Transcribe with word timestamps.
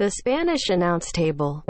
The 0.00 0.10
Spanish 0.10 0.70
announce 0.70 1.12
table. 1.12 1.62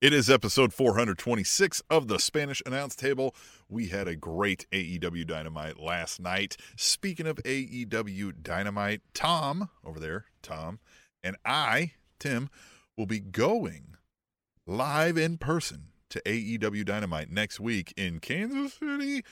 It 0.00 0.12
is 0.12 0.30
episode 0.30 0.72
426 0.72 1.82
of 1.90 2.06
the 2.06 2.20
Spanish 2.20 2.62
Announce 2.64 2.94
Table. 2.94 3.34
We 3.68 3.88
had 3.88 4.06
a 4.06 4.14
great 4.14 4.64
AEW 4.70 5.26
Dynamite 5.26 5.80
last 5.80 6.20
night. 6.20 6.56
Speaking 6.76 7.26
of 7.26 7.38
AEW 7.38 8.44
Dynamite, 8.44 9.00
Tom 9.12 9.70
over 9.84 9.98
there, 9.98 10.26
Tom, 10.40 10.78
and 11.24 11.34
I, 11.44 11.94
Tim, 12.20 12.48
will 12.96 13.06
be 13.06 13.18
going 13.18 13.96
live 14.68 15.16
in 15.18 15.36
person 15.36 15.86
to 16.10 16.22
AEW 16.24 16.84
Dynamite 16.84 17.32
next 17.32 17.58
week 17.58 17.92
in 17.96 18.20
Kansas 18.20 18.74
City. 18.74 19.24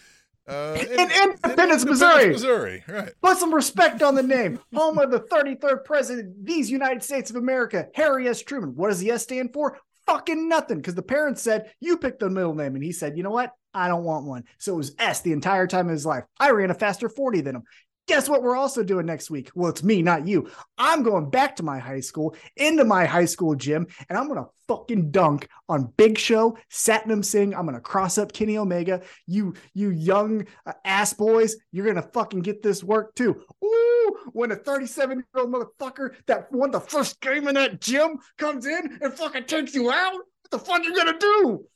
Uh, 0.48 0.78
In 0.80 1.10
Independence, 1.10 1.84
Missouri. 1.84 2.30
Missouri, 2.30 2.84
right. 2.88 3.12
Put 3.20 3.36
some 3.36 3.52
respect 3.54 4.02
on 4.02 4.14
the 4.14 4.22
name. 4.22 4.58
Home 4.74 4.98
of 4.98 5.10
the 5.10 5.20
33rd 5.20 5.84
president 5.84 6.28
of 6.38 6.46
these 6.46 6.70
United 6.70 7.02
States 7.02 7.28
of 7.30 7.36
America, 7.36 7.88
Harry 7.94 8.26
S. 8.28 8.42
Truman. 8.42 8.74
What 8.74 8.88
does 8.88 9.00
the 9.00 9.10
S 9.10 9.24
stand 9.24 9.52
for? 9.52 9.78
Fucking 10.06 10.48
nothing. 10.48 10.78
Because 10.78 10.94
the 10.94 11.02
parents 11.02 11.42
said, 11.42 11.70
you 11.80 11.98
pick 11.98 12.18
the 12.18 12.30
middle 12.30 12.54
name. 12.54 12.74
And 12.74 12.82
he 12.82 12.92
said, 12.92 13.16
you 13.16 13.22
know 13.22 13.30
what? 13.30 13.52
I 13.74 13.88
don't 13.88 14.04
want 14.04 14.24
one. 14.24 14.44
So 14.56 14.72
it 14.72 14.78
was 14.78 14.94
S 14.98 15.20
the 15.20 15.32
entire 15.32 15.66
time 15.66 15.86
of 15.86 15.92
his 15.92 16.06
life. 16.06 16.24
I 16.40 16.50
ran 16.50 16.70
a 16.70 16.74
faster 16.74 17.10
40 17.10 17.42
than 17.42 17.56
him. 17.56 17.62
Guess 18.08 18.26
what 18.26 18.42
we're 18.42 18.56
also 18.56 18.82
doing 18.82 19.04
next 19.04 19.30
week? 19.30 19.50
Well, 19.54 19.70
it's 19.70 19.84
me, 19.84 20.00
not 20.00 20.26
you. 20.26 20.50
I'm 20.78 21.02
going 21.02 21.28
back 21.28 21.56
to 21.56 21.62
my 21.62 21.78
high 21.78 22.00
school, 22.00 22.34
into 22.56 22.82
my 22.84 23.04
high 23.04 23.26
school 23.26 23.54
gym, 23.54 23.86
and 24.08 24.16
I'm 24.16 24.28
going 24.28 24.42
to 24.42 24.48
fucking 24.66 25.10
dunk 25.10 25.46
on 25.68 25.92
Big 25.98 26.16
Show, 26.16 26.56
Satnam 26.72 27.22
Singh. 27.22 27.54
I'm 27.54 27.66
going 27.66 27.74
to 27.74 27.82
cross 27.82 28.16
up 28.16 28.32
Kenny 28.32 28.56
Omega. 28.56 29.02
You, 29.26 29.52
you 29.74 29.90
young 29.90 30.46
uh, 30.64 30.72
ass 30.86 31.12
boys, 31.12 31.56
you're 31.70 31.84
going 31.84 31.96
to 31.96 32.10
fucking 32.10 32.40
get 32.40 32.62
this 32.62 32.82
work 32.82 33.14
too. 33.14 33.42
Ooh, 33.62 34.18
when 34.32 34.52
a 34.52 34.56
37 34.56 35.18
year 35.18 35.26
old 35.36 35.52
motherfucker 35.52 36.14
that 36.26 36.50
won 36.50 36.70
the 36.70 36.80
first 36.80 37.20
game 37.20 37.46
in 37.46 37.56
that 37.56 37.78
gym 37.78 38.16
comes 38.38 38.64
in 38.64 38.98
and 39.02 39.12
fucking 39.12 39.44
takes 39.44 39.74
you 39.74 39.90
out, 39.90 40.14
what 40.14 40.50
the 40.50 40.58
fuck 40.58 40.80
are 40.80 40.84
you 40.84 40.94
going 40.94 41.12
to 41.12 41.18
do? 41.18 41.66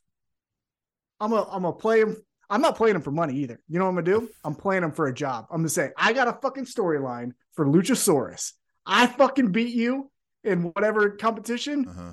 I'm 1.20 1.30
gonna 1.30 1.48
I'm 1.50 1.62
gonna 1.62 1.74
play 1.74 2.00
him. 2.00 2.16
I'm 2.52 2.60
not 2.60 2.76
playing 2.76 2.94
him 2.96 3.02
for 3.02 3.10
money 3.10 3.34
either. 3.38 3.58
You 3.68 3.78
know 3.78 3.86
what 3.86 3.98
I'm 3.98 4.04
gonna 4.04 4.20
do? 4.20 4.28
I'm 4.44 4.54
playing 4.54 4.84
him 4.84 4.92
for 4.92 5.06
a 5.08 5.14
job. 5.14 5.46
I'm 5.50 5.58
gonna 5.58 5.68
say 5.70 5.90
I 5.96 6.12
got 6.12 6.28
a 6.28 6.34
fucking 6.34 6.66
storyline 6.66 7.32
for 7.54 7.66
Luchasaurus. 7.66 8.52
I 8.86 9.06
fucking 9.06 9.52
beat 9.52 9.74
you 9.74 10.10
in 10.44 10.64
whatever 10.64 11.10
competition. 11.10 11.88
Uh-huh. 11.88 12.12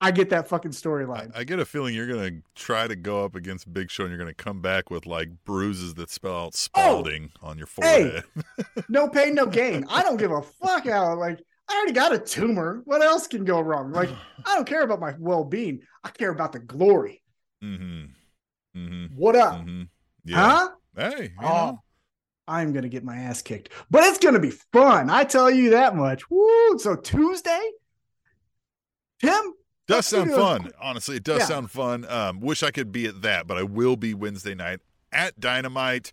I 0.00 0.10
get 0.10 0.30
that 0.30 0.48
fucking 0.48 0.72
storyline. 0.72 1.30
I 1.34 1.44
get 1.44 1.58
a 1.60 1.64
feeling 1.64 1.94
you're 1.94 2.08
going 2.08 2.42
to 2.42 2.42
try 2.60 2.88
to 2.88 2.96
go 2.96 3.24
up 3.24 3.36
against 3.36 3.72
Big 3.72 3.88
Show 3.88 4.02
and 4.02 4.10
you're 4.10 4.18
going 4.18 4.34
to 4.34 4.44
come 4.44 4.60
back 4.60 4.90
with 4.90 5.06
like 5.06 5.28
bruises 5.44 5.94
that 5.94 6.10
spell 6.10 6.36
out 6.46 6.54
Spalding 6.56 7.30
on 7.40 7.56
your 7.56 7.68
Oh! 7.78 7.82
Hey! 7.82 8.02
forehead. 8.10 8.84
no 8.88 9.08
pain, 9.08 9.34
no 9.36 9.46
gain. 9.46 9.86
I 9.88 10.02
don't 10.02 10.16
give 10.16 10.32
a 10.32 10.42
fuck 10.42 10.86
out. 10.88 11.18
Like 11.18 11.40
I 11.68 11.76
already 11.76 11.92
got 11.92 12.12
a 12.12 12.18
tumor. 12.18 12.82
What 12.84 13.00
else 13.00 13.28
can 13.28 13.44
go 13.44 13.60
wrong? 13.60 13.92
Like 13.92 14.10
I 14.44 14.56
don't 14.56 14.66
care 14.66 14.82
about 14.82 14.98
my 14.98 15.14
well 15.20 15.44
being. 15.44 15.82
I 16.02 16.10
care 16.10 16.30
about 16.30 16.50
the 16.52 16.58
glory. 16.58 17.22
mm-hmm. 17.62 18.06
Mm-hmm. 18.76 19.16
What 19.16 19.36
up? 19.36 19.54
Mm-hmm. 19.60 19.82
Yeah. 20.24 20.36
Huh? 20.36 20.68
Hey, 20.96 21.32
Oh, 21.38 21.42
know. 21.42 21.82
I'm 22.48 22.72
gonna 22.72 22.88
get 22.88 23.04
my 23.04 23.16
ass 23.16 23.40
kicked, 23.42 23.70
but 23.90 24.02
it's 24.04 24.18
gonna 24.18 24.38
be 24.40 24.50
fun. 24.50 25.10
I 25.10 25.24
tell 25.24 25.50
you 25.50 25.70
that 25.70 25.94
much. 25.96 26.28
Woo! 26.30 26.78
So 26.78 26.96
Tuesday, 26.96 27.60
Tim. 29.20 29.54
does 29.86 30.06
sound 30.06 30.30
fun. 30.32 30.70
Honestly, 30.80 31.16
it 31.16 31.24
does 31.24 31.40
Yeah. 31.40 31.46
sound 31.46 31.70
fun. 31.70 32.04
Um, 32.06 32.40
wish 32.40 32.62
I 32.62 32.70
could 32.70 32.92
be 32.92 33.06
at 33.06 33.22
that, 33.22 33.46
but 33.46 33.56
I 33.58 33.62
will 33.62 33.96
be 33.96 34.14
Wednesday 34.14 34.54
night 34.54 34.80
at 35.12 35.38
Dynamite. 35.38 36.12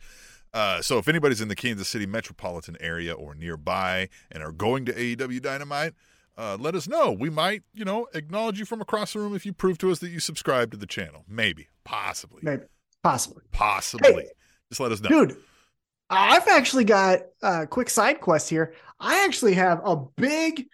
Uh, 0.54 0.82
so 0.82 0.98
if 0.98 1.08
anybody's 1.08 1.42
in 1.42 1.48
the 1.48 1.56
Kansas 1.56 1.88
City 1.88 2.06
metropolitan 2.06 2.76
area 2.80 3.14
or 3.14 3.36
nearby 3.36 4.10
and 4.32 4.42
are 4.44 4.52
going 4.52 4.86
to 4.86 4.94
AEW 4.94 5.40
Dynamite, 5.42 5.94
uh, 6.38 6.58
let 6.60 6.74
us 6.74 6.88
know. 6.88 7.12
We 7.12 7.30
might, 7.30 7.64
you 7.74 7.86
know, 7.86 8.08
acknowledge 8.14 8.58
you 8.60 8.66
from 8.66 8.82
across 8.82 9.14
the 9.14 9.20
room 9.20 9.36
if 9.36 9.46
you 9.46 9.54
prove 9.54 9.78
to 9.80 9.92
us 9.92 10.00
that 10.00 10.10
you 10.10 10.20
subscribe 10.20 10.72
to 10.72 10.78
the 10.78 10.88
channel. 10.88 11.24
Maybe, 11.28 11.68
possibly, 11.90 12.40
Maybe, 12.44 12.64
possibly. 13.04 13.44
possibly. 13.52 14.26
Just 14.70 14.80
let 14.80 14.92
us 14.92 15.02
know. 15.02 15.10
Dude, 15.10 15.38
I've 16.10 16.48
actually 16.48 16.84
got 16.84 17.22
a 17.42 17.66
quick 17.68 17.90
side 17.90 18.22
quest 18.22 18.50
here. 18.50 18.74
I 19.00 19.26
actually 19.26 19.56
have 19.56 19.82
a 19.84 19.96
big 20.18 20.68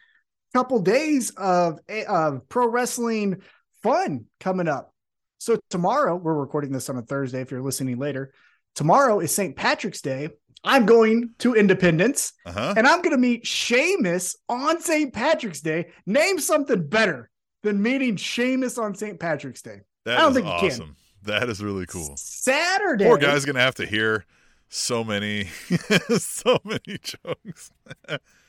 couple 0.54 0.80
days 0.80 1.32
of, 1.32 1.80
of 2.08 2.48
pro 2.50 2.68
wrestling 2.68 3.42
fun 3.84 4.26
coming 4.40 4.68
up. 4.68 4.94
So 5.40 5.60
tomorrow, 5.70 6.16
we're 6.16 6.34
recording 6.34 6.72
this 6.72 6.90
on 6.90 6.98
a 6.98 7.02
Thursday 7.02 7.42
if 7.42 7.52
you're 7.52 7.62
listening 7.62 7.98
later. 7.98 8.34
Tomorrow 8.76 9.20
is 9.22 9.34
St. 9.34 9.56
Patrick's 9.56 10.02
Day. 10.02 10.30
I'm 10.64 10.86
going 10.86 11.30
to 11.40 11.54
Independence 11.54 12.34
Uh 12.46 12.52
huh. 12.52 12.74
and 12.76 12.88
I'm 12.88 13.02
going 13.02 13.12
to 13.12 13.18
meet 13.18 13.46
Sheamus 13.46 14.36
on 14.50 14.82
St. 14.82 15.14
Patrick's 15.14 15.62
Day. 15.62 15.92
Name 16.06 16.40
something 16.40 16.88
better 16.88 17.30
than 17.64 17.82
meeting 17.82 18.16
Sheamus 18.16 18.78
on 18.78 18.96
St. 18.96 19.20
Patrick's 19.20 19.62
Day. 19.62 19.82
That 20.06 20.18
I 20.20 20.22
don't 20.24 20.34
think 20.34 20.48
you 20.48 20.70
can. 20.70 20.96
That 21.26 21.50
is 21.50 21.64
really 21.64 21.86
cool. 21.86 22.16
Saturday. 22.18 23.06
Poor 23.06 23.18
guy's 23.18 23.46
gonna 23.46 23.60
have 23.60 23.76
to 23.76 23.86
hear 23.86 24.26
so 24.70 25.04
many, 25.04 25.46
so 26.18 26.60
many 26.64 27.00
jokes. 27.02 27.72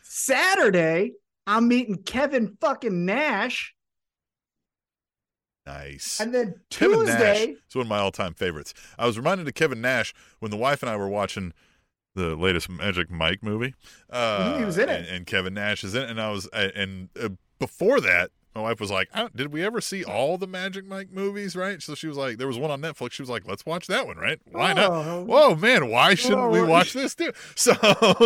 Saturday, 0.03 1.12
I'm 1.47 1.69
meeting 1.69 2.03
Kevin 2.03 2.56
fucking 2.60 3.04
Nash. 3.04 3.75
Nice. 5.66 6.20
And 6.20 6.32
then 6.32 6.54
Kevin 6.70 7.04
Nash 7.04 7.38
Tuesday, 7.38 7.56
is 7.69 7.75
one 7.75 7.87
of 7.87 7.88
my 7.88 7.98
all-time 7.98 8.34
favorites. 8.34 8.72
I 8.98 9.06
was 9.06 9.16
reminded 9.19 9.48
of 9.48 9.54
Kevin 9.54 9.81
Nash 9.81 10.14
when 10.38 10.50
the 10.50 10.56
wife 10.56 10.82
and 10.82 10.91
I 10.91 10.97
were 10.97 11.08
watching 11.08 11.53
the 12.14 12.37
latest 12.37 12.69
Magic 12.69 13.10
Mike 13.10 13.43
movie. 13.43 13.75
Uh, 14.08 14.58
he 14.58 14.64
was 14.64 14.78
in 14.78 14.88
it. 14.88 15.00
and, 15.00 15.08
and 15.08 15.26
Kevin 15.26 15.54
Nash 15.54 15.82
is 15.82 15.94
in 15.94 16.03
it. 16.04 16.10
And 16.10 16.20
I 16.20 16.31
was, 16.31 16.47
and 16.53 17.08
uh, 17.20 17.31
before 17.58 18.00
that, 18.00 18.31
my 18.56 18.62
wife 18.62 18.81
was 18.81 18.91
like, 18.91 19.09
"Oh, 19.15 19.28
"Did 19.37 19.53
we 19.53 19.62
ever 19.65 19.81
see 19.81 20.03
all 20.05 20.39
the 20.39 20.47
Magic 20.47 20.87
Mike 20.87 21.12
movies?" 21.12 21.55
Right? 21.55 21.81
So 21.83 21.94
she 21.94 22.06
was 22.09 22.17
like, 22.17 22.39
"There 22.39 22.47
was 22.49 22.59
one 22.59 22.71
on 22.71 22.81
Netflix." 22.81 23.12
She 23.12 23.22
was 23.22 23.28
like, 23.31 23.47
"Let's 23.47 23.65
watch 23.67 23.87
that 23.89 24.06
one." 24.06 24.17
Right? 24.17 24.41
Why 24.50 24.72
not? 24.72 24.91
Oh. 24.91 25.25
Whoa, 25.25 25.55
man! 25.55 25.91
Why 25.91 26.15
shouldn't 26.15 26.50
we 26.50 26.61
Oh, 26.61 26.67
watch 26.67 26.93
this 26.93 27.15
too? 27.15 27.33
So, 27.56 27.75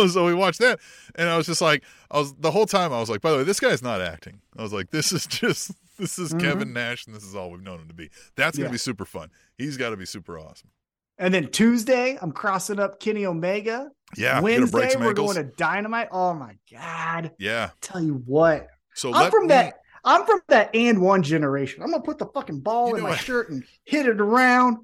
so 0.07 0.25
we 0.25 0.33
watched 0.33 0.59
that, 0.59 0.79
and 1.15 1.29
I 1.29 1.37
was 1.37 1.45
just 1.45 1.61
like, 1.61 1.83
I 2.09 2.17
was 2.19 2.33
the 2.35 2.51
whole 2.51 2.65
time. 2.65 2.93
I 2.93 2.99
was 2.99 3.09
like, 3.09 3.21
by 3.21 3.31
the 3.31 3.37
way, 3.37 3.43
this 3.43 3.59
guy's 3.59 3.81
not 3.83 4.01
acting. 4.01 4.41
I 4.57 4.61
was 4.63 4.73
like, 4.73 4.89
this 4.91 5.11
is 5.11 5.25
just 5.27 5.71
this 5.97 6.17
is 6.17 6.33
Mhm. 6.33 6.39
Kevin 6.39 6.73
Nash, 6.73 7.05
and 7.05 7.15
this 7.15 7.23
is 7.23 7.35
all 7.35 7.51
we've 7.51 7.61
known 7.61 7.79
him 7.81 7.87
to 7.89 7.93
be. 7.93 8.09
That's 8.35 8.57
gonna 8.57 8.69
Yeah. 8.69 8.73
be 8.73 8.77
super 8.77 9.05
fun. 9.05 9.29
He's 9.57 9.77
got 9.77 9.89
to 9.91 9.97
be 9.97 10.05
super 10.05 10.39
awesome. 10.39 10.69
and 11.17 11.31
then 11.33 11.51
Tuesday, 11.51 12.17
I'm 12.21 12.31
crossing 12.31 12.79
up 12.79 12.99
Kenny 12.99 13.25
Omega. 13.27 13.91
Yeah, 14.17 14.39
Wednesday, 14.41 14.95
we're 14.97 15.09
ankles. 15.09 15.35
going 15.35 15.47
to 15.47 15.55
Dynamite. 15.55 16.07
Oh 16.11 16.33
my 16.33 16.57
god! 16.71 17.31
yeah. 17.37 17.69
Tell 17.81 18.01
you 18.01 18.23
what, 18.25 18.67
So 18.95 19.09
I'm 19.13 19.21
let 19.23 19.31
from 19.31 19.47
that. 19.49 19.80
I'm 20.03 20.25
from 20.25 20.41
that 20.47 20.69
and 20.75 21.01
one 21.01 21.23
generation. 21.23 21.83
I'm 21.83 21.91
gonna 21.91 22.03
put 22.03 22.17
the 22.17 22.25
fucking 22.27 22.59
ball 22.61 22.89
You 22.89 22.95
in 22.97 23.03
my 23.03 23.09
what? 23.09 23.19
shirt 23.19 23.49
and 23.49 23.63
hit 23.85 24.05
it 24.05 24.19
around. 24.19 24.77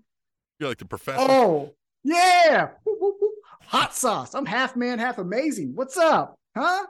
You're 0.60 0.70
like 0.70 0.78
the 0.78 0.86
professor. 0.86 1.26
Oh 1.30 1.74
yeah, 2.04 2.70
Woo, 2.86 2.98
woo, 3.00 3.16
woo. 3.20 3.32
hot 3.66 3.96
sauce. 3.96 4.34
I'm 4.34 4.46
half 4.46 4.76
man, 4.76 5.00
half 5.00 5.18
amazing. 5.18 5.76
What's 5.76 5.98
up, 5.98 6.38
huh? 6.56 6.86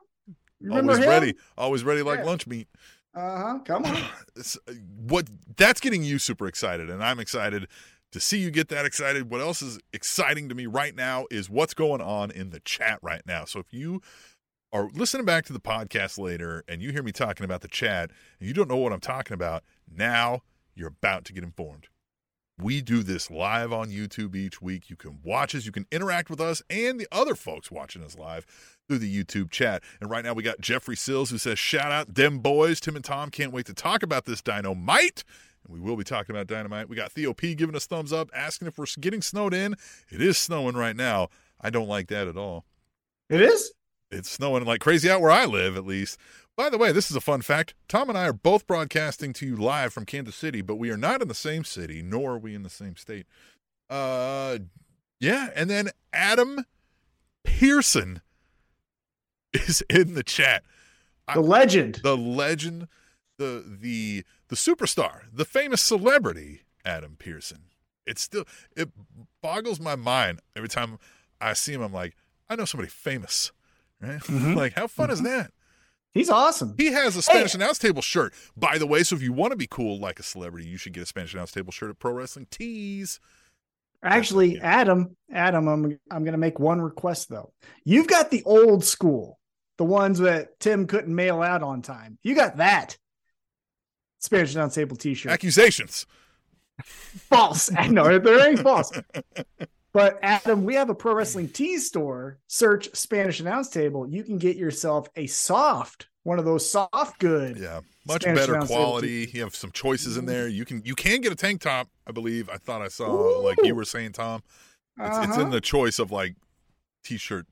You 0.60 0.70
Remember 0.70 0.94
always 0.94 1.06
him? 1.06 1.10
ready. 1.10 1.36
Always 1.58 1.84
ready 1.84 2.02
like 2.02 2.20
Yeah. 2.20 2.26
lunch 2.26 2.48
meat. 2.48 2.68
Uh 3.16 3.38
huh. 3.38 3.60
Come 3.66 3.86
on. 3.86 3.96
Uh, 4.38 4.74
what 5.00 5.28
that's 5.56 5.80
getting 5.80 6.04
you 6.04 6.20
super 6.20 6.46
excited 6.46 6.92
and 6.92 7.04
i'm 7.04 7.20
excited 7.20 7.68
to 8.12 8.20
see 8.20 8.38
you 8.38 8.52
get 8.52 8.68
that 8.70 8.86
excited 8.86 9.32
what 9.32 9.42
else 9.42 9.64
is 9.64 9.80
exciting 9.94 10.48
to 10.48 10.54
me 10.54 10.68
right 10.68 10.96
now 10.96 11.26
is 11.32 11.50
what's 11.50 11.74
going 11.74 12.02
on 12.02 12.30
in 12.30 12.52
the 12.52 12.60
chat 12.60 13.00
right 13.02 13.24
now 13.26 13.46
so 13.46 13.60
if 13.60 13.74
you 13.74 14.00
are 14.74 14.90
listening 14.94 15.26
back 15.26 15.46
to 15.46 15.54
the 15.54 15.60
podcast 15.60 16.18
later 16.18 16.64
and 16.68 16.82
you 16.82 16.92
hear 16.92 17.04
me 17.04 17.12
talking 17.12 17.44
about 17.44 17.62
the 17.62 17.68
chat 17.68 18.12
and 18.40 18.48
you 18.48 18.54
don't 18.54 18.68
know 18.68 18.78
what 18.78 18.92
i'm 18.92 19.00
talking 19.00 19.34
about 19.34 19.64
now 19.90 20.42
you're 20.76 20.90
about 20.90 21.26
to 21.26 21.34
get 21.34 21.44
informed 21.44 21.88
we 22.60 22.82
do 22.82 23.04
this 23.04 23.30
live 23.30 23.72
on 23.72 23.90
YouTube 23.90 24.36
each 24.36 24.62
week. 24.62 24.90
You 24.90 24.96
can 24.96 25.20
watch 25.24 25.54
us, 25.54 25.66
you 25.66 25.72
can 25.72 25.86
interact 25.92 26.30
with 26.30 26.42
us 26.42 26.62
and 26.70 27.00
the 27.00 27.08
other 27.12 27.36
folks 27.36 27.70
watching 27.70 28.04
us 28.04 28.18
live 28.18 28.46
through 28.88 28.98
the 28.98 29.24
YouTube 29.24 29.52
chat. 29.52 29.84
And 30.02 30.10
right 30.10 30.26
now 30.26 30.34
we 30.34 30.42
got 30.42 30.60
Jeffrey 30.60 30.96
Sills 30.96 31.30
who 31.30 31.38
says, 31.38 31.60
Shout 31.60 31.92
out 31.92 32.16
them 32.16 32.40
boys. 32.40 32.80
Tim 32.80 32.96
and 32.96 33.06
Tom 33.06 33.30
can't 33.30 33.52
wait 33.52 33.68
to 33.68 33.74
talk 33.74 34.02
about 34.02 34.26
this 34.26 34.42
dynamite. 34.42 35.24
And 35.64 35.74
we 35.74 35.80
will 35.80 35.96
be 35.96 36.04
talking 36.04 36.36
about 36.36 36.48
dynamite. 36.48 36.90
We 36.90 36.96
got 36.96 37.12
Theo 37.12 37.34
P 37.34 37.54
giving 37.54 37.76
us 37.76 37.86
thumbs 37.86 38.12
up, 38.12 38.30
asking 38.34 38.68
if 38.68 38.78
we're 38.78 38.86
getting 39.00 39.22
snowed 39.22 39.54
in. 39.54 39.76
It 40.10 40.22
is 40.22 40.38
snowing 40.38 40.76
right 40.76 40.96
now. 40.96 41.28
I 41.62 41.70
don't 41.70 41.88
like 41.88 42.08
that 42.08 42.28
at 42.28 42.38
all. 42.38 42.66
It 43.30 43.42
is. 43.42 43.72
It's 44.10 44.32
snowing 44.32 44.66
like 44.66 44.82
crazy 44.82 45.10
out 45.10 45.22
where 45.22 45.32
I 45.32 45.46
live, 45.46 45.76
at 45.76 45.86
least. 45.86 46.18
By 46.56 46.70
the 46.70 46.78
way, 46.78 46.92
this 46.92 47.12
is 47.12 47.16
a 47.16 47.22
fun 47.22 47.42
fact. 47.42 47.76
Tom 47.88 48.10
and 48.10 48.18
I 48.18 48.28
are 48.28 48.34
both 48.34 48.66
broadcasting 48.66 49.32
to 49.34 49.46
you 49.46 49.56
live 49.56 49.94
from 49.94 50.06
Kansas 50.06 50.36
City, 50.36 50.62
but 50.62 50.78
we 50.78 50.90
are 50.90 50.98
not 50.98 51.22
in 51.22 51.28
the 51.28 51.36
same 51.36 51.64
city, 51.64 52.02
nor 52.02 52.34
are 52.34 52.40
we 52.40 52.56
in 52.56 52.64
the 52.64 52.70
same 52.70 52.96
state. 52.96 53.28
Uh, 53.90 54.58
yeah, 55.20 55.50
and 55.56 55.70
then 55.70 55.90
Adam 56.12 56.66
Pearson 57.44 58.22
is 59.54 59.84
in 59.90 60.14
the 60.14 60.24
chat. 60.24 60.64
The 61.34 61.42
legend. 61.42 62.00
The 62.04 62.18
legend, 62.18 62.88
the 63.38 63.64
the 63.80 64.24
the 64.48 64.56
superstar, 64.56 65.24
the 65.32 65.46
famous 65.46 65.82
celebrity, 65.82 66.62
Adam 66.86 67.16
Pearson. 67.20 67.64
It 68.06 68.18
still 68.18 68.46
it 68.76 68.90
boggles 69.42 69.80
my 69.80 69.96
mind 69.96 70.40
every 70.56 70.70
time 70.70 70.98
I 71.42 71.54
see 71.54 71.74
him. 71.74 71.82
I'm 71.82 71.94
like, 71.94 72.16
I 72.50 72.56
know 72.56 72.66
somebody 72.66 72.90
famous, 72.90 73.52
right? 74.02 74.20
Mhm. 74.22 74.56
like, 74.56 74.74
how 74.74 74.88
fun 74.88 75.10
is 75.12 75.22
that? 75.24 75.52
He's 76.14 76.30
awesome. 76.30 76.74
He 76.78 76.88
has 76.94 77.16
a 77.16 77.22
Spanish 77.22 77.54
announce 77.54 77.78
table 77.78 78.02
shirt, 78.02 78.34
by 78.56 78.78
the 78.80 78.88
way. 78.88 79.04
So 79.04 79.16
if 79.16 79.22
you 79.22 79.34
want 79.34 79.52
to 79.52 79.58
be 79.58 79.68
cool 79.68 80.00
like 80.00 80.20
a 80.20 80.24
celebrity, 80.24 80.68
you 80.68 80.78
should 80.78 80.94
get 80.94 81.04
a 81.04 81.06
Spanish 81.06 81.34
announce 81.34 81.52
table 81.52 81.72
shirt 81.72 81.92
at 81.92 82.00
Pro 82.00 82.12
Wrestling 82.14 82.48
Tees. 82.50 83.20
Actually, 84.02 84.56
Yeah. 84.56 84.62
Adam, 84.64 85.16
Adam, 85.32 85.68
I'm 85.68 86.00
I'm 86.10 86.24
gonna 86.24 86.38
make 86.38 86.60
one 86.60 86.82
request 86.82 87.30
though. 87.30 87.52
You've 87.84 88.08
got 88.08 88.32
the 88.32 88.42
old 88.46 88.84
school, 88.84 89.38
the 89.78 89.84
ones 89.86 90.18
that 90.20 90.60
Tim 90.60 90.88
couldn't 90.88 91.14
mail 91.14 91.42
out 91.42 91.62
on 91.62 91.82
time. 91.84 92.18
You 92.24 92.34
got 92.36 92.58
that 92.58 92.98
Spanish 94.20 94.56
announce 94.56 94.74
table 94.76 94.96
T-shirt. 94.96 95.32
Accusations. 95.32 96.08
false. 96.84 97.72
I 97.78 97.88
know 97.88 98.18
there 98.20 98.48
ain't 98.50 98.60
false. 98.62 98.92
But 99.94 100.20
Adam, 100.22 100.64
we 100.66 100.76
have 100.76 100.90
a 100.90 100.96
pro 100.96 101.14
wrestling 101.14 101.50
tee 101.50 101.78
store. 101.80 102.38
Search 102.48 102.90
Spanish 102.96 103.40
announce 103.40 103.70
table. 103.70 104.08
You 104.08 104.24
can 104.24 104.38
get 104.38 104.56
yourself 104.58 105.08
a 105.16 105.28
soft, 105.28 106.08
one 106.24 106.38
of 106.40 106.46
those 106.46 106.70
soft 106.70 107.20
good. 107.20 107.58
Yeah, 107.58 107.80
much 108.06 108.22
Spanish 108.24 108.46
better 108.46 108.60
quality. 108.60 109.30
You 109.34 109.42
have 109.42 109.56
some 109.56 109.72
choices 109.72 110.18
in 110.18 110.26
there. 110.26 110.48
You 110.48 110.66
can 110.66 110.82
you 110.86 110.94
can 110.94 111.22
get 111.22 111.32
a 111.32 111.36
tank 111.36 111.62
top. 111.62 111.88
I 112.06 112.12
believe. 112.12 112.50
I 112.50 112.58
thought 112.58 112.82
I 112.82 112.90
saw 112.90 113.10
Ooh. 113.10 113.44
like 113.44 113.58
you 113.64 113.74
were 113.76 113.86
saying, 113.86 114.12
Tom. 114.14 114.44
It's, 115.00 115.18
it's 115.18 115.36
in 115.36 115.42
Uh-huh. 115.44 115.50
the 115.52 115.62
choice 115.62 116.00
of 116.00 116.12
like 116.12 116.36
t-shirt 117.04 117.46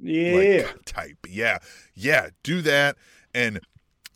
yeah. 0.00 0.62
like 0.66 0.78
type. 0.84 1.18
Yeah, 1.28 1.58
yeah. 1.94 2.28
Do 2.42 2.62
that, 2.62 2.96
and 3.34 3.60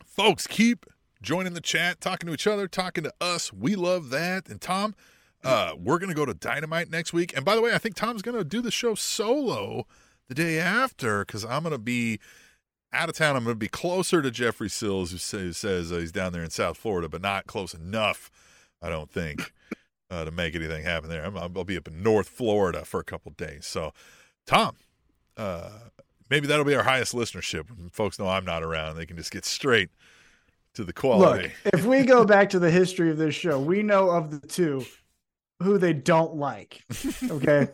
folks 0.05 0.47
keep 0.47 0.85
joining 1.21 1.53
the 1.53 1.61
chat, 1.61 1.99
talking 1.99 2.27
to 2.27 2.33
each 2.33 2.47
other, 2.47 2.67
talking 2.67 3.03
to 3.03 3.13
us. 3.19 3.51
We 3.51 3.75
love 3.75 4.09
that. 4.11 4.47
And 4.47 4.61
Tom, 4.61 4.95
uh, 5.43 5.73
we're 5.77 5.99
gonna 5.99 6.13
go 6.13 6.25
to 6.25 6.33
Dynamite 6.33 6.89
next 6.89 7.13
week. 7.13 7.35
And 7.35 7.45
by 7.45 7.55
the 7.55 7.61
way, 7.61 7.73
I 7.73 7.77
think 7.77 7.95
Tom's 7.95 8.21
gonna 8.21 8.43
do 8.43 8.61
the 8.61 8.71
show 8.71 8.95
solo 8.95 9.85
the 10.27 10.35
day 10.35 10.59
after 10.59 11.25
because 11.25 11.45
I'm 11.45 11.63
gonna 11.63 11.77
be 11.77 12.19
out 12.91 13.09
of 13.09 13.15
town. 13.15 13.35
I'm 13.35 13.43
gonna 13.43 13.55
be 13.55 13.67
closer 13.67 14.21
to 14.21 14.31
Jeffrey 14.31 14.69
Sills, 14.69 15.11
who 15.11 15.17
says, 15.17 15.91
uh, 15.91 15.97
he's 15.97 16.11
down 16.11 16.33
there 16.33 16.43
in 16.43 16.49
South 16.49 16.77
Florida, 16.77 17.07
but 17.07 17.21
not 17.21 17.47
close 17.47 17.73
enough. 17.73 18.31
I 18.81 18.89
don't 18.89 19.11
think. 19.11 19.53
Uh, 20.11 20.25
to 20.25 20.31
make 20.31 20.55
anything 20.55 20.83
happen 20.83 21.07
there, 21.07 21.23
I'm, 21.23 21.37
I'll 21.37 21.63
be 21.63 21.77
up 21.77 21.87
in 21.87 22.01
North 22.01 22.27
Florida 22.27 22.83
for 22.83 22.99
a 22.99 23.03
couple 23.03 23.31
days. 23.33 23.67
So, 23.67 23.93
Tom, 24.47 24.75
uh, 25.37 25.69
maybe 26.31 26.47
that'll 26.47 26.65
be 26.65 26.73
our 26.73 26.81
highest 26.81 27.13
listenership. 27.13 27.65
Folks 27.91 28.17
know 28.17 28.27
I'm 28.27 28.43
not 28.43 28.63
around, 28.63 28.95
they 28.95 29.05
can 29.05 29.17
just 29.17 29.29
get 29.29 29.45
straight 29.45 29.89
to 30.73 30.83
the 30.83 30.93
quality. 30.93 31.51
Look, 31.63 31.73
if 31.75 31.85
we 31.85 32.05
go 32.05 32.25
back 32.25 32.49
to 32.49 32.57
the 32.57 32.71
history 32.71 33.11
of 33.11 33.17
this 33.17 33.35
show, 33.35 33.59
we 33.59 33.83
know 33.83 34.09
of 34.09 34.31
the 34.31 34.47
two 34.47 34.83
who 35.61 35.77
they 35.77 35.93
don't 35.93 36.35
like. 36.35 36.83
Okay, 37.31 37.67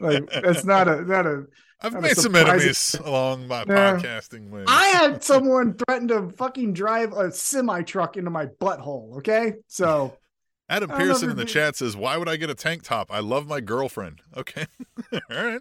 like 0.00 0.28
that's 0.30 0.64
not 0.64 0.88
a 0.88 1.02
not 1.02 1.26
a. 1.26 1.44
I've 1.82 1.94
I'm 1.96 2.02
made 2.02 2.16
some 2.16 2.34
enemies 2.36 2.94
along 3.02 3.48
my 3.48 3.60
Yeah. 3.60 3.96
podcasting 3.98 4.50
way. 4.50 4.64
I 4.68 4.84
had 4.88 5.24
someone 5.24 5.74
threaten 5.74 6.08
to 6.08 6.28
fucking 6.30 6.74
drive 6.74 7.12
a 7.14 7.32
semi 7.32 7.82
truck 7.82 8.16
into 8.18 8.30
my 8.30 8.46
butthole. 8.46 9.16
Okay, 9.18 9.54
so 9.66 10.16
Adam 10.68 10.90
Pearson 10.90 11.30
in 11.30 11.36
the 11.36 11.44
chat 11.46 11.76
says, 11.76 11.96
"Why 11.96 12.16
would 12.18 12.28
I 12.28 12.36
get 12.36 12.50
a 12.50 12.54
tank 12.54 12.82
top? 12.82 13.10
I 13.10 13.20
love 13.20 13.46
my 13.48 13.60
girlfriend." 13.60 14.20
Okay, 14.36 14.66
all 15.12 15.20
right. 15.30 15.60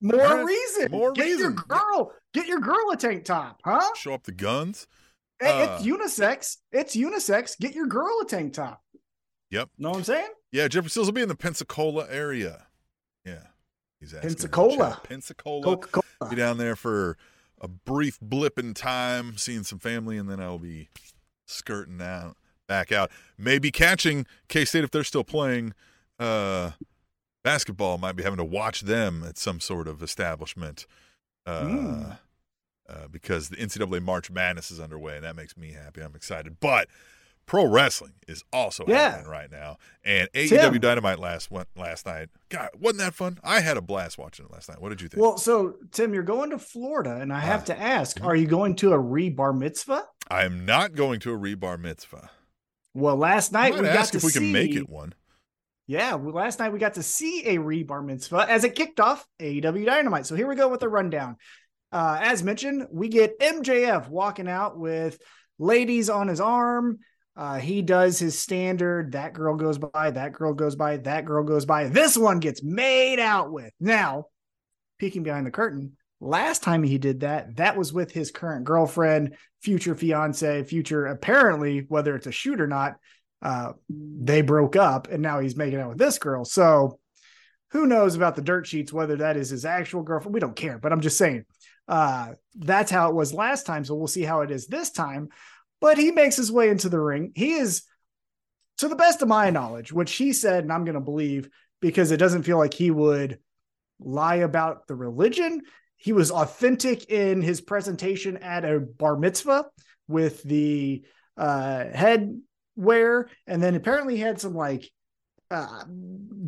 more 0.00 0.20
All 0.22 0.36
right, 0.36 0.44
reason. 0.46 0.90
more 0.90 1.12
get 1.12 1.28
your 1.38 1.52
girl. 1.52 2.12
Get 2.34 2.46
your 2.48 2.60
girl 2.60 2.90
a 2.92 2.96
tank 2.96 3.24
top, 3.24 3.60
huh? 3.64 3.94
Show 3.96 4.12
up 4.14 4.24
the 4.24 4.32
guns. 4.32 4.86
Hey, 5.40 5.62
Uh, 5.62 5.76
it's 5.76 5.86
unisex. 5.86 6.56
It's 6.72 6.94
unisex. 6.96 7.58
Get 7.58 7.74
your 7.74 7.86
girl 7.86 8.20
a 8.20 8.26
tank 8.26 8.52
top. 8.54 8.82
Yep. 9.50 9.70
Know 9.78 9.90
what 9.90 9.98
I'm 9.98 10.04
saying? 10.04 10.28
Yeah, 10.52 10.68
Jeffrey 10.68 10.90
Sills 10.90 11.06
will 11.06 11.12
be 11.14 11.22
in 11.22 11.28
the 11.28 11.36
Pensacola 11.36 12.06
area. 12.10 12.66
Yeah, 13.24 13.44
he's 14.00 14.12
asking 14.14 14.30
Pensacola. 14.30 15.00
Pensacola. 15.04 15.62
Coca-Cola. 15.62 16.30
Be 16.30 16.36
down 16.36 16.58
there 16.58 16.76
for 16.76 17.16
a 17.60 17.68
brief 17.68 18.18
blip 18.20 18.58
in 18.58 18.74
time, 18.74 19.36
seeing 19.36 19.62
some 19.62 19.78
family, 19.78 20.16
and 20.16 20.28
then 20.28 20.40
I'll 20.40 20.58
be 20.58 20.88
skirting 21.46 22.00
out 22.00 22.36
back 22.68 22.90
out. 22.92 23.10
Maybe 23.38 23.70
catching 23.70 24.26
K 24.48 24.64
State 24.64 24.84
if 24.84 24.90
they're 24.90 25.04
still 25.04 25.24
playing 25.24 25.72
uh, 26.18 26.72
basketball. 27.44 27.98
Might 27.98 28.16
be 28.16 28.22
having 28.22 28.38
to 28.38 28.44
watch 28.44 28.80
them 28.82 29.22
at 29.26 29.38
some 29.38 29.60
sort 29.60 29.86
of 29.88 30.02
establishment. 30.02 30.86
Uh, 31.46 31.62
Mm. 31.62 32.18
uh, 32.88 33.08
because 33.10 33.48
the 33.48 33.56
NCAA 33.56 34.02
March 34.02 34.30
Madness 34.30 34.70
is 34.70 34.78
underway, 34.80 35.16
and 35.16 35.24
that 35.24 35.36
makes 35.36 35.56
me 35.56 35.72
happy. 35.72 36.00
I'm 36.02 36.14
excited. 36.14 36.58
But 36.60 36.88
pro 37.50 37.66
wrestling 37.66 38.12
is 38.28 38.44
also 38.52 38.84
Yeah. 38.86 39.10
happening 39.10 39.28
right 39.28 39.50
now, 39.50 39.76
and 40.04 40.28
Tim. 40.32 40.46
AEW 40.72 40.78
Dynamite 40.78 41.18
last 41.18 41.50
went 41.50 41.66
last 41.76 42.06
night. 42.06 42.28
God, 42.48 42.68
wasn't 42.78 43.00
that 43.00 43.12
fun? 43.12 43.40
I 43.42 43.58
had 43.60 43.76
a 43.76 43.80
blast 43.80 44.18
watching 44.18 44.46
it 44.46 44.52
last 44.52 44.68
night. 44.68 44.80
What 44.80 44.90
did 44.90 45.00
you 45.02 45.08
think? 45.08 45.20
Well, 45.20 45.36
so 45.36 45.74
Tim, 45.90 46.14
you're 46.14 46.22
going 46.22 46.50
to 46.50 46.58
Florida, 46.60 47.16
and 47.16 47.32
I 47.32 47.40
have 47.40 47.62
Ah. 47.62 47.64
to 47.64 47.80
ask: 47.80 48.20
Mhm. 48.20 48.24
Are 48.24 48.36
you 48.36 48.46
going 48.46 48.76
to 48.76 48.92
a 48.92 48.98
re 49.00 49.30
bar 49.30 49.52
mitzvah? 49.52 50.06
I 50.30 50.44
am 50.44 50.64
not 50.64 50.94
going 50.94 51.18
to 51.20 51.32
a 51.34 51.36
rebar 51.36 51.76
mitzvah. 51.76 52.30
Well, 52.94 53.16
last 53.16 53.50
night 53.50 53.74
we 53.74 53.80
got 53.82 54.06
to 54.06 54.18
if 54.18 54.22
we 54.22 54.30
see. 54.30 54.38
can 54.38 54.52
make 54.52 54.76
it 54.76 54.88
one. 54.88 55.12
Yeah, 55.88 56.14
well, 56.14 56.32
last 56.32 56.60
night 56.60 56.72
we 56.72 56.78
got 56.78 56.94
to 56.94 57.02
see 57.02 57.44
a 57.46 57.56
rebar 57.58 58.04
mitzvah 58.04 58.46
as 58.48 58.62
it 58.62 58.76
kicked 58.76 59.00
off 59.00 59.26
AEW 59.40 59.84
Dynamite. 59.86 60.24
So 60.26 60.36
here 60.36 60.46
we 60.46 60.54
go 60.54 60.68
with 60.68 60.78
the 60.78 60.88
rundown. 60.88 61.36
Uh, 61.90 62.16
as 62.22 62.44
mentioned, 62.44 62.86
we 62.92 63.08
get 63.08 63.40
MJF 63.40 64.08
walking 64.08 64.46
out 64.48 64.78
with 64.78 65.18
ladies 65.58 66.08
on 66.08 66.28
his 66.28 66.40
arm. 66.40 67.00
Uh, 67.36 67.58
he 67.58 67.80
does 67.82 68.18
his 68.18 68.38
standard. 68.38 69.12
That 69.12 69.32
girl 69.32 69.56
goes 69.56 69.78
by. 69.78 70.10
That 70.10 70.32
girl 70.32 70.52
goes 70.52 70.76
by. 70.76 70.98
That 70.98 71.24
girl 71.24 71.44
goes 71.44 71.64
by. 71.64 71.88
This 71.88 72.16
one 72.16 72.40
gets 72.40 72.62
made 72.62 73.18
out 73.18 73.52
with. 73.52 73.72
Now, 73.80 74.26
peeking 74.98 75.22
behind 75.22 75.46
the 75.46 75.50
curtain, 75.50 75.96
last 76.20 76.62
time 76.62 76.82
he 76.82 76.98
did 76.98 77.20
that, 77.20 77.56
that 77.56 77.76
was 77.76 77.92
with 77.92 78.12
his 78.12 78.30
current 78.30 78.64
girlfriend, 78.64 79.36
future 79.62 79.94
fiance, 79.94 80.64
future 80.64 81.06
apparently, 81.06 81.86
whether 81.88 82.14
it's 82.14 82.26
a 82.26 82.32
shoot 82.32 82.60
or 82.60 82.66
not, 82.66 82.96
uh, 83.42 83.72
they 83.88 84.42
broke 84.42 84.76
up 84.76 85.08
and 85.08 85.22
now 85.22 85.40
he's 85.40 85.56
making 85.56 85.80
out 85.80 85.88
with 85.90 85.98
this 85.98 86.18
girl. 86.18 86.44
So 86.44 86.98
who 87.70 87.86
knows 87.86 88.16
about 88.16 88.36
the 88.36 88.42
dirt 88.42 88.66
sheets, 88.66 88.92
whether 88.92 89.16
that 89.16 89.36
is 89.36 89.50
his 89.50 89.64
actual 89.64 90.02
girlfriend? 90.02 90.34
We 90.34 90.40
don't 90.40 90.56
care, 90.56 90.78
but 90.78 90.92
I'm 90.92 91.00
just 91.00 91.16
saying 91.16 91.44
uh, 91.88 92.34
that's 92.54 92.90
how 92.90 93.08
it 93.08 93.14
was 93.14 93.32
last 93.32 93.64
time. 93.64 93.84
So 93.84 93.94
we'll 93.94 94.08
see 94.08 94.22
how 94.22 94.42
it 94.42 94.50
is 94.50 94.66
this 94.66 94.90
time. 94.90 95.28
But 95.80 95.98
he 95.98 96.10
makes 96.10 96.36
his 96.36 96.52
way 96.52 96.68
into 96.68 96.88
the 96.88 97.00
ring. 97.00 97.32
He 97.34 97.52
is, 97.52 97.82
to 98.78 98.88
the 98.88 98.96
best 98.96 99.22
of 99.22 99.28
my 99.28 99.50
knowledge, 99.50 99.92
which 99.92 100.12
he 100.12 100.32
said, 100.32 100.64
and 100.64 100.72
I'm 100.72 100.84
going 100.84 100.94
to 100.94 101.00
believe 101.00 101.48
because 101.80 102.10
it 102.10 102.18
doesn't 102.18 102.42
feel 102.42 102.58
like 102.58 102.74
he 102.74 102.90
would 102.90 103.38
lie 103.98 104.36
about 104.36 104.86
the 104.86 104.94
religion. 104.94 105.62
He 105.96 106.12
was 106.12 106.30
authentic 106.30 107.10
in 107.10 107.42
his 107.42 107.60
presentation 107.60 108.38
at 108.38 108.64
a 108.64 108.80
bar 108.80 109.16
mitzvah 109.16 109.66
with 110.08 110.42
the 110.42 111.02
uh, 111.36 111.84
headwear, 111.94 113.24
and 113.46 113.62
then 113.62 113.74
apparently 113.74 114.16
he 114.16 114.22
had 114.22 114.40
some 114.40 114.54
like 114.54 114.90
uh, 115.50 115.84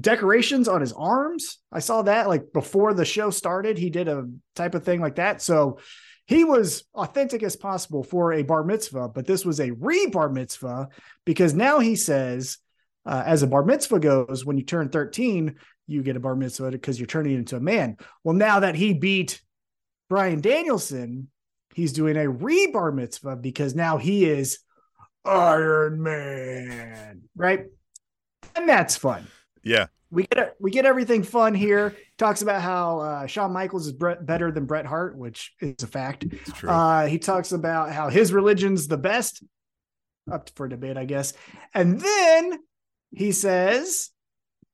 decorations 0.00 0.68
on 0.68 0.80
his 0.80 0.92
arms. 0.92 1.58
I 1.70 1.80
saw 1.80 2.02
that 2.02 2.28
like 2.28 2.52
before 2.52 2.94
the 2.94 3.04
show 3.04 3.30
started. 3.30 3.76
He 3.76 3.90
did 3.90 4.08
a 4.08 4.28
type 4.54 4.74
of 4.74 4.84
thing 4.84 5.00
like 5.00 5.16
that. 5.16 5.42
So 5.42 5.78
he 6.26 6.44
was 6.44 6.84
authentic 6.94 7.42
as 7.42 7.56
possible 7.56 8.04
for 8.04 8.32
a 8.32 8.42
bar 8.42 8.64
mitzvah, 8.64 9.08
but 9.08 9.26
this 9.26 9.44
was 9.44 9.60
a 9.60 9.72
re 9.72 10.06
bar 10.06 10.28
mitzvah 10.28 10.88
because 11.24 11.54
now 11.54 11.80
he 11.80 11.96
says, 11.96 12.58
uh, 13.04 13.22
as 13.26 13.42
a 13.42 13.46
bar 13.46 13.64
mitzvah 13.64 13.98
goes, 13.98 14.44
when 14.44 14.56
you 14.56 14.64
turn 14.64 14.88
13, 14.88 15.56
you 15.88 16.02
get 16.02 16.16
a 16.16 16.20
bar 16.20 16.36
mitzvah 16.36 16.70
because 16.70 16.98
you're 16.98 17.06
turning 17.06 17.34
into 17.34 17.56
a 17.56 17.60
man. 17.60 17.96
Well, 18.22 18.36
now 18.36 18.60
that 18.60 18.76
he 18.76 18.94
beat 18.94 19.42
Bryan 20.08 20.40
Danielson, 20.40 21.28
he's 21.74 21.92
doing 21.92 22.16
a 22.16 22.28
re 22.28 22.68
bar 22.68 22.92
mitzvah 22.92 23.36
because 23.36 23.74
now 23.74 23.98
he 23.98 24.24
is 24.24 24.60
Iron 25.24 26.02
Man, 26.02 27.22
right? 27.36 27.66
And 28.54 28.68
that's 28.68 28.96
fun. 28.96 29.26
Yeah, 29.64 29.86
We 30.12 30.26
get 30.26 30.54
we 30.60 30.70
get 30.70 30.84
everything 30.84 31.22
fun 31.22 31.54
here. 31.54 31.96
Talks 32.18 32.42
about 32.42 32.60
how 32.60 33.00
uh, 33.00 33.26
Shawn 33.26 33.52
Michaels 33.52 33.86
is 33.86 33.94
Brett, 33.94 34.24
better 34.24 34.52
than 34.52 34.66
Bret 34.66 34.84
Hart, 34.84 35.16
which 35.16 35.54
is 35.58 35.82
a 35.82 35.86
fact. 35.86 36.26
Uh, 36.62 37.06
he 37.06 37.18
talks 37.18 37.52
about 37.52 37.92
how 37.92 38.10
his 38.10 38.30
religion's 38.30 38.86
the 38.88 38.98
best, 38.98 39.42
up 40.30 40.50
for 40.54 40.68
debate, 40.68 40.98
I 40.98 41.06
guess. 41.06 41.32
And 41.72 41.98
then 41.98 42.58
he 43.10 43.32
says 43.32 44.10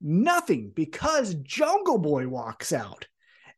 nothing 0.01 0.73
because 0.75 1.35
Jungle 1.35 1.99
Boy 1.99 2.27
walks 2.27 2.73
out. 2.73 3.07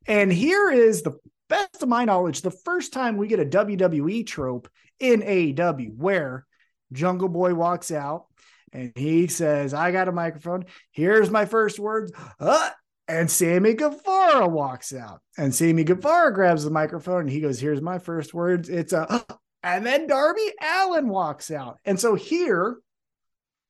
And 0.06 0.30
here 0.30 0.70
is 0.70 1.02
the 1.02 1.18
best 1.48 1.82
of 1.82 1.88
my 1.88 2.04
knowledge, 2.04 2.42
the 2.42 2.50
first 2.50 2.92
time 2.92 3.16
we 3.16 3.26
get 3.26 3.40
a 3.40 3.44
WWE 3.46 4.26
trope 4.26 4.68
in 4.98 5.22
AEW 5.22 5.96
where 5.96 6.46
Jungle 6.92 7.28
Boy 7.28 7.54
walks 7.54 7.90
out 7.90 8.26
and 8.72 8.92
he 8.94 9.26
says, 9.26 9.74
I 9.74 9.92
got 9.92 10.08
a 10.08 10.12
microphone. 10.12 10.66
Here's 10.92 11.30
my 11.30 11.44
first 11.44 11.78
words. 11.78 12.12
Uh, 12.38 12.70
and 13.08 13.30
Sammy 13.30 13.74
Guevara 13.74 14.46
walks 14.46 14.94
out. 14.94 15.20
And 15.36 15.54
Sammy 15.54 15.82
Guevara 15.82 16.32
grabs 16.32 16.64
the 16.64 16.70
microphone 16.70 17.22
and 17.22 17.30
he 17.30 17.40
goes, 17.40 17.58
Here's 17.58 17.82
my 17.82 17.98
first 17.98 18.32
words. 18.32 18.68
It's 18.68 18.92
a, 18.92 19.24
and 19.62 19.84
then 19.84 20.06
Darby 20.06 20.52
Allin 20.62 21.08
walks 21.08 21.50
out. 21.50 21.78
And 21.84 21.98
so 21.98 22.14
here, 22.14 22.76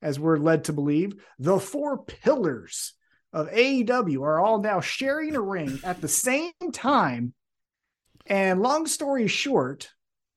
as 0.03 0.19
we're 0.19 0.37
led 0.37 0.65
to 0.65 0.73
believe, 0.73 1.15
the 1.39 1.59
four 1.59 2.05
pillars 2.05 2.95
of 3.33 3.51
AEW 3.51 4.23
are 4.23 4.41
all 4.41 4.61
now 4.61 4.81
sharing 4.81 5.35
a 5.35 5.41
ring 5.41 5.81
at 5.85 6.01
the 6.01 6.09
same 6.09 6.53
time. 6.73 7.33
And 8.27 8.61
long 8.61 8.87
story 8.87 9.27
short, 9.27 9.91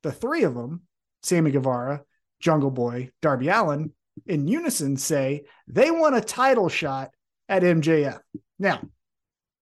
the 0.04 0.12
three 0.12 0.44
of 0.44 0.56
them, 0.56 0.84
Sammy 1.24 1.52
Guevara, 1.52 2.04
Jungle 2.40 2.72
Boy, 2.72 3.12
Darby 3.22 3.50
Allin, 3.50 3.92
in 4.26 4.48
unison 4.48 4.98
say 4.98 5.44
they 5.68 5.92
want 5.92 6.16
a 6.16 6.22
title 6.22 6.70
shot 6.70 7.12
at 7.50 7.64
MJF. 7.64 8.20
Now, 8.60 8.82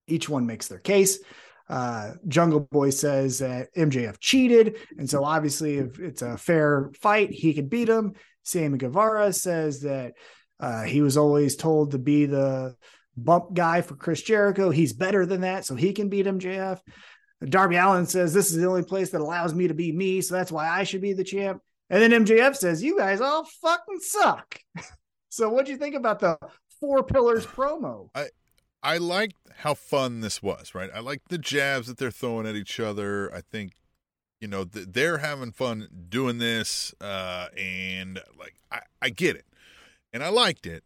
each 0.07 0.29
one 0.29 0.45
makes 0.45 0.67
their 0.67 0.79
case. 0.79 1.19
Uh, 1.69 2.13
Jungle 2.27 2.59
Boy 2.59 2.89
says 2.89 3.39
that 3.39 3.73
MJF 3.75 4.19
cheated, 4.19 4.77
and 4.97 5.09
so 5.09 5.23
obviously, 5.23 5.77
if 5.77 5.99
it's 5.99 6.21
a 6.21 6.37
fair 6.37 6.91
fight, 6.99 7.31
he 7.31 7.53
could 7.53 7.69
beat 7.69 7.87
him. 7.87 8.13
Sammy 8.43 8.77
Guevara 8.77 9.31
says 9.31 9.81
that 9.81 10.13
uh, 10.59 10.83
he 10.83 11.01
was 11.01 11.17
always 11.17 11.55
told 11.55 11.91
to 11.91 11.97
be 11.97 12.25
the 12.25 12.75
bump 13.15 13.53
guy 13.53 13.81
for 13.81 13.95
Chris 13.95 14.21
Jericho. 14.21 14.69
He's 14.69 14.93
better 14.93 15.25
than 15.25 15.41
that, 15.41 15.65
so 15.65 15.75
he 15.75 15.93
can 15.93 16.09
beat 16.09 16.25
MJF. 16.25 16.79
Darby 17.43 17.77
Allin 17.77 18.05
says 18.05 18.33
this 18.33 18.51
is 18.51 18.57
the 18.57 18.67
only 18.67 18.83
place 18.83 19.11
that 19.11 19.21
allows 19.21 19.53
me 19.53 19.67
to 19.67 19.73
be 19.73 19.91
me, 19.91 20.21
so 20.21 20.35
that's 20.35 20.51
why 20.51 20.69
I 20.69 20.83
should 20.83 21.01
be 21.01 21.13
the 21.13 21.23
champ. 21.23 21.61
And 21.91 22.01
then 22.01 22.25
MJF 22.25 22.55
says, 22.55 22.81
"You 22.81 22.97
guys 22.97 23.19
all 23.19 23.43
fucking 23.43 23.99
suck." 23.99 24.59
so, 25.29 25.49
what 25.49 25.65
do 25.65 25.73
you 25.73 25.77
think 25.77 25.93
about 25.93 26.19
the 26.19 26.39
Four 26.79 27.03
Pillars 27.03 27.45
promo? 27.45 28.09
I 28.15 28.29
I 28.81 28.97
liked 28.97 29.35
how 29.57 29.73
fun 29.73 30.21
this 30.21 30.41
was. 30.41 30.73
Right, 30.73 30.89
I 30.95 31.01
like 31.01 31.21
the 31.27 31.37
jabs 31.37 31.87
that 31.87 31.97
they're 31.97 32.09
throwing 32.09 32.47
at 32.47 32.55
each 32.55 32.79
other. 32.79 33.29
I 33.35 33.41
think 33.41 33.73
you 34.39 34.47
know 34.47 34.63
th- 34.63 34.87
they're 34.89 35.17
having 35.17 35.51
fun 35.51 35.89
doing 36.07 36.37
this, 36.37 36.95
uh, 37.01 37.47
and 37.57 38.21
like 38.39 38.55
I, 38.71 38.79
I 39.01 39.09
get 39.09 39.35
it, 39.35 39.45
and 40.13 40.23
I 40.23 40.29
liked 40.29 40.65
it, 40.65 40.85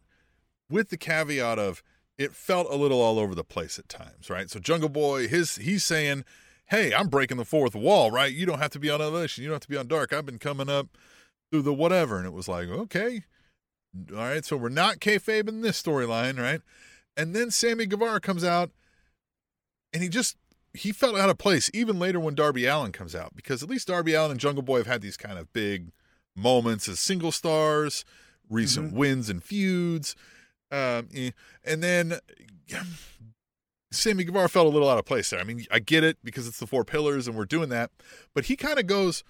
with 0.68 0.90
the 0.90 0.98
caveat 0.98 1.60
of 1.60 1.84
it 2.18 2.34
felt 2.34 2.66
a 2.68 2.74
little 2.76 3.00
all 3.00 3.20
over 3.20 3.36
the 3.36 3.44
place 3.44 3.78
at 3.78 3.88
times. 3.88 4.28
Right, 4.28 4.50
so 4.50 4.58
Jungle 4.58 4.88
Boy, 4.88 5.28
his 5.28 5.54
he's 5.54 5.84
saying 5.84 6.24
hey, 6.66 6.92
I'm 6.92 7.08
breaking 7.08 7.36
the 7.36 7.44
fourth 7.44 7.74
wall, 7.74 8.10
right? 8.10 8.32
You 8.32 8.46
don't 8.46 8.58
have 8.58 8.72
to 8.72 8.78
be 8.78 8.90
on 8.90 9.00
Elevation. 9.00 9.42
You 9.42 9.48
don't 9.48 9.56
have 9.56 9.62
to 9.62 9.68
be 9.68 9.76
on 9.76 9.86
Dark. 9.86 10.12
I've 10.12 10.26
been 10.26 10.38
coming 10.38 10.68
up 10.68 10.88
through 11.50 11.62
the 11.62 11.72
whatever. 11.72 12.16
And 12.16 12.26
it 12.26 12.32
was 12.32 12.48
like, 12.48 12.68
okay. 12.68 13.22
All 14.10 14.16
right. 14.16 14.44
So 14.44 14.56
we're 14.56 14.68
not 14.68 14.98
kayfabe 14.98 15.48
in 15.48 15.60
this 15.60 15.80
storyline, 15.80 16.38
right? 16.38 16.60
And 17.16 17.34
then 17.34 17.50
Sammy 17.50 17.86
Guevara 17.86 18.20
comes 18.20 18.44
out 18.44 18.70
and 19.92 20.02
he 20.02 20.08
just, 20.08 20.36
he 20.74 20.92
felt 20.92 21.16
out 21.16 21.30
of 21.30 21.38
place 21.38 21.70
even 21.72 21.98
later 21.98 22.20
when 22.20 22.34
Darby 22.34 22.66
Allin 22.66 22.92
comes 22.92 23.14
out 23.14 23.34
because 23.34 23.62
at 23.62 23.70
least 23.70 23.88
Darby 23.88 24.14
Allin 24.14 24.32
and 24.32 24.40
Jungle 24.40 24.62
Boy 24.62 24.78
have 24.78 24.86
had 24.86 25.00
these 25.00 25.16
kind 25.16 25.38
of 25.38 25.52
big 25.52 25.92
moments 26.34 26.88
as 26.88 27.00
single 27.00 27.32
stars, 27.32 28.04
recent 28.50 28.88
mm-hmm. 28.88 28.98
wins 28.98 29.30
and 29.30 29.42
feuds. 29.42 30.14
Um, 30.70 31.08
eh, 31.14 31.30
and 31.64 31.82
then 31.82 32.18
Sammy 33.90 34.24
Guevara 34.24 34.48
felt 34.48 34.66
a 34.66 34.70
little 34.70 34.88
out 34.88 34.98
of 34.98 35.04
place 35.04 35.30
there. 35.30 35.40
I 35.40 35.44
mean, 35.44 35.64
I 35.70 35.78
get 35.78 36.04
it 36.04 36.18
because 36.24 36.46
it's 36.46 36.58
the 36.58 36.66
four 36.66 36.84
pillars 36.84 37.28
and 37.28 37.36
we're 37.36 37.44
doing 37.44 37.68
that, 37.70 37.90
but 38.34 38.46
he 38.46 38.56
kind 38.56 38.78
of 38.78 38.86
goes 38.86 39.22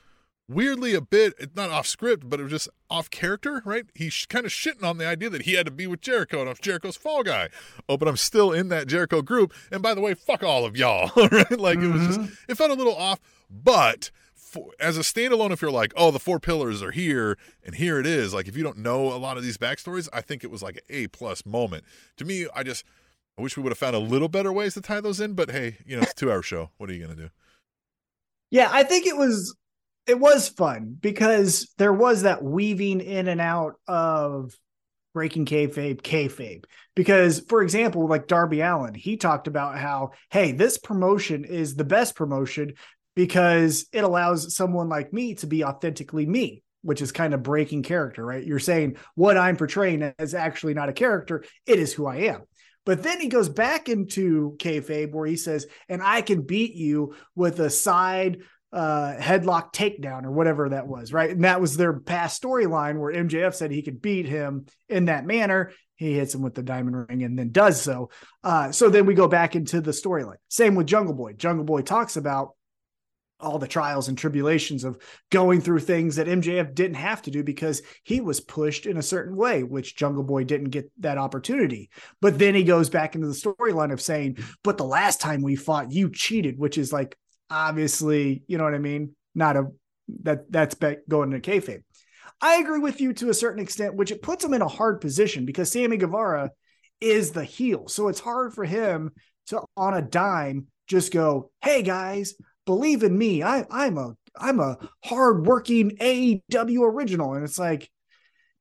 weirdly 0.48 0.94
a 0.94 1.00
bit, 1.00 1.56
not 1.56 1.70
off 1.70 1.86
script, 1.86 2.28
but 2.28 2.40
it 2.40 2.44
was 2.44 2.52
just 2.52 2.68
off 2.88 3.10
character, 3.10 3.62
right? 3.64 3.84
He's 3.94 4.26
kind 4.26 4.46
of 4.46 4.52
shitting 4.52 4.84
on 4.84 4.98
the 4.98 5.06
idea 5.06 5.28
that 5.30 5.42
he 5.42 5.54
had 5.54 5.66
to 5.66 5.72
be 5.72 5.86
with 5.86 6.00
Jericho 6.00 6.40
and 6.40 6.48
I'm 6.48 6.56
Jericho's 6.60 6.96
fall 6.96 7.22
guy. 7.22 7.48
Oh, 7.88 7.96
but 7.96 8.08
I'm 8.08 8.16
still 8.16 8.52
in 8.52 8.68
that 8.68 8.86
Jericho 8.86 9.22
group. 9.22 9.52
And 9.70 9.82
by 9.82 9.94
the 9.94 10.00
way, 10.00 10.14
fuck 10.14 10.42
all 10.42 10.64
of 10.64 10.76
y'all, 10.76 11.10
right? 11.16 11.58
Like 11.58 11.78
mm-hmm. 11.78 11.90
it 11.90 11.92
was 11.92 12.06
just, 12.06 12.20
mm-hmm. 12.20 12.50
it 12.50 12.56
felt 12.56 12.70
a 12.70 12.74
little 12.74 12.96
off, 12.96 13.20
but 13.50 14.10
for, 14.34 14.70
as 14.78 14.96
a 14.96 15.00
standalone, 15.00 15.50
if 15.50 15.60
you're 15.60 15.70
like, 15.70 15.92
oh, 15.96 16.10
the 16.10 16.20
four 16.20 16.38
pillars 16.38 16.82
are 16.82 16.92
here 16.92 17.36
and 17.64 17.74
here 17.74 17.98
it 17.98 18.06
is, 18.06 18.32
like 18.32 18.46
if 18.46 18.56
you 18.56 18.62
don't 18.62 18.78
know 18.78 19.12
a 19.12 19.18
lot 19.18 19.36
of 19.36 19.42
these 19.42 19.58
backstories, 19.58 20.08
I 20.12 20.20
think 20.20 20.44
it 20.44 20.50
was 20.50 20.62
like 20.62 20.76
an 20.76 20.82
A 20.88 21.06
plus 21.08 21.44
moment. 21.44 21.84
To 22.18 22.24
me, 22.24 22.46
I 22.54 22.62
just, 22.62 22.84
I 23.38 23.42
wish 23.42 23.56
we 23.56 23.62
would 23.62 23.72
have 23.72 23.78
found 23.78 23.94
a 23.94 24.00
little 24.00 24.28
better 24.28 24.52
ways 24.52 24.74
to 24.74 24.80
tie 24.80 25.00
those 25.00 25.20
in, 25.20 25.34
but 25.34 25.50
hey, 25.50 25.76
you 25.86 25.96
know, 25.96 26.02
it's 26.02 26.14
two 26.14 26.30
hour 26.30 26.42
show. 26.42 26.70
What 26.78 26.88
are 26.88 26.94
you 26.94 27.04
going 27.04 27.16
to 27.16 27.22
do? 27.24 27.30
Yeah, 28.50 28.68
I 28.72 28.82
think 28.82 29.06
it 29.06 29.16
was 29.16 29.54
it 30.06 30.18
was 30.18 30.48
fun 30.48 30.96
because 30.98 31.72
there 31.78 31.92
was 31.92 32.22
that 32.22 32.42
weaving 32.42 33.00
in 33.00 33.28
and 33.28 33.40
out 33.40 33.74
of 33.88 34.54
breaking 35.12 35.46
kayfabe, 35.46 36.00
kayfabe. 36.02 36.64
Because, 36.94 37.40
for 37.48 37.62
example, 37.62 38.06
like 38.06 38.28
Darby 38.28 38.60
Allin, 38.60 38.94
he 38.94 39.16
talked 39.16 39.48
about 39.48 39.78
how, 39.78 40.12
hey, 40.30 40.52
this 40.52 40.78
promotion 40.78 41.44
is 41.44 41.74
the 41.74 41.84
best 41.84 42.14
promotion 42.14 42.74
because 43.14 43.86
it 43.92 44.04
allows 44.04 44.54
someone 44.54 44.88
like 44.88 45.12
me 45.12 45.34
to 45.36 45.46
be 45.46 45.64
authentically 45.64 46.26
me, 46.26 46.62
which 46.82 47.02
is 47.02 47.12
kind 47.12 47.34
of 47.34 47.42
breaking 47.42 47.82
character, 47.82 48.24
right? 48.24 48.44
You're 48.44 48.58
saying 48.58 48.96
what 49.14 49.36
I'm 49.36 49.56
portraying 49.56 50.02
is 50.18 50.34
actually 50.34 50.74
not 50.74 50.90
a 50.90 50.92
character, 50.92 51.44
it 51.66 51.78
is 51.78 51.92
who 51.92 52.06
I 52.06 52.16
am. 52.16 52.42
But 52.86 53.02
then 53.02 53.20
he 53.20 53.28
goes 53.28 53.50
back 53.50 53.90
into 53.90 54.56
kayfabe 54.58 55.12
where 55.12 55.26
he 55.26 55.36
says, 55.36 55.66
and 55.88 56.02
I 56.02 56.22
can 56.22 56.42
beat 56.42 56.74
you 56.74 57.14
with 57.34 57.60
a 57.60 57.68
side 57.68 58.38
uh, 58.72 59.16
headlock 59.18 59.72
takedown 59.72 60.24
or 60.24 60.30
whatever 60.30 60.68
that 60.68 60.86
was, 60.86 61.12
right? 61.12 61.30
And 61.30 61.44
that 61.44 61.60
was 61.60 61.76
their 61.76 61.98
past 61.98 62.42
storyline 62.42 62.98
where 62.98 63.12
MJF 63.12 63.54
said 63.54 63.70
he 63.70 63.82
could 63.82 64.00
beat 64.00 64.26
him 64.26 64.66
in 64.88 65.06
that 65.06 65.26
manner. 65.26 65.72
He 65.96 66.12
hits 66.12 66.34
him 66.34 66.42
with 66.42 66.54
the 66.54 66.62
diamond 66.62 67.08
ring 67.08 67.22
and 67.22 67.38
then 67.38 67.50
does 67.50 67.80
so. 67.80 68.10
Uh, 68.44 68.70
so 68.70 68.88
then 68.88 69.06
we 69.06 69.14
go 69.14 69.28
back 69.28 69.56
into 69.56 69.80
the 69.80 69.92
storyline. 69.92 70.36
Same 70.48 70.74
with 70.74 70.86
Jungle 70.86 71.14
Boy. 71.14 71.32
Jungle 71.32 71.64
Boy 71.64 71.80
talks 71.80 72.16
about 72.16 72.50
all 73.38 73.58
the 73.58 73.68
trials 73.68 74.08
and 74.08 74.16
tribulations 74.16 74.84
of 74.84 74.98
going 75.30 75.60
through 75.60 75.80
things 75.80 76.16
that 76.16 76.26
MJF 76.26 76.74
didn't 76.74 76.96
have 76.96 77.22
to 77.22 77.30
do 77.30 77.42
because 77.42 77.82
he 78.02 78.20
was 78.20 78.40
pushed 78.40 78.86
in 78.86 78.96
a 78.96 79.02
certain 79.02 79.36
way, 79.36 79.62
which 79.62 79.96
Jungle 79.96 80.22
Boy 80.22 80.44
didn't 80.44 80.70
get 80.70 80.90
that 81.00 81.18
opportunity. 81.18 81.90
But 82.20 82.38
then 82.38 82.54
he 82.54 82.64
goes 82.64 82.88
back 82.88 83.14
into 83.14 83.26
the 83.26 83.34
storyline 83.34 83.92
of 83.92 84.00
saying, 84.00 84.38
but 84.64 84.78
the 84.78 84.84
last 84.84 85.20
time 85.20 85.42
we 85.42 85.56
fought, 85.56 85.92
you 85.92 86.10
cheated, 86.10 86.58
which 86.58 86.78
is 86.78 86.92
like 86.92 87.16
obviously, 87.50 88.42
you 88.46 88.58
know 88.58 88.64
what 88.64 88.74
I 88.74 88.78
mean? 88.78 89.14
Not 89.34 89.56
a 89.56 89.66
that 90.22 90.50
that's 90.50 90.76
going 91.08 91.30
to 91.32 91.40
kayfabe. 91.40 91.82
I 92.40 92.56
agree 92.56 92.78
with 92.78 93.00
you 93.00 93.12
to 93.14 93.30
a 93.30 93.34
certain 93.34 93.62
extent, 93.62 93.94
which 93.94 94.10
it 94.10 94.22
puts 94.22 94.44
him 94.44 94.54
in 94.54 94.62
a 94.62 94.68
hard 94.68 95.00
position 95.00 95.46
because 95.46 95.72
Sammy 95.72 95.96
Guevara 95.96 96.50
is 97.00 97.32
the 97.32 97.44
heel. 97.44 97.88
So 97.88 98.08
it's 98.08 98.20
hard 98.20 98.54
for 98.54 98.64
him 98.64 99.12
to 99.48 99.62
on 99.76 99.94
a 99.94 100.02
dime 100.02 100.66
just 100.86 101.12
go, 101.12 101.50
hey 101.62 101.82
guys, 101.82 102.34
believe 102.66 103.02
in 103.02 103.16
me. 103.16 103.42
I, 103.42 103.64
I'm 103.70 103.96
a 103.96 104.14
I'm 104.38 104.60
a 104.60 104.78
hardworking 105.04 105.96
AEW 105.98 106.80
original. 106.82 107.34
And 107.34 107.44
it's 107.44 107.58
like, 107.58 107.90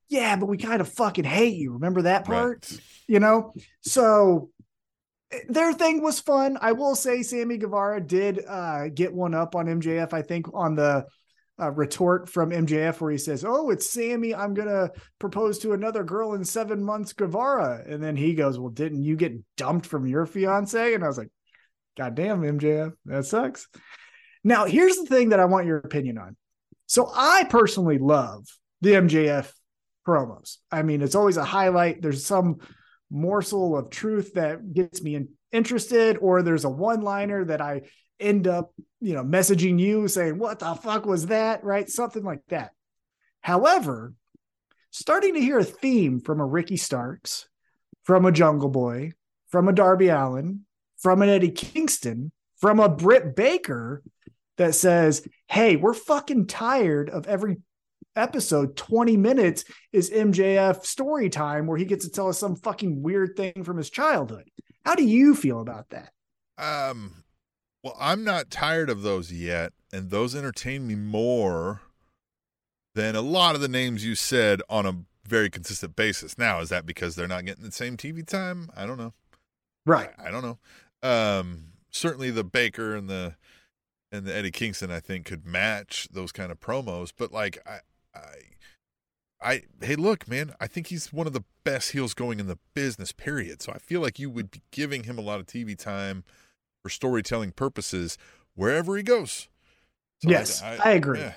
yeah, 0.07 0.35
but 0.35 0.47
we 0.47 0.57
kind 0.57 0.81
of 0.81 0.89
fucking 0.89 1.25
hate 1.25 1.55
you. 1.55 1.73
Remember 1.73 2.03
that 2.03 2.25
part? 2.25 2.67
Right. 2.71 2.81
You 3.07 3.19
know? 3.19 3.53
So 3.81 4.49
their 5.49 5.73
thing 5.73 6.01
was 6.01 6.19
fun. 6.19 6.57
I 6.61 6.71
will 6.73 6.95
say 6.95 7.23
Sammy 7.23 7.57
Guevara 7.57 8.01
did 8.01 8.43
uh, 8.47 8.89
get 8.89 9.13
one 9.13 9.33
up 9.33 9.55
on 9.55 9.65
MJF, 9.65 10.13
I 10.13 10.21
think, 10.21 10.47
on 10.53 10.75
the 10.75 11.05
uh, 11.59 11.71
retort 11.71 12.29
from 12.29 12.51
MJF 12.51 12.99
where 12.99 13.11
he 13.11 13.17
says, 13.17 13.45
Oh, 13.45 13.69
it's 13.69 13.89
Sammy. 13.89 14.35
I'm 14.35 14.53
going 14.53 14.67
to 14.67 14.91
propose 15.19 15.59
to 15.59 15.73
another 15.73 16.03
girl 16.03 16.33
in 16.33 16.43
seven 16.43 16.83
months, 16.83 17.13
Guevara. 17.13 17.83
And 17.87 18.03
then 18.03 18.15
he 18.15 18.33
goes, 18.33 18.59
Well, 18.59 18.69
didn't 18.69 19.03
you 19.03 19.15
get 19.15 19.33
dumped 19.57 19.85
from 19.85 20.05
your 20.05 20.25
fiance? 20.25 20.93
And 20.93 21.03
I 21.03 21.07
was 21.07 21.17
like, 21.17 21.29
God 21.97 22.15
damn, 22.15 22.41
MJF, 22.41 22.93
that 23.05 23.25
sucks. 23.25 23.67
Now, 24.43 24.65
here's 24.65 24.97
the 24.97 25.05
thing 25.05 25.29
that 25.29 25.39
I 25.39 25.45
want 25.45 25.65
your 25.65 25.77
opinion 25.77 26.17
on. 26.17 26.35
So, 26.87 27.09
I 27.13 27.45
personally 27.49 27.97
love 27.97 28.45
the 28.81 28.91
MJF 28.91 29.51
promos. 30.07 30.57
I 30.71 30.83
mean, 30.83 31.01
it's 31.01 31.15
always 31.15 31.37
a 31.37 31.43
highlight. 31.43 32.01
There's 32.01 32.25
some 32.25 32.57
morsel 33.09 33.77
of 33.77 33.89
truth 33.89 34.33
that 34.33 34.73
gets 34.73 35.01
me 35.01 35.15
in, 35.15 35.29
interested, 35.51 36.17
or 36.17 36.41
there's 36.41 36.65
a 36.65 36.69
one 36.69 37.01
liner 37.01 37.45
that 37.45 37.61
I 37.61 37.83
end 38.19 38.47
up, 38.47 38.73
you 39.01 39.13
know, 39.13 39.23
messaging 39.23 39.79
you 39.79 40.07
saying, 40.07 40.37
What 40.37 40.59
the 40.59 40.75
fuck 40.75 41.05
was 41.05 41.27
that? 41.27 41.63
Right? 41.63 41.89
Something 41.89 42.23
like 42.23 42.41
that. 42.49 42.71
However, 43.41 44.13
starting 44.91 45.33
to 45.35 45.41
hear 45.41 45.59
a 45.59 45.63
theme 45.63 46.19
from 46.19 46.39
a 46.39 46.45
Ricky 46.45 46.77
Starks, 46.77 47.47
from 48.03 48.25
a 48.25 48.31
Jungle 48.31 48.69
Boy, 48.69 49.11
from 49.49 49.67
a 49.67 49.73
Darby 49.73 50.09
Allin, 50.09 50.64
from 51.05 51.21
an 51.21 51.29
Eddie 51.29 51.51
Kingston, 51.51 52.31
from 52.57 52.79
a 52.79 52.89
Britt 52.89 53.35
Baker 53.35 54.01
that 54.57 54.73
says, 54.73 55.27
Hey, 55.47 55.75
we're 55.75 55.93
fucking 55.93 56.47
tired 56.47 57.11
of 57.11 57.27
every 57.27 57.57
episode 58.15 58.75
20 58.75 59.15
minutes 59.15 59.65
is 59.93 60.09
MJF 60.09 60.83
story 60.83 61.29
time 61.29 61.67
where 61.67 61.77
he 61.77 61.85
gets 61.85 62.05
to 62.05 62.11
tell 62.11 62.27
us 62.27 62.39
some 62.39 62.55
fucking 62.55 63.03
weird 63.03 63.37
thing 63.37 63.63
from 63.63 63.77
his 63.77 63.91
childhood. 63.91 64.49
How 64.83 64.95
do 64.95 65.03
you 65.03 65.35
feel 65.35 65.59
about 65.59 65.91
that? 65.91 66.11
Um 66.57 67.23
well, 67.83 67.95
I'm 67.99 68.23
not 68.23 68.49
tired 68.49 68.89
of 68.89 69.03
those 69.03 69.31
yet 69.31 69.73
and 69.93 70.09
those 70.09 70.35
entertain 70.35 70.87
me 70.87 70.95
more 70.95 71.81
than 72.95 73.15
a 73.15 73.21
lot 73.21 73.53
of 73.53 73.61
the 73.61 73.67
names 73.67 74.03
you 74.03 74.15
said 74.15 74.59
on 74.71 74.87
a 74.87 75.03
very 75.23 75.51
consistent 75.51 75.95
basis. 75.95 76.39
Now, 76.39 76.61
is 76.61 76.69
that 76.69 76.87
because 76.87 77.15
they're 77.15 77.27
not 77.27 77.45
getting 77.45 77.63
the 77.63 77.71
same 77.71 77.95
TV 77.95 78.25
time? 78.25 78.71
I 78.75 78.87
don't 78.87 78.97
know. 78.97 79.13
Right. 79.85 80.09
I, 80.17 80.29
I 80.29 80.31
don't 80.31 80.43
know. 80.43 80.57
Um, 81.05 81.65
certainly 81.91 82.31
the 82.31 82.43
Baker 82.43 82.95
and 82.95 83.09
the 83.09 83.35
and 84.11 84.25
the 84.25 84.35
Eddie 84.35 84.51
Kingston, 84.51 84.91
I 84.91 84.99
think, 84.99 85.25
could 85.25 85.45
match 85.45 86.07
those 86.11 86.31
kind 86.31 86.51
of 86.51 86.59
promos. 86.59 87.11
But 87.15 87.31
like, 87.31 87.57
I, 87.67 87.79
I, 88.15 88.29
I, 89.41 89.61
hey, 89.81 89.95
look, 89.95 90.27
man, 90.27 90.53
I 90.59 90.67
think 90.67 90.87
he's 90.87 91.11
one 91.11 91.27
of 91.27 91.33
the 91.33 91.43
best 91.63 91.91
heels 91.91 92.13
going 92.13 92.39
in 92.39 92.47
the 92.47 92.57
business. 92.73 93.11
Period. 93.11 93.61
So 93.61 93.73
I 93.73 93.77
feel 93.77 94.01
like 94.01 94.19
you 94.19 94.29
would 94.29 94.51
be 94.51 94.61
giving 94.71 95.03
him 95.03 95.17
a 95.17 95.21
lot 95.21 95.39
of 95.39 95.47
TV 95.47 95.77
time 95.77 96.23
for 96.81 96.89
storytelling 96.89 97.51
purposes 97.51 98.17
wherever 98.53 98.95
he 98.95 99.03
goes. 99.03 99.49
So 100.23 100.29
yes, 100.29 100.61
I, 100.61 100.75
I, 100.75 100.79
I 100.85 100.91
agree. 100.91 101.19
Yeah. 101.19 101.33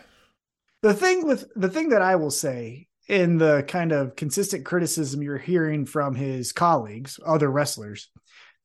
The 0.83 0.95
thing 0.95 1.27
with 1.27 1.51
the 1.57 1.69
thing 1.69 1.89
that 1.89 2.03
I 2.03 2.15
will 2.15 2.31
say 2.31 2.87
in 3.09 3.39
the 3.39 3.65
kind 3.67 3.91
of 3.91 4.15
consistent 4.15 4.65
criticism 4.65 5.23
you're 5.23 5.39
hearing 5.39 5.87
from 5.87 6.15
his 6.15 6.53
colleagues, 6.53 7.19
other 7.27 7.51
wrestlers, 7.51 8.11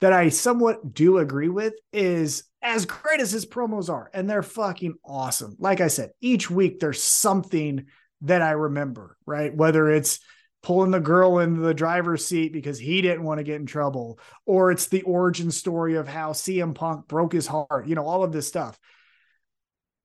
that 0.01 0.13
I 0.13 0.29
somewhat 0.29 0.93
do 0.93 1.17
agree 1.17 1.49
with 1.49 1.73
is 1.91 2.43
as 2.61 2.85
great 2.85 3.19
as 3.19 3.31
his 3.31 3.45
promos 3.45 3.89
are, 3.89 4.09
and 4.13 4.29
they're 4.29 4.43
fucking 4.43 4.95
awesome. 5.03 5.55
Like 5.59 5.81
I 5.81 5.87
said, 5.87 6.11
each 6.21 6.49
week 6.49 6.79
there's 6.79 7.01
something 7.01 7.85
that 8.21 8.41
I 8.41 8.51
remember, 8.51 9.17
right? 9.25 9.53
Whether 9.55 9.89
it's 9.89 10.19
pulling 10.61 10.91
the 10.91 10.99
girl 10.99 11.39
into 11.39 11.59
the 11.59 11.73
driver's 11.73 12.25
seat 12.25 12.53
because 12.53 12.79
he 12.79 13.01
didn't 13.01 13.23
want 13.23 13.39
to 13.39 13.43
get 13.43 13.59
in 13.59 13.65
trouble, 13.65 14.17
or 14.45 14.71
it's 14.71 14.87
the 14.87 15.01
origin 15.01 15.51
story 15.51 15.95
of 15.95 16.07
how 16.07 16.31
CM 16.31 16.73
Punk 16.73 17.07
broke 17.07 17.33
his 17.33 17.47
heart, 17.47 17.85
you 17.85 17.95
know, 17.95 18.05
all 18.05 18.23
of 18.23 18.31
this 18.31 18.47
stuff. 18.47 18.79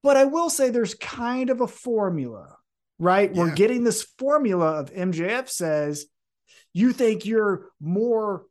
But 0.02 0.16
I 0.16 0.25
will 0.25 0.50
say 0.50 0.71
there's 0.71 0.95
kind 0.95 1.50
of 1.50 1.61
a 1.61 1.68
formula, 1.68 2.57
right? 2.99 3.33
Yeah. 3.33 3.40
We're 3.40 3.54
getting 3.54 3.85
this 3.85 4.02
formula 4.18 4.80
of 4.80 4.92
MJF 4.92 5.49
says, 5.49 6.07
you 6.73 6.92
think 6.92 7.25
you're 7.25 7.66
more 7.80 8.45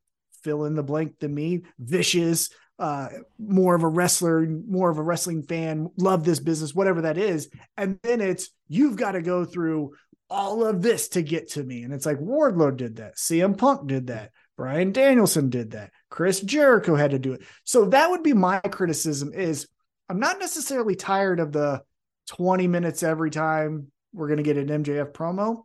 fill 0.48 0.64
in 0.64 0.76
the 0.76 0.84
blank 0.84 1.20
than 1.20 1.36
me, 1.36 1.64
vicious, 1.78 2.50
uh, 2.80 3.10
more 3.38 3.76
of 3.76 3.84
a 3.84 3.88
wrestler, 3.88 4.48
more 4.48 4.90
of 4.90 4.98
a 4.98 5.04
wrestling 5.04 5.44
fan, 5.44 5.90
love 5.98 6.24
this 6.24 6.40
business, 6.40 6.74
whatever 6.74 7.02
that 7.02 7.18
is. 7.18 7.50
And 7.76 8.00
then 8.02 8.22
it's, 8.22 8.50
you've 8.70 8.96
got 8.96 9.12
to 9.12 9.22
go 9.22 9.44
through 9.44 9.96
all 10.30 10.66
of 10.66 10.82
this 10.82 11.10
to 11.10 11.22
get 11.22 11.50
to 11.50 11.64
me. 11.64 11.84
And 11.84 11.94
it's 11.94 12.06
like 12.06 12.20
Wardlow 12.20 12.78
did 12.78 12.96
that, 12.98 13.18
CM 13.18 13.58
Punk 13.58 13.88
did 13.88 14.08
that, 14.08 14.32
Bryan 14.56 14.94
Danielson 14.94 15.50
did 15.50 15.72
that, 15.72 15.92
Chris 16.10 16.40
Jericho 16.40 16.96
had 16.96 17.12
to 17.12 17.20
do 17.20 17.34
it. 17.34 17.42
So 17.66 17.86
that 17.88 18.10
would 18.10 18.24
be 18.24 18.34
my 18.34 18.60
criticism 18.60 19.34
is 19.34 19.68
I'm 20.08 20.20
not 20.20 20.40
necessarily 20.40 20.96
tired 20.96 21.42
of 21.42 21.52
the 21.52 21.82
20 22.30 22.68
minutes 22.68 23.04
every 23.04 23.32
time 23.32 23.92
we're 24.14 24.28
going 24.28 24.38
to 24.38 24.44
get 24.44 24.56
an 24.56 24.84
MJF 24.84 25.12
promo, 25.12 25.64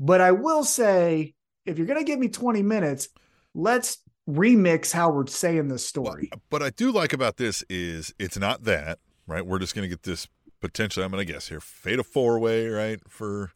but 0.00 0.20
I 0.20 0.32
will 0.32 0.64
say 0.64 1.34
if 1.66 1.78
you're 1.78 1.86
going 1.86 1.98
to 1.98 2.04
give 2.04 2.18
me 2.18 2.28
20 2.28 2.62
minutes, 2.62 3.08
let's 3.54 3.98
remix 4.28 4.92
how 4.92 5.10
we're 5.10 5.26
saying 5.26 5.68
this 5.68 5.86
story. 5.86 6.28
Well, 6.32 6.40
but 6.50 6.62
I 6.62 6.70
do 6.70 6.90
like 6.90 7.12
about 7.12 7.36
this 7.36 7.64
is 7.68 8.14
it's 8.18 8.38
not 8.38 8.64
that, 8.64 8.98
right? 9.26 9.44
We're 9.44 9.58
just 9.58 9.74
going 9.74 9.84
to 9.84 9.88
get 9.88 10.02
this 10.02 10.28
potentially, 10.60 11.04
I'm 11.04 11.10
going 11.10 11.26
to 11.26 11.30
guess 11.30 11.48
here, 11.48 11.60
fatal 11.60 12.04
four 12.04 12.38
way, 12.38 12.66
right? 12.68 13.00
For 13.08 13.52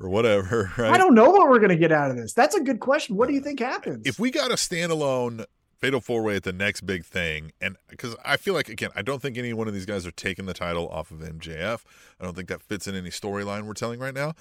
or 0.00 0.08
whatever, 0.08 0.72
right? 0.78 0.92
I 0.92 0.98
don't 0.98 1.14
know 1.14 1.30
what 1.30 1.48
we're 1.48 1.58
going 1.58 1.70
to 1.70 1.76
get 1.76 1.92
out 1.92 2.10
of 2.10 2.16
this. 2.16 2.32
That's 2.32 2.54
a 2.54 2.62
good 2.62 2.80
question. 2.80 3.16
What 3.16 3.28
do 3.28 3.34
you 3.34 3.40
uh, 3.40 3.44
think 3.44 3.60
happens? 3.60 4.06
If 4.06 4.18
we 4.18 4.30
got 4.30 4.50
a 4.50 4.54
standalone 4.54 5.44
fatal 5.78 6.00
four 6.00 6.22
way 6.22 6.36
at 6.36 6.44
the 6.44 6.52
next 6.52 6.82
big 6.82 7.04
thing, 7.04 7.52
and 7.60 7.76
because 7.88 8.16
I 8.24 8.36
feel 8.36 8.54
like 8.54 8.68
again, 8.68 8.90
I 8.96 9.02
don't 9.02 9.20
think 9.20 9.36
any 9.36 9.52
one 9.52 9.68
of 9.68 9.74
these 9.74 9.86
guys 9.86 10.06
are 10.06 10.12
taking 10.12 10.46
the 10.46 10.54
title 10.54 10.88
off 10.88 11.10
of 11.10 11.18
MJF. 11.18 11.82
I 12.20 12.24
don't 12.24 12.34
think 12.34 12.48
that 12.48 12.62
fits 12.62 12.86
in 12.86 12.94
any 12.94 13.10
storyline 13.10 13.62
we're 13.62 13.74
telling 13.74 14.00
right 14.00 14.14
now. 14.14 14.34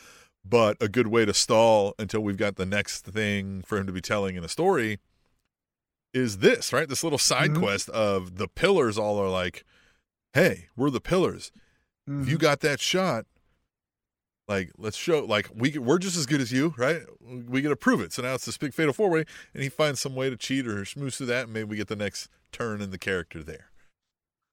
But 0.43 0.77
a 0.81 0.87
good 0.87 1.07
way 1.07 1.25
to 1.25 1.35
stall 1.35 1.93
until 1.99 2.21
we've 2.21 2.37
got 2.37 2.55
the 2.55 2.65
next 2.65 3.05
thing 3.05 3.61
for 3.63 3.77
him 3.77 3.85
to 3.85 3.93
be 3.93 4.01
telling 4.01 4.35
in 4.35 4.43
a 4.43 4.47
story 4.47 4.97
is 6.13 6.39
this, 6.39 6.73
right? 6.73 6.87
This 6.87 7.03
little 7.03 7.19
side 7.19 7.51
mm-hmm. 7.51 7.63
quest 7.63 7.89
of 7.89 8.37
the 8.37 8.47
pillars 8.47 8.97
all 8.97 9.19
are 9.19 9.29
like, 9.29 9.63
hey, 10.33 10.67
we're 10.75 10.89
the 10.89 11.01
pillars. 11.01 11.51
Mm-hmm. 12.09 12.21
If 12.21 12.29
you 12.29 12.35
mm-hmm. 12.35 12.41
got 12.41 12.59
that 12.61 12.79
shot, 12.79 13.25
like 14.47 14.71
let's 14.77 14.97
show 14.97 15.23
like 15.23 15.49
we 15.55 15.77
we're 15.77 15.99
just 15.99 16.17
as 16.17 16.25
good 16.25 16.41
as 16.41 16.51
you, 16.51 16.73
right? 16.77 17.01
We 17.21 17.61
get 17.61 17.69
to 17.69 17.75
prove 17.75 18.01
it. 18.01 18.11
So 18.11 18.21
now 18.21 18.33
it's 18.33 18.45
this 18.45 18.57
big 18.57 18.73
fatal 18.73 18.93
four 18.93 19.09
way, 19.09 19.23
and 19.53 19.63
he 19.63 19.69
finds 19.69 20.01
some 20.01 20.15
way 20.15 20.29
to 20.29 20.35
cheat 20.35 20.67
or 20.67 20.83
smooth 20.83 21.13
through 21.13 21.27
that, 21.27 21.45
and 21.45 21.53
maybe 21.53 21.65
we 21.65 21.77
get 21.77 21.87
the 21.87 21.95
next 21.95 22.27
turn 22.51 22.81
in 22.81 22.91
the 22.91 22.97
character 22.97 23.43
there. 23.43 23.71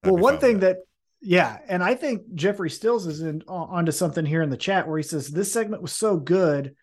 I'd 0.05 0.12
well, 0.12 0.23
one 0.23 0.38
thing 0.38 0.61
that. 0.61 0.77
that. 0.77 0.83
yeah, 1.21 1.59
and 1.69 1.83
I 1.83 1.97
think 1.97 2.35
Jeffrey 2.35 2.71
Stills 2.71 3.07
is 3.07 3.23
in 3.23 3.43
onto 3.49 3.91
something 3.91 4.25
here 4.25 4.43
in 4.43 4.50
the 4.50 4.57
chat 4.57 4.87
where 4.87 4.99
he 4.99 5.03
says 5.03 5.29
this 5.29 5.53
segment 5.53 5.83
was 5.83 5.93
so 5.93 6.17
good, 6.17 6.77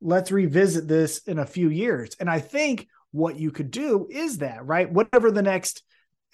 let's 0.00 0.32
revisit 0.32 0.88
this 0.88 1.18
in 1.26 1.38
a 1.38 1.46
few 1.46 1.68
years. 1.68 2.16
And 2.20 2.30
I 2.30 2.38
think 2.38 2.88
what 3.12 3.38
you 3.38 3.50
could 3.50 3.70
do 3.70 4.08
is 4.10 4.38
that, 4.38 4.66
right? 4.66 4.90
Whatever 4.90 5.30
the 5.30 5.42
next 5.42 5.82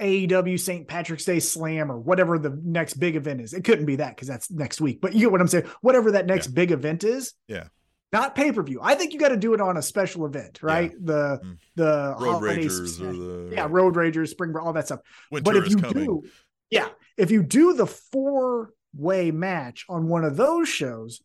AEW 0.00 0.58
St. 0.58 0.86
Patrick's 0.86 1.24
Day 1.24 1.40
Slam 1.40 1.90
or 1.90 1.98
whatever 1.98 2.38
the 2.38 2.58
next 2.62 2.94
big 2.94 3.16
event 3.16 3.40
is. 3.40 3.52
It 3.52 3.64
couldn't 3.64 3.86
be 3.86 3.96
that 3.96 4.14
because 4.14 4.28
that's 4.28 4.50
next 4.50 4.80
week. 4.80 5.00
But 5.00 5.12
you 5.12 5.20
get 5.20 5.32
what 5.32 5.40
I'm 5.40 5.48
saying? 5.48 5.66
Whatever 5.80 6.12
that 6.12 6.26
next 6.26 6.48
yeah. 6.48 6.54
big 6.54 6.70
event 6.70 7.04
is. 7.04 7.34
Yeah. 7.48 7.64
Not 8.12 8.34
pay 8.34 8.52
per 8.52 8.62
view. 8.62 8.80
I 8.82 8.94
think 8.94 9.12
you 9.12 9.18
got 9.18 9.30
to 9.30 9.36
do 9.36 9.52
it 9.52 9.60
on 9.60 9.76
a 9.76 9.82
special 9.82 10.24
event, 10.24 10.60
right? 10.62 10.92
Yeah. 10.92 10.98
The 11.00 11.40
mm. 11.44 11.58
the 11.74 12.16
road 12.18 12.42
ragers 12.42 13.00
or 13.00 13.12
the 13.12 13.54
yeah 13.54 13.66
road 13.68 13.96
ragers, 13.96 14.28
spring 14.28 14.54
all 14.56 14.72
that 14.72 14.86
stuff. 14.86 15.00
Winter 15.30 15.44
but 15.44 15.56
if 15.56 15.68
you 15.68 15.76
coming. 15.76 16.04
do, 16.04 16.22
yeah, 16.70 16.88
if 17.18 17.30
you 17.30 17.42
do 17.42 17.74
the 17.74 17.86
four 17.86 18.70
way 18.94 19.30
match 19.30 19.84
on 19.90 20.08
one 20.08 20.24
of 20.24 20.38
those 20.38 20.70
shows, 20.70 21.20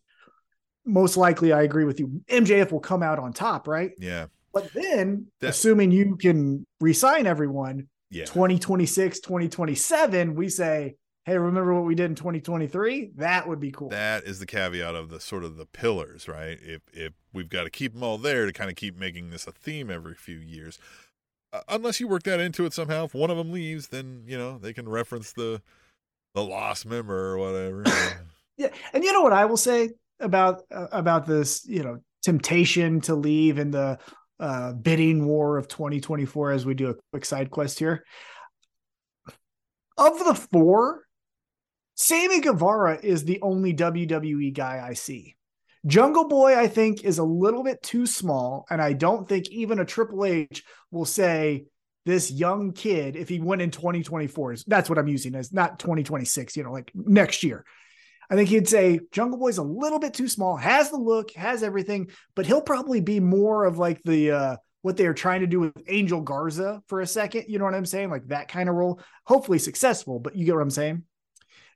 most 0.85 1.15
likely 1.15 1.53
I 1.53 1.61
agree 1.61 1.85
with 1.85 2.01
you. 2.01 2.21
MJF 2.27 2.73
will 2.73 2.81
come 2.81 3.01
out 3.01 3.17
on 3.17 3.31
top, 3.31 3.65
right? 3.65 3.91
Yeah. 3.97 4.25
But 4.53 4.71
then, 4.73 5.27
that, 5.41 5.49
assuming 5.49 5.91
you 5.91 6.15
can 6.15 6.65
resign 6.79 7.25
everyone, 7.25 7.87
yeah. 8.11 8.25
2026, 8.25 9.19
2027, 9.21 10.35
we 10.35 10.47
say, 10.47 10.95
hey, 11.25 11.37
remember 11.37 11.73
what 11.73 11.85
we 11.85 11.95
did 11.95 12.05
in 12.05 12.15
2023? 12.15 13.11
That 13.15 13.47
would 13.47 13.59
be 13.59 13.71
cool. 13.71 13.89
That 13.89 14.23
is 14.25 14.39
the 14.39 14.45
caveat 14.45 14.95
of 14.95 15.09
the 15.09 15.19
sort 15.19 15.43
of 15.43 15.57
the 15.57 15.65
pillars, 15.65 16.27
right? 16.27 16.59
If 16.61 16.81
if 16.91 17.13
we've 17.33 17.49
got 17.49 17.63
to 17.63 17.69
keep 17.69 17.93
them 17.93 18.03
all 18.03 18.17
there 18.17 18.45
to 18.45 18.53
kind 18.53 18.69
of 18.69 18.75
keep 18.75 18.97
making 18.97 19.31
this 19.31 19.47
a 19.47 19.51
theme 19.51 19.89
every 19.89 20.15
few 20.15 20.37
years. 20.37 20.77
Uh, 21.51 21.61
unless 21.67 21.99
you 21.99 22.07
work 22.07 22.23
that 22.23 22.39
into 22.39 22.65
it 22.65 22.73
somehow, 22.73 23.05
if 23.05 23.13
one 23.13 23.29
of 23.29 23.37
them 23.37 23.51
leaves, 23.51 23.87
then 23.87 24.23
you 24.27 24.37
know 24.37 24.57
they 24.57 24.73
can 24.73 24.87
reference 24.87 25.33
the 25.33 25.61
the 26.33 26.43
lost 26.43 26.85
member 26.85 27.31
or 27.31 27.37
whatever. 27.37 27.83
yeah, 28.57 28.69
and 28.93 29.03
you 29.03 29.13
know 29.13 29.21
what 29.21 29.33
I 29.33 29.45
will 29.45 29.57
say 29.57 29.91
about 30.19 30.63
uh, 30.71 30.87
about 30.91 31.25
this, 31.25 31.65
you 31.67 31.83
know, 31.83 31.99
temptation 32.23 33.01
to 33.01 33.15
leave 33.15 33.57
and 33.57 33.73
the 33.73 33.99
uh, 34.43 34.73
bidding 34.73 35.25
war 35.25 35.57
of 35.57 35.69
2024 35.69 36.51
as 36.51 36.65
we 36.65 36.73
do 36.73 36.89
a 36.89 36.95
quick 37.11 37.23
side 37.23 37.49
quest 37.49 37.79
here. 37.79 38.03
Of 39.97 40.19
the 40.19 40.35
four, 40.35 41.03
Sammy 41.95 42.41
Guevara 42.41 42.99
is 43.01 43.23
the 43.23 43.39
only 43.41 43.73
WWE 43.73 44.53
guy 44.53 44.83
I 44.85 44.95
see. 44.95 45.37
Jungle 45.85 46.27
Boy, 46.27 46.59
I 46.59 46.67
think, 46.67 47.05
is 47.05 47.19
a 47.19 47.23
little 47.23 47.63
bit 47.63 47.81
too 47.81 48.05
small, 48.05 48.65
and 48.69 48.81
I 48.81 48.91
don't 48.91 49.29
think 49.29 49.49
even 49.49 49.79
a 49.79 49.85
Triple 49.85 50.25
H 50.25 50.65
will 50.91 51.05
say 51.05 51.65
this 52.05 52.29
young 52.29 52.73
kid 52.73 53.15
if 53.15 53.29
he 53.29 53.39
went 53.39 53.61
in 53.61 53.71
2024 53.71 54.53
is 54.53 54.63
that's 54.65 54.89
what 54.89 54.99
I'm 54.99 55.07
using 55.07 55.35
as 55.35 55.53
not 55.53 55.79
2026, 55.79 56.57
you 56.57 56.63
know, 56.63 56.73
like 56.73 56.91
next 56.93 57.43
year. 57.43 57.63
I 58.33 58.35
think 58.35 58.49
he'd 58.49 58.67
say 58.67 58.99
Jungle 59.11 59.37
Boy's 59.37 59.59
a 59.59 59.63
little 59.63 59.99
bit 59.99 60.15
too 60.15 60.27
small, 60.27 60.57
has 60.57 60.89
the 60.89 60.97
look, 60.97 61.29
has 61.33 61.61
everything, 61.61 62.09
but 62.33 62.47
he'll 62.47 62.63
probably 62.63 62.99
be 62.99 63.19
more 63.19 63.65
of 63.65 63.77
like 63.77 64.01
the 64.01 64.31
uh 64.31 64.57
what 64.81 64.97
they 64.97 65.05
are 65.05 65.13
trying 65.13 65.41
to 65.41 65.47
do 65.47 65.59
with 65.59 65.83
Angel 65.87 66.19
Garza 66.19 66.81
for 66.87 67.01
a 67.01 67.05
second. 67.05 67.45
You 67.47 67.59
know 67.59 67.65
what 67.65 67.75
I'm 67.75 67.85
saying? 67.85 68.09
Like 68.09 68.27
that 68.29 68.47
kind 68.47 68.69
of 68.69 68.75
role. 68.75 68.99
Hopefully 69.23 69.59
successful, 69.59 70.17
but 70.17 70.35
you 70.35 70.45
get 70.45 70.55
what 70.55 70.63
I'm 70.63 70.71
saying? 70.71 71.03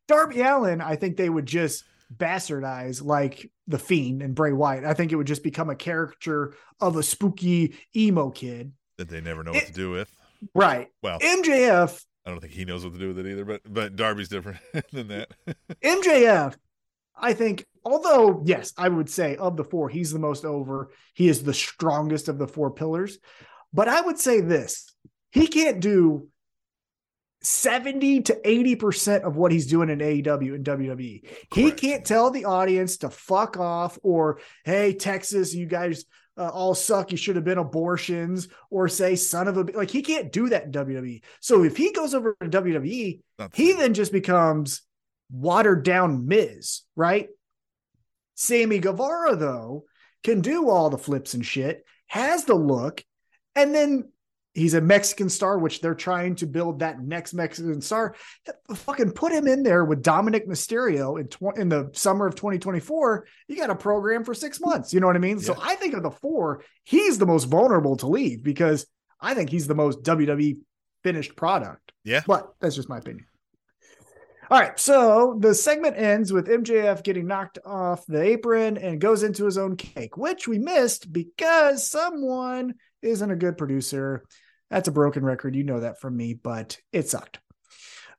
Darby 0.07 0.41
Allin, 0.41 0.81
I 0.81 0.95
think 0.95 1.15
they 1.15 1.29
would 1.29 1.45
just 1.45 1.83
bastardize 2.15 3.03
like 3.03 3.51
the 3.67 3.77
Fiend 3.77 4.23
and 4.23 4.33
Bray 4.33 4.51
Wyatt. 4.51 4.83
I 4.83 4.95
think 4.95 5.11
it 5.11 5.15
would 5.15 5.27
just 5.27 5.43
become 5.43 5.69
a 5.69 5.75
caricature 5.75 6.55
of 6.81 6.97
a 6.97 7.03
spooky 7.03 7.75
emo 7.95 8.31
kid 8.31 8.71
that 8.97 9.09
they 9.09 9.21
never 9.21 9.43
know 9.43 9.51
what 9.51 9.67
to 9.67 9.73
do 9.73 9.91
with. 9.91 10.09
Right. 10.55 10.87
Well, 11.03 11.19
MJF 11.19 12.03
I 12.27 12.29
don't 12.31 12.41
think 12.41 12.51
he 12.51 12.65
knows 12.65 12.83
what 12.83 12.91
to 12.91 12.99
do 12.99 13.07
with 13.07 13.19
it 13.19 13.31
either. 13.31 13.45
But 13.45 13.61
but 13.65 13.95
Darby's 13.95 14.27
different 14.27 14.59
than 14.91 15.07
that. 15.07 15.29
MJF, 15.81 16.55
I 17.15 17.33
think, 17.33 17.65
although 17.85 18.43
yes, 18.45 18.73
I 18.77 18.89
would 18.89 19.09
say 19.09 19.37
of 19.37 19.55
the 19.55 19.63
four, 19.63 19.87
he's 19.87 20.11
the 20.11 20.19
most 20.19 20.43
over. 20.43 20.91
He 21.13 21.29
is 21.29 21.43
the 21.43 21.53
strongest 21.53 22.27
of 22.27 22.37
the 22.37 22.47
four 22.47 22.71
pillars. 22.71 23.17
But 23.71 23.87
I 23.87 24.01
would 24.01 24.19
say 24.19 24.41
this: 24.41 24.93
he 25.31 25.47
can't 25.47 25.79
do 25.79 26.27
70 27.43 28.23
to 28.23 28.33
80% 28.43 29.21
of 29.21 29.37
what 29.37 29.53
he's 29.53 29.67
doing 29.67 29.89
in 29.89 29.99
AEW 29.99 30.55
and 30.55 30.65
WWE. 30.65 31.21
Correct. 31.23 31.55
He 31.55 31.71
can't 31.71 32.03
tell 32.03 32.29
the 32.29 32.43
audience 32.43 32.97
to 32.97 33.09
fuck 33.09 33.55
off 33.57 33.97
or, 34.03 34.39
hey, 34.65 34.93
Texas, 34.93 35.53
you 35.53 35.65
guys 35.65 36.03
uh, 36.37 36.49
all 36.49 36.75
suck. 36.75 37.11
You 37.11 37.17
should 37.17 37.35
have 37.35 37.45
been 37.45 37.57
abortions 37.57 38.47
or 38.69 38.87
say 38.87 39.15
son 39.15 39.47
of 39.47 39.57
a 39.57 39.61
like 39.61 39.89
he 39.89 40.01
can't 40.01 40.31
do 40.31 40.49
that 40.49 40.65
in 40.65 40.71
WWE. 40.71 41.21
So 41.39 41.63
if 41.63 41.77
he 41.77 41.91
goes 41.91 42.13
over 42.13 42.35
to 42.41 42.49
WWE, 42.49 43.21
That's 43.37 43.57
he 43.57 43.73
then 43.73 43.93
just 43.93 44.11
becomes 44.11 44.81
watered 45.31 45.83
down 45.83 46.27
Miz, 46.27 46.81
right? 46.95 47.29
Sammy 48.35 48.79
Guevara 48.79 49.35
though 49.35 49.85
can 50.23 50.41
do 50.41 50.69
all 50.69 50.89
the 50.89 50.97
flips 50.97 51.33
and 51.33 51.45
shit, 51.45 51.83
has 52.07 52.45
the 52.45 52.55
look, 52.55 53.03
and 53.55 53.73
then 53.73 54.09
he's 54.57 54.73
a 54.73 54.81
Mexican 54.81 55.29
star, 55.29 55.59
which 55.59 55.81
they're 55.81 55.93
trying 55.93 56.35
to 56.35 56.47
build 56.47 56.79
that 56.79 56.99
next 56.99 57.33
Mexican 57.35 57.79
star. 57.79 58.15
Fucking 58.73 59.11
put 59.11 59.31
him 59.31 59.47
in 59.47 59.61
there 59.61 59.85
with 59.85 60.03
Dominik 60.03 60.47
Mysterio 60.47 61.19
in, 61.19 61.27
tw- 61.27 61.57
in 61.57 61.69
the 61.69 61.91
summer 61.93 62.25
of 62.25 62.33
2024. 62.35 63.27
You 63.47 63.55
got 63.55 63.69
a 63.69 63.75
program 63.75 64.23
for 64.23 64.33
six 64.33 64.59
months. 64.59 64.93
You 64.93 64.99
know 64.99 65.07
what 65.07 65.15
I 65.15 65.19
mean? 65.19 65.37
Yeah. 65.37 65.43
So 65.43 65.57
I 65.61 65.75
think 65.75 65.93
of 65.93 66.01
the 66.01 66.11
four, 66.11 66.63
he's 66.83 67.19
the 67.19 67.27
most 67.27 67.45
vulnerable 67.45 67.95
to 67.97 68.07
leave 68.07 68.43
because 68.43 68.87
I 69.21 69.35
think 69.35 69.51
he's 69.51 69.67
the 69.67 69.75
most 69.75 70.01
WWE 70.01 70.57
finished 71.03 71.35
product. 71.35 71.91
Yeah. 72.03 72.23
But 72.25 72.51
that's 72.59 72.75
just 72.75 72.89
my 72.89 72.97
opinion. 72.97 73.27
All 74.49 74.57
right, 74.57 74.79
so 74.79 75.37
the 75.39 75.53
segment 75.53 75.97
ends 75.97 76.31
with 76.31 76.47
MJF 76.47 77.03
getting 77.03 77.27
knocked 77.27 77.59
off 77.65 78.05
the 78.05 78.21
apron 78.21 78.77
and 78.77 79.01
goes 79.01 79.23
into 79.23 79.43
his 79.43 79.57
own 79.57 79.75
cake, 79.75 80.15
which 80.15 80.47
we 80.47 80.57
missed 80.57 81.11
because 81.11 81.85
someone 81.85 82.75
isn't 83.01 83.29
a 83.29 83.35
good 83.35 83.57
producer. 83.57 84.23
That's 84.69 84.87
a 84.87 84.91
broken 84.91 85.23
record. 85.23 85.55
You 85.55 85.63
know 85.63 85.79
that 85.79 85.99
from 85.99 86.17
me, 86.17 86.33
but 86.33 86.79
it 86.91 87.09
sucked. 87.09 87.39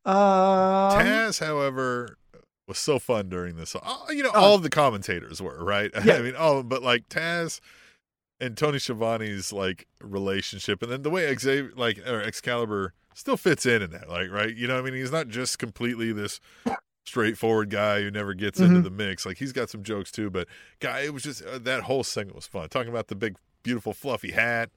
Um, 0.05 0.15
Taz, 0.15 1.45
however, 1.45 2.17
was 2.67 2.79
so 2.79 2.99
fun 2.99 3.29
during 3.29 3.57
this. 3.57 3.75
Uh, 3.77 3.81
You 4.11 4.23
know, 4.23 4.31
Oh. 4.35 4.41
all 4.41 4.55
of 4.55 4.63
the 4.63 4.71
commentators 4.71 5.43
were 5.43 5.63
right. 5.63 5.91
Yeah. 6.05 6.15
I 6.15 6.23
mean, 6.23 6.35
oh, 6.39 6.63
but 6.63 6.83
like 6.83 7.09
Taz 7.09 7.61
and 8.41 8.57
Tony 8.57 8.79
Schiavone's 8.79 9.53
like 9.53 9.87
relationship, 10.01 10.83
and 10.83 10.91
then 10.91 11.03
the 11.03 11.11
way 11.11 11.35
Xavier, 11.35 11.73
like 11.77 11.99
or 12.07 12.23
Excalibur, 12.23 12.95
still 13.15 13.37
fits 13.37 13.67
in 13.67 13.83
in 13.83 13.91
that. 13.91 14.09
Like, 14.09 14.31
right? 14.31 14.55
You 14.55 14.67
know, 14.69 14.79
I 14.79 14.83
mean, 14.83 14.95
he's 14.95 15.13
not 15.13 15.29
just 15.29 15.59
completely 15.59 16.13
this 16.13 16.41
straightforward 17.05 17.71
guy 17.71 18.01
who 18.03 18.11
never 18.11 18.35
gets 18.35 18.61
into 18.61 18.81
Mhm. 18.81 18.85
the 18.85 18.91
mix. 18.91 19.25
Like, 19.27 19.39
he's 19.39 19.53
got 19.53 19.71
some 19.71 19.83
jokes 19.83 20.11
too. 20.13 20.31
But 20.31 20.47
guy, 20.79 21.01
it 21.01 21.13
was 21.13 21.23
just 21.25 21.43
uh, 21.45 21.59
that 21.59 21.83
whole 21.83 22.05
segment 22.05 22.37
was 22.37 22.47
fun. 22.47 22.69
Talking 22.69 22.91
about 22.91 23.09
the 23.09 23.15
big, 23.17 23.37
beautiful, 23.63 23.93
fluffy 23.93 24.33
hat. 24.33 24.71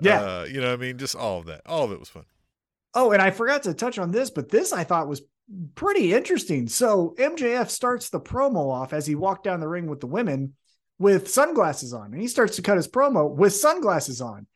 Yeah. 0.00 0.20
uh, 0.20 0.46
you 0.48 0.60
know, 0.60 0.68
what 0.68 0.78
I 0.78 0.82
mean, 0.82 0.98
just 0.98 1.16
all 1.16 1.38
of 1.40 1.46
that. 1.46 1.62
All 1.66 1.84
of 1.84 1.92
it 1.92 1.98
was 1.98 2.08
fun. 2.08 2.24
Oh, 2.94 3.12
and 3.12 3.20
I 3.20 3.30
forgot 3.30 3.64
to 3.64 3.74
touch 3.74 3.98
on 3.98 4.10
this, 4.10 4.30
but 4.30 4.48
this 4.48 4.72
I 4.72 4.84
thought 4.84 5.08
was 5.08 5.22
pretty 5.74 6.12
interesting. 6.12 6.68
So 6.68 7.14
MJF 7.18 7.68
starts 7.68 8.10
the 8.10 8.20
promo 8.20 8.70
off 8.70 8.92
as 8.92 9.06
he 9.06 9.14
walked 9.14 9.44
down 9.44 9.60
the 9.60 9.68
ring 9.68 9.86
with 9.86 10.00
the 10.00 10.06
women 10.06 10.54
with 10.98 11.28
sunglasses 11.30 11.92
on, 11.92 12.12
and 12.12 12.20
he 12.20 12.28
starts 12.28 12.56
to 12.56 12.62
cut 12.62 12.76
his 12.76 12.88
promo 12.88 13.30
with 13.30 13.54
sunglasses 13.54 14.20
on. 14.20 14.46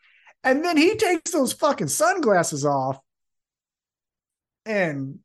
And 0.45 0.65
then 0.65 0.77
he 0.77 0.97
takes 0.97 1.31
those 1.31 1.53
fucking 1.53 1.89
sunglasses 1.89 2.67
off 2.67 2.99
and 4.67 5.21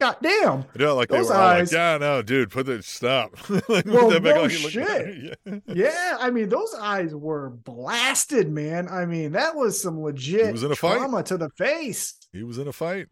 goddamn. 0.00 0.64
I 0.74 0.78
know, 0.78 0.94
like 0.96 1.08
they 1.08 1.18
Those 1.18 1.28
were 1.28 1.34
all 1.34 1.40
like, 1.44 1.60
eyes- 1.62 1.72
"Yeah, 1.72 1.98
no, 1.98 2.22
dude, 2.22 2.50
put 2.50 2.66
the 2.66 2.82
stop." 2.82 3.32
like, 3.68 3.84
Well, 3.86 4.20
no. 4.20 4.42
You 4.44 4.48
shit. 4.50 5.36
Yeah. 5.46 5.58
Yeah, 5.66 6.16
I 6.20 6.30
mean, 6.30 6.48
those 6.48 6.74
eyes 6.74 7.14
were 7.14 7.50
blasted, 7.50 8.50
man. 8.50 8.88
I 8.88 9.06
mean, 9.06 9.32
that 9.32 9.54
was 9.56 9.80
some 9.80 10.00
legit 10.02 10.52
was 10.52 10.62
in 10.62 10.72
a 10.72 10.76
fight. 10.76 10.98
trauma 10.98 11.22
to 11.24 11.36
the 11.36 11.50
face. 11.56 12.14
He 12.32 12.42
was 12.42 12.58
in 12.58 12.68
a 12.68 12.72
fight. 12.72 13.06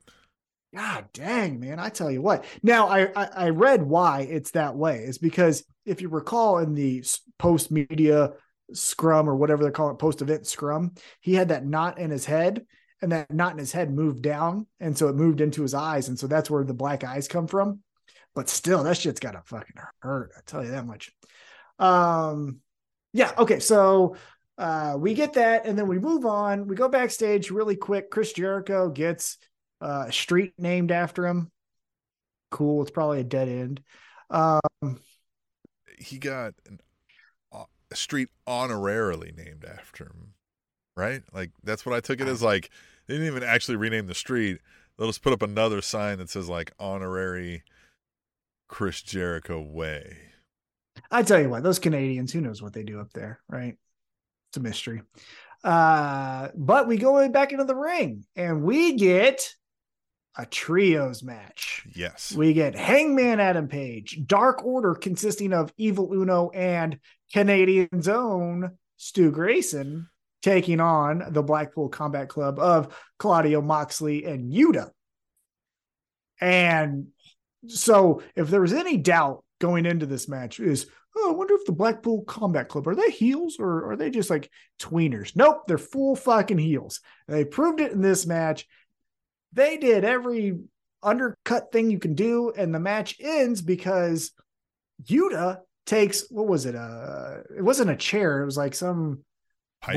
God 0.75 1.07
dang, 1.15 1.59
man. 1.61 1.79
I 1.79 1.89
tell 1.89 2.11
you 2.11 2.21
what. 2.21 2.45
Now, 2.63 2.89
I, 2.89 3.09
I, 3.17 3.29
I 3.37 3.49
read 3.51 3.83
why 3.83 4.23
it's 4.23 4.51
that 4.51 4.77
way. 4.77 4.99
Is 4.99 5.17
because 5.17 5.65
if 5.87 6.03
you 6.03 6.09
recall 6.09 6.59
in 6.59 6.75
the 6.75 7.03
post 7.39 7.71
media 7.71 8.33
scrum 8.73 9.29
or 9.29 9.37
whatever 9.37 9.65
they 9.65 9.71
call 9.71 9.91
it, 9.91 9.99
post 9.99 10.21
event 10.21 10.47
scrum, 10.47 10.93
he 11.21 11.35
had 11.35 11.49
that 11.49 11.65
knot 11.65 11.99
in 11.99 12.11
his 12.11 12.27
head 12.27 12.67
and 13.03 13.13
that 13.13 13.33
knot 13.33 13.53
in 13.53 13.59
his 13.59 13.73
head 13.73 13.91
moved 13.91 14.23
down. 14.23 14.67
And 14.81 14.97
so 14.97 15.09
it 15.09 15.17
moved 15.17 15.41
into 15.41 15.63
his 15.63 15.75
eyes. 15.75 16.09
And 16.09 16.19
so 16.19 16.27
that's 16.27 16.51
where 16.51 16.65
the 16.65 16.75
black 16.75 17.05
eyes 17.05 17.29
come 17.29 17.47
from. 17.47 17.81
But 18.35 18.49
still, 18.49 18.83
that 18.85 18.97
shit's 18.97 19.21
got 19.21 19.33
to 19.33 19.43
fucking 19.45 19.77
hurt. 20.01 20.33
I 20.37 20.41
tell 20.47 20.65
you 20.65 20.71
that 20.71 20.87
much. 20.87 21.13
Um, 21.79 22.61
yeah. 23.13 23.33
Okay. 23.39 23.61
So 23.61 24.17
uh, 24.59 24.97
we 24.99 25.15
get 25.15 25.35
that. 25.35 25.67
And 25.67 25.79
then 25.79 25.89
we 25.89 25.99
move 25.99 26.27
on. 26.27 26.67
We 26.67 26.77
go 26.77 26.89
backstage 26.89 27.51
really 27.51 27.77
quick. 27.77 28.11
Chris 28.11 28.33
Jericho 28.33 28.91
gets 28.91 29.39
uh, 29.81 30.07
a 30.09 30.13
street 30.13 30.53
named 30.59 30.91
after 30.91 31.27
him. 31.27 31.51
Cool. 32.51 32.83
It's 32.83 32.91
probably 32.91 33.21
a 33.21 33.25
dead 33.25 33.49
end. 33.49 33.83
Um, 34.31 35.01
He 35.99 36.19
got 36.19 36.55
an, 36.67 36.81
a 37.53 37.97
street 37.97 38.29
honorarily 38.47 39.35
named 39.37 39.65
after 39.65 40.05
him, 40.05 40.35
right? 40.97 41.23
Like 41.33 41.51
that's 41.63 41.85
what 41.87 41.95
I 41.95 42.01
took 42.01 42.21
it 42.21 42.29
as. 42.29 42.43
Like 42.43 42.71
they 43.07 43.15
didn't 43.15 43.29
even 43.29 43.43
actually 43.43 43.77
rename 43.77 44.07
the 44.07 44.15
street. 44.15 44.59
They'll 44.97 45.09
just 45.09 45.23
put 45.23 45.33
up 45.33 45.43
another 45.43 45.83
sign 45.83 46.19
that 46.19 46.31
says 46.31 46.49
like 46.49 46.73
honorary 46.79 47.63
Chris 48.69 49.03
Jericho 49.03 49.61
Way. 49.61 50.17
I 51.11 51.23
tell 51.23 51.41
you 51.41 51.51
what, 51.51 51.63
those 51.63 51.79
Canadians, 51.79 52.33
who 52.33 52.41
knows 52.41 52.63
what 52.63 52.73
they 52.73 52.83
do 52.83 53.01
up 53.01 53.13
there, 53.13 53.41
right? 53.49 53.77
It's 54.49 54.57
a 54.57 54.61
mystery. 54.61 55.03
Uh, 55.63 56.49
but 56.55 56.89
we 56.89 56.97
go 56.97 57.29
back 57.29 57.53
into 57.53 57.65
the 57.65 57.75
ring 57.75 58.25
and 58.35 58.63
we 58.63 58.95
get 58.95 59.55
a 60.39 60.47
trios 60.47 61.23
match. 61.23 61.87
Yes. 61.95 62.33
We 62.33 62.53
get 62.53 62.75
Hangman 62.75 63.41
Adam 63.41 63.69
Page, 63.69 64.21
Dark 64.27 64.65
Order 64.65 64.95
consisting 64.95 65.53
of 65.53 65.73
Evil 65.77 66.13
Uno 66.13 66.51
and 66.51 66.99
Canadian's 67.33 68.09
own 68.09 68.73
Stu 68.97 69.31
Grayson 69.31 70.09
taking 70.47 70.79
on 70.79 71.25
the 71.31 71.43
Blackpool 71.43 71.89
Combat 71.89 72.29
Club 72.29 72.61
of 72.61 72.97
Claudio 73.19 73.61
Moxley 73.61 74.25
and 74.27 74.53
Yuta. 74.53 74.91
And 76.41 77.09
so 77.67 78.23
if 78.37 78.49
there 78.49 78.61
was 78.61 78.73
any 78.73 78.97
doubt 78.97 79.43
going 79.61 79.87
into 79.87 80.07
this 80.07 80.29
match 80.29 80.61
is, 80.61 80.87
oh, 81.17 81.31
I 81.31 81.35
wonder 81.35 81.55
if 81.55 81.65
the 81.67 81.73
Blackpool 81.73 82.23
Combat 82.23 82.69
Club 82.69 82.87
are 82.87 82.95
they 82.95 83.11
heels 83.11 83.57
or 83.59 83.91
are 83.91 83.97
they 83.97 84.09
just 84.09 84.31
like 84.31 84.49
tweeners? 84.79 85.35
Nope, 85.35 85.63
they're 85.67 85.79
full 85.79 86.15
fucking 86.15 86.59
heels. 86.59 87.01
They 87.27 87.45
proved 87.45 87.81
it 87.81 87.91
in 87.91 88.01
this 88.01 88.25
match. 88.25 88.69
They 89.53 89.79
did 89.79 90.05
every 90.05 90.61
undercut 91.03 91.73
thing 91.73 91.91
you 91.91 91.99
can 91.99 92.15
do, 92.15 92.53
and 92.57 92.73
the 92.73 92.79
match 92.79 93.17
ends 93.19 93.63
because 93.63 94.31
Yuta 95.03 95.59
takes 95.87 96.31
what 96.31 96.47
was 96.47 96.67
it? 96.67 96.77
Uh, 96.77 97.39
it 97.57 97.63
wasn't 97.63 97.91
a 97.91 97.97
chair. 97.97 98.43
It 98.43 98.47
was 98.47 98.57
like 98.57 98.77
some 98.77 99.25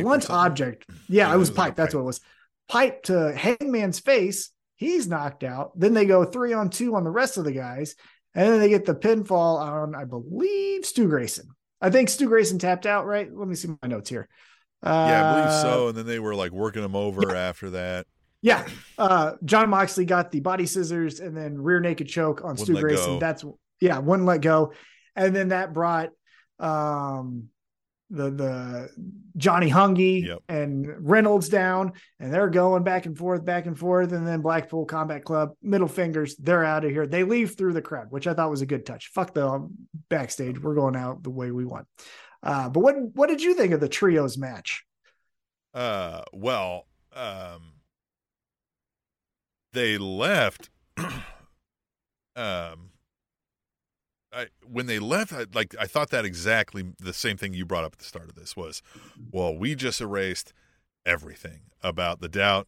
blunt 0.01 0.29
object. 0.29 0.85
Yeah, 1.07 1.27
Yeah, 1.29 1.33
it 1.33 1.37
was 1.37 1.49
it 1.49 1.51
was 1.53 1.57
like 1.57 1.67
pipe. 1.67 1.75
That's 1.75 1.87
pipe. 1.93 1.95
what 1.95 2.01
it 2.01 2.05
was. 2.05 2.21
Pipe 2.69 3.03
to 3.03 3.35
Hangman's 3.35 3.99
face. 3.99 4.51
He's 4.75 5.07
knocked 5.07 5.43
out. 5.43 5.77
Then 5.77 5.93
they 5.93 6.05
go 6.05 6.23
three 6.23 6.53
on 6.53 6.69
two 6.69 6.95
on 6.95 7.03
the 7.03 7.09
rest 7.09 7.37
of 7.37 7.43
the 7.43 7.51
guys, 7.51 7.95
and 8.35 8.47
then 8.47 8.59
they 8.59 8.69
get 8.69 8.85
the 8.85 8.95
pinfall 8.95 9.59
on, 9.59 9.95
I 9.95 10.05
believe, 10.05 10.85
Stu 10.85 11.07
Grayson. 11.07 11.47
I 11.81 11.89
think 11.89 12.09
Stu 12.09 12.27
Grayson 12.27 12.59
tapped 12.59 12.85
out. 12.85 13.05
Right? 13.05 13.29
Let 13.33 13.47
me 13.47 13.55
see 13.55 13.69
my 13.81 13.87
notes 13.87 14.09
here. 14.09 14.27
Uh, 14.83 15.07
Yeah, 15.09 15.31
I 15.31 15.41
believe 15.41 15.61
so. 15.61 15.87
And 15.89 15.97
then 15.97 16.05
they 16.05 16.19
were 16.19 16.35
like 16.35 16.51
working 16.51 16.83
him 16.83 16.95
over 16.95 17.35
after 17.35 17.71
that. 17.71 18.05
Yeah. 18.41 18.65
Uh, 18.97 19.33
Jon 19.43 19.69
Moxley 19.69 20.05
got 20.05 20.31
the 20.31 20.39
body 20.39 20.65
scissors 20.65 21.19
and 21.19 21.35
then 21.35 21.57
rear 21.61 21.81
naked 21.81 22.07
choke 22.07 22.39
on 22.41 22.51
Wouldn't 22.51 22.65
Stu 22.67 22.79
Grayson. 22.79 23.05
go. 23.15 23.19
That's 23.19 23.43
yeah, 23.81 23.97
wouldn't 23.97 24.27
let 24.27 24.39
go. 24.41 24.71
And 25.15 25.35
then 25.35 25.49
that 25.49 25.73
brought 25.73 26.09
um 26.59 27.49
the 28.09 28.29
the 28.31 28.89
Johnny 29.37 29.69
Hungee 29.69 30.25
Yep. 30.25 30.39
and 30.49 30.87
Reynolds 30.99 31.49
down, 31.49 31.93
and 32.19 32.33
they're 32.33 32.49
going 32.49 32.83
back 32.83 33.05
and 33.05 33.17
forth, 33.17 33.45
back 33.45 33.65
and 33.65 33.77
forth, 33.77 34.11
and 34.11 34.27
then 34.27 34.41
Blackpool 34.41 34.85
Combat 34.85 35.23
Club, 35.23 35.51
middle 35.61 35.87
fingers, 35.87 36.35
they're 36.37 36.65
out 36.65 36.85
of 36.85 36.91
here. 36.91 37.07
They 37.07 37.23
leave 37.23 37.55
through 37.55 37.73
the 37.73 37.81
crowd, 37.81 38.07
which 38.09 38.27
I 38.27 38.33
thought 38.33 38.49
was 38.49 38.61
a 38.61 38.65
good 38.65 38.85
touch. 38.85 39.09
Fuck 39.13 39.33
the 39.33 39.47
um, 39.47 39.71
backstage. 40.09 40.59
We're 40.59 40.75
going 40.75 40.95
out 40.95 41.23
the 41.23 41.29
way 41.29 41.51
we 41.51 41.65
want. 41.65 41.87
Uh, 42.41 42.69
but 42.69 42.79
what 42.81 42.95
what 43.13 43.29
did 43.29 43.41
you 43.41 43.53
think 43.55 43.73
of 43.73 43.79
the 43.79 43.89
trios 43.89 44.37
match? 44.37 44.83
Uh, 45.73 46.21
well, 46.33 46.87
um, 47.13 47.73
they 49.73 49.97
left. 49.97 50.69
um, 52.35 52.88
I 54.39 54.47
when 54.65 54.85
they 54.85 54.99
left, 54.99 55.33
I, 55.33 55.45
like 55.53 55.75
I 55.79 55.85
thought 55.85 56.09
that 56.11 56.25
exactly 56.25 56.93
the 56.99 57.13
same 57.13 57.37
thing 57.37 57.53
you 57.53 57.65
brought 57.65 57.83
up 57.83 57.93
at 57.93 57.99
the 57.99 58.05
start 58.05 58.29
of 58.29 58.35
this 58.35 58.55
was, 58.55 58.81
well, 59.31 59.55
we 59.55 59.75
just 59.75 60.01
erased 60.01 60.53
everything 61.05 61.61
about 61.81 62.21
the 62.21 62.29
doubt 62.29 62.67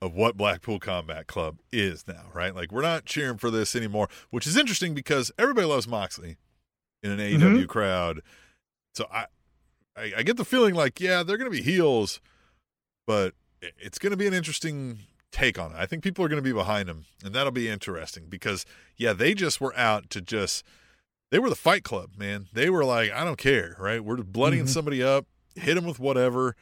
of 0.00 0.14
what 0.14 0.36
Blackpool 0.36 0.78
Combat 0.78 1.26
Club 1.26 1.60
is 1.72 2.06
now, 2.06 2.26
right? 2.34 2.54
Like 2.54 2.72
we're 2.72 2.82
not 2.82 3.06
cheering 3.06 3.38
for 3.38 3.50
this 3.50 3.74
anymore, 3.74 4.08
which 4.30 4.46
is 4.46 4.56
interesting 4.56 4.94
because 4.94 5.32
everybody 5.38 5.66
loves 5.66 5.88
Moxley 5.88 6.36
in 7.02 7.10
an 7.10 7.18
AEW 7.18 7.38
mm-hmm. 7.38 7.64
crowd. 7.64 8.20
So 8.94 9.06
I, 9.12 9.26
I, 9.96 10.12
I 10.18 10.22
get 10.22 10.36
the 10.36 10.44
feeling 10.44 10.74
like, 10.74 11.00
yeah, 11.00 11.22
they're 11.22 11.36
going 11.36 11.50
to 11.50 11.56
be 11.56 11.62
heels, 11.62 12.20
but 13.06 13.34
it's 13.60 13.98
going 13.98 14.10
to 14.10 14.16
be 14.16 14.26
an 14.26 14.34
interesting 14.34 14.98
take 15.30 15.58
on 15.58 15.72
it. 15.72 15.76
I 15.78 15.86
think 15.86 16.02
people 16.02 16.24
are 16.24 16.28
going 16.28 16.42
to 16.42 16.42
be 16.42 16.52
behind 16.52 16.88
them, 16.88 17.04
and 17.24 17.34
that'll 17.34 17.52
be 17.52 17.68
interesting 17.68 18.26
because, 18.28 18.64
yeah, 18.96 19.12
they 19.12 19.34
just 19.34 19.60
were 19.60 19.76
out 19.76 20.10
to 20.10 20.20
just, 20.20 20.64
they 21.34 21.40
were 21.40 21.50
the 21.50 21.56
fight 21.56 21.82
club, 21.82 22.10
man. 22.16 22.46
They 22.52 22.70
were 22.70 22.84
like, 22.84 23.10
I 23.10 23.24
don't 23.24 23.36
care, 23.38 23.74
right? 23.80 24.02
We're 24.04 24.18
just 24.18 24.32
bloodying 24.32 24.66
Mhm. 24.66 24.68
somebody 24.68 25.02
up, 25.02 25.26
hit 25.56 25.74
them 25.74 25.84
with 25.84 25.98
whatever. 25.98 26.54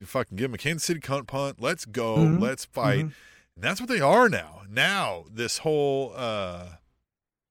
You 0.00 0.08
fucking 0.08 0.36
give 0.36 0.50
them 0.50 0.54
a 0.54 0.58
Kansas 0.58 0.82
City 0.82 0.98
cunt 0.98 1.28
punt. 1.28 1.60
Let's 1.60 1.84
go. 1.84 2.16
Mhm. 2.16 2.40
Let's 2.40 2.64
fight. 2.64 3.04
Mhm. 3.04 3.12
And 3.54 3.62
that's 3.62 3.80
what 3.80 3.88
they 3.88 4.00
are 4.00 4.28
now. 4.28 4.62
Now, 4.68 5.26
this 5.30 5.58
whole 5.58 6.12
uh, 6.16 6.70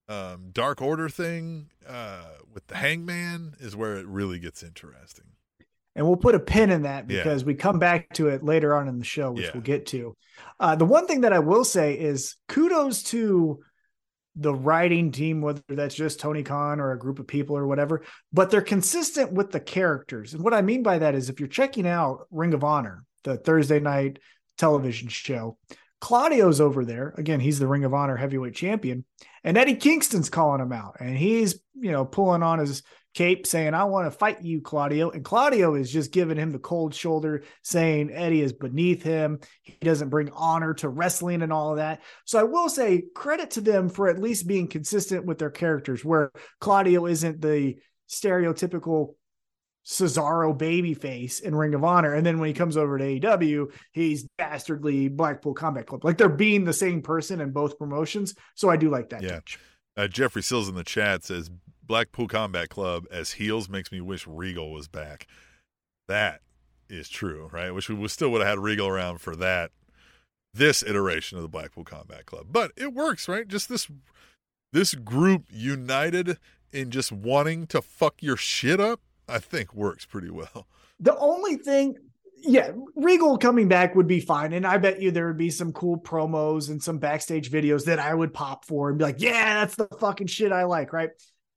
um, 0.09 0.49
Dark 0.51 0.81
Order 0.81 1.07
thing 1.07 1.69
uh, 1.87 2.25
with 2.53 2.67
the 2.67 2.75
Hangman 2.75 3.55
is 3.61 3.73
where 3.73 3.95
it 3.95 4.05
really 4.05 4.37
gets 4.37 4.61
interesting. 4.63 5.23
and 5.95 6.05
we'll 6.07 6.17
put 6.17 6.33
a 6.33 6.39
pin 6.39 6.71
in 6.71 6.81
that 6.81 7.07
Yeah. 7.09 7.21
because 7.23 7.45
we 7.45 7.53
come 7.53 7.77
back 7.79 8.11
to 8.15 8.27
it 8.27 8.43
later 8.43 8.75
on 8.75 8.87
in 8.87 8.97
the 8.97 9.05
show, 9.05 9.31
which 9.31 9.45
Yeah. 9.45 9.51
we'll 9.53 9.61
get 9.61 9.85
to. 9.87 10.17
Uh, 10.59 10.75
the 10.75 10.85
one 10.85 11.05
thing 11.07 11.21
that 11.21 11.31
I 11.31 11.37
will 11.37 11.63
say 11.63 11.93
is 11.93 12.35
kudos 12.49 13.03
to 13.11 13.63
the 14.35 14.53
writing 14.53 15.11
team, 15.11 15.41
whether 15.41 15.61
that's 15.69 15.95
just 15.95 16.19
Tony 16.19 16.43
Khan 16.43 16.79
or 16.79 16.91
a 16.91 16.99
group 16.99 17.19
of 17.19 17.27
people 17.27 17.55
or 17.55 17.67
whatever, 17.67 18.03
but 18.31 18.49
they're 18.49 18.61
consistent 18.61 19.31
with 19.31 19.51
the 19.51 19.59
characters. 19.59 20.33
And 20.33 20.43
what 20.43 20.53
I 20.53 20.61
mean 20.61 20.83
by 20.83 20.99
that 20.99 21.15
is 21.15 21.29
if 21.29 21.39
you're 21.39 21.47
checking 21.47 21.87
out 21.87 22.27
Ring 22.31 22.53
of 22.53 22.63
Honor, 22.63 23.03
the 23.23 23.37
Thursday 23.37 23.79
night 23.79 24.19
television 24.57 25.07
show, 25.07 25.57
Claudio's 26.01 26.59
over 26.59 26.83
there. 26.83 27.13
Again, 27.17 27.39
he's 27.39 27.59
the 27.59 27.67
Ring 27.67 27.85
of 27.85 27.93
Honor 27.93 28.17
heavyweight 28.17 28.55
champion. 28.55 29.05
And 29.43 29.57
Eddie 29.57 29.75
Kingston's 29.75 30.29
calling 30.29 30.61
him 30.61 30.73
out. 30.73 30.97
And 30.99 31.17
he's, 31.17 31.59
you 31.75 31.91
know, 31.91 32.03
pulling 32.03 32.43
on 32.43 32.59
his 32.59 32.83
cape 33.13 33.45
saying, 33.45 33.73
I 33.73 33.83
want 33.85 34.11
to 34.11 34.17
fight 34.17 34.41
you, 34.41 34.61
Claudio. 34.61 35.11
And 35.11 35.23
Claudio 35.23 35.75
is 35.75 35.91
just 35.91 36.11
giving 36.11 36.37
him 36.37 36.51
the 36.51 36.59
cold 36.59 36.95
shoulder, 36.95 37.43
saying 37.61 38.11
Eddie 38.11 38.41
is 38.41 38.53
beneath 38.53 39.03
him. 39.03 39.39
He 39.61 39.77
doesn't 39.81 40.09
bring 40.09 40.29
honor 40.31 40.73
to 40.75 40.89
wrestling 40.89 41.41
and 41.41 41.53
all 41.53 41.71
of 41.71 41.77
that. 41.77 42.01
So 42.25 42.39
I 42.39 42.43
will 42.43 42.69
say 42.69 43.03
credit 43.13 43.51
to 43.51 43.61
them 43.61 43.89
for 43.89 44.09
at 44.09 44.19
least 44.19 44.47
being 44.47 44.67
consistent 44.67 45.25
with 45.25 45.37
their 45.37 45.51
characters, 45.51 46.03
where 46.03 46.31
Claudio 46.59 47.05
isn't 47.05 47.41
the 47.41 47.75
stereotypical 48.09 49.15
Cesaro 49.85 50.57
babyface 50.57 51.41
in 51.41 51.53
Ring 51.53 51.73
of 51.73 51.83
Honor. 51.83 52.13
And 52.13 52.25
then 52.25 52.39
when 52.39 52.47
he 52.47 52.53
comes 52.53 52.77
over 52.77 52.97
to 52.97 53.03
AEW, 53.03 53.73
he's 53.91 54.27
dastardly 54.37 55.09
Blackpool 55.09 55.53
Combat 55.53 55.85
Club. 55.85 56.05
Like 56.05 56.17
they're 56.17 56.29
being 56.29 56.63
the 56.63 56.73
same 56.73 57.01
person 57.01 57.41
in 57.41 57.51
both 57.51 57.77
promotions. 57.77 58.33
So 58.55 58.69
I 58.69 58.77
do 58.77 58.89
like 58.89 59.09
that. 59.09 59.23
Yeah. 59.23 59.39
Uh, 59.95 60.07
Jeffrey 60.07 60.41
Sills 60.41 60.69
in 60.69 60.75
the 60.75 60.83
chat 60.83 61.23
says 61.23 61.51
Blackpool 61.85 62.27
Combat 62.27 62.69
Club 62.69 63.05
as 63.11 63.33
heels 63.33 63.69
makes 63.69 63.91
me 63.91 64.01
wish 64.01 64.25
Regal 64.27 64.71
was 64.71 64.87
back. 64.87 65.27
That 66.07 66.41
is 66.89 67.09
true, 67.09 67.49
right? 67.51 67.71
Which 67.71 67.89
we 67.89 68.07
still 68.07 68.29
would 68.31 68.41
have 68.41 68.49
had 68.49 68.59
Regal 68.59 68.87
around 68.87 69.19
for 69.19 69.35
that 69.35 69.71
this 70.53 70.83
iteration 70.83 71.37
of 71.37 71.41
the 71.41 71.49
Blackpool 71.49 71.83
Combat 71.83 72.25
Club. 72.25 72.47
But 72.51 72.71
it 72.77 72.93
works, 72.93 73.27
right? 73.27 73.47
Just 73.47 73.69
this 73.69 73.87
this 74.71 74.93
group 74.95 75.45
united 75.49 76.37
in 76.71 76.89
just 76.89 77.11
wanting 77.11 77.67
to 77.67 77.81
fuck 77.81 78.15
your 78.21 78.37
shit 78.37 78.79
up, 78.79 79.01
I 79.27 79.39
think 79.39 79.73
works 79.73 80.05
pretty 80.05 80.29
well. 80.29 80.67
The 80.99 81.15
only 81.17 81.57
thing 81.57 81.95
yeah, 82.45 82.71
Regal 82.95 83.37
coming 83.37 83.69
back 83.69 83.95
would 83.95 84.07
be 84.07 84.19
fine. 84.19 84.51
And 84.53 84.67
I 84.67 84.77
bet 84.77 85.01
you 85.01 85.11
there 85.11 85.27
would 85.27 85.37
be 85.37 85.49
some 85.49 85.71
cool 85.71 85.97
promos 85.97 86.69
and 86.69 86.83
some 86.83 86.97
backstage 86.97 87.49
videos 87.49 87.85
that 87.85 87.99
I 87.99 88.13
would 88.13 88.33
pop 88.33 88.65
for 88.65 88.89
and 88.89 88.97
be 88.97 89.05
like, 89.05 89.21
yeah, 89.21 89.61
that's 89.61 89.75
the 89.75 89.87
fucking 89.99 90.27
shit 90.27 90.51
I 90.51 90.65
like, 90.65 90.91
right? 90.91 91.11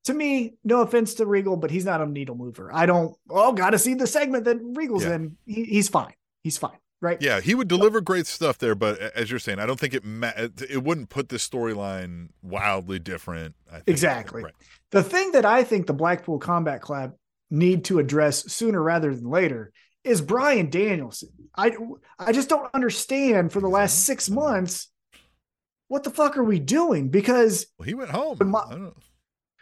To 0.07 0.15
me, 0.15 0.55
no 0.65 0.81
offense 0.81 1.15
to 1.15 1.27
Regal, 1.27 1.57
but 1.57 1.71
he's 1.71 1.85
not 1.85 2.01
a 2.01 2.07
needle 2.07 2.35
mover. 2.35 2.71
I 2.73 2.87
don't, 2.87 3.17
oh, 3.31 3.53
got 3.53 3.71
to 3.71 3.79
see 3.79 3.95
the 3.95 4.07
segment 4.07 4.45
that 4.45 4.59
Regal's 4.61 5.05
yeah. 5.05 5.15
in. 5.15 5.37
He, 5.47 5.65
he's 5.65 5.89
fine. 5.89 6.15
He's 6.43 6.59
fine. 6.59 6.79
Right. 7.01 7.21
Yeah. 7.21 7.41
He 7.41 7.55
would 7.55 7.69
deliver 7.69 8.01
great 8.01 8.27
stuff 8.27 8.59
there. 8.59 8.75
But 8.75 8.99
as 8.99 9.31
you're 9.31 9.39
saying, 9.39 9.59
I 9.59 9.67
don't 9.67 9.79
think 9.79 9.95
it, 9.95 10.05
ma- 10.05 10.33
it 10.37 10.83
wouldn't 10.83 11.11
put 11.11 11.29
the 11.29 11.37
storyline 11.37 12.31
wildly 12.43 12.99
different. 12.99 13.55
Exactly. 13.87 14.43
Right. 14.43 14.55
The 14.93 15.03
thing 15.03 15.33
that 15.33 15.45
I 15.45 15.63
think 15.63 15.87
the 15.87 15.93
Blackpool 15.93 16.39
Combat 16.39 16.81
Club 16.81 17.15
need 17.51 17.85
to 17.87 17.99
address 17.99 18.51
sooner 18.51 18.83
rather 18.83 19.15
than 19.15 19.29
later 19.29 19.73
is 20.05 20.21
Brian 20.21 20.71
Danielson. 20.71 21.31
I, 21.57 21.77
I 22.19 22.33
just 22.33 22.49
don't 22.49 22.71
understand 22.73 23.53
for 23.53 23.61
the 23.61 23.69
last 23.69 24.05
six 24.05 24.31
months 24.31 24.89
what 25.89 26.03
the 26.03 26.11
fuck 26.11 26.37
are 26.37 26.45
we 26.45 26.59
doing? 26.59 27.09
Because 27.09 27.67
well, 27.79 27.87
he 27.87 27.95
went 27.95 28.11
home. 28.11 28.39
My, 28.45 28.91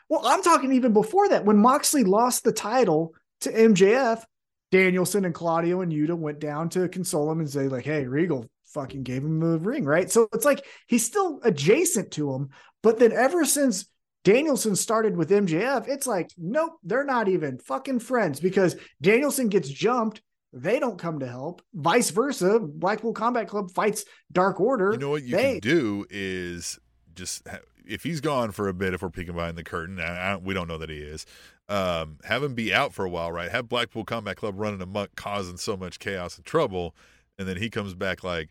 well, 0.09 0.23
I'm 0.25 0.43
talking 0.43 0.73
even 0.73 0.93
before 0.93 1.29
that. 1.29 1.45
When 1.45 1.59
Moxley 1.59 2.05
lost 2.05 2.45
the 2.45 2.53
title 2.53 3.15
to 3.41 3.53
MJF, 3.53 4.23
Danielson 4.71 5.25
and 5.25 5.35
Claudio 5.35 5.81
and 5.83 5.93
Yuta 5.93 6.17
went 6.17 6.41
down 6.41 6.69
to 6.71 6.89
console 6.89 7.31
him 7.31 7.41
and 7.41 7.49
say, 7.49 7.69
like, 7.69 7.85
hey, 7.85 8.05
Regal 8.05 8.49
fucking 8.67 9.05
gave 9.05 9.23
him 9.23 9.41
the 9.41 9.59
ring, 9.61 9.85
right? 9.85 10.11
So 10.11 10.29
it's 10.33 10.45
like 10.45 10.65
he's 10.89 11.07
still 11.07 11.41
adjacent 11.43 12.11
to 12.13 12.33
him. 12.33 12.51
But 12.83 12.99
then 12.99 13.13
ever 13.13 13.45
since 13.45 13.87
Danielson 14.25 14.75
started 14.75 15.17
with 15.17 15.31
MJF, 15.31 15.89
it's 15.89 16.07
like, 16.07 16.31
nope, 16.37 16.73
they're 16.83 17.05
not 17.05 17.29
even 17.29 17.59
fucking 17.59 18.01
friends 18.01 18.41
because 18.41 18.77
Danielson 19.01 19.49
gets 19.49 19.69
jumped. 19.69 20.21
They 20.53 20.81
don't 20.81 20.99
come 20.99 21.21
to 21.21 21.27
help. 21.27 21.63
Vice 21.73 22.11
versa. 22.11 22.61
Blackpool 22.61 23.13
Combat 23.13 23.49
Club 23.49 23.71
fights 23.73 24.05
Dark 24.33 24.61
Order. 24.61 24.93
You 24.93 24.99
know 24.99 25.11
what 25.11 25.25
you 25.25 25.37
they, 25.37 25.53
can 25.53 25.61
do 25.61 26.07
is 26.11 26.79
just 27.15 27.47
if 27.87 28.03
he's 28.03 28.21
gone 28.21 28.53
for 28.53 28.69
a 28.69 28.75
bit, 28.75 28.95
if 28.95 29.03
we're 29.03 29.11
peeking 29.11 29.35
behind 29.35 29.57
the 29.57 29.65
curtain, 29.65 30.01
I, 30.01 30.33
I, 30.33 30.37
we 30.37 30.55
don't 30.55 30.69
know 30.69 30.79
that 30.79 30.91
he 30.91 30.99
is. 30.99 31.27
Um, 31.69 32.19
have 32.25 32.43
him 32.43 32.55
be 32.55 32.75
out 32.75 32.93
for 32.93 33.05
a 33.05 33.11
while, 33.11 33.33
right? 33.33 33.51
Have 33.51 33.69
Blackpool 33.69 34.05
Combat 34.05 34.37
Club 34.37 34.55
running 34.59 34.83
amok, 34.83 35.15
causing 35.17 35.57
so 35.57 35.77
much 35.77 35.99
chaos 35.99 36.37
and 36.37 36.45
trouble, 36.45 36.95
and 37.39 37.49
then 37.49 37.57
he 37.57 37.71
comes 37.71 37.95
back 37.95 38.23
like, 38.23 38.51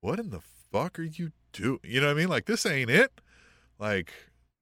"What 0.00 0.18
in 0.18 0.30
the 0.30 0.40
fuck 0.40 0.98
are 0.98 1.04
you 1.04 1.32
doing?" 1.52 1.80
You 1.84 2.00
know 2.00 2.08
what 2.08 2.16
I 2.16 2.20
mean? 2.20 2.28
Like 2.28 2.46
this 2.46 2.66
ain't 2.66 2.90
it. 2.90 3.20
Like 3.78 4.12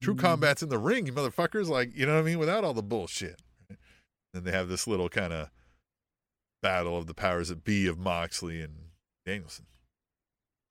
true 0.02 0.14
mm-hmm. 0.14 0.26
combat's 0.26 0.62
in 0.62 0.68
the 0.68 0.78
ring, 0.78 1.06
you 1.06 1.12
motherfuckers. 1.12 1.68
Like 1.68 1.96
you 1.96 2.04
know 2.04 2.14
what 2.14 2.20
I 2.20 2.24
mean? 2.24 2.38
Without 2.38 2.64
all 2.64 2.74
the 2.74 2.82
bullshit. 2.82 3.40
Then 4.34 4.44
they 4.44 4.52
have 4.52 4.68
this 4.68 4.86
little 4.86 5.08
kind 5.08 5.32
of 5.32 5.48
battle 6.62 6.98
of 6.98 7.06
the 7.06 7.14
powers 7.14 7.48
that 7.48 7.64
be 7.64 7.86
of 7.86 7.98
Moxley 7.98 8.60
and 8.60 8.74
Danielson. 9.24 9.64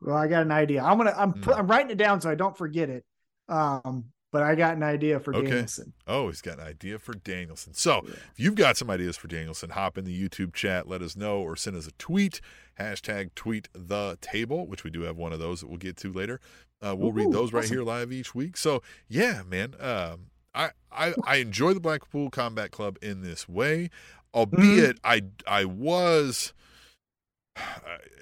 Well, 0.02 0.16
I 0.16 0.28
got 0.28 0.44
an 0.44 0.52
idea. 0.52 0.84
I'm 0.84 0.98
gonna 0.98 1.16
I'm 1.18 1.34
mm. 1.34 1.58
I'm 1.58 1.66
writing 1.66 1.90
it 1.90 1.98
down 1.98 2.22
so 2.22 2.30
I 2.30 2.36
don't 2.36 2.56
forget 2.56 2.90
it. 2.90 3.04
Um, 3.48 4.06
but 4.32 4.44
I 4.44 4.56
got 4.56 4.76
an 4.76 4.84
idea 4.84 5.20
for 5.20 5.34
okay. 5.34 5.48
Danielson. 5.48 5.94
Oh, 6.08 6.28
he's 6.28 6.42
got 6.42 6.60
an 6.60 6.68
idea 6.68 7.00
for 7.00 7.14
Danielson. 7.14 7.74
So 7.74 8.02
yeah. 8.04 8.16
if 8.16 8.34
you've 8.36 8.56
got 8.56 8.76
some 8.76 8.90
ideas 8.90 9.16
for 9.16 9.28
Danielson, 9.30 9.70
hop 9.70 9.98
in 9.98 10.04
the 10.04 10.30
YouTube 10.30 10.54
chat, 10.54 10.90
let 10.90 11.02
us 11.02 11.16
know, 11.16 11.40
or 11.40 11.56
send 11.56 11.78
us 11.78 11.88
a 11.88 11.94
tweet. 11.94 12.42
Hashtag 12.78 13.34
tweet 13.36 13.70
the 13.74 14.18
table, 14.20 14.68
which 14.68 14.84
we 14.84 14.90
do 14.90 15.04
have 15.04 15.16
one 15.16 15.32
of 15.32 15.40
those 15.40 15.62
that 15.62 15.68
we'll 15.68 15.78
get 15.78 15.96
to 15.98 16.12
later. 16.12 16.42
Uh, 16.82 16.94
we'll 16.98 17.10
Ooh, 17.10 17.14
read 17.14 17.32
those 17.32 17.54
right 17.54 17.64
awesome. 17.64 17.78
here 17.78 17.84
live 17.86 18.12
each 18.12 18.36
week. 18.36 18.58
So 18.58 18.82
yeah, 19.08 19.44
man. 19.48 19.76
Um, 19.80 20.28
I, 20.54 20.72
I 20.92 21.14
I 21.24 21.36
enjoy 21.38 21.74
the 21.74 21.80
Blackpool 21.80 22.30
Combat 22.30 22.72
Club 22.72 22.98
in 23.02 23.22
this 23.22 23.48
way, 23.48 23.90
albeit 24.34 25.02
mm-hmm. 25.02 25.32
I 25.48 25.62
I 25.62 25.66
was 25.66 26.54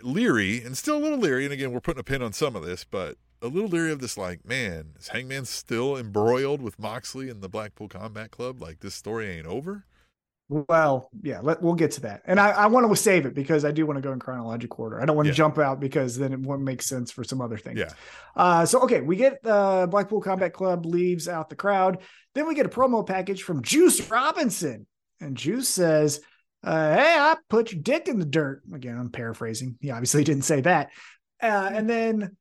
leery 0.04 0.62
and 0.64 0.78
still 0.78 0.98
a 0.98 1.02
little 1.02 1.18
leery. 1.18 1.46
And 1.46 1.54
again, 1.54 1.72
we're 1.72 1.80
putting 1.80 2.00
a 2.00 2.04
pin 2.04 2.22
on 2.22 2.34
some 2.34 2.56
of 2.56 2.66
this, 2.66 2.84
but 2.84 3.18
a 3.44 3.48
little 3.48 3.70
leery 3.70 3.92
of 3.92 4.00
this. 4.00 4.18
Like, 4.18 4.46
man, 4.46 4.94
is 4.98 5.10
Hangman 5.10 5.46
still 5.46 5.98
embroiled 5.98 6.62
with 6.62 6.80
Moxley 6.80 7.30
and 7.30 7.42
the 7.42 7.50
Blackpool 7.50 7.90
Combat 7.90 8.32
Club? 8.32 8.62
Like, 8.62 8.80
this 8.80 8.96
story 8.96 9.30
ain't 9.30 9.46
over. 9.46 9.86
Well, 10.50 11.10
yeah, 11.22 11.40
let, 11.42 11.62
we'll 11.62 11.74
get 11.74 11.92
to 11.92 12.02
that. 12.02 12.22
And 12.26 12.40
I, 12.40 12.52
I 12.52 12.66
want 12.68 12.90
to 12.90 12.96
save 12.96 13.26
it 13.26 13.34
because 13.34 13.66
I 13.66 13.72
do 13.72 13.86
want 13.86 13.98
to 13.98 14.02
go 14.02 14.12
in 14.12 14.20
chronological 14.20 14.84
order. 14.84 15.02
I 15.02 15.06
don't 15.06 15.16
want 15.16 15.26
to 15.26 15.32
yeah. 15.32 15.38
jump 15.38 15.58
out 15.58 15.80
because 15.80 16.18
then 16.18 16.34
it 16.34 16.40
won't 16.40 16.62
make 16.62 16.82
sense 16.82 17.12
for 17.12 17.24
some 17.24 17.42
other 17.42 17.58
things. 17.58 17.80
Yeah. 17.80 17.90
Uh, 18.36 18.66
so, 18.66 18.82
okay, 18.82 19.02
we 19.02 19.16
get 19.16 19.40
uh, 19.46 19.88
Blackpool 19.88 20.22
Combat 20.22 20.54
Club 20.54 20.86
leaves 20.86 21.28
out 21.28 21.50
the 21.50 21.56
crowd. 21.56 22.00
Then 22.36 22.48
we 22.48 22.56
get 22.56 22.66
a 22.66 22.70
promo 22.70 23.06
package 23.06 23.44
from 23.44 23.62
Juice 23.62 24.10
Robinson. 24.10 24.86
And 25.20 25.38
Juice 25.38 25.70
says, 25.70 26.20
uh, 26.64 26.96
hey, 26.96 27.16
I 27.18 27.38
put 27.50 27.72
your 27.72 27.82
dick 27.82 28.08
in 28.08 28.20
the 28.20 28.26
dirt. 28.26 28.64
Again, 28.74 28.98
I'm 28.98 29.10
paraphrasing. 29.10 29.78
He 29.82 29.92
obviously 29.92 30.24
didn't 30.26 30.44
say 30.44 30.62
that. 30.62 30.90
Uh, 31.42 31.72
and 31.74 31.90
then 31.90 32.36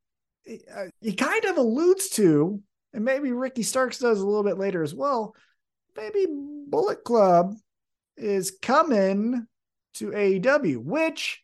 uh, 0.48 0.84
he 1.00 1.14
kind 1.14 1.44
of 1.44 1.56
alludes 1.56 2.08
to, 2.10 2.60
and 2.92 3.04
maybe 3.04 3.32
Ricky 3.32 3.62
Starks 3.62 3.98
does 3.98 4.20
a 4.20 4.26
little 4.26 4.44
bit 4.44 4.58
later 4.58 4.82
as 4.82 4.94
well. 4.94 5.34
Maybe 5.96 6.26
Bullet 6.28 7.04
Club 7.04 7.54
is 8.16 8.56
coming 8.62 9.46
to 9.94 10.10
AEW, 10.10 10.78
which 10.78 11.42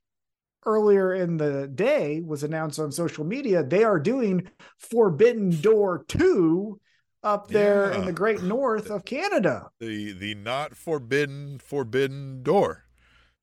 earlier 0.65 1.15
in 1.15 1.37
the 1.37 1.69
day 1.69 2.21
was 2.21 2.43
announced 2.43 2.79
on 2.79 2.93
social 2.93 3.25
media. 3.25 3.63
They 3.63 3.85
are 3.85 3.99
doing 3.99 4.49
Forbidden 4.79 5.61
Door 5.61 6.05
2 6.09 6.81
up 7.23 7.49
there 7.49 7.93
yeah. 7.93 7.99
in 7.99 8.07
the 8.07 8.13
great 8.13 8.43
north 8.43 8.91
of 8.91 9.05
Canada. 9.05 9.69
The 9.81 10.13
the 10.13 10.35
not 10.35 10.75
forbidden 10.77 11.59
forbidden 11.59 12.43
door. 12.43 12.85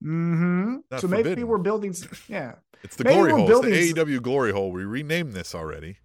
Mm-hmm. 0.03 0.75
so 0.91 0.99
forbidden. 0.99 1.25
maybe 1.25 1.43
we're 1.43 1.57
building. 1.57 1.95
Yeah, 2.27 2.55
it's 2.83 2.95
the 2.95 3.03
maybe 3.03 3.15
glory 3.15 3.31
hole. 3.31 3.47
Building... 3.47 3.73
It's 3.73 3.93
the 3.93 4.05
AEW 4.05 4.21
glory 4.21 4.51
hole. 4.51 4.71
We 4.71 4.83
renamed 4.83 5.33
this 5.33 5.55
already. 5.55 5.97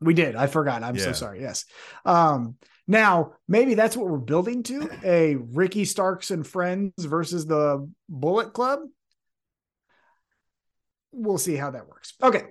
We 0.00 0.14
did. 0.14 0.36
I 0.36 0.46
forgot. 0.46 0.82
I'm 0.82 0.96
yeah. 0.96 1.04
so 1.04 1.12
sorry. 1.12 1.40
Yes. 1.40 1.64
Um, 2.04 2.56
now 2.86 3.32
maybe 3.48 3.74
that's 3.74 3.96
what 3.96 4.08
we're 4.08 4.18
building 4.18 4.62
to 4.64 4.90
a 5.04 5.36
Ricky 5.36 5.84
Starks 5.84 6.30
and 6.30 6.46
friends 6.46 6.92
versus 7.04 7.46
the 7.46 7.88
Bullet 8.08 8.52
Club. 8.52 8.80
We'll 11.12 11.38
see 11.38 11.56
how 11.56 11.70
that 11.70 11.88
works. 11.88 12.12
Okay. 12.22 12.42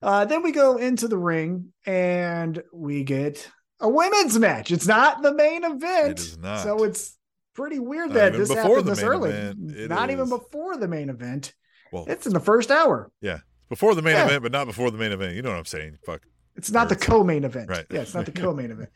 Uh, 0.00 0.24
then 0.24 0.42
we 0.42 0.52
go 0.52 0.76
into 0.76 1.08
the 1.08 1.18
ring 1.18 1.72
and 1.86 2.62
we 2.72 3.04
get 3.04 3.48
a 3.80 3.88
women's 3.88 4.38
match. 4.38 4.70
It's 4.70 4.86
not 4.86 5.22
the 5.22 5.34
main 5.34 5.64
event. 5.64 6.12
It 6.12 6.20
is 6.20 6.38
not. 6.38 6.62
So 6.62 6.84
it's 6.84 7.16
pretty 7.54 7.78
weird 7.78 8.12
that 8.12 8.32
this 8.32 8.52
happened 8.52 8.86
this 8.86 9.02
early. 9.02 9.54
Not 9.56 10.10
is. 10.10 10.14
even 10.14 10.28
before 10.28 10.76
the 10.76 10.88
main 10.88 11.10
event. 11.10 11.54
Well, 11.92 12.04
it's 12.08 12.26
in 12.26 12.32
the 12.32 12.40
first 12.40 12.70
hour. 12.70 13.10
Yeah. 13.20 13.38
Before 13.68 13.94
the 13.94 14.02
main 14.02 14.14
yeah. 14.14 14.26
event, 14.26 14.42
but 14.42 14.52
not 14.52 14.66
before 14.66 14.90
the 14.90 14.98
main 14.98 15.12
event. 15.12 15.34
You 15.34 15.42
know 15.42 15.50
what 15.50 15.58
I'm 15.58 15.64
saying? 15.64 15.98
Fuck. 16.04 16.22
It's 16.56 16.70
not 16.70 16.88
the 16.88 16.96
co-main 16.96 17.44
event. 17.44 17.70
Right. 17.70 17.86
Yeah, 17.90 18.00
it's 18.00 18.14
not 18.14 18.26
the 18.26 18.32
co-main 18.42 18.70
event. 18.70 18.90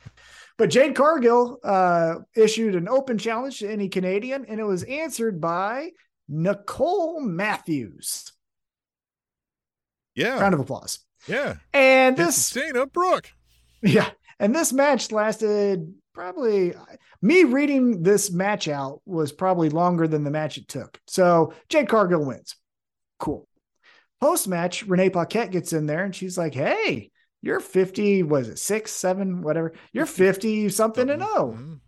But 0.59 0.71
Jade 0.71 0.95
Cargill 0.95 1.59
uh, 1.65 2.17
issued 2.35 2.75
an 2.75 2.89
open 2.89 3.19
challenge 3.19 3.59
to 3.61 3.71
any 3.71 3.89
Canadian, 3.89 4.47
and 4.47 4.61
it 4.61 4.65
was 4.65 4.83
answered 4.83 5.41
by 5.41 5.91
Nicole 6.29 7.21
Matthews. 7.21 8.33
Yeah. 10.15 10.41
Round 10.41 10.55
of 10.55 10.61
applause. 10.61 10.99
Yeah. 11.27 11.57
And 11.73 12.17
this 12.17 12.51
Dana 12.51 12.87
Brooke. 12.87 13.31
Yeah. 13.83 14.11
And 14.41 14.55
this 14.55 14.73
match 14.73 15.13
lasted 15.13 15.95
probably 16.17 16.73
me 17.21 17.45
reading 17.45 18.03
this 18.03 18.33
match 18.33 18.69
out 18.69 19.03
was 19.05 19.33
probably 19.33 19.69
longer 19.69 20.09
than 20.09 20.25
the 20.25 20.31
match 20.31 20.57
it 20.57 20.67
took. 20.67 20.99
So 21.07 21.53
Jade 21.69 21.91
Cargill 21.91 22.25
wins. 22.25 22.57
Cool. 23.19 23.47
Post 24.19 24.49
match, 24.49 24.83
Renee 24.87 25.11
Paquette 25.11 25.51
gets 25.51 25.75
in 25.75 25.85
there 25.85 26.05
and 26.05 26.17
she's 26.17 26.39
like, 26.39 26.55
Hey, 26.55 27.11
you're 27.43 27.61
50, 27.61 28.23
was 28.23 28.49
it 28.49 28.59
six, 28.59 28.93
seven, 28.93 29.43
whatever? 29.43 29.75
You're 29.93 30.07
50 30.07 30.71
something 30.71 31.11
and 31.11 31.23
oh. 31.23 31.55
Mhm. 31.55 31.81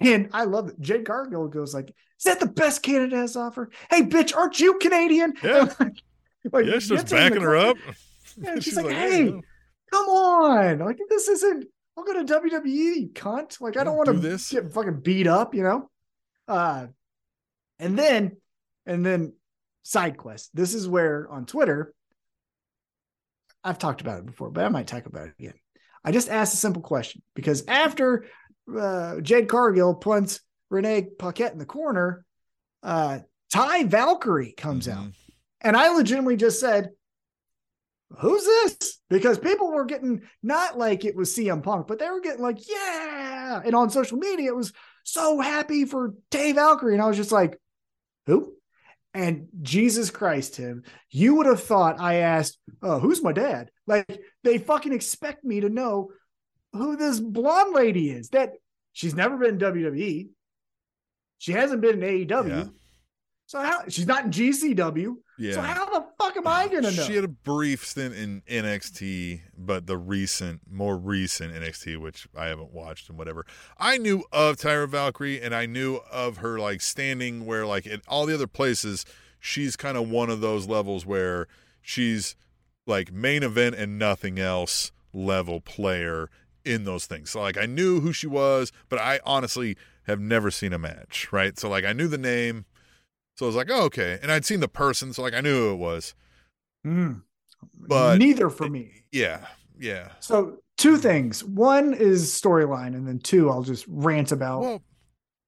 And 0.00 0.30
I 0.32 0.44
love 0.44 0.68
it. 0.68 0.80
Jade 0.80 1.04
Cargill 1.04 1.48
goes 1.48 1.74
like, 1.74 1.88
"Is 1.88 2.24
that 2.24 2.38
the 2.38 2.46
best 2.46 2.80
Canada 2.80 3.16
has 3.16 3.32
to 3.32 3.40
offer?" 3.40 3.70
Hey, 3.90 4.02
bitch, 4.02 4.34
aren't 4.34 4.60
you 4.60 4.78
Canadian? 4.78 5.34
Yeah. 5.42 5.72
like, 5.80 6.02
like, 6.52 6.66
Yeah, 6.66 6.74
she 6.74 6.80
starts 6.86 7.02
gets 7.02 7.10
her 7.12 7.18
in 7.18 7.24
the 7.24 7.30
backing 7.30 7.42
her 7.42 7.56
up. 7.56 7.76
And 8.46 8.62
she's 8.64 8.76
like, 8.76 8.86
"Hey, 8.94 9.24
no. 9.24 9.42
Come 9.90 10.06
on, 10.08 10.78
like 10.78 10.98
this 11.08 11.26
isn't. 11.28 11.66
I'll 12.00 12.14
go 12.14 12.22
to 12.24 12.40
WWE, 12.40 12.66
you 12.66 13.08
cunt. 13.12 13.60
Like 13.60 13.76
I 13.76 13.84
don't 13.84 13.96
Don't 13.96 13.96
want 13.96 14.06
do 14.08 14.12
to 14.14 14.18
this. 14.20 14.50
get 14.50 14.72
fucking 14.72 15.00
beat 15.00 15.26
up, 15.26 15.54
you 15.54 15.62
know." 15.62 15.90
Uh, 16.48 16.86
and 17.78 17.98
then, 17.98 18.36
and 18.86 19.04
then, 19.04 19.34
side 19.82 20.16
quest. 20.16 20.50
This 20.54 20.74
is 20.74 20.88
where 20.88 21.28
on 21.30 21.46
Twitter, 21.46 21.94
I've 23.62 23.78
talked 23.78 24.00
about 24.00 24.18
it 24.20 24.26
before, 24.26 24.50
but 24.50 24.64
I 24.64 24.68
might 24.68 24.86
talk 24.86 25.06
about 25.06 25.28
it 25.28 25.34
again. 25.38 25.54
I 26.04 26.12
just 26.12 26.28
asked 26.30 26.54
a 26.54 26.58
simple 26.58 26.82
question 26.82 27.22
because 27.34 27.64
after 27.68 28.26
uh, 28.74 29.20
Jade 29.20 29.48
Cargill 29.48 29.94
punts 29.94 30.40
Renee 30.70 31.08
Paquette 31.18 31.52
in 31.52 31.58
the 31.58 31.66
corner, 31.66 32.24
uh, 32.82 33.18
Ty 33.52 33.84
Valkyrie 33.84 34.52
comes 34.56 34.88
out. 34.88 35.04
Mhm. 35.08 35.14
And 35.60 35.76
I 35.76 35.94
legitimately 35.94 36.36
just 36.36 36.58
said, 36.60 36.90
Who's 38.18 38.44
this? 38.44 39.00
Because 39.08 39.38
people 39.38 39.70
were 39.70 39.84
getting 39.84 40.22
not 40.42 40.76
like 40.76 41.04
it 41.04 41.16
was 41.16 41.34
CM 41.34 41.62
Punk, 41.62 41.86
but 41.86 41.98
they 41.98 42.10
were 42.10 42.20
getting 42.20 42.42
like, 42.42 42.58
Yeah. 42.68 43.60
And 43.64 43.74
on 43.74 43.90
social 43.90 44.18
media, 44.18 44.50
it 44.50 44.56
was 44.56 44.72
so 45.04 45.40
happy 45.40 45.84
for 45.84 46.14
Dave 46.30 46.56
Valkyrie. 46.56 46.94
And 46.94 47.02
I 47.02 47.06
was 47.06 47.16
just 47.16 47.32
like, 47.32 47.58
Who? 48.26 48.54
And 49.14 49.48
Jesus 49.60 50.10
Christ, 50.10 50.54
Tim, 50.54 50.84
you 51.10 51.34
would 51.36 51.46
have 51.46 51.62
thought 51.62 52.00
I 52.00 52.16
asked, 52.16 52.58
oh, 52.82 52.98
Who's 52.98 53.22
my 53.22 53.32
dad? 53.32 53.70
Like 53.86 54.20
they 54.44 54.58
fucking 54.58 54.92
expect 54.92 55.44
me 55.44 55.60
to 55.60 55.68
know 55.68 56.10
who 56.72 56.96
this 56.96 57.20
blonde 57.20 57.74
lady 57.74 58.10
is. 58.10 58.30
That 58.30 58.54
she's 58.92 59.14
never 59.14 59.36
been 59.36 59.54
in 59.54 59.58
WWE. 59.58 60.28
She 61.38 61.52
hasn't 61.52 61.80
been 61.80 62.02
in 62.02 62.26
AEW. 62.26 62.48
Yeah. 62.48 62.64
So 63.46 63.60
how 63.60 63.82
she's 63.88 64.06
not 64.06 64.26
in 64.26 64.30
GCW. 64.30 65.14
Yeah. 65.38 65.54
So 65.54 65.60
how 65.62 65.86
the 65.86 65.99
fuck 66.30 66.44
am 66.44 66.46
I 66.46 66.68
gonna 66.68 66.90
know? 66.90 67.02
She 67.02 67.14
had 67.14 67.24
a 67.24 67.28
brief 67.28 67.86
stint 67.86 68.14
in 68.14 68.42
NXT, 68.48 69.42
but 69.56 69.86
the 69.86 69.96
recent, 69.96 70.62
more 70.70 70.96
recent 70.96 71.54
NXT, 71.54 71.98
which 71.98 72.26
I 72.36 72.46
haven't 72.46 72.72
watched 72.72 73.08
and 73.08 73.18
whatever. 73.18 73.46
I 73.78 73.98
knew 73.98 74.24
of 74.32 74.56
Taya 74.56 74.88
Valkyrie, 74.88 75.40
and 75.40 75.54
I 75.54 75.66
knew 75.66 76.00
of 76.10 76.38
her 76.38 76.58
like 76.58 76.80
standing 76.80 77.46
where, 77.46 77.66
like 77.66 77.86
in 77.86 78.02
all 78.08 78.26
the 78.26 78.34
other 78.34 78.46
places, 78.46 79.04
she's 79.38 79.76
kind 79.76 79.96
of 79.96 80.08
one 80.08 80.30
of 80.30 80.40
those 80.40 80.66
levels 80.66 81.04
where 81.04 81.46
she's 81.80 82.36
like 82.86 83.12
main 83.12 83.42
event 83.42 83.74
and 83.76 83.98
nothing 83.98 84.38
else 84.38 84.92
level 85.12 85.60
player 85.60 86.30
in 86.64 86.84
those 86.84 87.06
things. 87.06 87.30
So 87.30 87.40
like 87.40 87.56
I 87.56 87.66
knew 87.66 88.00
who 88.00 88.12
she 88.12 88.26
was, 88.26 88.72
but 88.88 88.98
I 88.98 89.20
honestly 89.24 89.76
have 90.04 90.20
never 90.20 90.50
seen 90.50 90.72
a 90.72 90.78
match, 90.78 91.28
right? 91.32 91.58
So 91.58 91.68
like 91.68 91.84
I 91.84 91.92
knew 91.92 92.08
the 92.08 92.18
name. 92.18 92.66
So 93.36 93.46
I 93.46 93.48
was 93.48 93.56
like, 93.56 93.70
oh, 93.70 93.84
okay. 93.84 94.18
And 94.22 94.30
I'd 94.30 94.44
seen 94.44 94.60
the 94.60 94.68
person, 94.68 95.14
so 95.14 95.22
like 95.22 95.32
I 95.32 95.40
knew 95.40 95.54
who 95.54 95.72
it 95.72 95.76
was. 95.76 96.14
Mm. 96.86 97.22
But 97.74 98.18
neither 98.18 98.48
for 98.50 98.68
me. 98.68 99.04
Yeah, 99.12 99.46
yeah. 99.78 100.12
So 100.20 100.58
two 100.78 100.96
things. 100.96 101.44
One 101.44 101.92
is 101.94 102.30
storyline, 102.30 102.94
and 102.94 103.06
then 103.06 103.18
two, 103.18 103.50
I'll 103.50 103.62
just 103.62 103.84
rant 103.88 104.32
about. 104.32 104.60
Well, 104.60 104.82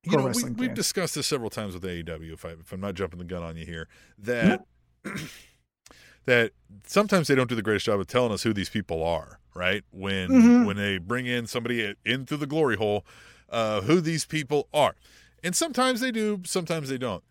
you 0.04 0.16
know, 0.16 0.26
we, 0.34 0.50
we've 0.50 0.74
discussed 0.74 1.14
this 1.14 1.26
several 1.28 1.48
times 1.48 1.74
with 1.74 1.84
AEW. 1.84 2.32
If 2.32 2.44
I 2.44 2.50
if 2.50 2.72
I'm 2.72 2.80
not 2.80 2.94
jumping 2.94 3.18
the 3.18 3.24
gun 3.24 3.42
on 3.42 3.56
you 3.56 3.64
here, 3.64 3.88
that 4.18 4.64
that 6.26 6.52
sometimes 6.86 7.28
they 7.28 7.34
don't 7.34 7.48
do 7.48 7.54
the 7.54 7.62
greatest 7.62 7.86
job 7.86 8.00
of 8.00 8.06
telling 8.08 8.32
us 8.32 8.42
who 8.42 8.52
these 8.52 8.68
people 8.68 9.02
are. 9.02 9.38
Right 9.54 9.84
when 9.90 10.28
Mhm. 10.30 10.66
when 10.66 10.76
they 10.76 10.98
bring 10.98 11.26
in 11.26 11.46
somebody 11.46 11.94
in 12.04 12.26
through 12.26 12.38
the 12.38 12.46
glory 12.46 12.76
hole, 12.76 13.04
uh, 13.50 13.82
who 13.82 14.00
these 14.00 14.24
people 14.24 14.68
are, 14.72 14.96
and 15.44 15.54
sometimes 15.54 16.00
they 16.00 16.10
do, 16.10 16.40
sometimes 16.44 16.88
they 16.88 16.98
don't. 16.98 17.22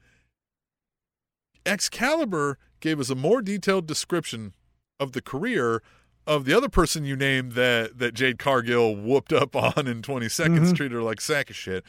Excalibur 1.66 2.58
gave 2.82 3.00
us 3.00 3.10
a 3.10 3.16
more 3.16 3.42
detailed 3.42 3.86
description 3.88 4.54
of 5.00 5.14
the 5.14 5.22
career 5.22 5.82
of 6.28 6.46
the 6.46 6.54
other 6.56 6.70
person 6.70 7.06
you 7.06 7.16
named 7.16 7.54
that 7.54 7.98
that 7.98 8.14
Jade 8.14 8.38
Cargill 8.38 8.96
whooped 8.96 9.32
up 9.34 9.56
on 9.78 9.88
in 9.88 10.02
20 10.02 10.28
seconds, 10.30 10.74
Mhm. 10.74 10.76
treated 10.76 10.96
her 10.96 11.02
like 11.04 11.22
sack 11.22 11.50
of 11.50 11.56
shit, 11.56 11.84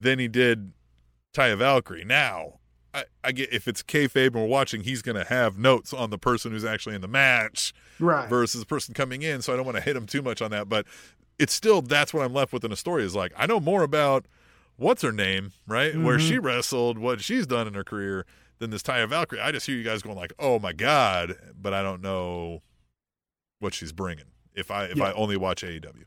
than 0.00 0.18
he 0.18 0.28
did 0.28 0.72
Taya 1.32 1.56
Valkyrie. 1.56 2.04
Now, 2.04 2.58
I, 2.92 3.04
I 3.22 3.32
get 3.32 3.52
if 3.52 3.68
it's 3.68 3.82
kayfabe 3.82 4.26
and 4.28 4.34
we're 4.36 4.46
watching, 4.46 4.82
he's 4.82 5.02
going 5.02 5.16
to 5.16 5.24
have 5.24 5.58
notes 5.58 5.92
on 5.92 6.10
the 6.10 6.18
person 6.18 6.52
who's 6.52 6.64
actually 6.64 6.94
in 6.94 7.00
the 7.02 7.08
match 7.08 7.72
right. 8.00 8.28
versus 8.28 8.60
the 8.60 8.66
person 8.66 8.94
coming 8.94 9.22
in. 9.22 9.42
So 9.42 9.52
I 9.52 9.56
don't 9.56 9.64
want 9.66 9.76
to 9.76 9.82
hit 9.82 9.94
him 9.96 10.06
too 10.06 10.22
much 10.22 10.40
on 10.42 10.50
that, 10.52 10.68
but 10.68 10.86
it's 11.38 11.52
still 11.54 11.82
that's 11.82 12.12
what 12.12 12.24
I'm 12.24 12.32
left 12.32 12.52
with 12.52 12.64
in 12.64 12.72
a 12.72 12.76
story 12.76 13.04
is 13.04 13.14
like 13.14 13.32
I 13.36 13.46
know 13.46 13.60
more 13.60 13.82
about 13.82 14.26
what's 14.76 15.02
her 15.02 15.12
name, 15.12 15.52
right? 15.66 15.96
Where 15.98 16.18
Mhm. 16.18 16.28
she 16.28 16.38
wrestled, 16.38 16.98
what 16.98 17.20
she's 17.20 17.46
done 17.46 17.66
in 17.66 17.74
her 17.74 17.84
career 17.84 18.24
than 18.58 18.70
this 18.70 18.82
Taya 18.82 19.08
Valkyrie. 19.08 19.40
I 19.40 19.52
just 19.52 19.66
hear 19.66 19.76
you 19.76 19.84
guys 19.84 20.02
going 20.02 20.16
like, 20.16 20.32
"Oh 20.38 20.58
my 20.58 20.72
god," 20.72 21.34
but 21.60 21.72
I 21.74 21.82
don't 21.82 22.02
know 22.02 22.62
what 23.60 23.74
she's 23.74 23.92
bringing. 23.92 24.24
If 24.54 24.70
I 24.70 24.84
if 24.84 24.96
Yeah. 24.98 25.04
I 25.04 25.12
only 25.12 25.36
watch 25.36 25.62
AEW, 25.62 26.04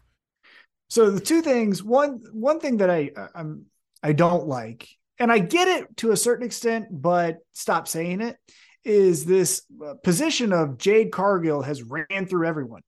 So 0.89 1.09
the 1.11 1.19
two 1.21 1.41
things. 1.41 1.83
One 1.83 2.21
one 2.33 2.59
thing 2.59 2.77
that 2.77 2.89
I 2.89 3.11
I'm 3.35 3.65
I 4.03 4.13
don't 4.13 4.47
like, 4.47 4.87
and 5.19 5.31
I 5.31 5.39
get 5.39 5.67
it 5.67 5.97
to 5.97 6.11
a 6.11 6.17
certain 6.17 6.45
extent, 6.45 6.87
but 6.91 7.37
stop 7.53 7.87
saying 7.87 8.21
it. 8.21 8.37
Is 8.83 9.25
this 9.25 9.61
uh, 9.85 9.93
position 10.03 10.51
of 10.51 10.77
Jade 10.79 11.11
Cargill 11.11 11.61
has 11.61 11.83
ran 11.83 12.25
through 12.25 12.47
everyone. 12.47 12.81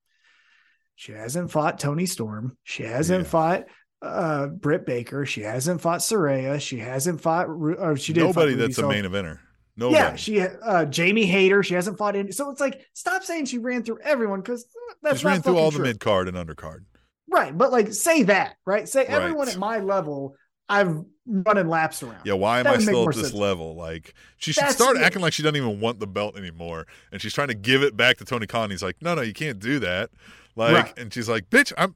She 0.95 1.12
hasn't 1.12 1.52
fought 1.52 1.80
Toni 1.80 2.06
Storm. 2.08 2.58
She 2.63 2.84
hasn't 2.84 3.26
Yeah. 3.26 3.30
fought 3.30 3.63
uh 4.02 4.47
Britt 4.47 4.86
Baker. 4.86 5.26
She 5.26 5.41
hasn't 5.41 5.80
fought 5.82 5.99
Saraya. 6.02 6.60
She 6.60 6.80
hasn't 6.80 7.21
fought. 7.21 7.47
Or 7.47 7.95
she 7.95 8.12
did. 8.12 8.21
fight 8.21 8.28
nobody 8.28 8.52
Ruby 8.54 8.62
that's 8.62 8.78
a 8.80 8.82
Soho. 8.82 8.89
main 8.89 9.04
eventer. 9.06 9.39
Nobody. 9.76 9.96
Yeah, 9.98 10.16
she 10.16 10.40
uh 10.42 10.86
Jamie 10.86 11.26
Hayter. 11.26 11.64
She 11.64 11.74
hasn't 11.74 11.98
fought 11.98 12.16
in. 12.16 12.32
So 12.32 12.50
it's 12.52 12.62
like 12.62 12.86
stop 12.94 13.24
saying 13.24 13.46
she 13.46 13.58
ran 13.58 13.84
through 13.84 14.00
everyone 14.04 14.42
because 14.42 14.66
that's 15.02 15.18
She's 15.20 15.24
not 15.26 15.30
ran 15.32 15.42
through 15.42 15.58
all 15.58 15.72
fucking 15.72 15.80
the 15.80 15.84
true. 15.86 15.94
mid 15.94 16.00
card 16.00 16.28
and 16.28 16.38
undercard. 16.38 16.86
Right, 17.30 17.58
but 17.58 17.72
like 17.72 17.92
say 17.94 18.24
that, 18.24 18.58
right? 18.66 18.88
Say 18.88 19.00
Right. 19.02 19.10
everyone 19.10 19.50
at 19.50 19.58
my 19.58 19.80
level, 19.80 20.36
I've 20.70 21.04
running 21.26 21.68
laps 21.70 22.04
around. 22.04 22.22
Yeah, 22.26 22.34
why 22.34 22.60
am 22.60 22.68
I 22.68 22.78
still 22.78 23.08
at 23.10 23.16
this 23.16 23.30
sense. 23.30 23.34
level? 23.34 23.76
Like, 23.76 24.14
she 24.38 24.52
should 24.52 24.64
That's 24.64 24.76
start 24.76 24.98
it. 24.98 25.02
acting 25.04 25.22
like 25.22 25.34
she 25.34 25.42
doesn't 25.42 25.56
even 25.56 25.80
want 25.80 26.00
the 26.00 26.06
belt 26.08 26.38
anymore, 26.38 26.86
and 27.12 27.20
she's 27.22 27.34
trying 27.34 27.48
to 27.48 27.54
give 27.56 27.82
it 27.82 27.98
back 27.98 28.18
to 28.18 28.26
Tony 28.26 28.46
Khan. 28.46 28.70
He's 28.70 28.84
like, 28.84 28.98
"No, 29.02 29.16
no, 29.16 29.22
you 29.22 29.34
can't 29.34 29.58
do 29.58 29.80
that." 29.80 30.12
Like, 30.56 30.76
Right. 30.76 31.00
and 31.00 31.12
she's 31.14 31.28
like, 31.28 31.50
"Bitch, 31.50 31.74
I'm," 31.78 31.96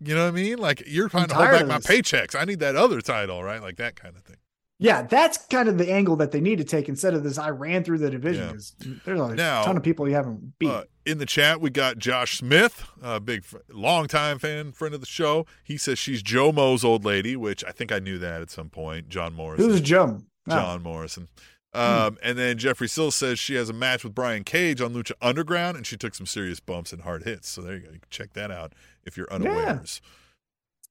you 0.00 0.14
know 0.14 0.22
what 0.24 0.28
I 0.28 0.32
mean? 0.32 0.58
Like, 0.58 0.84
you're 0.86 1.08
trying 1.08 1.26
to 1.28 1.34
hold 1.34 1.50
back 1.50 1.66
my 1.66 1.78
paychecks. 1.78 2.38
I 2.40 2.44
need 2.44 2.60
that 2.60 2.76
other 2.76 3.00
title, 3.00 3.42
right? 3.42 3.60
Like 3.60 3.76
that 3.78 3.96
kind 3.96 4.14
of 4.16 4.22
thing. 4.22 4.36
Yeah, 4.80 5.02
that's 5.02 5.38
kind 5.46 5.68
of 5.68 5.76
the 5.76 5.90
angle 5.90 6.14
that 6.16 6.30
they 6.30 6.40
need 6.40 6.58
to 6.58 6.64
take 6.64 6.88
instead 6.88 7.12
of 7.14 7.24
this. 7.24 7.36
I 7.36 7.50
ran 7.50 7.82
through 7.82 7.98
the 7.98 8.10
division 8.10 8.44
Yeah. 8.44 8.52
because 8.52 8.74
there's 9.04 9.20
a 9.20 9.34
Now- 9.34 9.64
ton 9.64 9.76
of 9.76 9.82
people 9.82 10.08
you 10.08 10.14
haven't 10.14 10.56
beat. 10.58 10.70
Uh, 10.70 10.84
in 11.04 11.18
the 11.18 11.26
chat, 11.26 11.60
we 11.60 11.70
got 11.70 11.98
Josh 11.98 12.38
Smith, 12.38 12.84
a 13.02 13.18
big, 13.18 13.44
longtime 13.72 14.38
fan, 14.38 14.70
friend 14.72 14.94
of 14.94 15.00
the 15.00 15.06
show. 15.06 15.46
He 15.64 15.76
says 15.78 15.98
she's 15.98 16.22
Joe 16.22 16.52
Mo's 16.52 16.84
old 16.84 17.04
lady, 17.04 17.34
which 17.34 17.64
I 17.64 17.72
think 17.72 17.90
I 17.90 17.98
knew 17.98 18.18
that 18.18 18.40
at 18.40 18.50
some 18.50 18.68
point. 18.70 19.08
John 19.08 19.34
Morrison. 19.34 19.68
Who's? 19.68 19.80
Oh, 19.92 20.20
John 20.48 20.82
Morrison. 20.82 21.28
Um, 21.74 22.16
And 22.22 22.38
then 22.38 22.56
Jeffrey 22.56 22.88
Sills 22.88 23.14
says 23.14 23.38
she 23.38 23.54
has 23.56 23.68
a 23.68 23.72
match 23.74 24.02
with 24.04 24.14
Brian 24.14 24.42
Cage 24.44 24.80
on 24.80 24.94
Lucha 24.94 25.12
Underground, 25.20 25.76
and 25.76 25.86
she 25.86 25.96
took 25.96 26.14
some 26.14 26.24
serious 26.26 26.60
bumps 26.60 26.92
and 26.92 27.02
hard 27.02 27.24
hits. 27.24 27.48
So 27.48 27.60
there 27.62 27.74
you 27.74 27.80
go. 27.80 27.86
You 27.92 27.98
can 28.00 28.08
check 28.10 28.32
that 28.34 28.50
out 28.50 28.74
if 29.04 29.16
you're 29.16 29.30
unawares. 29.32 30.00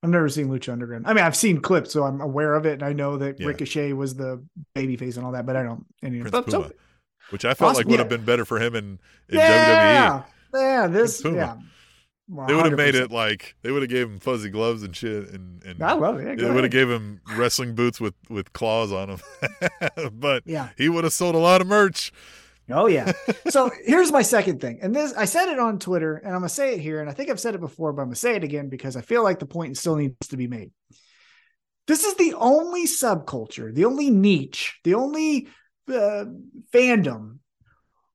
I've 0.08 0.12
never 0.14 0.30
seen 0.30 0.48
Lucha 0.48 0.72
Underground. 0.72 1.06
I 1.06 1.14
mean, 1.14 1.26
I've 1.26 1.36
seen 1.36 1.60
clips, 1.60 1.92
so 1.92 2.04
I'm 2.04 2.22
aware 2.22 2.54
of 2.56 2.66
it, 2.66 2.74
and 2.74 2.84
I 2.84 2.94
know 2.94 3.18
that 3.18 3.40
Yeah. 3.40 3.48
Ricochet 3.48 3.92
was 3.94 4.16
the 4.16 4.42
babyface 4.74 5.18
and 5.18 5.26
all 5.26 5.34
that, 5.34 5.46
but 5.46 5.58
I 5.58 5.64
don't. 5.64 5.86
Any, 6.02 6.20
Prince 6.22 6.32
but 6.32 6.50
so- 6.50 6.72
which 7.30 7.44
I 7.44 7.54
felt 7.54 7.72
Awesome. 7.72 7.80
like 7.82 7.88
would 7.88 8.00
have 8.00 8.08
been 8.08 8.24
better 8.24 8.46
for 8.46 8.58
him 8.58 8.74
in, 8.74 9.00
in 9.28 9.38
WWE. 9.38 9.40
yeah, 9.40 10.24
yeah, 10.54 10.88
this, 10.88 11.22
Puma. 11.22 11.36
yeah. 11.36 11.56
Well, 12.30 12.48
They 12.48 12.54
would 12.56 12.66
have 12.66 12.78
made 12.78 12.96
it 12.96 13.12
like 13.12 13.56
they 13.64 13.72
would 13.72 13.82
have 13.82 13.90
gave 13.90 14.08
him 14.10 14.20
fuzzy 14.20 14.50
gloves 14.50 14.84
and 14.84 14.96
shit, 14.96 15.30
and 15.32 15.62
and 15.64 15.82
I 15.84 15.94
love 15.94 16.20
it. 16.20 16.40
Yeah, 16.40 16.48
they 16.48 16.54
would 16.54 16.64
have 16.64 16.72
gave 16.72 16.90
him 16.90 17.20
wrestling 17.36 17.74
boots 17.76 18.00
with 18.02 18.14
with 18.30 18.52
claws 18.54 18.92
on 18.94 19.10
them. 19.10 19.20
but 20.14 20.44
yeah. 20.46 20.70
he 20.78 20.90
would 20.90 21.04
have 21.06 21.14
sold 21.14 21.36
a 21.36 21.40
lot 21.40 21.62
of 21.62 21.68
merch. 21.68 22.12
Oh 22.70 22.88
yeah. 22.88 23.12
so 23.50 23.72
here's 23.86 24.12
my 24.12 24.22
second 24.22 24.60
thing. 24.62 24.80
And 24.82 24.96
this 24.96 25.14
I 25.14 25.26
said 25.26 25.50
it 25.50 25.60
on 25.60 25.80
Twitter 25.80 26.16
and 26.16 26.28
I'm 26.34 26.40
gonna 26.42 26.50
say 26.50 26.74
it 26.74 26.82
here. 26.82 27.02
And 27.02 27.10
I 27.10 27.14
think 27.14 27.30
I've 27.30 27.40
said 27.40 27.56
it 27.56 27.62
before, 27.62 27.94
but 27.94 28.02
I'm 28.02 28.08
gonna 28.08 28.16
say 28.16 28.36
it 28.36 28.44
again 28.44 28.70
because 28.70 28.96
I 28.96 29.02
feel 29.02 29.24
like 29.24 29.40
the 29.40 29.46
point 29.46 29.78
still 29.78 29.96
needs 29.96 30.28
to 30.30 30.38
be 30.38 30.48
made. 30.48 30.72
This 31.88 32.04
is 32.04 32.16
the 32.16 32.34
only 32.34 32.86
subculture, 32.86 33.74
the 33.74 33.86
only 33.86 34.10
niche, 34.10 34.80
the 34.84 34.96
only 34.96 35.48
uh, 35.88 36.26
fandom 36.74 37.38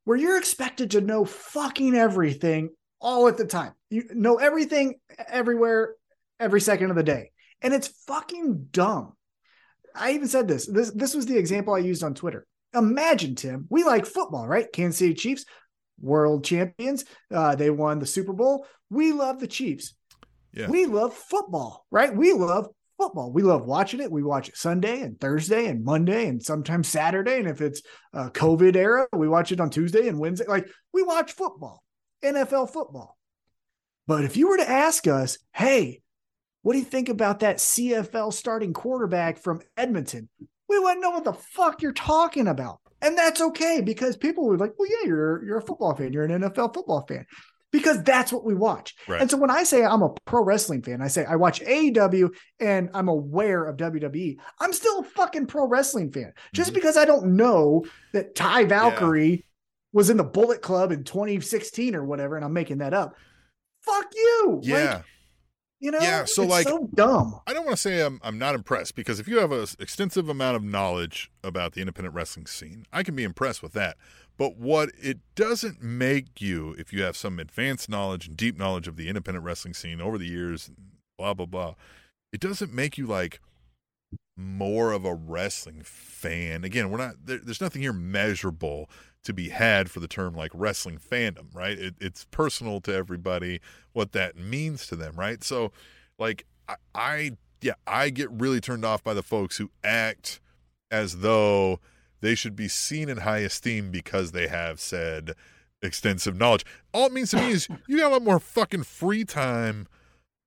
where 0.04 0.18
you're 0.18 0.38
expected 0.38 0.90
to 0.90 1.00
know 1.00 1.24
fucking 1.24 1.94
everything 1.94 2.70
all 3.00 3.28
at 3.28 3.36
the 3.36 3.46
time. 3.46 3.72
You 3.88 4.04
know 4.12 4.36
everything 4.36 4.94
everywhere, 5.28 5.94
every 6.38 6.60
second 6.60 6.90
of 6.90 6.96
the 6.96 7.02
day. 7.02 7.30
And 7.62 7.72
it's 7.72 7.88
fucking 8.06 8.68
dumb. 8.70 9.14
I 9.94 10.12
even 10.12 10.28
said 10.28 10.48
this. 10.48 10.66
This 10.66 10.90
this 10.90 11.14
was 11.14 11.26
the 11.26 11.38
example 11.38 11.74
I 11.74 11.78
used 11.78 12.02
on 12.02 12.14
Twitter. 12.14 12.46
Imagine, 12.74 13.34
Tim, 13.34 13.66
we 13.70 13.84
like 13.84 14.06
football, 14.06 14.46
right? 14.46 14.70
Kansas 14.72 14.98
City 14.98 15.14
Chiefs. 15.14 15.44
world 16.00 16.44
champions. 16.44 17.04
Uh, 17.30 17.54
they 17.54 17.70
won 17.70 17.98
the 17.98 18.06
Super 18.06 18.32
Bowl. 18.32 18.66
We 18.90 19.12
love 19.12 19.40
the 19.40 19.46
Chiefs. 19.46 19.94
Yeah. 20.52 20.68
We 20.68 20.86
love 20.86 21.14
football, 21.14 21.86
right? 21.90 22.14
We 22.14 22.32
love 22.32 22.68
football. 22.98 23.32
We 23.32 23.42
love 23.42 23.64
watching 23.64 24.00
it. 24.00 24.10
We 24.10 24.22
watch 24.22 24.48
it 24.48 24.56
Sunday 24.56 25.00
and 25.00 25.18
Thursday 25.18 25.66
and 25.66 25.84
Monday 25.84 26.28
and 26.28 26.42
sometimes 26.42 26.88
Saturday. 26.88 27.38
And 27.38 27.48
if 27.48 27.60
it's 27.60 27.82
a 28.12 28.30
COVID 28.30 28.76
era, 28.76 29.06
we 29.12 29.28
watch 29.28 29.50
it 29.52 29.60
on 29.60 29.70
Tuesday 29.70 30.08
and 30.08 30.18
Wednesday. 30.18 30.44
Like 30.46 30.68
we 30.92 31.02
watch 31.02 31.32
football, 31.32 31.82
NFL 32.22 32.70
football. 32.70 33.16
But 34.06 34.24
if 34.24 34.36
you 34.36 34.48
were 34.48 34.58
to 34.58 34.68
ask 34.68 35.06
us, 35.06 35.38
hey, 35.54 36.02
what 36.62 36.74
do 36.74 36.78
you 36.80 36.84
think 36.84 37.08
about 37.08 37.40
that 37.40 37.56
CFL 37.56 38.32
starting 38.32 38.72
quarterback 38.72 39.38
from 39.38 39.62
Edmonton? 39.76 40.28
We 40.72 40.78
wouldn't 40.78 41.02
know 41.02 41.10
what 41.10 41.24
the 41.24 41.34
fuck 41.34 41.82
you're 41.82 41.92
talking 41.92 42.48
about. 42.48 42.80
And 43.02 43.18
that's 43.18 43.40
okay 43.40 43.80
because 43.82 44.16
people 44.16 44.44
were 44.46 44.56
like, 44.56 44.72
well, 44.78 44.88
yeah, 44.88 45.06
you're 45.06 45.44
you're 45.44 45.58
a 45.58 45.62
football 45.62 45.94
fan, 45.94 46.12
you're 46.12 46.24
an 46.24 46.40
NFL 46.42 46.72
football 46.72 47.04
fan. 47.06 47.26
Because 47.72 48.02
that's 48.02 48.32
what 48.32 48.44
we 48.44 48.54
watch. 48.54 48.94
Right. 49.08 49.20
And 49.20 49.30
so 49.30 49.36
when 49.38 49.50
I 49.50 49.64
say 49.64 49.82
I'm 49.84 50.02
a 50.02 50.10
pro 50.26 50.44
wrestling 50.44 50.82
fan, 50.82 51.00
I 51.00 51.08
say 51.08 51.24
I 51.24 51.36
watch 51.36 51.60
AEW 51.62 52.28
and 52.60 52.90
I'm 52.92 53.08
aware 53.08 53.64
of 53.64 53.76
WWE. 53.78 54.36
I'm 54.60 54.72
still 54.74 55.00
a 55.00 55.04
fucking 55.04 55.46
pro 55.46 55.66
wrestling 55.66 56.12
fan. 56.12 56.32
Just 56.54 56.70
Mhm. 56.70 56.74
because 56.74 56.96
I 56.98 57.06
don't 57.06 57.34
know 57.36 57.84
that 58.12 58.34
Ty 58.34 58.66
Valkyrie 58.66 59.44
was 59.94 60.10
in 60.10 60.16
the 60.18 60.24
Bullet 60.24 60.62
Club 60.62 60.92
in 60.92 61.02
2016 61.04 61.94
or 61.94 62.04
whatever, 62.04 62.36
and 62.36 62.44
I'm 62.44 62.52
making 62.52 62.78
that 62.78 62.94
up. 62.94 63.14
Fuck 63.82 64.06
you. 64.14 64.60
Like, 64.64 64.68
Yeah. 64.68 65.02
You 65.82 65.90
know, 65.90 65.98
Yeah, 66.00 66.24
so, 66.24 66.44
it's 66.44 66.50
like- 66.50 66.66
so 66.68 66.88
dumb. 66.94 67.40
I 67.46 67.52
don't 67.52 67.64
want 67.66 67.76
to 67.76 67.80
say 67.82 68.00
I'm 68.00 68.20
I'm 68.22 68.38
not 68.38 68.54
impressed 68.54 68.94
because 68.94 69.18
if 69.20 69.26
you 69.28 69.38
have 69.40 69.50
an 69.52 69.66
extensive 69.80 70.28
amount 70.28 70.56
of 70.56 70.62
knowledge 70.62 71.30
about 71.44 71.72
the 71.72 71.80
independent 71.80 72.14
wrestling 72.14 72.46
scene, 72.46 72.86
I 72.92 73.02
can 73.02 73.14
be 73.16 73.24
impressed 73.24 73.62
with 73.62 73.72
that. 73.72 73.96
But 74.38 74.56
what 74.56 74.90
it 75.00 75.18
doesn't 75.34 75.82
make 75.82 76.40
you, 76.40 76.74
if 76.78 76.92
you 76.92 77.02
have 77.02 77.16
some 77.16 77.38
advanced 77.38 77.88
knowledge 77.90 78.28
and 78.28 78.36
deep 78.36 78.56
knowledge 78.56 78.88
of 78.88 78.96
the 78.96 79.08
independent 79.08 79.44
wrestling 79.44 79.74
scene 79.74 80.00
over 80.00 80.16
the 80.16 80.26
years, 80.26 80.70
blah 81.18 81.34
blah 81.34 81.46
blah, 81.46 81.74
it 82.32 82.40
doesn't 82.40 82.72
make 82.72 82.96
you 82.96 83.06
like 83.06 83.40
more 84.36 84.92
of 84.92 85.04
a 85.04 85.14
wrestling 85.14 85.82
fan. 85.84 86.64
Again, 86.64 86.90
we're 86.90 86.98
not 86.98 87.14
there, 87.26 87.38
there's 87.42 87.60
nothing 87.60 87.82
here 87.82 87.92
measurable 87.92 88.88
to 89.24 89.32
be 89.32 89.50
had 89.50 89.90
for 89.90 90.00
the 90.00 90.08
term 90.08 90.34
like 90.34 90.50
wrestling 90.54 90.98
fandom, 90.98 91.54
right? 91.54 91.78
It, 91.78 91.94
it's 92.00 92.24
personal 92.30 92.80
to 92.82 92.94
everybody 92.94 93.60
what 93.92 94.12
that 94.12 94.36
means 94.36 94.86
to 94.88 94.96
them, 94.96 95.14
right? 95.16 95.42
So, 95.44 95.72
like 96.18 96.44
I, 96.68 96.76
I 96.94 97.30
yeah, 97.60 97.74
I 97.86 98.10
get 98.10 98.30
really 98.30 98.60
turned 98.60 98.84
off 98.84 99.04
by 99.04 99.14
the 99.14 99.22
folks 99.22 99.58
who 99.58 99.70
act 99.84 100.40
as 100.90 101.18
though 101.20 101.78
they 102.20 102.34
should 102.34 102.56
be 102.56 102.68
seen 102.68 103.08
in 103.08 103.18
high 103.18 103.38
esteem 103.38 103.90
because 103.90 104.32
they 104.32 104.48
have 104.48 104.80
said 104.80 105.32
extensive 105.80 106.36
knowledge. 106.36 106.64
All 106.92 107.06
it 107.06 107.12
means 107.12 107.30
to 107.30 107.36
me 107.36 107.50
is 107.50 107.68
you 107.86 107.98
got 107.98 108.10
a 108.10 108.14
lot 108.14 108.22
more 108.22 108.38
fucking 108.40 108.84
free 108.84 109.24
time 109.24 109.86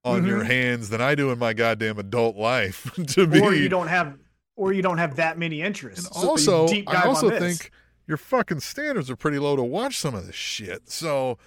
on 0.04 0.24
Mhm. 0.24 0.28
your 0.28 0.44
hands 0.44 0.90
than 0.90 1.02
I 1.02 1.16
do 1.16 1.32
in 1.32 1.40
my 1.40 1.54
goddamn 1.54 1.98
adult 1.98 2.36
life 2.36 2.92
to 3.08 3.26
be. 3.28 3.40
Or 3.40 3.54
you 3.54 3.70
don't 3.70 3.88
have 3.88 4.18
or 4.58 4.72
you 4.72 4.82
don't 4.82 4.98
have 5.00 5.16
that 5.18 5.38
many 5.38 5.62
interests. 5.62 6.06
and 6.06 6.14
So 6.16 6.30
also, 6.30 6.68
deep 6.68 6.88
I 6.90 7.04
also 7.04 7.30
think 7.30 7.72
your 8.08 8.18
fucking 8.18 8.60
standards 8.60 9.10
are 9.10 9.16
pretty 9.16 9.40
low 9.40 9.56
to 9.56 9.64
watch 9.64 9.98
some 9.98 10.16
of 10.16 10.26
this 10.26 10.36
shit. 10.36 10.90
So, 10.90 11.38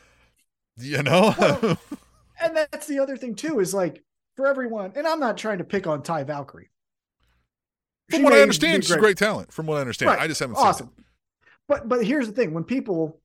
you 0.76 1.02
know, 1.02 1.34
Well, 1.38 1.78
and 2.42 2.56
that's 2.56 2.86
the 2.86 2.98
other 2.98 3.16
thing 3.16 3.34
too 3.34 3.60
is 3.60 3.74
like 3.74 4.02
for 4.36 4.46
everyone, 4.46 4.92
and 4.96 5.06
I'm 5.06 5.20
not 5.20 5.36
trying 5.36 5.58
to 5.58 5.64
pick 5.64 5.86
on 5.86 6.02
Ty 6.02 6.24
Valkyrie. 6.24 6.70
from 8.10 8.20
She 8.20 8.24
what 8.24 8.32
I 8.32 8.40
understand, 8.40 8.84
she's 8.84 8.96
great 8.96 9.18
talent. 9.18 9.52
From 9.52 9.66
what 9.66 9.78
I 9.78 9.80
understand, 9.80 10.10
Right. 10.10 10.20
I 10.20 10.26
just 10.26 10.40
haven't 10.40 10.56
seen 10.56 10.66
it. 10.66 10.68
Awesome. 10.68 10.90
But 11.66 11.88
but 11.88 12.04
here's 12.04 12.26
the 12.26 12.32
thing: 12.32 12.54
when 12.54 12.64
people 12.64 13.20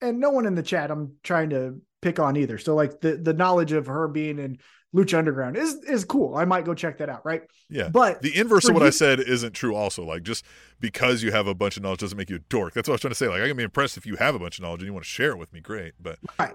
and 0.00 0.20
no 0.20 0.30
one 0.30 0.46
in 0.46 0.54
the 0.54 0.62
chat, 0.62 0.90
I'm 0.90 1.14
trying 1.22 1.50
to 1.50 1.80
pick 2.02 2.18
on 2.18 2.36
either. 2.36 2.58
So 2.58 2.74
like 2.74 3.00
the 3.00 3.16
the 3.16 3.32
knowledge 3.34 3.72
of 3.72 3.86
her 3.86 4.08
being 4.08 4.38
in 4.38 4.58
Lucha 4.94 5.18
Underground 5.18 5.56
is 5.56 5.74
is 5.84 6.04
cool. 6.04 6.36
I 6.36 6.44
might 6.44 6.64
go 6.64 6.72
check 6.74 6.98
that 6.98 7.08
out. 7.08 7.24
Right. 7.24 7.42
Yeah. 7.68 7.88
But 7.88 8.22
The 8.22 8.38
inverse 8.38 8.68
of 8.68 8.74
what 8.74 8.84
I 8.84 8.90
said 8.90 9.20
isn't 9.20 9.52
true. 9.52 9.74
Also, 9.74 10.04
like 10.04 10.22
just 10.22 10.44
because 10.80 11.22
you 11.22 11.32
have 11.32 11.46
a 11.46 11.54
bunch 11.54 11.76
of 11.76 11.82
knowledge 11.82 12.00
doesn't 12.00 12.16
make 12.16 12.30
you 12.30 12.36
a 12.36 12.40
dork. 12.48 12.74
That's 12.74 12.88
what 12.88 12.92
I 12.92 12.94
was 12.94 13.00
trying 13.00 13.10
to 13.10 13.16
say. 13.16 13.28
Like 13.28 13.42
I 13.42 13.48
can 13.48 13.56
be 13.56 13.64
impressed 13.64 13.96
if 13.96 14.06
you 14.06 14.16
have 14.16 14.34
a 14.34 14.38
bunch 14.38 14.58
of 14.58 14.62
knowledge 14.62 14.80
and 14.82 14.86
you 14.86 14.92
want 14.92 15.04
to 15.04 15.10
share 15.10 15.32
it 15.32 15.38
with 15.38 15.52
me. 15.52 15.60
Great, 15.60 15.94
but 16.00 16.18
Right. 16.38 16.54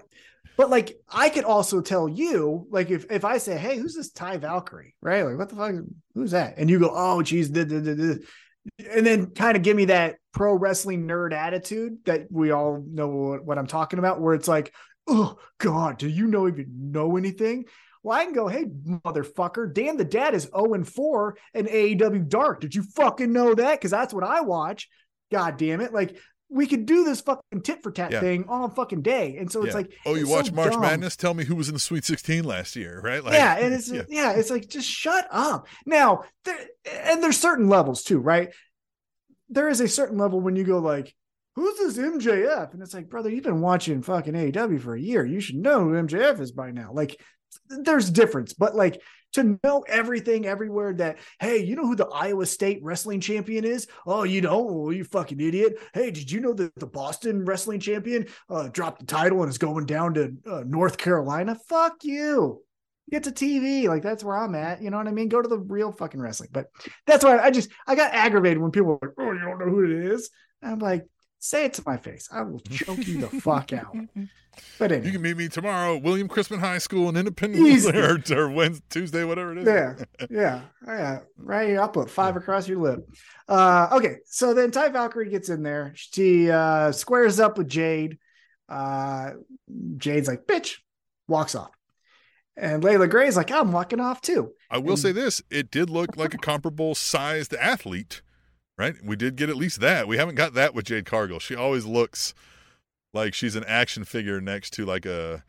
But 0.56 0.70
like 0.70 0.96
I 1.08 1.28
could 1.28 1.44
also 1.44 1.80
tell 1.80 2.08
you, 2.08 2.66
like 2.70 2.90
if 2.90 3.10
if 3.10 3.24
I 3.24 3.38
say, 3.38 3.58
Hey, 3.58 3.76
who's 3.76 3.94
this 3.94 4.10
Ty 4.10 4.38
Valkyrie? 4.38 4.94
Right? 5.02 5.22
Like, 5.22 5.36
what 5.36 5.48
the 5.50 5.56
fuck? 5.56 5.74
Who's 6.14 6.30
that? 6.30 6.54
And 6.56 6.70
you 6.70 6.78
go, 6.78 6.90
Oh, 6.92 7.22
geez, 7.22 7.50
duh, 7.50 7.64
duh, 7.64 7.80
duh." 7.80 8.14
and 8.90 9.06
then 9.06 9.30
kind 9.30 9.56
of 9.56 9.62
give 9.62 9.76
me 9.76 9.86
that 9.86 10.16
pro 10.32 10.54
wrestling 10.54 11.06
nerd 11.06 11.32
attitude 11.32 11.98
that 12.04 12.26
we 12.30 12.50
all 12.50 12.82
know 12.86 13.08
what, 13.08 13.44
what 13.44 13.58
I'm 13.58 13.66
talking 13.66 13.98
about, 13.98 14.20
where 14.20 14.34
it's 14.34 14.48
like, 14.48 14.74
Oh 15.06 15.38
God, 15.58 15.98
do 15.98 16.08
you 16.08 16.26
know 16.26 16.46
even 16.46 16.90
know 16.92 17.16
anything? 17.16 17.64
Well, 18.02 18.18
I 18.18 18.24
can 18.24 18.32
go, 18.32 18.48
hey, 18.48 18.64
motherfucker, 18.64 19.72
Dan 19.72 19.96
the 19.96 20.04
Dad 20.04 20.34
is 20.34 20.44
0 20.44 20.74
and 20.74 20.88
4 20.88 21.36
in 21.54 21.66
AEW 21.66 22.28
Dark. 22.28 22.60
Did 22.60 22.74
you 22.74 22.82
fucking 22.82 23.32
know 23.32 23.54
that? 23.54 23.72
Because 23.78 23.90
that's 23.90 24.14
what 24.14 24.24
I 24.24 24.40
watch. 24.40 24.88
God 25.30 25.58
damn 25.58 25.80
it. 25.80 25.92
Like, 25.92 26.16
we 26.48 26.66
could 26.66 26.84
do 26.86 27.04
this 27.04 27.20
fucking 27.20 27.62
tit 27.62 27.82
for 27.82 27.92
tat 27.92 28.10
Yeah. 28.10 28.20
thing 28.20 28.46
all 28.48 28.68
fucking 28.70 29.02
day. 29.02 29.36
And 29.36 29.52
so 29.52 29.62
it's 29.64 29.74
like, 29.74 29.92
oh, 30.04 30.16
you 30.16 30.26
watch 30.28 30.48
so 30.48 30.54
March 30.54 30.72
dumb. 30.72 30.80
Madness? 30.80 31.14
Tell 31.14 31.34
me 31.34 31.44
who 31.44 31.54
was 31.54 31.68
in 31.68 31.74
the 31.74 31.80
Sweet 31.80 32.04
16 32.04 32.42
last 32.42 32.74
year, 32.74 33.00
right? 33.04 33.22
Like, 33.22 33.34
yeah, 33.34 33.58
and 33.58 33.72
it's 33.72 33.88
yeah. 33.92 34.02
yeah. 34.08 34.32
it's 34.32 34.50
like 34.50 34.68
just 34.68 34.88
shut 34.88 35.28
up. 35.30 35.68
Now, 35.86 36.24
there, 36.44 36.58
and 37.04 37.22
there's 37.22 37.38
certain 37.38 37.68
levels 37.68 38.02
too, 38.02 38.18
right? 38.18 38.52
There 39.48 39.68
is 39.68 39.80
a 39.80 39.86
certain 39.88 40.18
level 40.18 40.40
when 40.40 40.56
you 40.56 40.64
go 40.64 40.78
like, 40.78 41.14
"Who's 41.54 41.78
this 41.78 41.98
MJF?" 41.98 42.72
And 42.72 42.82
it's 42.82 42.94
like, 42.94 43.08
brother, 43.08 43.30
you've 43.30 43.44
been 43.44 43.60
watching 43.60 44.02
fucking 44.02 44.34
AEW 44.34 44.80
for 44.80 44.94
a 44.94 45.00
year. 45.00 45.24
You 45.24 45.40
should 45.40 45.56
know 45.56 45.80
who 45.84 45.92
MJF 45.92 46.40
is 46.40 46.50
by 46.52 46.70
now. 46.72 46.90
Like, 46.92 47.20
there's 47.68 48.10
difference, 48.10 48.52
but 48.52 48.74
like 48.74 49.00
to 49.32 49.58
know 49.62 49.84
everything 49.86 50.46
everywhere 50.46 50.92
that 50.94 51.18
hey 51.38 51.58
you 51.58 51.76
know 51.76 51.86
who 51.86 51.94
the 51.94 52.08
iowa 52.08 52.44
state 52.46 52.80
wrestling 52.82 53.20
champion 53.20 53.64
is? 53.64 53.86
Oh 54.06 54.24
you 54.24 54.40
don't? 54.40 54.72
Well, 54.72 54.92
you 54.92 55.04
fucking 55.04 55.40
idiot. 55.40 55.78
Hey 55.94 56.10
did 56.10 56.30
you 56.30 56.40
know 56.40 56.52
that 56.54 56.74
the 56.76 56.86
boston 56.86 57.44
wrestling 57.44 57.80
champion 57.80 58.26
uh 58.48 58.68
dropped 58.68 59.00
the 59.00 59.06
title 59.06 59.42
and 59.42 59.50
is 59.50 59.58
going 59.58 59.86
down 59.86 60.14
to 60.14 60.32
uh, 60.46 60.64
north 60.66 60.98
carolina? 60.98 61.56
Fuck 61.68 62.02
you. 62.02 62.62
Get 63.10 63.24
to 63.24 63.32
tv 63.32 63.88
like 63.88 64.02
that's 64.02 64.24
where 64.24 64.36
i'm 64.36 64.54
at. 64.54 64.82
You 64.82 64.90
know 64.90 64.96
what 64.96 65.08
i 65.08 65.12
mean? 65.12 65.28
Go 65.28 65.42
to 65.42 65.48
the 65.48 65.58
real 65.58 65.92
fucking 65.92 66.20
wrestling. 66.20 66.50
But 66.52 66.66
that's 67.06 67.24
why 67.24 67.38
i 67.38 67.50
just 67.50 67.70
i 67.86 67.94
got 67.94 68.12
aggravated 68.12 68.58
when 68.58 68.70
people 68.70 68.88
were 68.90 68.98
like 69.02 69.14
oh 69.18 69.32
you 69.32 69.40
don't 69.40 69.58
know 69.58 69.66
who 69.66 69.84
it 69.84 70.12
is. 70.12 70.30
And 70.62 70.72
i'm 70.72 70.78
like 70.78 71.06
say 71.38 71.64
it 71.64 71.74
to 71.74 71.82
my 71.86 71.96
face. 71.96 72.28
I 72.32 72.42
will 72.42 72.60
choke 72.60 73.06
you 73.06 73.18
the 73.20 73.28
fuck 73.28 73.72
out 73.72 73.96
but 74.78 74.92
anyway 74.92 75.06
You 75.06 75.12
can 75.12 75.22
meet 75.22 75.36
me 75.36 75.48
tomorrow, 75.48 75.96
at 75.96 76.02
William 76.02 76.28
Chrisman 76.28 76.58
High 76.60 76.78
School 76.78 77.08
in 77.08 77.16
Independence, 77.16 77.86
or, 78.32 78.38
or 78.38 78.50
Wednesday, 78.50 78.84
Tuesday, 78.90 79.24
whatever 79.24 79.52
it 79.52 79.58
is. 79.58 79.66
Yeah, 79.66 79.94
yeah, 80.30 80.60
yeah. 80.86 81.18
Right 81.36 81.68
here, 81.68 81.80
I'll 81.80 81.88
put 81.88 82.10
five 82.10 82.36
across 82.36 82.68
your 82.68 82.78
lip. 82.78 83.00
Uh, 83.48 83.88
okay, 83.92 84.16
so 84.26 84.54
then 84.54 84.70
Ty 84.70 84.90
Valkyrie 84.90 85.30
gets 85.30 85.48
in 85.48 85.62
there. 85.62 85.92
She 85.96 86.50
uh, 86.50 86.92
squares 86.92 87.40
up 87.40 87.58
with 87.58 87.68
Jade. 87.68 88.18
Uh, 88.68 89.30
Jade's 89.96 90.28
like, 90.28 90.46
"Bitch," 90.46 90.76
walks 91.26 91.54
off, 91.54 91.70
and 92.56 92.84
Leila 92.84 93.08
Grey's 93.08 93.36
like, 93.36 93.50
"I'm 93.50 93.72
walking 93.72 94.00
off 94.00 94.20
too." 94.20 94.52
I 94.70 94.78
will 94.78 94.90
And- 94.90 94.98
say 95.00 95.12
this: 95.12 95.42
it 95.50 95.70
did 95.70 95.90
look 95.90 96.16
like 96.16 96.34
a 96.34 96.38
comparable 96.38 96.94
sized 96.94 97.52
athlete, 97.54 98.22
right? 98.78 98.94
We 99.04 99.16
did 99.16 99.34
get 99.36 99.48
at 99.50 99.56
least 99.56 99.80
that. 99.80 100.06
We 100.06 100.16
haven't 100.18 100.36
got 100.36 100.54
that 100.54 100.74
with 100.74 100.84
Jade 100.86 101.06
Cargill. 101.06 101.40
She 101.40 101.54
always 101.56 101.84
looks 101.84 102.32
like 103.12 103.34
she's 103.34 103.56
an 103.56 103.64
action 103.64 104.04
figure 104.04 104.40
next 104.40 104.70
to 104.74 104.84
like 104.86 105.06
a 105.06 105.42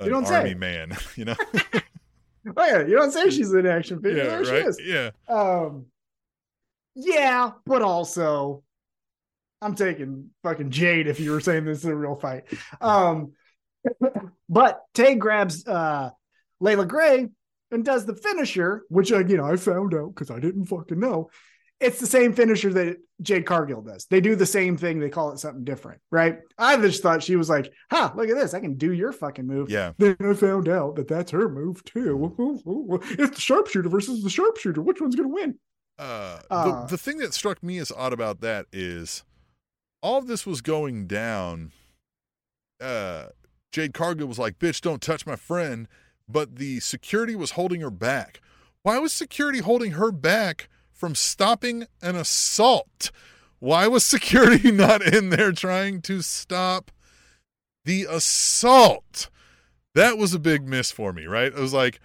You 0.00 0.06
an 0.06 0.10
don't 0.12 0.26
say. 0.26 0.36
army 0.36 0.54
man. 0.54 0.96
You 1.16 1.26
know? 1.26 1.36
Oh 2.56 2.64
yeah, 2.64 2.80
you 2.86 2.96
don't 2.96 3.10
say 3.10 3.28
she's 3.28 3.52
an 3.52 3.66
action 3.66 4.00
figure. 4.00 4.24
yeah, 4.24 4.28
there 4.40 4.44
she 4.44 4.52
is. 4.52 4.80
Yeah. 4.82 5.10
Um, 5.28 5.86
yeah, 6.94 7.50
but 7.66 7.82
also, 7.82 8.62
I'm 9.60 9.74
taking 9.74 10.30
fucking 10.42 10.70
Jade 10.70 11.08
if 11.08 11.20
you 11.20 11.32
were 11.32 11.40
saying 11.40 11.66
this 11.66 11.78
is 11.78 11.84
a 11.84 11.94
real 11.94 12.14
fight. 12.14 12.44
Um, 12.80 13.32
but 14.48 14.80
Tay 14.94 15.16
grabs 15.16 15.66
uh 15.66 16.10
Leila 16.60 16.86
Grey 16.86 17.28
and 17.70 17.84
does 17.84 18.06
the 18.06 18.14
finisher, 18.16 18.82
which 18.88 19.12
I, 19.12 19.20
you 19.20 19.36
know, 19.36 19.44
I 19.44 19.56
found 19.56 19.92
out 19.92 20.14
because 20.14 20.30
I 20.30 20.40
didn't 20.40 20.66
fucking 20.66 20.98
know. 20.98 21.28
It's 21.80 22.00
the 22.00 22.06
same 22.06 22.32
finisher 22.32 22.72
that 22.72 22.96
Jade 23.22 23.46
Cargill 23.46 23.82
does. 23.82 24.06
They 24.06 24.20
do 24.20 24.34
the 24.34 24.46
same 24.46 24.76
thing. 24.76 24.98
They 24.98 25.10
call 25.10 25.30
it 25.32 25.38
something 25.38 25.64
different, 25.64 26.00
right? 26.10 26.38
I 26.58 26.76
just 26.76 27.02
thought 27.02 27.22
she 27.22 27.36
was 27.36 27.48
like, 27.48 27.72
"Huh, 27.90 28.12
look 28.16 28.28
at 28.28 28.36
this! 28.36 28.52
I 28.54 28.60
can 28.60 28.74
do 28.74 28.92
your 28.92 29.12
fucking 29.12 29.46
move." 29.46 29.70
Yeah. 29.70 29.92
Then 29.98 30.16
I 30.20 30.34
found 30.34 30.68
out 30.68 30.96
that 30.96 31.06
that's 31.06 31.30
her 31.30 31.48
move 31.48 31.84
too. 31.84 32.34
It's 33.18 33.36
the 33.36 33.40
sharpshooter 33.40 33.88
versus 33.88 34.22
the 34.22 34.30
sharpshooter. 34.30 34.82
Which 34.82 35.00
one's 35.00 35.14
going 35.14 35.28
to 35.28 35.34
win? 35.34 35.58
Uh, 35.98 36.40
Uh, 36.50 36.64
the, 36.82 36.86
the 36.90 36.98
thing 36.98 37.18
that 37.18 37.34
struck 37.34 37.62
me 37.62 37.78
as 37.78 37.92
odd 37.92 38.12
about 38.12 38.40
that 38.40 38.66
is 38.72 39.24
all 40.02 40.18
of 40.18 40.26
this 40.26 40.46
was 40.46 40.60
going 40.60 41.06
down. 41.06 41.72
Uh, 42.80 43.26
Jade 43.72 43.94
Cargill 43.94 44.28
was 44.28 44.38
like, 44.38 44.58
bitch, 44.58 44.80
don't 44.80 45.02
touch 45.02 45.26
my 45.26 45.36
friend. 45.36 45.88
But 46.28 46.56
the 46.56 46.80
security 46.80 47.34
was 47.34 47.52
holding 47.52 47.80
her 47.80 47.90
back. 47.90 48.40
Why 48.82 48.98
was 48.98 49.12
security 49.12 49.60
holding 49.60 49.92
her 49.92 50.12
back 50.12 50.68
from 50.98 51.14
stopping 51.14 51.86
an 52.02 52.16
assault? 52.16 53.10
Why 53.58 53.86
was 53.86 54.04
security 54.04 54.70
not 54.72 55.02
in 55.02 55.30
there 55.30 55.52
trying 55.52 56.02
to 56.02 56.20
stop 56.20 56.90
the 57.88 58.06
assault. 58.08 59.30
That 59.94 60.18
was 60.18 60.34
a 60.34 60.38
big 60.38 60.68
miss 60.68 60.92
for 60.92 61.12
me, 61.14 61.24
right? 61.24 61.46
It 61.46 61.54
was 61.54 61.72
like, 61.72 62.00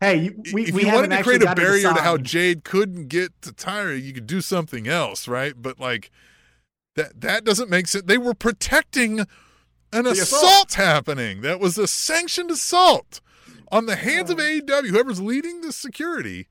Hey, 0.00 0.30
we, 0.52 0.64
if 0.64 0.74
we 0.74 0.84
you 0.84 0.92
wanted 0.92 1.16
to 1.16 1.22
create 1.22 1.42
a 1.42 1.54
barrier 1.54 1.94
to 1.94 2.02
how. 2.02 2.16
Jade 2.18 2.64
couldn't 2.64 3.06
get 3.08 3.40
to 3.42 3.50
Taya, 3.52 4.00
you 4.00 4.12
could 4.12 4.26
do 4.26 4.40
something 4.40 4.88
else, 4.88 5.28
right? 5.28 5.54
But 5.56 5.78
like 5.78 6.10
that 6.96 7.20
that 7.20 7.44
doesn't 7.44 7.70
make 7.70 7.86
sense. 7.86 8.04
They 8.04 8.18
were 8.18 8.34
protecting 8.34 9.20
an 9.92 10.06
assault. 10.06 10.42
assault. 10.42 10.74
happening. 10.74 11.40
That 11.42 11.60
was 11.60 11.78
a 11.78 11.86
sanctioned 11.86 12.50
assault 12.50 13.20
on 13.70 13.86
the 13.86 13.96
hands 13.96 14.30
of 14.30 14.38
Oh. 14.38 14.42
AEW. 14.42 14.88
Whoever's 14.88 15.20
leading 15.20 15.60
the 15.60 15.72
security. 15.72 16.48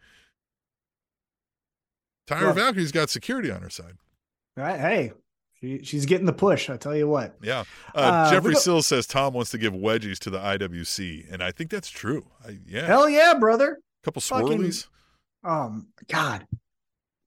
Taya 2.27 2.41
Look. 2.47 2.55
Valkyrie's 2.57 2.91
got 2.91 3.09
security 3.09 3.49
on 3.51 3.61
her 3.61 3.69
side. 3.69 3.93
Right? 4.55 4.79
Hey, 4.79 5.11
she, 5.61 5.83
she's 5.83 6.05
getting 6.05 6.25
the 6.25 6.33
push. 6.33 6.69
I 6.69 6.77
tell 6.77 6.95
you 6.95 7.07
what. 7.07 7.35
Yeah. 7.41 7.63
Uh, 7.95 7.99
Uh, 7.99 8.31
Jeffrey 8.31 8.53
go- 8.53 8.59
Sills 8.59 8.87
says 8.87 9.07
Tom 9.07 9.33
wants 9.33 9.51
to 9.51 9.57
give 9.57 9.73
wedgies 9.73 10.19
to 10.19 10.29
the 10.29 10.39
IWC, 10.39 11.31
and 11.31 11.41
I 11.41 11.51
think 11.51 11.69
that's 11.69 11.89
true. 11.89 12.25
I, 12.45 12.57
yeah, 12.67 12.85
Hell 12.85 13.09
yeah, 13.09 13.33
brother. 13.35 13.79
A 14.01 14.05
couple 14.05 14.21
fucking- 14.21 14.47
swirlies. 14.59 14.87
Um, 15.43 15.87
God. 16.07 16.45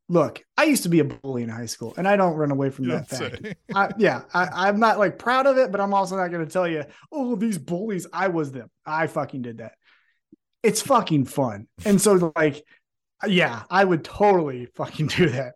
Look, 0.09 0.43
I 0.57 0.65
used 0.65 0.83
to 0.83 0.89
be 0.89 0.99
a 0.99 1.05
bully 1.05 1.45
in 1.45 1.49
high 1.49 1.67
school, 1.67 1.95
and 1.97 2.07
I 2.09 2.17
don't 2.17 2.35
run 2.35 2.51
away 2.51 2.71
from 2.71 2.87
You 2.87 2.91
that 2.93 3.09
fact. 3.09 3.55
I, 3.75 3.91
yeah, 3.97 4.23
I, 4.35 4.67
I'm 4.69 4.81
not 4.81 4.99
like 4.99 5.19
proud 5.21 5.47
of 5.47 5.57
it, 5.57 5.71
but 5.71 5.81
I'm 5.81 5.95
also 5.95 6.17
not 6.17 6.33
going 6.33 6.45
to 6.45 6.53
tell 6.53 6.67
you, 6.67 6.83
oh, 7.13 7.37
these 7.37 7.59
bullies, 7.59 8.09
I 8.13 8.27
was 8.27 8.51
them. 8.51 8.69
I 8.85 9.07
fucking 9.07 9.43
did 9.43 9.59
that. 9.59 9.75
It's 10.65 10.83
fucking 10.83 11.27
fun. 11.27 11.69
And 11.85 12.01
so, 12.01 12.33
like, 12.35 12.65
yeah, 13.27 13.63
I 13.71 13.85
would 13.85 14.05
totally 14.05 14.67
fucking 14.75 15.09
do 15.09 15.29
that. 15.31 15.55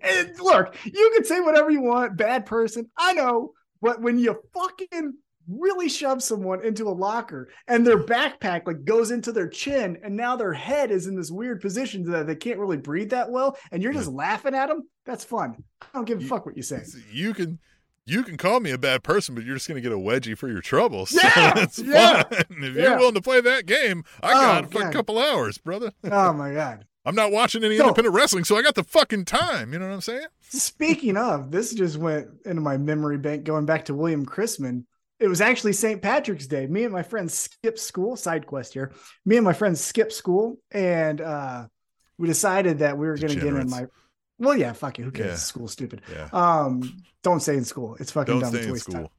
And 0.00 0.38
look, 0.40 0.76
you 0.84 1.10
can 1.14 1.24
say 1.24 1.40
whatever 1.40 1.70
you 1.70 1.80
want, 1.82 2.16
bad 2.16 2.46
person. 2.46 2.88
I 2.96 3.12
know, 3.14 3.52
but 3.80 4.00
when 4.00 4.18
you 4.18 4.40
fucking 4.54 5.14
really 5.48 5.88
shove 5.88 6.22
someone 6.22 6.64
into 6.64 6.84
a 6.86 6.90
locker 6.94 7.48
and 7.66 7.84
their 7.84 7.98
backpack 7.98 8.64
like 8.64 8.84
goes 8.84 9.10
into 9.10 9.32
their 9.32 9.48
chin 9.48 9.98
and 10.04 10.16
now 10.16 10.36
their 10.36 10.52
head 10.52 10.92
is 10.92 11.08
in 11.08 11.16
this 11.16 11.32
weird 11.32 11.60
position 11.60 12.04
that 12.04 12.28
they 12.28 12.36
can't 12.36 12.60
really 12.60 12.76
breathe 12.76 13.10
that 13.10 13.28
well 13.28 13.56
and 13.72 13.82
you're 13.82 13.92
just 13.92 14.06
laughing 14.08 14.54
at 14.54 14.68
them 14.68 14.88
that's 15.04 15.24
fun 15.24 15.56
i 15.82 15.86
don't 15.92 16.04
give 16.04 16.18
a 16.20 16.22
You- 16.22 16.28
fuck 16.28 16.46
what 16.46 16.56
you 16.56 16.62
say 16.62 16.84
you 17.12 17.34
can 17.34 17.58
you 18.06 18.22
can 18.22 18.36
call 18.36 18.58
me 18.60 18.70
a 18.72 18.78
bad 18.78 19.04
person, 19.04 19.32
but 19.34 19.44
you're 19.44 19.54
just 19.54 19.68
going 19.68 19.80
to 19.80 19.88
get 19.88 19.92
a 19.96 20.00
wedgie 20.00 20.36
for 20.36 20.48
your 20.48 20.60
trouble. 20.60 21.06
So 21.06 21.20
Yeah, 21.22 21.52
it's 21.58 21.78
yeah, 21.78 22.22
fun. 22.24 22.44
If 22.50 22.74
yeah. 22.74 22.82
you're 22.82 22.98
willing 22.98 23.14
to 23.14 23.22
play 23.22 23.40
that 23.40 23.64
game, 23.64 24.02
I 24.20 24.30
Oh, 24.32 24.40
got 24.62 24.72
for 24.72 24.82
a 24.88 24.92
couple 24.92 25.20
hours, 25.20 25.58
brother. 25.58 25.92
oh 26.10 26.32
my 26.32 26.52
god 26.52 26.84
I'm 27.04 27.14
not 27.14 27.32
watching 27.32 27.64
any 27.64 27.76
So- 27.78 27.84
independent 27.84 28.14
wrestling, 28.14 28.44
so 28.44 28.56
I 28.56 28.62
got 28.62 28.74
the 28.74 28.84
fucking 28.84 29.24
time. 29.24 29.72
You 29.72 29.78
know 29.78 29.88
what 29.88 29.94
I'm 29.94 30.00
saying? 30.00 30.26
Speaking 30.40 31.16
of, 31.16 31.50
this 31.50 31.72
just 31.74 31.96
went 31.96 32.28
into 32.44 32.60
my 32.60 32.76
memory 32.76 33.18
bank 33.18 33.44
going 33.44 33.66
back 33.66 33.86
to 33.86 33.94
William 33.94 34.24
Chrisman. 34.24 34.84
It 35.18 35.28
was 35.28 35.40
actually 35.40 35.72
St. 35.72 36.02
Patrick's 36.02 36.46
Day. 36.46 36.66
Me 36.66 36.84
and 36.84 36.92
my 36.92 37.02
friends 37.02 37.34
skipped 37.34 37.78
school, 37.78 38.16
side 38.16 38.46
quest 38.46 38.74
here. 38.74 38.92
Me 39.24 39.36
and 39.36 39.44
my 39.44 39.52
friends 39.52 39.80
skipped 39.80 40.12
school 40.12 40.58
and 40.70 41.20
uh 41.20 41.66
we 42.18 42.26
decided 42.28 42.80
that 42.80 42.98
we 42.98 43.06
were 43.06 43.16
gonna 43.16 43.34
get 43.34 43.44
in 43.46 43.70
my 43.70 43.86
well, 44.38 44.56
yeah, 44.56 44.72
fuck 44.72 44.98
it. 44.98 45.02
Who 45.02 45.12
cares? 45.12 45.28
Yeah. 45.28 45.34
School's 45.36 45.72
stupid. 45.72 46.02
Yeah. 46.10 46.28
Um, 46.32 46.96
don't 47.22 47.38
stay 47.40 47.56
in 47.56 47.64
school. 47.64 47.96
It's 48.00 48.10
fucking 48.10 48.40
Don't 48.40 48.40
dumb. 48.40 48.50
stay 48.50 48.64
in 48.64 48.70
of 48.70 48.84
time. 48.84 48.92
school. 48.92 49.12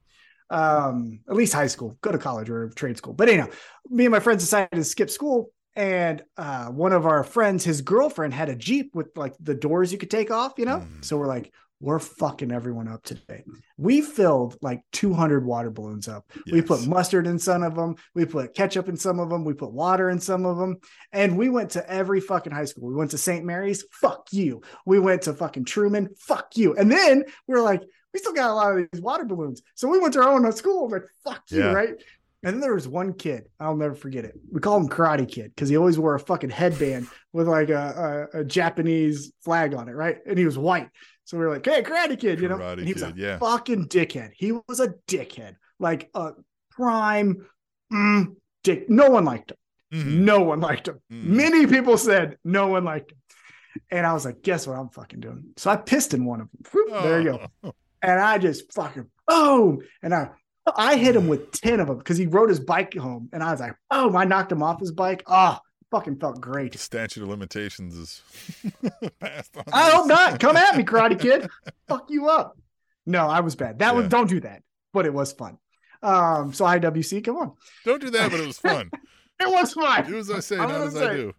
um 0.50 1.20
at 1.30 1.36
least 1.36 1.54
high 1.54 1.68
school 1.68 1.98
go 2.02 2.12
to 2.12 2.18
college 2.18 2.50
or 2.50 2.70
trade 2.76 2.98
school 2.98 3.14
but 3.14 3.30
anyhow 3.30 3.48
me 3.90 4.06
and 4.06 4.12
my 4.12 4.20
friends 4.20 4.44
decided 4.44 4.72
to 4.72 4.84
skip 4.84 5.10
school 5.10 5.52
and 5.76 6.24
uh 6.38 6.66
one 6.68 6.94
of 6.94 7.06
our 7.06 7.24
friends 7.24 7.64
his 7.64 7.82
girlfriend 7.82 8.34
had 8.34 8.50
a 8.50 8.56
jeep 8.56 8.94
with 8.94 9.08
like 9.16 9.34
the 9.40 9.56
doors 9.56 9.92
you 9.92 9.98
could 9.98 10.12
take 10.12 10.32
off 10.32 10.54
you 10.58 10.66
know? 10.66 10.80
Mm. 10.80 11.04
so 11.04 11.18
we're 11.18 11.28
like 11.28 11.52
we're 11.84 12.00
fucking 12.00 12.54
everyone 12.54 12.88
up 12.88 13.04
today. 13.04 13.44
We 13.76 14.02
filled 14.02 14.58
like 14.62 14.84
200 14.94 15.46
water 15.46 15.70
balloons 15.70 16.08
up. 16.08 16.32
We 16.50 16.62
put 16.62 16.88
mustard 16.88 17.28
in 17.28 17.38
some 17.38 17.62
of 17.62 17.76
them 17.76 17.96
we 18.16 18.24
put 18.24 18.56
ketchup 18.56 18.88
in 18.88 18.96
some 18.96 19.20
of 19.20 19.30
them 19.30 19.44
we 19.44 19.54
put 19.54 19.74
water 19.74 20.10
in 20.10 20.22
some 20.22 20.46
of 20.46 20.58
them 20.58 20.78
and 21.12 21.38
we 21.38 21.50
went 21.50 21.72
to 21.72 21.90
every 21.92 22.22
fucking 22.22 22.54
high 22.54 22.66
school. 22.66 22.88
We 22.88 22.96
went 22.96 23.12
to 23.12 23.18
st 23.18 23.44
mary's. 23.44 23.84
Fuck 23.92 24.30
you. 24.32 24.62
We 24.86 25.00
went 25.00 25.24
to 25.24 25.34
fucking 25.34 25.66
truman. 25.66 26.08
Fuck 26.18 26.56
you. 26.56 26.74
And 26.74 26.90
then 26.90 27.26
we 27.48 27.56
are 27.56 27.62
like 27.62 27.84
we 28.14 28.20
still 28.20 28.34
got 28.34 28.52
a 28.52 28.54
lot 28.54 28.78
of 28.78 28.88
these 28.92 29.02
water 29.02 29.26
balloons. 29.26 29.62
So 29.76 29.90
we 29.90 30.00
went 30.00 30.14
to 30.14 30.22
our 30.22 30.32
own 30.32 30.50
school, 30.54 30.90
like, 30.90 31.04
fuck 31.24 31.44
you, 31.50 31.68
right? 31.70 31.96
And 32.44 32.56
then 32.56 32.60
there 32.60 32.74
was 32.74 32.88
one 32.88 33.14
kid, 33.14 33.46
I'll 33.60 33.76
never 33.78 33.96
forget 33.96 34.26
it. 34.26 34.34
We 34.52 34.60
call 34.60 34.78
him 34.78 34.89
Karate 34.89 35.30
Kid 35.30 35.52
because 35.56 35.70
he 35.70 35.78
always 35.78 35.98
wore 35.98 36.16
a 36.16 36.20
fucking 36.20 36.50
headband 36.50 37.08
with 37.32 37.48
like 37.48 37.70
a, 37.70 38.28
a, 38.34 38.39
a 38.41 38.44
Japanese 38.44 39.32
flag 39.46 39.74
on 39.74 39.88
it, 39.88 39.94
right? 39.94 40.18
And 40.28 40.38
he 40.38 40.46
was 40.46 40.58
white. 40.58 40.89
So 41.24 41.38
we 41.38 41.46
were 41.46 41.52
like, 41.52 41.66
hey, 41.66 41.82
Karate 41.82 42.20
Kid, 42.20 42.41
you 42.41 42.50
know? 42.50 42.58
Karate 42.58 42.80
And 42.80 42.88
he 42.88 42.94
was 42.94 43.04
a 43.04 43.14
yeah. 43.16 43.38
fucking 43.38 43.88
dickhead. 43.88 44.32
He 44.36 44.52
was 44.68 44.82
a 44.82 44.94
dickhead, 45.08 45.56
like 45.80 46.10
a 46.14 46.32
prime 46.72 47.48
mm, 47.91 48.36
dick. 48.64 48.89
No 48.89 49.10
one 49.10 49.24
liked 49.24 49.52
him. 49.52 49.58
Mhm. 49.94 50.20
No 50.26 50.41
one 50.41 50.60
liked 50.60 50.89
him. 50.89 51.00
Mhm. 51.12 51.24
Many 51.24 51.66
people 51.68 51.98
said 51.98 52.38
no 52.44 52.68
one 52.68 52.84
liked 52.84 53.12
him. 53.14 53.18
And 53.89 54.06
I 54.06 54.12
was 54.14 54.26
like, 54.26 54.41
guess 54.41 54.68
what 54.68 54.78
I'm 54.78 54.89
fucking 54.89 55.22
doing? 55.22 55.46
So 55.56 55.72
I 55.72 55.78
pissed 55.78 56.14
in 56.14 56.26
one 56.26 56.41
of 56.41 56.50
them. 56.52 56.72
Whoop, 56.74 57.04
there 57.04 57.22
you 57.22 57.32
go 57.32 57.48
Oh. 57.64 57.74
and 58.02 58.20
I 58.20 58.38
just 58.38 58.74
fucking 58.74 59.06
boom, 59.28 59.80
and 60.02 60.14
I 60.14 60.30
I 60.76 60.95
hit 60.95 61.16
him 61.16 61.28
with 61.28 61.51
ten 61.51 61.80
of 61.80 61.88
them 61.88 61.97
because 61.97 62.18
he 62.18 62.26
rode 62.28 62.49
his 62.49 62.59
bike 62.59 62.93
home, 62.95 63.30
and 63.34 63.43
I 63.43 63.51
was 63.51 63.59
like, 63.59 63.76
oh, 63.91 64.16
I 64.16 64.26
knocked 64.26 64.51
him 64.51 64.64
off 64.64 64.80
his 64.80 64.91
bike. 64.91 65.24
Ah, 65.28 65.59
fucking 65.91 66.18
felt 66.20 66.36
The 66.36 66.41
great. 66.41 66.80
statute 66.80 67.22
of 67.24 67.30
limitations 67.30 67.95
is 67.97 68.22
passed 69.20 69.55
on. 69.57 69.64
I 69.74 69.89
hope 69.91 70.07
not. 70.07 70.39
Come 70.39 70.55
at 70.55 70.78
me, 70.78 70.84
Karate 70.84 71.20
Kid. 71.20 71.49
Fuck 71.88 72.09
you 72.09 72.30
up. 72.30 72.57
No, 73.05 73.28
I 73.28 73.41
was 73.41 73.55
bad. 73.55 73.80
That 73.80 73.95
was 73.95 74.07
don't 74.07 74.30
do 74.30 74.39
that, 74.41 74.64
but 74.93 75.05
it 75.05 75.14
was 75.14 75.34
fun. 75.34 75.57
Um, 76.01 76.53
so 76.53 76.66
IWC, 76.66 77.24
come 77.24 77.38
on, 77.38 77.53
Don't 77.86 78.01
do 78.01 78.09
that, 78.09 78.30
but 78.32 78.39
it 78.39 78.45
was 78.47 78.57
fun. 78.59 78.89
it 79.39 79.49
was 79.49 79.74
fun. 79.74 80.05
Do 80.05 80.18
as 80.18 80.30
I 80.30 80.39
say, 80.39 80.57
I'm 80.57 80.68
not 80.70 80.82
as 80.88 80.95
I 80.97 81.14
do. 81.14 81.34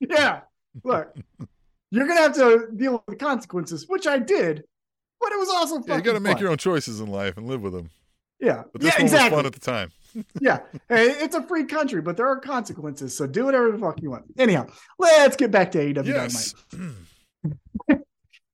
Yeah, 0.00 0.40
look, 0.82 1.16
you're 1.90 2.06
gonna 2.08 2.20
have 2.20 2.34
to 2.34 2.66
deal 2.76 2.92
with 2.92 3.02
the 3.06 3.14
consequences, 3.16 3.86
which 3.88 4.06
I 4.08 4.18
did, 4.18 4.64
but 5.20 5.30
it 5.32 5.38
was 5.38 5.48
also 5.48 5.80
Yeah, 5.86 5.96
you 5.96 6.02
got 6.02 6.14
to 6.14 6.20
make 6.20 6.34
fun. 6.34 6.42
your 6.42 6.50
own 6.50 6.56
choices 6.58 7.00
in 7.00 7.06
life 7.08 7.36
and 7.36 7.46
live 7.46 7.62
with 7.62 7.72
them. 7.72 7.90
Yeah, 8.42 8.64
But 8.72 8.82
this 8.82 8.92
yeah, 8.92 8.98
one 8.98 9.02
was 9.04 9.12
exactly. 9.12 9.36
fun 9.36 9.46
at 9.46 9.52
the 9.52 9.60
time. 9.60 9.90
yeah, 10.40 10.58
Hey, 10.90 11.06
it's 11.06 11.34
a 11.34 11.42
free 11.42 11.64
country, 11.64 12.02
but 12.02 12.18
there 12.18 12.26
are 12.26 12.38
consequences. 12.38 13.16
So 13.16 13.26
do 13.26 13.46
whatever 13.46 13.72
the 13.72 13.78
fuck 13.78 14.02
you 14.02 14.10
want. 14.10 14.24
Anyhow, 14.36 14.66
let's 14.98 15.36
get 15.36 15.50
back 15.50 15.70
to 15.72 15.78
AEW 15.78 16.04
Yes. 16.06 16.54
Dynamite. 16.70 16.96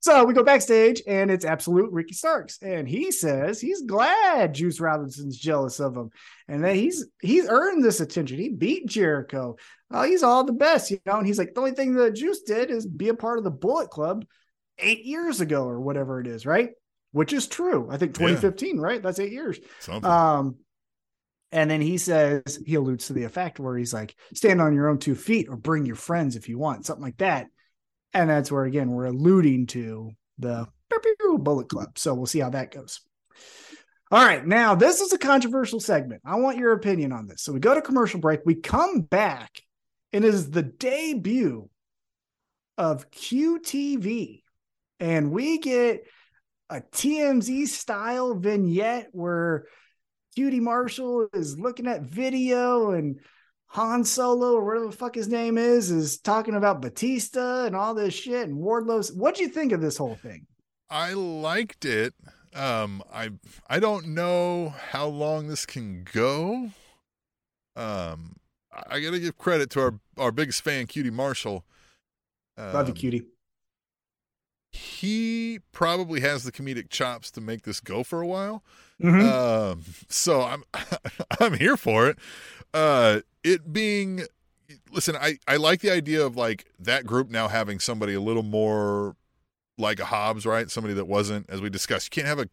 So 0.01 0.25
we 0.25 0.33
go 0.33 0.45
backstage, 0.45 1.03
and 1.09 1.29
it's 1.29 1.45
absolute 1.45 1.91
Ricky 1.91 2.15
Starks, 2.15 2.59
and 2.63 2.89
he 2.89 3.11
says 3.11 3.61
he's 3.61 3.83
glad 3.83 4.55
Juice 4.55 4.79
Robinson's 4.79 5.37
jealous 5.37 5.81
of 5.81 5.97
him, 5.97 6.11
and 6.47 6.63
that 6.65 6.77
he's 6.77 7.07
he's 7.21 7.49
earned 7.49 7.85
this 7.85 8.01
attention. 8.01 8.39
He 8.39 8.49
beat 8.49 8.87
Jericho. 8.87 9.57
Oh, 9.91 10.03
he's 10.05 10.23
all 10.23 10.45
the 10.45 10.53
best, 10.53 10.93
you 10.93 11.01
know. 11.05 11.17
And 11.19 11.27
he's 11.27 11.37
like, 11.37 11.53
the 11.53 11.61
only 11.61 11.73
thing 11.73 11.95
that 11.95 12.15
Juice 12.15 12.43
did 12.43 12.71
is 12.71 12.87
be 12.87 13.09
a 13.09 13.15
part 13.15 13.39
of 13.39 13.45
the 13.45 13.51
Bullet 13.51 13.91
Club 13.91 14.25
eight 14.79 15.05
years 15.05 15.41
ago, 15.41 15.65
or 15.67 15.81
whatever 15.81 16.21
it 16.21 16.29
is, 16.29 16.47
right? 16.47 16.71
Which 17.13 17.33
is 17.33 17.47
true. 17.47 17.89
I 17.91 17.97
think 17.97 18.13
Yeah. 18.13 18.29
2015, 18.29 18.79
right? 18.79 19.03
That's 19.03 19.19
eight 19.19 19.33
years. 19.33 19.59
Something. 19.81 20.11
Um, 20.11 20.57
and 21.51 21.71
then 21.71 21.81
he 21.81 21.97
says 21.97 22.59
he 22.67 22.75
alludes 22.75 23.07
to 23.07 23.15
the 23.15 23.25
effect 23.25 23.59
where 23.59 23.77
he's 23.77 23.95
like, 23.95 24.15
stand 24.35 24.61
on 24.61 24.75
your 24.75 24.89
own 24.89 24.99
two 24.99 25.15
feet 25.15 25.49
or 25.49 25.57
bring 25.57 25.87
your 25.87 25.97
friends 25.97 26.37
if 26.37 26.49
you 26.49 26.59
want, 26.59 26.85
something 26.85 27.03
like 27.03 27.17
that. 27.19 27.47
And 28.13 28.29
that's 28.29 28.53
where 28.53 28.65
again 28.65 28.91
we're 28.91 29.07
alluding 29.07 29.67
to 29.69 30.11
the 30.39 30.69
Bullet 31.39 31.69
Club. 31.69 31.99
So 31.99 32.15
we'll 32.15 32.27
see 32.27 32.41
how 32.41 32.51
that 32.51 32.73
goes. 32.73 33.01
All 34.11 34.25
right, 34.25 34.47
now 34.47 34.75
this 34.75 35.01
is 35.01 35.13
a 35.13 35.19
controversial 35.19 35.81
segment. 35.81 36.23
I 36.25 36.37
want 36.37 36.57
your 36.57 36.73
opinion 36.73 37.13
on 37.13 37.27
this. 37.27 37.43
So 37.43 37.53
we 37.53 37.61
go 37.61 37.75
to 37.75 37.83
commercial 37.83 38.21
break. 38.21 38.41
We 38.45 38.55
come 38.55 39.03
back, 39.03 39.61
and 40.13 40.25
it 40.25 40.33
is 40.33 40.51
the 40.51 40.63
debut 40.63 41.69
of 42.79 43.11
QTV, 43.11 44.43
and 45.01 45.31
we 45.31 45.59
get 45.59 46.07
a 46.71 46.81
TMZ 46.81 47.67
style 47.67 48.35
vignette 48.35 49.09
where 49.13 49.67
QT 50.37 50.61
Marshall 50.61 51.29
is 51.33 51.59
looking 51.59 51.87
at 51.87 52.03
video 52.03 52.91
and 52.91 53.19
Han 53.69 54.05
Solo 54.05 54.55
or 54.55 54.65
whatever 54.65 54.87
the 54.87 54.97
fuck 54.97 55.15
his 55.15 55.29
name 55.29 55.59
is 55.59 55.91
is 55.91 56.19
talking 56.19 56.55
about 56.55 56.81
Batista 56.81 57.65
and 57.65 57.77
all 57.77 57.95
this 57.95 58.15
shit 58.15 58.47
and 58.49 58.57
Wardlow's. 58.57 59.13
What'd 59.13 59.41
you 59.41 59.49
think 59.49 59.73
of 59.73 59.81
this 59.81 59.97
whole 59.97 60.17
thing? 60.17 60.47
I 60.89 61.13
liked 61.13 61.85
it. 61.85 62.15
Um, 62.55 63.03
I 63.13 63.31
I 63.69 63.79
don't 63.79 64.09
know 64.09 64.75
how 64.91 65.07
long 65.07 65.49
this 65.49 65.67
can 65.67 66.05
go. 66.13 66.71
Um, 67.77 68.37
I, 68.73 68.97
I 68.97 69.01
got 69.01 69.11
to 69.11 69.21
give 69.21 69.37
credit 69.37 69.69
to 69.71 69.81
our 69.81 70.01
our 70.17 70.33
biggest 70.33 70.63
fan, 70.63 70.87
QT 70.87 71.13
Marshall. 71.13 71.65
Um, 72.57 72.73
Love 72.73 72.89
you, 72.89 72.95
Cutie. 72.95 73.27
He 74.73 75.61
probably 75.73 76.21
has 76.21 76.45
the 76.45 76.53
comedic 76.53 76.91
chops 76.91 77.31
to 77.33 77.41
make 77.41 77.63
this 77.63 77.81
go 77.81 78.03
for 78.03 78.21
a 78.21 78.27
while. 78.27 78.63
Mhm. 79.03 79.23
Um, 79.73 79.85
so 80.09 80.43
I'm 80.43 80.65
I'm 81.41 81.55
here 81.55 81.77
for 81.77 82.09
it. 82.09 82.19
Uh, 82.75 83.21
it 83.43 83.73
being 83.73 84.23
listen, 84.93 85.17
I 85.17 85.39
I 85.47 85.57
like 85.57 85.81
the 85.81 85.91
idea 85.91 86.25
of 86.25 86.37
like 86.37 86.67
that 86.79 87.07
group 87.07 87.31
now 87.31 87.49
having 87.49 87.79
somebody 87.81 88.15
a 88.15 88.21
little 88.21 88.43
more 88.43 89.17
like 89.79 90.01
a 90.01 90.07
Hobbs, 90.07 90.45
right? 90.45 90.71
Somebody 90.71 90.95
that 90.95 91.07
wasn't, 91.07 91.49
as 91.49 91.61
we 91.61 91.71
discussed, 91.71 92.07
you 92.15 92.23
can't 92.23 92.27
have 92.29 92.41
a 92.41 92.49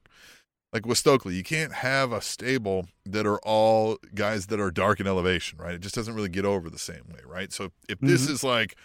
like 0.71 0.85
with 0.85 0.97
Stokely, 0.97 1.35
you 1.35 1.43
can't 1.43 1.73
have 1.73 2.11
a 2.11 2.21
stable 2.21 2.87
that 3.05 3.25
are 3.25 3.39
all 3.39 3.97
guys 4.13 4.47
that 4.47 4.59
are 4.59 4.71
dark 4.71 4.99
in 4.99 5.07
elevation, 5.07 5.57
right? 5.57 5.73
It 5.73 5.81
just 5.81 5.95
doesn't 5.95 6.13
really 6.13 6.29
get 6.29 6.45
over 6.45 6.69
the 6.69 6.79
same 6.79 7.03
way, 7.11 7.19
right? 7.25 7.51
So 7.51 7.71
if 7.89 7.99
this 7.99 8.27
Mhm. 8.27 8.29
is 8.29 8.43
like 8.43 8.75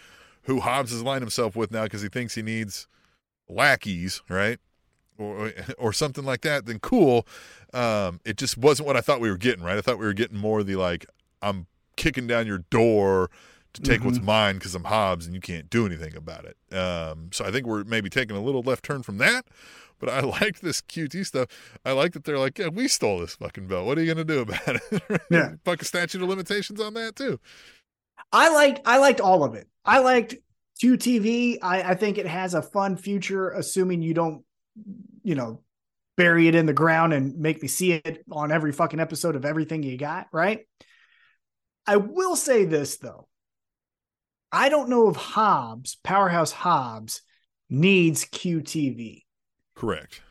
who 0.43 0.59
Hobbs 0.61 0.91
has 0.91 1.03
lined 1.03 1.21
himself 1.21 1.55
with 1.55 1.69
now 1.71 1.83
because 1.83 2.01
he 2.01 2.09
thinks 2.09 2.33
he 2.35 2.41
needs 2.41 2.87
lackeys, 3.51 4.21
right? 4.29 4.59
Or, 5.17 5.51
or 5.77 5.93
something 5.93 6.23
like 6.23 6.41
that, 6.41 6.65
then 6.65 6.79
cool. 6.79 7.27
Um, 7.73 8.19
it 8.25 8.37
just 8.37 8.57
wasn't 8.57 8.87
what 8.87 8.97
I 8.97 9.01
thought 9.01 9.21
we 9.21 9.29
were 9.29 9.37
getting, 9.37 9.63
right? 9.63 9.77
I 9.77 9.81
thought 9.81 9.99
we 9.99 10.05
were 10.05 10.13
getting 10.13 10.37
more 10.37 10.63
the 10.63 10.77
like, 10.77 11.05
I'm 11.41 11.67
kicking 11.95 12.25
down 12.25 12.47
your 12.47 12.59
door 12.69 13.29
to 13.73 13.81
take 13.81 14.03
what's 14.03 14.19
mine 14.19 14.55
because 14.55 14.75
I'm 14.75 14.85
Hobbs 14.85 15.25
and 15.25 15.33
you 15.35 15.41
can't 15.41 15.69
do 15.69 15.85
anything 15.85 16.15
about 16.15 16.45
it. 16.45 16.75
Um, 16.75 17.29
so 17.31 17.45
I 17.45 17.51
think 17.51 17.67
we're 17.67 17.83
maybe 17.83 18.09
taking 18.09 18.35
a 18.35 18.41
little 18.41 18.61
left 18.61 18.83
turn 18.83 19.03
from 19.03 19.17
that. 19.19 19.45
But 19.99 20.09
I 20.09 20.19
liked 20.41 20.61
this 20.61 20.81
QT 20.81 21.25
stuff. 21.25 21.47
I 21.85 21.91
like 21.91 22.13
that 22.13 22.23
they're 22.23 22.39
like, 22.39 22.57
yeah, 22.57 22.67
we 22.67 22.87
stole 22.87 23.19
this 23.19 23.35
fucking 23.35 23.67
belt. 23.67 23.85
What 23.85 23.97
are 23.97 24.01
you 24.01 24.13
going 24.13 24.25
to 24.25 24.33
do 24.33 24.39
about 24.41 24.67
it? 24.67 25.21
Yeah. 25.31 25.53
Fuck 25.63 25.81
a 25.81 25.85
statute 25.85 26.21
of 26.21 26.27
limitations 26.27 26.81
on 26.81 26.95
that, 26.95 27.15
too. 27.15 27.39
I 28.33 28.49
liked 28.49 28.81
I 28.85 28.97
liked 28.97 29.21
all 29.21 29.43
of 29.43 29.55
it. 29.55 29.67
I 29.85 29.99
liked 29.99 30.35
QTV. 30.81 31.57
I, 31.61 31.83
I 31.83 31.95
think 31.95 32.17
it 32.17 32.27
has 32.27 32.53
a 32.53 32.61
fun 32.61 32.97
future, 32.97 33.49
assuming 33.49 34.01
you 34.01 34.13
don't, 34.13 34.43
you 35.23 35.35
know, 35.35 35.61
bury 36.17 36.47
it 36.47 36.55
in 36.55 36.65
the 36.65 36.73
ground 36.73 37.13
and 37.13 37.37
make 37.37 37.61
me 37.61 37.67
see 37.67 37.93
it 37.93 38.23
on 38.31 38.51
every 38.51 38.71
fucking 38.71 38.99
episode 38.99 39.35
of 39.35 39.45
everything 39.45 39.83
you 39.83 39.97
got, 39.97 40.27
right? 40.31 40.67
I 41.87 41.97
will 41.97 42.35
say 42.35 42.65
this 42.65 42.97
though. 42.97 43.27
I 44.51 44.69
don't 44.69 44.89
know 44.89 45.09
if 45.09 45.15
Hobbs, 45.15 45.97
Powerhouse 46.03 46.51
Hobbs, 46.51 47.21
needs 47.69 48.25
QTV 48.25 49.23
Correct. 49.75 50.21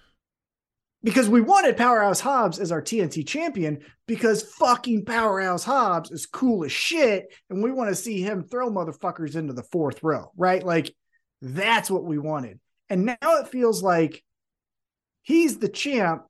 Because 1.03 1.29
we 1.29 1.41
wanted 1.41 1.79
Powerhouse 1.79 2.21
Hobbs 2.21 2.59
as 2.59 2.71
our 2.71 2.83
TNT 2.83 3.27
champion 3.27 3.81
because 4.07 4.43
fucking 4.43 5.07
Powerhouse 5.07 5.65
Hobbs 5.65 6.11
is 6.11 6.27
cool 6.27 6.65
as 6.65 6.73
shit. 6.73 7.33
And 7.49 7.63
we 7.63 7.73
want 7.73 7.89
to 7.89 7.95
see 7.95 8.21
him 8.21 8.43
throw 8.43 8.71
motherfuckers 8.71 9.35
into 9.35 9.55
the 9.55 9.63
fourth 9.63 10.03
row, 10.03 10.31
right? 10.37 10.63
Like 10.63 10.95
that's 11.41 11.91
what 11.91 12.05
we 12.05 12.19
wanted. 12.19 12.61
And 12.91 13.07
now 13.07 13.17
it 13.23 13.49
feels 13.49 13.83
like 13.83 14.23
he's 15.23 15.59
the 15.59 15.69
champ, 15.69 16.25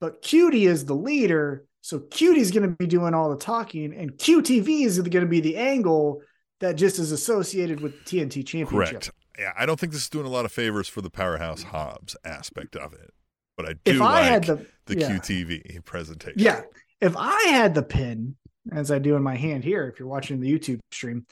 but 0.00 0.22
QT 0.22 0.54
is 0.54 0.84
the 0.84 0.94
leader. 0.94 1.64
So 1.80 2.00
QT's 2.00 2.50
going 2.50 2.68
to 2.68 2.76
be 2.76 2.86
doing 2.86 3.14
all 3.14 3.30
the 3.30 3.36
talking, 3.36 3.94
and 3.94 4.12
QTV 4.12 4.84
is 4.84 4.98
going 4.98 5.24
to 5.24 5.26
be 5.26 5.40
the 5.40 5.56
angle 5.56 6.20
that 6.60 6.74
just 6.74 6.98
is 6.98 7.12
associated 7.12 7.80
with 7.80 8.04
the 8.04 8.18
TNT 8.18 8.44
championship. 8.44 9.02
Correct. 9.02 9.10
Yeah, 9.38 9.52
I 9.56 9.66
don't 9.66 9.78
think 9.78 9.92
this 9.92 10.02
is 10.02 10.08
doing 10.08 10.26
a 10.26 10.30
lot 10.30 10.44
of 10.44 10.52
favors 10.52 10.88
for 10.88 11.00
the 11.00 11.10
powerhouse 11.10 11.62
Hobbs 11.62 12.16
aspect 12.24 12.74
of 12.74 12.92
it, 12.92 13.12
but 13.58 13.68
I 13.68 13.72
do 13.84 13.96
If 13.96 14.00
I 14.00 14.22
had 14.22 14.44
the, 14.44 14.64
the 14.86 14.98
yeah. 15.00 15.10
QTV 15.10 15.84
presentation. 15.84 16.38
Yeah. 16.40 16.62
If 17.00 17.16
I 17.16 17.42
had 17.48 17.74
the 17.74 17.82
pin, 17.82 18.36
as 18.72 18.90
I 18.90 18.98
do 19.00 19.16
in 19.16 19.22
my 19.22 19.34
hand 19.36 19.64
here, 19.64 19.88
if 19.88 19.98
you're 19.98 20.08
watching 20.08 20.40
the 20.40 20.50
YouTube 20.50 20.78
stream, 20.92 21.26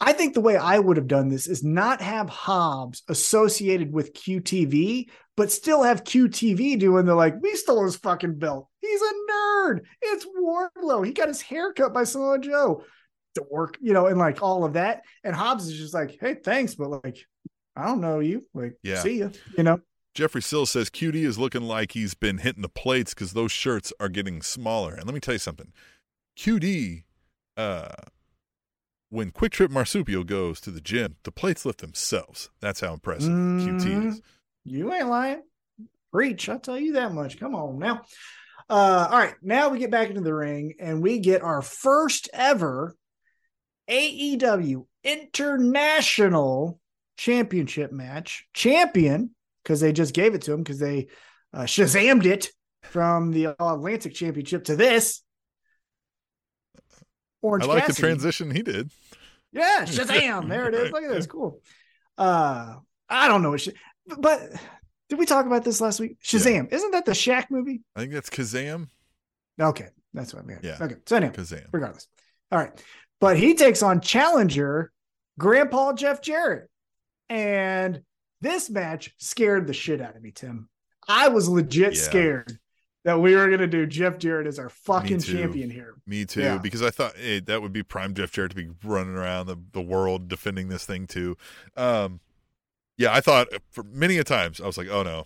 I 0.00 0.12
think 0.12 0.34
the 0.34 0.40
way 0.40 0.56
I 0.56 0.78
would 0.78 0.96
have 0.98 1.06
done 1.06 1.28
this 1.28 1.46
is 1.46 1.64
not 1.64 2.00
have 2.02 2.28
Hobbs 2.28 3.02
associated 3.08 3.92
with 3.92 4.12
QTV, 4.14 5.08
but 5.36 5.50
still 5.50 5.82
have 5.82 6.04
QTV 6.04 6.78
doing 6.78 7.06
the 7.06 7.14
like, 7.14 7.40
we 7.40 7.54
stole 7.54 7.84
his 7.84 7.96
fucking 7.96 8.38
belt. 8.38 8.68
He's 8.80 9.00
a 9.00 9.12
nerd. 9.32 9.80
It's 10.02 10.26
Wardlow. 10.26 11.06
He 11.06 11.12
got 11.12 11.28
his 11.28 11.40
hair 11.40 11.72
cut 11.72 11.94
by 11.94 12.04
Samoa 12.04 12.38
Joe 12.38 12.84
to 13.36 13.44
work, 13.50 13.78
you 13.80 13.94
know, 13.94 14.06
and 14.08 14.18
like 14.18 14.42
all 14.42 14.64
of 14.64 14.74
that. 14.74 15.02
And 15.24 15.34
Hobbs 15.34 15.68
is 15.68 15.78
just 15.78 15.94
like, 15.94 16.18
hey, 16.20 16.34
thanks, 16.34 16.74
but 16.74 16.90
like, 16.90 17.16
I 17.74 17.86
don't 17.86 18.00
know 18.02 18.20
you. 18.20 18.44
Like, 18.52 18.74
Yeah. 18.82 19.00
see 19.00 19.20
ya, 19.20 19.28
you 19.56 19.64
know? 19.64 19.80
Jeffrey 20.14 20.42
Sill 20.42 20.66
says 20.66 20.90
QT 20.90 21.14
is 21.14 21.38
looking 21.38 21.62
like 21.62 21.92
he's 21.92 22.14
been 22.14 22.38
hitting 22.38 22.62
the 22.62 22.68
plates 22.68 23.14
because 23.14 23.32
those 23.32 23.50
shirts 23.50 23.92
are 23.98 24.10
getting 24.10 24.42
smaller. 24.42 24.94
And 24.94 25.04
let 25.06 25.14
me 25.14 25.20
tell 25.20 25.34
you 25.34 25.38
something. 25.38 25.72
QD, 26.36 27.04
uh, 27.56 27.92
when 29.08 29.30
Quick 29.30 29.52
Trip 29.52 29.70
Marsupial 29.70 30.24
goes 30.24 30.60
to 30.62 30.70
the 30.70 30.80
gym, 30.80 31.16
the 31.22 31.32
plates 31.32 31.64
lift 31.64 31.80
themselves. 31.80 32.50
That's 32.60 32.80
how 32.80 32.92
impressive 32.92 33.30
QT 33.30 34.06
is. 34.08 34.22
You 34.64 34.92
ain't 34.92 35.08
lying. 35.08 35.42
Preach. 36.12 36.48
I'll 36.48 36.58
tell 36.58 36.78
you 36.78 36.94
that 36.94 37.12
much. 37.12 37.40
Come 37.40 37.54
on 37.54 37.78
now. 37.78 38.02
Uh, 38.68 39.08
all 39.10 39.18
right. 39.18 39.34
Now 39.42 39.70
we 39.70 39.78
get 39.78 39.90
back 39.90 40.08
into 40.08 40.20
the 40.20 40.34
ring 40.34 40.74
and 40.78 41.02
we 41.02 41.18
get 41.18 41.42
our 41.42 41.62
first 41.62 42.28
ever 42.32 42.96
AEW 43.88 44.86
International 45.04 46.78
Championship 47.16 47.92
match. 47.92 48.46
Champion, 48.54 49.34
because 49.62 49.80
they 49.80 49.92
just 49.92 50.14
gave 50.14 50.34
it 50.34 50.42
to 50.42 50.52
him 50.52 50.62
because 50.62 50.78
they 50.78 51.08
uh, 51.54 51.62
Shazammed 51.62 52.24
it 52.24 52.50
from 52.82 53.30
the 53.30 53.54
Atlantic 53.58 54.14
Championship 54.14 54.64
to 54.64 54.76
this. 54.76 55.22
Orange 57.40 57.64
I 57.64 57.68
like 57.68 57.86
the 57.86 57.92
transition 57.92 58.50
he 58.50 58.62
did. 58.62 58.90
Yeah, 59.52 59.80
Shazam. 59.84 60.48
There 60.48 60.68
it 60.68 60.74
is. 60.74 60.92
Look 60.92 61.02
at 61.02 61.10
this. 61.10 61.26
Cool. 61.26 61.60
Uh 62.16 62.74
I 63.08 63.28
don't 63.28 63.42
know 63.42 63.50
what 63.50 63.60
sh- 63.60 63.68
but 64.18 64.40
did 65.08 65.18
we 65.18 65.26
talk 65.26 65.46
about 65.46 65.64
this 65.64 65.80
last 65.80 66.00
week? 66.00 66.18
Shazam. 66.24 66.72
Isn't 66.72 66.92
that 66.92 67.04
the 67.04 67.12
Shaq 67.12 67.46
movie? 67.50 67.82
I 67.94 68.00
think 68.00 68.12
that's 68.12 68.30
Kazam. 68.30 68.88
Okay. 69.60 69.88
That's 70.14 70.32
what 70.32 70.42
I 70.42 70.46
mean. 70.46 70.58
Yeah. 70.62 70.78
Okay. 70.80 70.96
So 71.06 71.16
anyway, 71.16 71.34
Kazam. 71.34 71.66
regardless. 71.72 72.08
All 72.50 72.58
right. 72.58 72.72
But 73.20 73.36
he 73.36 73.54
takes 73.54 73.82
on 73.82 74.00
challenger 74.00 74.90
Grandpa 75.38 75.92
Jeff 75.92 76.22
Jarrett. 76.22 76.68
And 77.28 78.02
this 78.42 78.68
match 78.68 79.14
scared 79.16 79.66
the 79.66 79.72
shit 79.72 80.00
out 80.02 80.14
of 80.16 80.22
me, 80.22 80.30
Tim. 80.30 80.68
I 81.08 81.28
was 81.28 81.48
legit 81.48 81.94
Yeah. 81.94 82.00
scared 82.00 82.58
that 83.04 83.20
we 83.20 83.34
were 83.34 83.48
gonna 83.50 83.66
do 83.66 83.86
Jeff 83.86 84.18
Jarrett 84.18 84.46
as 84.46 84.58
our 84.58 84.68
fucking 84.68 85.20
champion 85.20 85.70
here. 85.70 85.94
Me 86.06 86.24
too, 86.24 86.42
Yeah. 86.42 86.58
because 86.58 86.82
I 86.82 86.90
thought 86.90 87.16
hey, 87.16 87.40
that 87.40 87.62
would 87.62 87.72
be 87.72 87.82
prime 87.82 88.14
Jeff 88.14 88.30
Jarrett 88.30 88.50
to 88.50 88.56
be 88.56 88.68
running 88.84 89.14
around 89.14 89.46
the, 89.46 89.56
the 89.72 89.80
world 89.80 90.28
defending 90.28 90.68
this 90.68 90.84
thing 90.84 91.06
too. 91.06 91.36
Um, 91.76 92.20
yeah, 92.98 93.12
I 93.12 93.20
thought 93.20 93.48
for 93.70 93.82
many 93.82 94.18
a 94.18 94.24
times 94.24 94.60
I 94.60 94.66
was 94.66 94.76
like, 94.76 94.88
oh 94.88 95.02
no. 95.02 95.24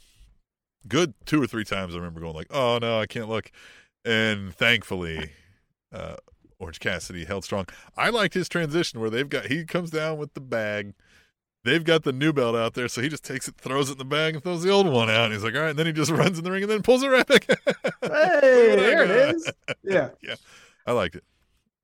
Good 0.89 1.14
two 1.27 1.43
or 1.43 1.49
three 1.49 1.64
times 1.64 1.95
I 1.95 1.99
remember 1.99 2.21
going 2.21 2.35
like, 2.37 2.47
oh 2.55 2.79
no, 2.81 3.01
I 3.01 3.07
can't 3.07 3.29
look. 3.29 3.51
And 4.05 4.55
thankfully, 4.55 5.33
uh, 5.93 6.17
Orange 6.59 6.79
Cassidy 6.79 7.25
held 7.25 7.45
strong. 7.45 7.67
I 7.97 8.09
liked 8.09 8.35
his 8.35 8.49
transition 8.49 9.01
where 9.01 9.11
they've 9.11 9.29
got 9.29 9.47
he 9.47 9.64
comes 9.64 9.91
down 9.91 10.17
with 10.17 10.33
the 10.35 10.41
bag. 10.41 10.95
They've 11.67 11.85
got 11.85 12.05
the 12.05 12.12
new 12.12 12.33
belt 12.33 12.57
out 12.57 12.73
there, 12.75 12.89
so 12.89 13.03
he 13.03 13.09
just 13.11 13.25
takes 13.25 13.49
it, 13.49 13.57
throws 13.57 13.91
it 13.91 13.93
in 13.93 13.99
the 13.99 14.05
bag, 14.07 14.35
and 14.35 14.43
throws 14.43 14.62
the 14.62 14.71
old 14.71 14.87
one 14.87 15.11
out. 15.11 15.25
And 15.27 15.35
he's 15.35 15.45
like, 15.45 15.55
all 15.55 15.61
right, 15.61 15.71
and 15.71 15.79
then 15.79 15.87
he 15.87 15.93
just 15.93 16.11
runs 16.23 16.39
in 16.39 16.45
the 16.45 16.51
ring 16.51 16.62
and 16.62 16.71
then 16.73 16.83
pulls 16.83 17.03
it 17.03 17.09
right 17.09 17.27
back. 17.27 17.47
Hey, 18.03 18.77
there 18.77 19.05
it 19.05 19.35
is. 19.37 19.51
Yeah. 19.83 20.11
Yeah. 20.23 20.37
I 20.87 20.93
liked 20.93 21.17
it. 21.17 21.25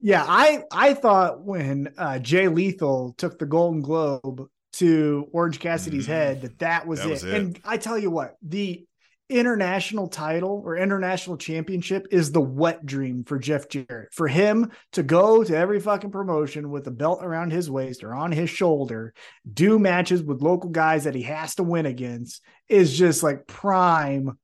Yeah, 0.00 0.24
I 0.26 0.64
I 0.72 0.94
thought 0.94 1.42
when 1.42 1.92
uh, 1.98 2.18
Jay 2.18 2.48
Lethal 2.48 3.14
took 3.18 3.38
the 3.38 3.46
Golden 3.46 3.82
Globe 3.82 4.48
to 4.74 5.28
Orange 5.32 5.58
Cassidy's 5.60 6.04
Mhm. 6.06 6.08
head 6.08 6.42
that 6.42 6.58
that 6.60 6.86
was, 6.86 7.00
That 7.00 7.08
it. 7.08 7.10
was 7.10 7.24
it. 7.24 7.34
And 7.34 7.60
I 7.64 7.76
tell 7.76 7.98
you 7.98 8.10
what, 8.10 8.36
the 8.42 8.84
international 9.32 10.08
title 10.08 10.62
or 10.64 10.76
international 10.76 11.36
championship 11.36 12.06
is 12.10 12.30
the 12.30 12.40
wet 12.40 12.84
dream 12.86 13.24
for 13.24 13.38
Jeff 13.38 13.68
Jarrett. 13.68 14.12
For 14.12 14.28
him 14.28 14.70
to 14.92 15.02
go 15.02 15.42
to 15.42 15.56
every 15.56 15.80
fucking 15.80 16.10
promotion 16.10 16.70
with 16.70 16.86
a 16.86 16.90
belt 16.90 17.20
around 17.22 17.52
his 17.52 17.70
waist 17.70 18.04
or 18.04 18.14
on 18.14 18.32
his 18.32 18.50
shoulder, 18.50 19.14
do 19.52 19.78
matches 19.78 20.22
with 20.22 20.42
local 20.42 20.70
guys 20.70 21.04
that 21.04 21.14
he 21.14 21.22
has 21.22 21.54
to 21.56 21.62
win 21.62 21.86
against 21.86 22.42
is 22.68 22.96
just 22.96 23.22
like 23.22 23.46
prime 23.46 24.38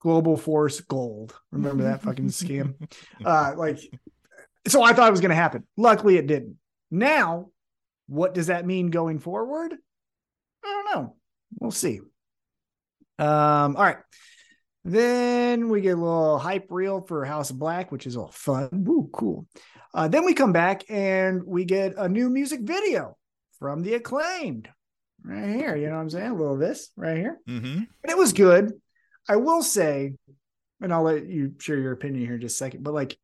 global 0.00 0.36
force 0.36 0.80
gold. 0.80 1.34
Remember 1.50 1.84
that 1.84 2.02
fucking 2.02 2.28
scam? 2.28 2.74
Uh, 3.24 3.52
like, 3.56 3.80
so 4.66 4.82
I 4.82 4.92
thought 4.92 5.08
it 5.08 5.12
was 5.12 5.20
going 5.20 5.30
to 5.30 5.34
happen. 5.34 5.66
Luckily, 5.76 6.16
it 6.16 6.28
didn't. 6.28 6.56
Now, 6.90 7.48
what 8.06 8.32
does 8.32 8.46
that 8.46 8.64
mean 8.64 8.90
going 8.90 9.18
forward? 9.18 9.74
I 10.64 10.66
don't 10.66 10.94
know. 10.94 11.16
We'll 11.58 11.72
see. 11.72 12.00
Um, 13.18 13.76
all 13.76 13.84
right. 13.84 13.98
Then 14.84 15.68
we 15.68 15.80
get 15.80 15.98
a 15.98 16.00
little 16.00 16.38
hype 16.38 16.68
reel 16.70 17.02
for 17.02 17.24
House 17.24 17.50
of 17.50 17.58
Black, 17.58 17.92
which 17.92 18.06
is 18.06 18.16
all 18.16 18.30
fun. 18.30 18.68
Woo, 18.72 19.10
cool. 19.12 19.46
Uh, 19.92 20.08
then 20.08 20.24
we 20.24 20.34
come 20.34 20.52
back 20.52 20.84
and 20.88 21.42
we 21.44 21.64
get 21.64 21.94
a 21.96 22.08
new 22.08 22.30
music 22.30 22.60
video 22.62 23.16
from 23.58 23.82
the 23.82 23.94
acclaimed 23.94 24.68
right 25.24 25.54
here. 25.54 25.76
You 25.76 25.88
know 25.88 25.96
what 25.96 26.02
I'm 26.02 26.10
saying? 26.10 26.30
A 26.30 26.34
little 26.34 26.54
of 26.54 26.60
this 26.60 26.90
right 26.96 27.16
here. 27.16 27.38
Mm-hmm. 27.48 27.76
And 27.76 27.88
it 28.08 28.16
was 28.16 28.32
good. 28.32 28.72
I 29.28 29.36
will 29.36 29.62
say, 29.62 30.14
and 30.80 30.92
I'll 30.92 31.02
let 31.02 31.26
you 31.26 31.54
share 31.58 31.78
your 31.78 31.92
opinion 31.92 32.24
here 32.24 32.36
in 32.36 32.40
just 32.40 32.54
a 32.54 32.58
second, 32.58 32.82
but 32.82 32.94
like 32.94 33.18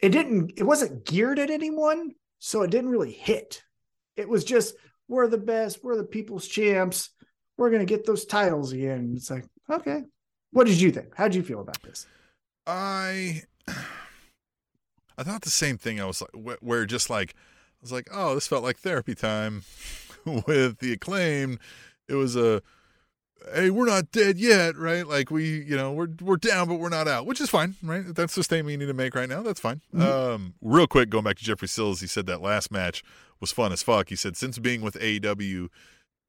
it 0.00 0.10
didn't, 0.10 0.54
it 0.56 0.64
wasn't 0.64 1.06
geared 1.06 1.38
at 1.38 1.50
anyone. 1.50 2.10
So 2.40 2.62
it 2.62 2.70
didn't 2.70 2.90
really 2.90 3.12
hit. 3.12 3.62
It 4.16 4.28
was 4.28 4.44
just, 4.44 4.74
we're 5.08 5.28
the 5.28 5.38
best, 5.38 5.82
we're 5.82 5.96
the 5.96 6.04
people's 6.04 6.46
champs. 6.46 7.10
We're 7.56 7.70
going 7.70 7.86
to 7.86 7.92
get 7.92 8.04
those 8.06 8.24
titles 8.24 8.72
again. 8.72 9.14
It's 9.16 9.30
like, 9.30 9.44
okay. 9.70 10.02
What 10.52 10.66
did 10.66 10.80
you 10.80 10.90
think? 10.90 11.14
How 11.16 11.24
did 11.24 11.34
you 11.34 11.42
feel 11.42 11.60
about 11.60 11.82
this? 11.82 12.06
I 12.66 13.42
I 15.16 15.22
thought 15.22 15.42
the 15.42 15.50
same 15.50 15.78
thing. 15.78 16.00
I 16.00 16.04
was 16.06 16.20
like, 16.22 16.30
wh- 16.58 16.62
where 16.62 16.86
just 16.86 17.10
like 17.10 17.34
I 17.36 17.78
was 17.82 17.92
like, 17.92 18.08
oh, 18.12 18.34
this 18.34 18.46
felt 18.46 18.64
like 18.64 18.78
therapy 18.78 19.14
time 19.14 19.62
with 20.24 20.78
the 20.78 20.92
acclaimed. 20.92 21.58
It 22.08 22.14
was 22.14 22.36
a 22.36 22.62
hey, 23.54 23.68
we're 23.70 23.86
not 23.86 24.10
dead 24.10 24.38
yet, 24.38 24.76
right? 24.76 25.06
Like 25.06 25.30
we, 25.30 25.62
you 25.64 25.76
know, 25.76 25.92
we're 25.92 26.08
we're 26.20 26.36
down, 26.36 26.68
but 26.68 26.76
we're 26.76 26.88
not 26.88 27.06
out, 27.08 27.26
which 27.26 27.40
is 27.40 27.50
fine, 27.50 27.74
right? 27.82 28.04
If 28.06 28.14
that's 28.14 28.34
the 28.34 28.42
statement 28.42 28.72
you 28.72 28.78
need 28.78 28.86
to 28.86 28.94
make 28.94 29.14
right 29.14 29.28
now. 29.28 29.42
That's 29.42 29.60
fine. 29.60 29.80
Mhm. 29.94 30.02
Um, 30.02 30.54
real 30.62 30.86
quick, 30.86 31.10
going 31.10 31.24
back 31.24 31.36
to 31.38 31.44
Jeffrey 31.44 31.68
Sills, 31.68 32.00
he 32.00 32.06
said 32.06 32.26
that 32.26 32.40
last 32.40 32.70
match 32.70 33.02
was 33.40 33.52
fun 33.52 33.72
as 33.72 33.82
fuck. 33.82 34.08
He 34.08 34.16
said 34.16 34.36
since 34.36 34.58
being 34.58 34.80
with 34.80 34.94
AEW, 34.94 35.68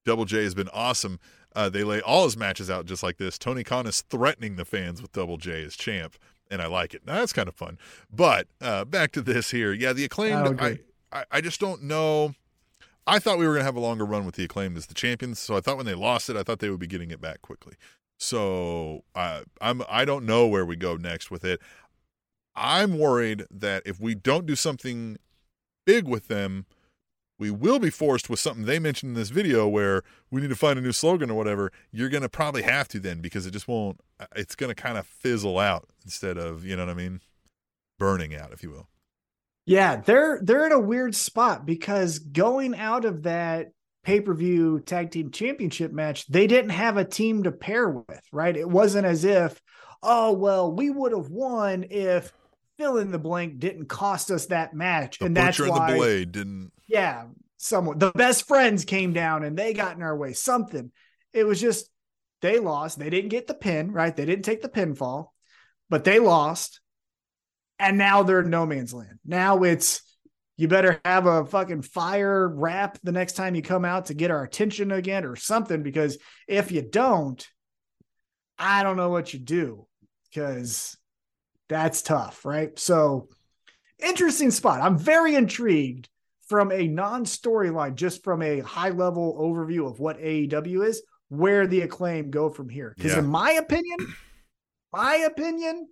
Double 0.06 0.26
J 0.26 0.44
has 0.44 0.56
been 0.56 0.70
awesome. 0.70 1.20
Uh, 1.56 1.70
they 1.70 1.84
lay 1.84 2.02
all 2.02 2.26
his 2.26 2.38
matches 2.38 2.70
out 2.70 2.86
just 2.86 3.04
like 3.04 3.18
this. 3.18 3.38
Tony 3.38 3.64
Khan 3.64 3.88
is 3.88 4.02
threatening 4.02 4.56
the 4.56 4.66
fans 4.66 5.02
with 5.02 5.12
Double 5.12 5.38
J 5.38 5.64
as 5.64 5.76
champ, 5.76 6.16
and 6.50 6.62
I 6.62 6.68
like 6.68 6.94
it. 6.94 7.06
Now 7.06 7.16
that's 7.16 7.34
kind 7.34 7.48
of 7.48 7.56
fun. 7.56 7.78
But 8.12 8.48
uh, 8.62 8.86
back 8.86 9.12
to 9.14 9.22
this 9.22 9.52
here. 9.52 9.74
Yeah, 9.74 9.94
the 9.94 10.06
acclaimed. 10.06 10.62
I, 10.62 10.80
I, 11.12 11.26
I 11.32 11.42
just 11.42 11.60
don't 11.60 11.84
know. 11.84 12.36
I 13.08 13.20
thought 13.20 13.38
we 13.38 13.46
were 13.46 13.54
going 13.54 13.62
to 13.62 13.66
have 13.66 13.76
a 13.76 13.80
longer 13.80 14.06
run 14.06 14.26
with 14.26 14.36
the 14.36 14.44
acclaimed 14.44 14.78
as 14.78 14.88
the 14.88 14.96
champions. 14.96 15.40
So 15.40 15.56
I 15.56 15.62
thought 15.62 15.78
when 15.78 15.86
they 15.86 15.94
lost 15.94 16.30
it, 16.30 16.36
I 16.36 16.44
thought 16.44 16.60
they 16.60 16.70
would 16.70 16.80
be 16.80 16.88
getting 16.88 17.12
it 17.12 17.22
back 17.22 17.42
quickly. 17.42 17.76
So 18.18 19.04
uh, 19.14 19.42
I'm 19.62 19.82
I 19.90 20.06
don't 20.06 20.26
know 20.26 20.48
where 20.48 20.66
we 20.66 20.76
go 20.76 20.96
next 20.96 21.30
with 21.30 21.44
it. 21.44 21.62
I'm 22.56 22.98
worried 22.98 23.46
that 23.52 23.84
if 23.86 24.00
we 24.00 24.16
don't 24.16 24.46
do 24.46 24.56
something 24.56 25.18
big 25.86 26.08
with 26.08 26.28
them, 26.28 26.66
we 27.38 27.52
will 27.52 27.80
be 27.80 27.90
forced 27.90 28.30
with 28.30 28.40
something 28.40 28.66
they 28.66 28.80
mentioned 28.80 29.12
in 29.12 29.16
this 29.16 29.30
video 29.30 29.68
where 29.68 30.04
we 30.32 30.42
need 30.42 30.50
to 30.50 30.56
find 30.56 30.80
a 30.80 30.82
new 30.82 30.92
slogan 30.92 31.30
or 31.30 31.36
whatever. 31.36 31.72
You're 31.92 32.10
going 32.10 32.24
to 32.24 32.30
probably 32.30 32.62
have 32.62 32.88
to 32.90 33.00
then 33.00 33.22
because 33.22 33.46
it 33.46 33.52
just 33.52 33.68
won't. 33.68 34.00
uh, 34.20 34.26
It's 34.36 34.56
going 34.56 34.74
to 34.74 34.82
kind 34.82 34.98
of 34.98 35.06
fizzle 35.06 35.60
out 35.60 35.90
instead 36.04 36.38
of 36.38 36.64
you 36.66 36.76
know 36.76 36.86
what 36.86 36.92
I 36.92 36.96
mean, 36.96 37.22
burning 38.00 38.36
out, 38.36 38.54
if 38.54 38.64
you 38.64 38.72
will. 38.72 38.88
Yeah, 39.66 39.98
they're 39.98 40.40
they're 40.44 40.66
in 40.66 40.72
a 40.72 40.80
weird 40.80 41.16
spot 41.16 41.66
because 41.66 42.20
going 42.20 42.76
out 42.76 43.04
of 43.04 43.24
that 43.24 43.72
pay-per-view 44.04 44.82
tag 44.82 45.10
team 45.10 45.32
championship 45.32 45.92
match, 45.92 46.28
they 46.28 46.46
didn't 46.46 46.70
have 46.70 46.98
a 46.98 47.06
team 47.06 47.44
to 47.44 47.52
pair 47.52 47.90
with, 47.90 48.22
right? 48.32 48.56
It 48.56 48.70
wasn't 48.70 49.08
as 49.08 49.26
if, 49.26 49.60
oh 50.04 50.34
well, 50.34 50.72
we 50.72 50.92
would 50.92 51.12
have 51.12 51.30
won 51.30 51.86
if 51.90 52.32
fill 52.78 52.98
in 52.98 53.12
the 53.12 53.20
blank 53.20 53.60
didn't 53.60 53.88
cost 53.88 54.32
us 54.32 54.48
that 54.48 54.74
match. 54.74 55.20
The 55.20 55.26
and 55.26 55.38
that's 55.38 55.60
why 55.60 55.68
and 55.68 55.90
the 55.90 55.98
blade 55.98 56.32
didn't. 56.32 56.72
yeah, 56.88 57.26
someone 57.58 57.98
the 57.98 58.12
best 58.12 58.48
friends 58.48 58.86
came 58.86 59.14
down 59.14 59.44
and 59.44 59.58
they 59.58 59.74
got 59.74 59.96
in 59.96 60.04
our 60.04 60.16
way. 60.16 60.34
Something. 60.34 60.92
It 61.34 61.46
was 61.46 61.60
just 61.60 61.90
they 62.42 62.60
lost. 62.60 63.00
They 63.00 63.10
didn't 63.10 63.30
get 63.30 63.48
the 63.48 63.54
pin, 63.54 63.92
right? 63.92 64.16
They 64.16 64.26
didn't 64.26 64.46
take 64.46 64.62
the 64.62 64.70
pinfall, 64.70 65.28
but 65.90 66.04
they 66.04 66.20
lost. 66.20 66.82
And 67.78 67.98
now 67.98 68.24
they're 68.24 68.40
in 68.40 68.50
no 68.50 68.66
man's 68.66 68.94
land. 68.94 69.20
Now 69.26 69.64
it's 69.64 70.02
you 70.58 70.70
better 70.70 71.02
have 71.04 71.26
a 71.26 71.46
fucking 71.46 71.82
fire 71.82 72.48
wrap 72.48 72.98
the 73.04 73.12
next 73.12 73.34
time 73.34 73.56
you 73.56 73.62
come 73.62 73.84
out 73.84 74.06
to 74.06 74.14
get 74.14 74.32
our 74.32 74.44
attention 74.44 74.92
again 74.92 75.26
or 75.26 75.36
something. 75.36 75.84
Because 75.84 76.18
if 76.48 76.72
you 76.72 76.82
don't, 76.82 77.46
I 78.58 78.84
don't 78.84 78.96
know 78.96 79.10
what 79.10 79.34
you 79.34 79.40
do 79.40 79.88
because 80.30 80.98
that's 81.70 82.02
tough, 82.02 82.46
right? 82.46 82.78
So 82.78 83.30
interesting 84.00 84.52
spot. 84.52 84.82
I'm 84.82 84.98
very 84.98 85.36
intrigued 85.36 86.10
from 86.48 86.72
a 86.72 86.88
non-storyline, 86.88 87.96
just 87.96 88.24
from 88.24 88.42
a 88.42 88.60
high-level 88.60 89.38
overview 89.40 89.90
of 89.90 90.00
what 90.00 90.20
AEW 90.20 90.86
is, 90.86 91.02
where 91.30 91.66
the 91.66 91.82
acclaim 91.82 92.30
go 92.30 92.50
from 92.50 92.70
here. 92.70 92.94
Because 92.96 93.14
Yeah. 93.14 93.20
in 93.20 93.26
my 93.28 93.54
opinion, 93.54 93.98
my 94.94 95.16
opinion, 95.16 95.88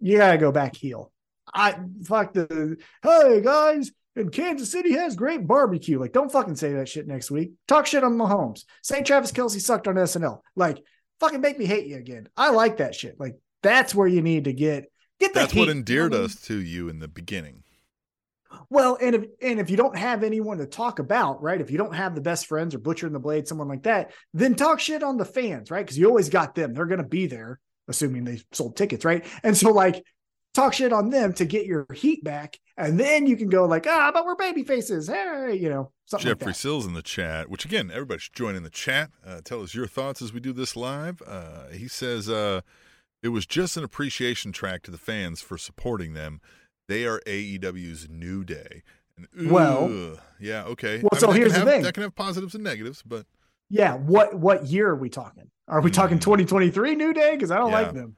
you 0.00 0.16
gotta 0.16 0.38
go 0.38 0.50
back 0.50 0.76
heel. 0.76 1.12
I 1.52 1.78
fuck 2.04 2.32
the 2.32 2.76
hey 3.02 3.40
guys, 3.42 3.90
and 4.16 4.32
Kansas 4.32 4.70
City 4.70 4.92
has 4.92 5.14
great 5.14 5.46
barbecue. 5.46 5.98
Like, 5.98 6.12
don't 6.12 6.32
fucking 6.32 6.56
say 6.56 6.72
that 6.74 6.88
shit 6.88 7.06
next 7.06 7.30
week. 7.30 7.52
Talk 7.66 7.86
shit 7.86 8.04
on 8.04 8.16
Mahomes. 8.16 8.64
Say 8.82 9.02
Travis 9.02 9.32
Kelce 9.32 9.60
sucked 9.60 9.88
on 9.88 9.96
SNL. 9.96 10.40
Like, 10.56 10.82
fucking 11.20 11.40
make 11.40 11.58
me 11.58 11.66
hate 11.66 11.86
you 11.86 11.96
again. 11.96 12.28
I 12.36 12.50
like 12.50 12.78
that 12.78 12.94
shit. 12.94 13.18
Like, 13.20 13.36
that's 13.62 13.94
where 13.94 14.08
you 14.08 14.22
need 14.22 14.44
to 14.44 14.52
get 14.52 14.90
get 15.18 15.34
the 15.34 15.40
That's 15.40 15.54
what 15.54 15.68
endeared 15.68 16.14
us 16.14 16.34
to 16.42 16.58
you 16.58 16.88
in 16.88 16.98
the 16.98 17.08
beginning. 17.08 17.64
Well, 18.70 18.98
and 19.00 19.14
if 19.14 19.24
and 19.42 19.60
if 19.60 19.70
you 19.70 19.76
don't 19.76 19.96
have 19.96 20.22
anyone 20.22 20.58
to 20.58 20.66
talk 20.66 20.98
about, 20.98 21.42
right? 21.42 21.60
If 21.60 21.70
you 21.70 21.78
don't 21.78 21.94
have 21.94 22.14
the 22.14 22.20
best 22.20 22.46
friends 22.46 22.74
or 22.74 22.78
Butcher 22.78 23.06
and 23.06 23.14
the 23.14 23.20
Blade, 23.20 23.46
someone 23.46 23.68
like 23.68 23.82
that, 23.84 24.12
then 24.32 24.54
talk 24.54 24.80
shit 24.80 25.02
on 25.02 25.16
the 25.16 25.24
fans, 25.24 25.70
right? 25.70 25.84
Because 25.84 25.98
you 25.98 26.08
always 26.08 26.28
got 26.28 26.54
them. 26.54 26.72
They're 26.72 26.86
gonna 26.86 27.02
be 27.04 27.26
there, 27.26 27.60
assuming 27.88 28.24
they 28.24 28.40
sold 28.52 28.76
tickets, 28.76 29.04
right? 29.04 29.24
And 29.42 29.56
so 29.56 29.70
like 29.70 30.02
talk 30.54 30.72
shit 30.72 30.92
on 30.92 31.10
them 31.10 31.34
to 31.34 31.44
get 31.44 31.66
your 31.66 31.86
heat 31.94 32.24
back, 32.24 32.58
and 32.76 32.98
then 32.98 33.26
you 33.26 33.36
can 33.36 33.48
go 33.48 33.66
like, 33.66 33.86
ah, 33.86 34.10
but 34.12 34.24
we're 34.24 34.36
baby 34.36 34.64
faces. 34.64 35.08
Hey, 35.08 35.58
you 35.60 35.68
know, 35.68 35.92
something 36.06 36.28
Jeffrey 36.28 36.46
like 36.46 36.54
that. 36.54 36.60
Sills 36.60 36.86
in 36.86 36.94
the 36.94 37.02
chat, 37.02 37.50
which 37.50 37.64
again, 37.64 37.90
everybody 37.92 38.20
should 38.20 38.34
join 38.34 38.56
in 38.56 38.62
the 38.62 38.70
chat. 38.70 39.10
Uh, 39.26 39.40
tell 39.44 39.62
us 39.62 39.74
your 39.74 39.86
thoughts 39.86 40.22
as 40.22 40.32
we 40.32 40.40
do 40.40 40.52
this 40.54 40.74
live. 40.74 41.22
Uh, 41.26 41.68
he 41.68 41.86
says 41.86 42.30
uh, 42.30 42.62
it 43.22 43.28
was 43.28 43.46
just 43.46 43.76
an 43.76 43.84
appreciation 43.84 44.52
track 44.52 44.82
to 44.82 44.90
the 44.90 44.98
fans 44.98 45.40
for 45.40 45.58
supporting 45.58 46.14
them. 46.14 46.40
They 46.88 47.04
are 47.06 47.20
AEW's 47.26 48.08
new 48.08 48.44
day. 48.44 48.82
And, 49.16 49.50
Well- 49.50 50.18
yeah, 50.38 50.64
okay. 50.64 51.00
Well, 51.02 51.18
so 51.20 51.26
that 51.26 51.32
can 51.32 51.36
here's 51.42 51.52
the 51.52 51.58
have- 51.60 51.68
thing. 51.68 51.82
That 51.82 51.94
can 51.94 52.02
have 52.04 52.14
positives 52.14 52.54
and 52.54 52.62
negatives, 52.64 53.02
but 53.02 53.26
Yeah, 53.70 53.94
what 53.96 54.34
what 54.34 54.64
year 54.66 54.88
are 54.88 54.96
we 54.96 55.10
talking? 55.10 55.50
Are 55.66 55.80
we 55.82 55.90
talking 55.90 56.16
Hmm. 56.16 56.20
2023 56.20 56.94
New 56.94 57.12
Day? 57.12 57.32
Because 57.32 57.50
I 57.50 57.58
don't 57.58 57.70
Yeah. 57.70 57.80
like 57.80 57.92
them. 57.94 58.16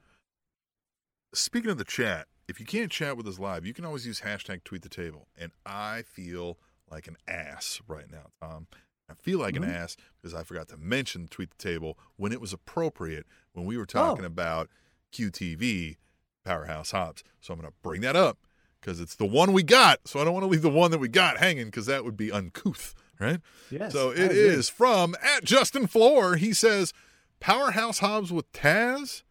speaking 1.33 1.71
of 1.71 1.77
the 1.77 1.83
chat, 1.85 2.27
if 2.47 2.59
you 2.59 2.65
can't 2.65 2.91
chat 2.91 3.15
with 3.17 3.25
us 3.27 3.39
live, 3.39 3.65
you 3.65 3.73
can 3.73 3.85
always 3.85 4.05
use 4.05 4.21
hashtag 4.21 4.63
tweet 4.63 4.81
the 4.81 4.89
table. 4.89 5.27
And 5.37 5.51
I 5.65 6.03
feel 6.03 6.57
like 6.89 7.07
an 7.07 7.15
ass 7.27 7.81
right 7.87 8.09
now, 8.11 8.31
Tom. 8.41 8.67
I 9.09 9.13
feel 9.13 9.39
like 9.39 9.55
Mhm. 9.55 9.63
an 9.63 9.69
ass 9.71 9.95
because 10.21 10.33
I 10.33 10.43
forgot 10.43 10.67
to 10.69 10.77
mention 10.77 11.27
tweet 11.27 11.51
the 11.51 11.57
table 11.57 11.97
when 12.17 12.31
it 12.33 12.41
was 12.41 12.51
appropriate 12.53 13.25
when 13.53 13.65
we 13.65 13.77
were 13.77 13.85
talking 13.85 14.23
Oh. 14.25 14.27
about 14.27 14.69
QTV 15.11 15.97
Powerhouse 16.45 16.91
Hobbs. 16.91 17.23
So 17.39 17.53
I'm 17.53 17.59
going 17.59 17.69
to 17.71 17.75
bring 17.83 18.01
that 18.01 18.15
up 18.15 18.37
because 18.79 18.99
it's 18.99 19.15
the 19.15 19.25
one 19.25 19.53
we 19.53 19.63
got. 19.63 20.07
So 20.07 20.19
I 20.19 20.23
don't 20.23 20.33
want 20.33 20.43
to 20.43 20.49
leave 20.49 20.61
the 20.61 20.69
one 20.69 20.91
that 20.91 20.97
we 20.99 21.07
got 21.07 21.37
hanging 21.37 21.65
because 21.65 21.85
that 21.85 22.03
would 22.03 22.17
be 22.17 22.31
uncouth, 22.31 22.93
right? 23.19 23.39
Yes. 23.69 23.93
So 23.93 24.09
it 24.11 24.31
is 24.31 24.69
from 24.69 25.15
at 25.21 25.43
Justin 25.43 25.87
Floor. 25.87 26.35
He 26.37 26.53
says 26.53 26.93
Powerhouse 27.39 27.99
Hobbs 27.99 28.31
with 28.31 28.51
Taz 28.53 29.23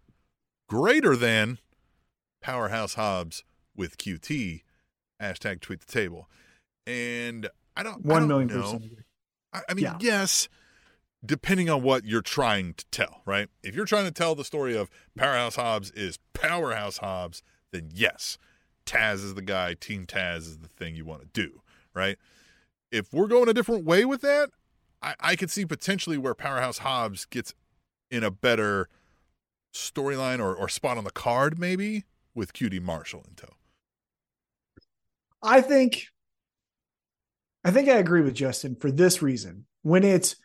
greater 0.69 1.17
than 1.17 1.59
Powerhouse 2.41 2.95
Hobbs 2.95 3.45
with 3.77 3.99
QT. 3.99 4.63
Hashtag 5.21 5.61
tweet 5.61 5.81
the 5.81 5.93
table. 5.93 6.29
And 6.87 7.49
I 7.77 7.83
don't 7.83 8.05
I 8.07 8.19
don't 8.19 8.29
million 8.29 8.49
know. 8.49 8.63
percent. 8.63 8.85
I, 9.53 9.61
I 9.69 9.75
mean, 9.75 9.85
Yeah. 9.85 9.99
yes, 10.01 10.49
depending 11.25 11.69
on 11.69 11.83
what 11.83 12.05
you're 12.05 12.23
trying 12.23 12.75
to 12.75 12.85
tell, 12.91 13.23
right? 13.27 13.49
If 13.63 13.75
you're 13.75 13.85
trying 13.85 14.07
to 14.07 14.11
tell 14.11 14.35
the 14.35 14.45
story 14.45 14.77
of 14.77 14.91
Powerhouse 15.17 15.57
Hobbs 15.57 15.91
is 15.91 16.19
Powerhouse 16.33 16.99
Hobbs, 16.99 17.43
then 17.73 17.91
yes, 17.93 18.39
Taz 18.87 19.17
is 19.17 19.35
the 19.35 19.43
guy, 19.43 19.75
Team 19.75 20.07
Taz 20.07 20.39
is 20.39 20.59
the 20.59 20.69
thing 20.69 20.97
you 20.97 21.05
want 21.05 21.23
to 21.23 21.29
do, 21.29 21.61
right? 21.95 22.17
If 22.91 23.13
we're 23.13 23.29
going 23.29 23.49
a 23.49 23.55
different 23.55 23.85
way 23.85 24.05
with 24.05 24.23
that, 24.23 24.51
I, 25.03 25.15
I 25.21 25.37
could 25.37 25.51
see 25.51 25.65
potentially 25.65 26.19
where 26.19 26.35
Powerhouse 26.35 26.79
Hobbs 26.79 27.25
gets 27.25 27.55
in 28.11 28.25
a 28.25 28.31
better 28.31 28.89
storyline 29.73 30.41
or, 30.41 30.55
or 30.55 30.69
spot 30.69 30.99
on 30.99 31.05
the 31.05 31.11
card, 31.11 31.59
maybe 31.59 32.05
with 32.35 32.53
QT 32.53 32.81
Marshall 32.81 33.25
in 33.29 33.35
tow. 33.35 33.55
I 35.43 35.61
think 35.61 36.09
I 37.65 37.71
think 37.71 37.89
I 37.89 37.95
agree 37.95 38.23
with 38.23 38.35
Justin 38.35 38.75
for 38.75 38.91
this 38.91 39.23
reason. 39.23 39.67
When 39.83 40.05
it's 40.05 40.37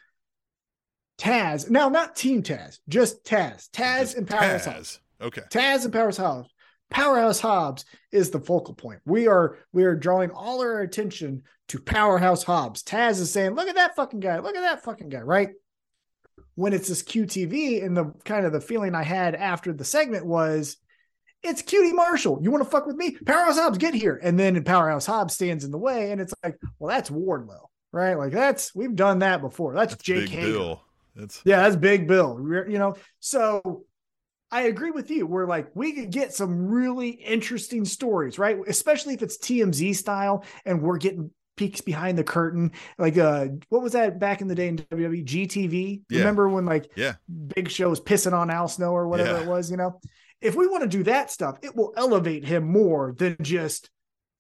Taz, 1.18 1.70
now 1.70 1.90
not 1.90 2.16
Team 2.16 2.44
Taz, 2.44 2.80
just 2.90 3.24
Taz, 3.24 3.70
Taz 3.70 4.00
Just 4.00 4.18
and 4.18 4.28
Powerhouse 4.28 4.66
Hobbs. 4.66 5.00
Taz. 5.22 5.26
Okay. 5.26 5.42
Taz 5.50 5.84
and 5.86 5.94
Powerhouse 5.94 6.18
Hobbs. 6.18 6.50
Powerhouse 6.90 7.40
Hobbs 7.40 7.86
is 8.12 8.30
the 8.30 8.40
focal 8.40 8.74
point. 8.74 9.00
We 9.06 9.28
are 9.28 9.58
we 9.74 9.86
are 9.86 9.96
drawing 9.96 10.32
all 10.32 10.62
our 10.62 10.82
attention 10.82 11.44
to 11.70 11.80
Powerhouse 11.80 12.44
Hobbs. 12.44 12.84
Taz 12.84 13.20
is 13.20 13.32
saying, 13.32 13.56
"Look 13.56 13.68
at 13.68 13.76
that 13.76 13.96
fucking 13.96 14.20
guy! 14.20 14.40
Look 14.40 14.56
at 14.56 14.62
that 14.62 14.84
fucking 14.84 15.10
guy!" 15.10 15.22
Right? 15.22 15.50
When 16.56 16.74
it's 16.74 16.88
this 16.88 17.04
QTV, 17.04 17.84
and 17.84 17.98
the 17.98 18.14
kind 18.24 18.46
of 18.46 18.54
the 18.54 18.62
feeling 18.62 18.96
I 18.96 19.04
had 19.04 19.36
after 19.36 19.74
the 19.74 19.84
segment 19.84 20.26
was, 20.26 20.78
it's 21.44 21.62
QT 21.62 21.94
Marshall. 21.94 22.40
You 22.42 22.52
want 22.52 22.64
to 22.64 22.70
fuck 22.70 22.86
with 22.86 22.96
me? 22.96 23.18
Powerhouse 23.26 23.58
Hobbs, 23.58 23.78
get 23.78 23.94
here. 23.94 24.20
And 24.22 24.40
then 24.40 24.64
Powerhouse 24.64 25.06
Hobbs 25.06 25.34
stands 25.34 25.64
in 25.64 25.72
the 25.72 25.78
way, 25.78 26.12
and 26.12 26.22
it's 26.22 26.34
like, 26.44 26.56
well, 26.80 26.96
that's 26.96 27.10
Wardlow, 27.10 27.68
right? 27.92 28.14
Like 28.16 28.32
that's 28.32 28.74
we've 28.76 28.96
done 28.96 29.20
that 29.20 29.42
before. 29.42 29.74
That's, 29.74 29.94
That's 29.94 30.04
Jake 30.04 30.30
Hager. 30.30 30.52
Bill. 30.52 30.82
That's 31.16 31.42
Yeah, 31.46 31.62
that's 31.62 31.76
Big 31.76 32.08
Bill. 32.08 32.38
You 32.68 32.78
know, 32.78 32.96
so 33.20 33.86
I 34.52 34.64
agree 34.64 34.92
with 34.92 35.10
you. 35.10 35.26
We're 35.26 35.48
like, 35.48 35.76
we 35.76 35.94
could 35.94 36.12
get 36.12 36.34
some 36.34 36.68
really 36.68 37.10
interesting 37.10 37.86
stories, 37.86 38.38
right? 38.38 38.58
Especially 38.68 39.14
if 39.14 39.22
it's 39.22 39.38
TMZ 39.38 39.96
style 39.96 40.44
and 40.66 40.82
we're 40.82 40.98
getting 40.98 41.32
peeks 41.58 41.82
behind 41.82 42.18
the 42.18 42.24
curtain. 42.24 42.72
Like, 42.98 43.18
uh, 43.18 43.48
what 43.70 43.82
was 43.82 43.94
that 43.94 44.20
back 44.20 44.42
in 44.42 44.48
the 44.48 44.56
day 44.56 44.68
in 44.68 44.78
WWE? 44.78 45.26
GTV. 45.26 46.02
Yeah. 46.10 46.20
Remember 46.20 46.50
when 46.50 46.66
like 46.66 46.92
yeah. 46.96 47.14
Big 47.56 47.70
Show 47.70 47.90
was 47.90 48.02
pissing 48.02 48.34
on 48.34 48.50
Al 48.50 48.68
Snow 48.68 48.92
or 48.92 49.08
whatever 49.08 49.32
Yeah. 49.32 49.44
it 49.44 49.48
was, 49.48 49.72
you 49.72 49.78
know? 49.78 50.00
If 50.42 50.56
we 50.56 50.68
want 50.68 50.84
to 50.84 50.90
do 50.90 51.04
that 51.04 51.32
stuff, 51.32 51.58
it 51.64 51.76
will 51.76 51.94
elevate 51.98 52.46
him 52.46 52.66
more 52.66 53.16
than 53.18 53.38
just 53.42 53.90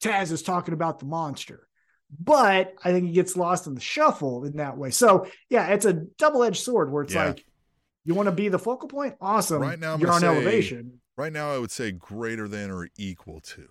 Taz 0.03 0.31
is 0.31 0.43
talking 0.43 0.73
about 0.73 0.99
the 0.99 1.05
monster. 1.05 1.67
But 2.19 2.73
I 2.83 2.91
think 2.91 3.07
he 3.07 3.13
gets 3.13 3.35
lost 3.35 3.67
in 3.67 3.75
the 3.75 3.81
shuffle 3.81 4.45
in 4.45 4.57
that 4.57 4.77
way. 4.77 4.91
So 4.91 5.27
yeah, 5.49 5.67
it's 5.67 5.85
a 5.85 5.93
double-edged 5.93 6.61
sword 6.63 6.91
where 6.91 7.03
it's 7.03 7.13
Yeah. 7.13 7.27
like 7.27 7.45
You 8.07 8.13
want 8.13 8.27
to 8.27 8.31
be 8.31 8.49
the 8.49 8.59
focal 8.59 8.87
point? 8.87 9.15
Awesome. 9.19 9.59
Right 9.59 9.79
now, 9.79 9.95
I'm 9.95 9.99
you're 9.99 10.11
on 10.11 10.21
say- 10.21 10.27
elevation. 10.27 11.01
Right 11.17 11.33
now, 11.33 11.51
I 11.51 11.57
would 11.57 11.71
say 11.71 11.91
greater 11.91 12.47
than 12.47 12.69
or 12.69 12.87
equal 12.99 13.41
to. 13.41 13.67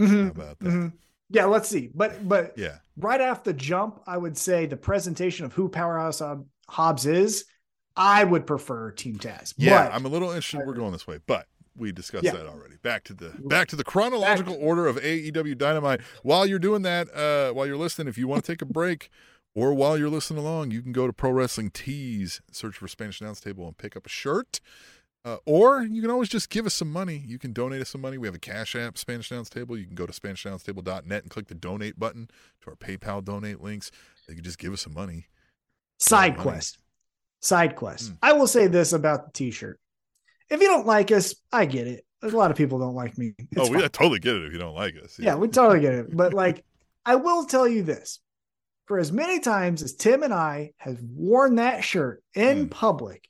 Mhm, 0.00 0.24
How 0.24 0.30
about 0.30 0.58
that? 0.58 0.68
mhm. 0.68 0.92
Yeah, 1.30 1.44
let's 1.44 1.68
see. 1.68 1.90
But 1.94 2.28
but 2.28 2.58
Yeah. 2.58 2.78
right 2.96 3.20
off 3.20 3.44
the 3.44 3.52
jump, 3.52 4.00
I 4.08 4.16
would 4.16 4.36
say 4.36 4.66
the 4.66 4.76
presentation 4.76 5.46
of 5.46 5.52
who 5.52 5.68
Powerhouse 5.68 6.18
Hob- 6.18 6.46
Hobbs 6.68 7.06
is, 7.06 7.44
I 7.96 8.24
would 8.24 8.44
prefer 8.44 8.90
Team 8.90 9.18
Taz. 9.18 9.54
Yeah, 9.56 9.84
But- 9.84 9.94
I'm 9.94 10.04
a 10.04 10.08
little 10.08 10.30
interested. 10.30 10.66
We're 10.66 10.74
going 10.74 10.90
this 10.90 11.06
way, 11.06 11.20
but 11.24 11.46
we 11.76 11.92
discussed 11.92 12.24
Yeah. 12.24 12.32
that 12.32 12.46
already. 12.46 12.76
Back 12.82 13.04
to 13.04 13.14
the 13.14 13.30
back 13.44 13.68
to 13.68 13.76
the 13.76 13.84
chronological 13.84 14.56
order 14.60 14.86
of 14.86 14.96
AEW 14.98 15.54
Dynamite. 15.56 16.00
While 16.22 16.46
you're 16.46 16.58
doing 16.58 16.82
that, 16.82 17.12
uh, 17.14 17.52
while 17.52 17.66
you're 17.66 17.76
listening, 17.76 18.08
if 18.08 18.16
you 18.18 18.28
want 18.28 18.44
to 18.44 18.52
take 18.52 18.62
a 18.62 18.66
break, 18.66 19.10
or 19.54 19.72
while 19.74 19.96
you're 19.98 20.08
listening 20.10 20.40
along, 20.40 20.70
you 20.70 20.82
can 20.82 20.92
go 20.92 21.06
to 21.06 21.12
Pro 21.12 21.30
Wrestling 21.30 21.70
Tees, 21.70 22.40
search 22.50 22.76
for 22.76 22.88
Spanish 22.88 23.20
Announce 23.20 23.40
Table, 23.40 23.66
and 23.66 23.76
pick 23.78 23.96
up 23.96 24.06
a 24.06 24.08
shirt. 24.08 24.60
Uh, 25.24 25.38
or 25.46 25.82
you 25.82 26.02
can 26.02 26.10
always 26.10 26.28
just 26.28 26.50
give 26.50 26.66
us 26.66 26.74
some 26.74 26.92
money. 26.92 27.22
You 27.26 27.38
can 27.38 27.54
donate 27.54 27.80
us 27.80 27.88
some 27.88 28.02
money. 28.02 28.18
We 28.18 28.26
have 28.28 28.34
a 28.34 28.38
Cash 28.38 28.76
App, 28.76 28.98
Spanish 28.98 29.30
Announce 29.30 29.48
Table. 29.48 29.74
You 29.78 29.86
can 29.86 29.94
go 29.94 30.04
to 30.04 30.12
SpanishAnnounceTable.net 30.12 31.22
and 31.22 31.30
click 31.30 31.46
the 31.46 31.54
donate 31.54 31.98
button 31.98 32.28
to 32.60 32.70
our 32.70 32.76
PayPal 32.76 33.24
donate 33.24 33.62
links. 33.62 33.90
You 34.28 34.34
can 34.34 34.44
just 34.44 34.58
give 34.58 34.74
us 34.74 34.82
some 34.82 34.92
money. 34.92 35.28
Side 35.98 36.32
money. 36.36 36.42
quest. 36.42 36.78
Side 37.40 37.74
quest. 37.74 38.08
Hmm. 38.10 38.14
I 38.22 38.32
will 38.34 38.46
say 38.46 38.66
this 38.66 38.92
about 38.92 39.26
the 39.26 39.32
t-shirt. 39.32 39.80
If 40.50 40.60
you 40.60 40.68
don't 40.68 40.86
like 40.86 41.10
us, 41.12 41.34
I 41.52 41.66
get 41.66 41.86
it. 41.86 42.04
A 42.22 42.28
lot 42.28 42.50
of 42.50 42.56
people 42.56 42.78
don't 42.78 42.94
like 42.94 43.16
me. 43.18 43.34
It's 43.52 43.68
oh, 43.68 43.70
we. 43.70 43.80
Totally 43.88 44.18
get 44.20 44.36
it 44.36 44.44
if 44.44 44.52
you 44.52 44.58
don't 44.58 44.74
like 44.74 44.94
us. 45.02 45.18
yeah, 45.18 45.34
we 45.34 45.48
totally 45.48 45.80
get 45.80 45.94
it. 45.94 46.16
But 46.16 46.32
like, 46.34 46.64
I 47.06 47.16
will 47.16 47.44
tell 47.46 47.68
you 47.68 47.82
this: 47.82 48.20
for 48.86 48.98
as 48.98 49.12
many 49.12 49.40
times 49.40 49.82
as 49.82 49.94
Tim 49.94 50.22
and 50.22 50.32
I 50.32 50.72
have 50.78 50.98
worn 51.02 51.56
that 51.56 51.84
shirt 51.84 52.22
in 52.34 52.68
Mm. 52.68 52.70
public, 52.70 53.28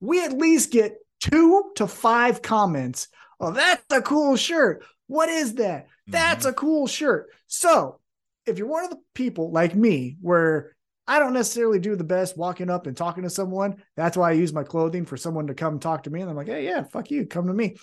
we 0.00 0.22
at 0.24 0.36
least 0.36 0.70
get 0.72 0.96
two 1.20 1.72
to 1.76 1.86
five 1.86 2.42
comments. 2.42 3.08
Oh, 3.40 3.52
that's 3.52 3.84
a 3.90 4.02
cool 4.02 4.36
shirt. 4.36 4.84
What 5.06 5.28
is 5.28 5.54
that? 5.54 5.86
That's 6.06 6.44
Mhm. 6.46 6.50
a 6.50 6.52
cool 6.52 6.86
shirt. 6.86 7.28
So, 7.46 8.00
if 8.46 8.58
you're 8.58 8.66
one 8.68 8.84
of 8.84 8.90
the 8.90 9.00
people 9.14 9.50
like 9.52 9.74
me, 9.74 10.16
where 10.20 10.74
I 11.06 11.18
don't 11.18 11.32
necessarily 11.32 11.78
do 11.80 11.96
the 11.96 12.04
best 12.04 12.36
walking 12.36 12.70
up 12.70 12.86
and 12.86 12.96
talking 12.96 13.24
to 13.24 13.30
someone, 13.30 13.82
that's 13.96 14.16
why 14.16 14.30
I 14.30 14.32
use 14.34 14.52
my 14.52 14.62
clothing 14.62 15.04
for 15.04 15.16
someone 15.16 15.48
to 15.48 15.54
come 15.54 15.78
talk 15.80 16.04
to 16.04 16.10
me. 16.10 16.20
And 16.20 16.30
I'm 16.30 16.36
like, 16.36 16.46
hey, 16.46 16.64
yeah, 16.64 16.84
fuck 16.84 17.10
you, 17.10 17.26
come 17.26 17.46
to 17.48 17.52
me. 17.54 17.76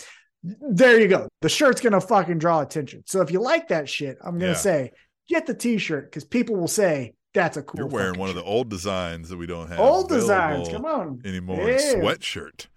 There 0.44 1.00
you 1.00 1.08
go. 1.10 1.28
The 1.42 1.50
shirt's 1.50 1.82
gonna 1.82 2.00
fucking 2.00 2.38
draw 2.40 2.62
attention. 2.62 3.04
So 3.06 3.22
if 3.22 3.30
you 3.30 3.42
like 3.42 3.68
that 3.70 3.90
shit, 3.90 4.18
I'm 4.24 4.40
gonna 4.40 4.52
Yeah. 4.54 4.58
say 4.58 4.92
get 5.28 5.46
the 5.46 5.54
t-shirt 5.54 6.06
because 6.06 6.24
people 6.24 6.56
will 6.56 6.70
say 6.70 7.14
that's 7.34 7.58
a 7.58 7.62
cool. 7.62 7.80
You're 7.80 7.88
wearing 7.88 8.18
one 8.18 8.30
of 8.30 8.36
the 8.36 8.44
old 8.44 8.70
designs 8.70 9.30
that 9.30 9.38
we 9.38 9.46
don't 9.48 9.68
have 9.68 9.80
old 9.80 10.08
designs. 10.08 10.70
Come 10.70 10.86
on, 10.86 11.22
anymore. 11.26 11.70
Yeah. 11.70 11.96
Sweatshirt. 11.96 12.68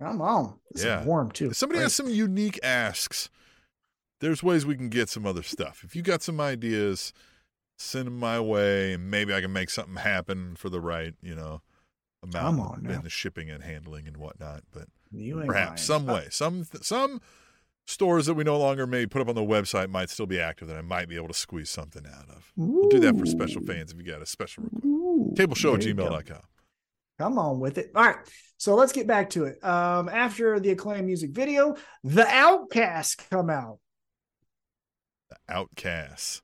come 0.00 0.20
on. 0.20 0.58
This 0.72 0.84
Yeah. 0.84 1.04
warm 1.04 1.30
too. 1.30 1.50
If 1.50 1.56
somebody 1.56 1.80
has 1.80 1.94
some 1.94 2.08
unique 2.08 2.58
asks, 2.64 3.30
there's 4.20 4.42
ways 4.42 4.64
we 4.66 4.74
can 4.74 4.88
get 4.88 5.08
some 5.08 5.26
other 5.26 5.42
stuff. 5.44 5.82
If 5.84 5.94
you 5.94 6.02
got 6.02 6.22
some 6.22 6.40
ideas, 6.40 7.12
send 7.82 8.06
them 8.06 8.18
my 8.18 8.40
way, 8.40 8.92
and 8.94 9.10
maybe 9.10 9.34
I 9.34 9.40
can 9.40 9.52
make 9.52 9.70
something 9.70 9.96
happen 9.96 10.56
for 10.56 10.68
the 10.68 10.80
right, 10.80 11.14
you 11.22 11.34
know, 11.34 11.60
amount 12.22 12.44
Come 12.56 12.60
on 12.60 12.82
now. 12.82 12.90
in 12.94 13.02
the 13.02 13.10
shipping 13.10 13.50
and 13.50 13.62
handling 13.62 14.06
and 14.06 14.16
whatnot. 14.16 14.62
But 14.72 14.88
perhaps 15.46 15.82
some 15.82 16.06
way, 16.06 16.28
some 16.30 16.64
some 16.80 17.20
stores 17.86 18.26
that 18.26 18.34
we 18.34 18.44
no 18.44 18.58
longer 18.58 18.86
may 18.86 19.06
put 19.06 19.20
up 19.20 19.28
on 19.28 19.34
the 19.34 19.40
website 19.42 19.88
might 19.90 20.08
still 20.08 20.26
be 20.26 20.38
active 20.40 20.68
that 20.68 20.76
I 20.76 20.82
might 20.82 21.08
be 21.08 21.16
able 21.16 21.28
to 21.28 21.34
squeeze 21.34 21.68
something 21.70 22.04
out 22.06 22.28
of. 22.30 22.52
We'll 22.56 22.88
do 22.88 23.00
that 23.00 23.18
for 23.18 23.26
special 23.26 23.60
fans 23.62 23.92
if 23.92 23.98
you 23.98 24.04
got 24.04 24.22
a 24.22 24.26
special 24.26 24.62
request. 24.64 24.84
Ooh. 24.86 25.32
Tableshow 25.34 25.74
at 25.74 25.80
There 25.80 25.88
you 25.88 25.94
go. 25.94 26.04
gmail.com. 26.10 26.42
Come 27.18 27.38
on 27.38 27.60
with 27.60 27.78
it. 27.78 27.90
All 27.94 28.04
right. 28.04 28.16
So 28.56 28.74
let's 28.76 28.92
get 28.92 29.06
back 29.08 29.30
to 29.30 29.44
it. 29.44 29.62
Um, 29.64 30.08
after 30.08 30.58
the 30.60 30.70
acclaimed 30.70 31.06
music 31.06 31.30
video, 31.32 31.76
the 32.04 32.26
Outcasts 32.26 33.16
come 33.16 33.50
out, 33.50 33.78
The 35.28 35.36
Outcasts. 35.52 36.42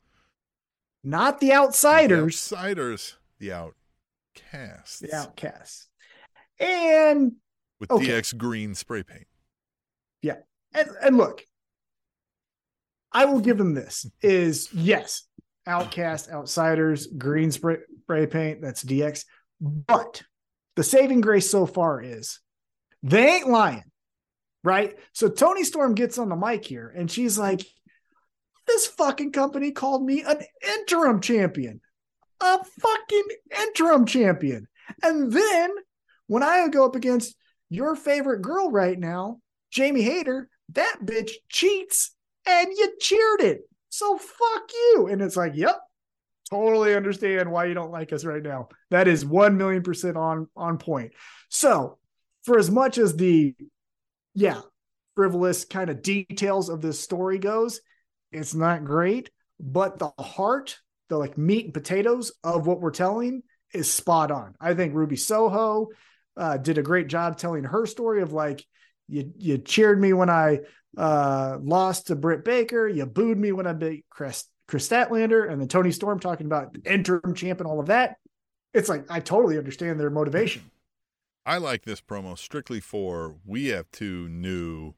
Not 1.05 1.41
the 1.41 1.49
The 1.49 1.53
Outsiders, 1.55 2.53
Outsiders. 2.53 3.17
The 3.39 3.53
Outcasts. 3.53 4.99
the 5.01 5.15
Outcasts. 5.15 5.89
And 6.59 7.33
With 7.81 7.91
Okay. 7.91 8.09
DX 8.09 8.37
green 8.37 8.75
spray 8.75 9.03
paint. 9.05 9.27
Yeah. 10.23 10.37
And, 10.75 10.89
and 11.03 11.17
look, 11.17 11.45
I 13.13 13.25
will 13.27 13.41
give 13.41 13.57
them 13.59 13.75
this 13.75 14.07
is 14.21 14.69
yes, 14.73 15.23
Outcast, 15.67 16.29
Outsiders, 16.31 17.07
green 17.07 17.51
spray, 17.53 17.79
spray 18.03 18.27
paint, 18.27 18.61
that's 18.63 18.85
DX. 18.85 19.25
But 19.61 20.23
the 20.77 20.83
saving 20.83 21.21
grace 21.21 21.49
so 21.51 21.67
far 21.67 22.03
is 22.03 22.41
they 23.03 23.37
ain't 23.37 23.49
lying, 23.49 23.85
right? 24.65 24.97
So 25.13 25.29
Toni 25.29 25.65
Storm 25.65 25.95
gets 25.95 26.19
on 26.19 26.29
the 26.29 26.37
mic 26.37 26.65
here 26.65 26.93
and 26.95 27.11
she's 27.11 27.39
like, 27.39 27.61
This 28.69 28.87
fucking 28.87 29.33
company 29.33 29.73
called 29.73 30.05
me 30.05 30.23
an 30.23 30.41
interim 30.63 31.21
champion, 31.21 31.81
a 32.41 32.59
fucking 32.65 33.25
interim 33.61 34.07
champion. 34.07 34.69
And 35.03 35.33
then 35.33 35.71
when 36.27 36.43
I 36.43 36.69
go 36.69 36.85
up 36.85 36.95
against 36.95 37.35
your 37.71 37.97
favorite 37.97 38.43
girl 38.43 38.71
right 38.71 38.99
now, 38.99 39.41
Jamie 39.71 40.03
Hayter, 40.03 40.49
that 40.75 40.99
bitch 41.03 41.31
cheats 41.49 42.15
and 42.47 42.69
you 42.69 42.95
cheered 43.01 43.41
it. 43.41 43.63
So 43.89 44.19
fuck 44.19 44.71
you. 44.73 45.09
And 45.11 45.23
it's 45.23 45.37
like, 45.37 45.53
yep, 45.55 45.81
totally 46.49 46.95
understand 46.95 47.51
why 47.51 47.67
you 47.67 47.75
don't 47.75 47.91
like 47.91 48.13
us 48.13 48.25
right 48.25 48.43
now. 48.43 48.69
That 48.91 49.09
is 49.09 49.25
1 49.25 49.57
million 49.57 49.83
percent 49.83 50.17
on 50.17 50.49
on 50.57 50.79
point. 50.79 51.13
So, 51.49 51.99
for 52.43 52.59
as 52.59 52.71
much 52.71 52.99
as 52.99 53.17
the 53.17 53.55
yeah, 54.35 54.61
frivolous 55.15 55.65
kind 55.65 55.91
of 55.91 56.03
details 56.03 56.69
of 56.69 56.81
this 56.81 57.01
story 57.01 57.39
goes, 57.39 57.81
it's 58.33 58.55
not 58.55 58.85
great, 58.85 59.31
but 59.61 59.99
the 59.99 60.11
heart, 60.19 60.79
the 61.09 61.17
like 61.17 61.39
meat 61.39 61.67
and 61.67 61.75
potatoes 61.75 62.33
of 62.45 62.67
what 62.67 62.81
we're 62.81 62.91
telling 62.91 63.43
is 63.73 63.91
spot 63.91 64.31
on. 64.31 64.55
I 64.61 64.75
think 64.75 64.95
Ruby 64.95 65.17
Soho 65.17 65.89
uh, 66.37 66.57
did 66.57 66.79
a 66.79 66.83
great 66.83 67.09
job 67.09 67.37
telling 67.37 67.65
her 67.65 67.87
story 67.87 68.23
of 68.23 68.33
like 68.33 68.65
you 69.09 69.33
you 69.37 69.59
cheered 69.59 70.01
me 70.01 70.13
when 70.13 70.31
I 70.31 70.61
uh, 70.97 71.59
lost 71.61 72.09
to 72.09 72.17
Britt 72.17 72.45
Baker, 72.45 72.89
you 72.89 73.07
booed 73.07 73.39
me 73.39 73.53
when 73.53 73.67
I 73.67 73.73
beat 73.73 74.05
Chris 74.11 74.45
Kris 74.67 74.89
Statlander, 74.89 75.51
and 75.51 75.61
then 75.61 75.69
Toni 75.69 75.93
Storm 75.93 76.21
talking 76.21 76.47
about 76.47 76.77
interim 76.85 77.35
champ 77.35 77.61
and 77.61 77.69
all 77.69 77.81
of 77.81 77.87
that. 77.87 78.17
It's 78.75 78.89
like 78.89 79.07
I 79.11 79.21
totally 79.21 79.59
understand 79.59 79.99
their 79.99 80.11
motivation. 80.11 80.71
I 81.47 81.57
like 81.57 81.85
this 81.85 82.03
promo 82.03 82.37
strictly 82.37 82.81
for 82.81 83.37
we 83.47 83.69
have 83.69 83.91
two 83.91 84.29
new 84.29 84.93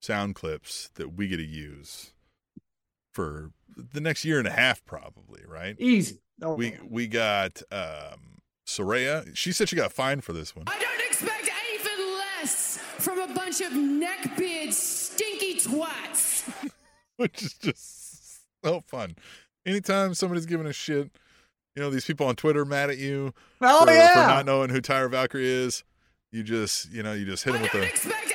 sound 0.00 0.34
clips 0.34 0.90
that 0.94 1.14
we 1.14 1.28
get 1.28 1.36
to 1.36 1.44
use 1.44 2.12
for 3.16 3.50
the 3.76 4.00
next 4.00 4.26
year 4.26 4.38
and 4.38 4.46
a 4.46 4.52
half, 4.52 4.84
probably, 4.84 5.40
right? 5.48 5.74
Easy. 5.78 6.20
Oh, 6.42 6.54
We 6.54 6.76
we 6.86 7.06
got 7.06 7.62
um 7.72 8.42
Saraya. 8.66 9.34
She 9.34 9.52
said 9.52 9.70
she 9.70 9.76
got 9.76 9.90
fined 9.90 10.22
for 10.22 10.34
this 10.34 10.54
one. 10.54 10.66
I 10.68 10.78
don't 10.78 11.00
expect 11.06 11.48
anything 11.66 12.14
less 12.14 12.78
from 12.98 13.18
a 13.18 13.32
bunch 13.32 13.62
of 13.62 13.72
neckbeard 13.72 14.72
stinky 14.72 15.54
twats. 15.58 16.44
which 17.16 17.42
is 17.42 17.54
just 17.54 18.40
so 18.62 18.82
fun. 18.86 19.16
Anytime 19.64 20.12
somebody's 20.12 20.46
giving 20.46 20.66
a 20.66 20.72
shit, 20.74 21.10
you 21.74 21.82
know, 21.82 21.88
these 21.88 22.04
people 22.04 22.26
on 22.26 22.36
Twitter 22.36 22.66
mad 22.66 22.90
at 22.90 22.98
you 22.98 23.32
oh 23.62 23.86
for, 23.86 23.92
yeah. 23.92 24.12
for 24.12 24.28
not 24.28 24.44
knowing 24.44 24.68
who 24.68 24.82
Taya 24.82 25.10
Valkyrie 25.10 25.46
is, 25.46 25.84
you 26.30 26.42
just, 26.42 26.92
you 26.92 27.02
know, 27.02 27.14
you 27.14 27.24
just 27.24 27.44
hit 27.44 27.54
I 27.54 27.58
them 27.58 27.62
with 27.62 27.72
don't 27.72 28.25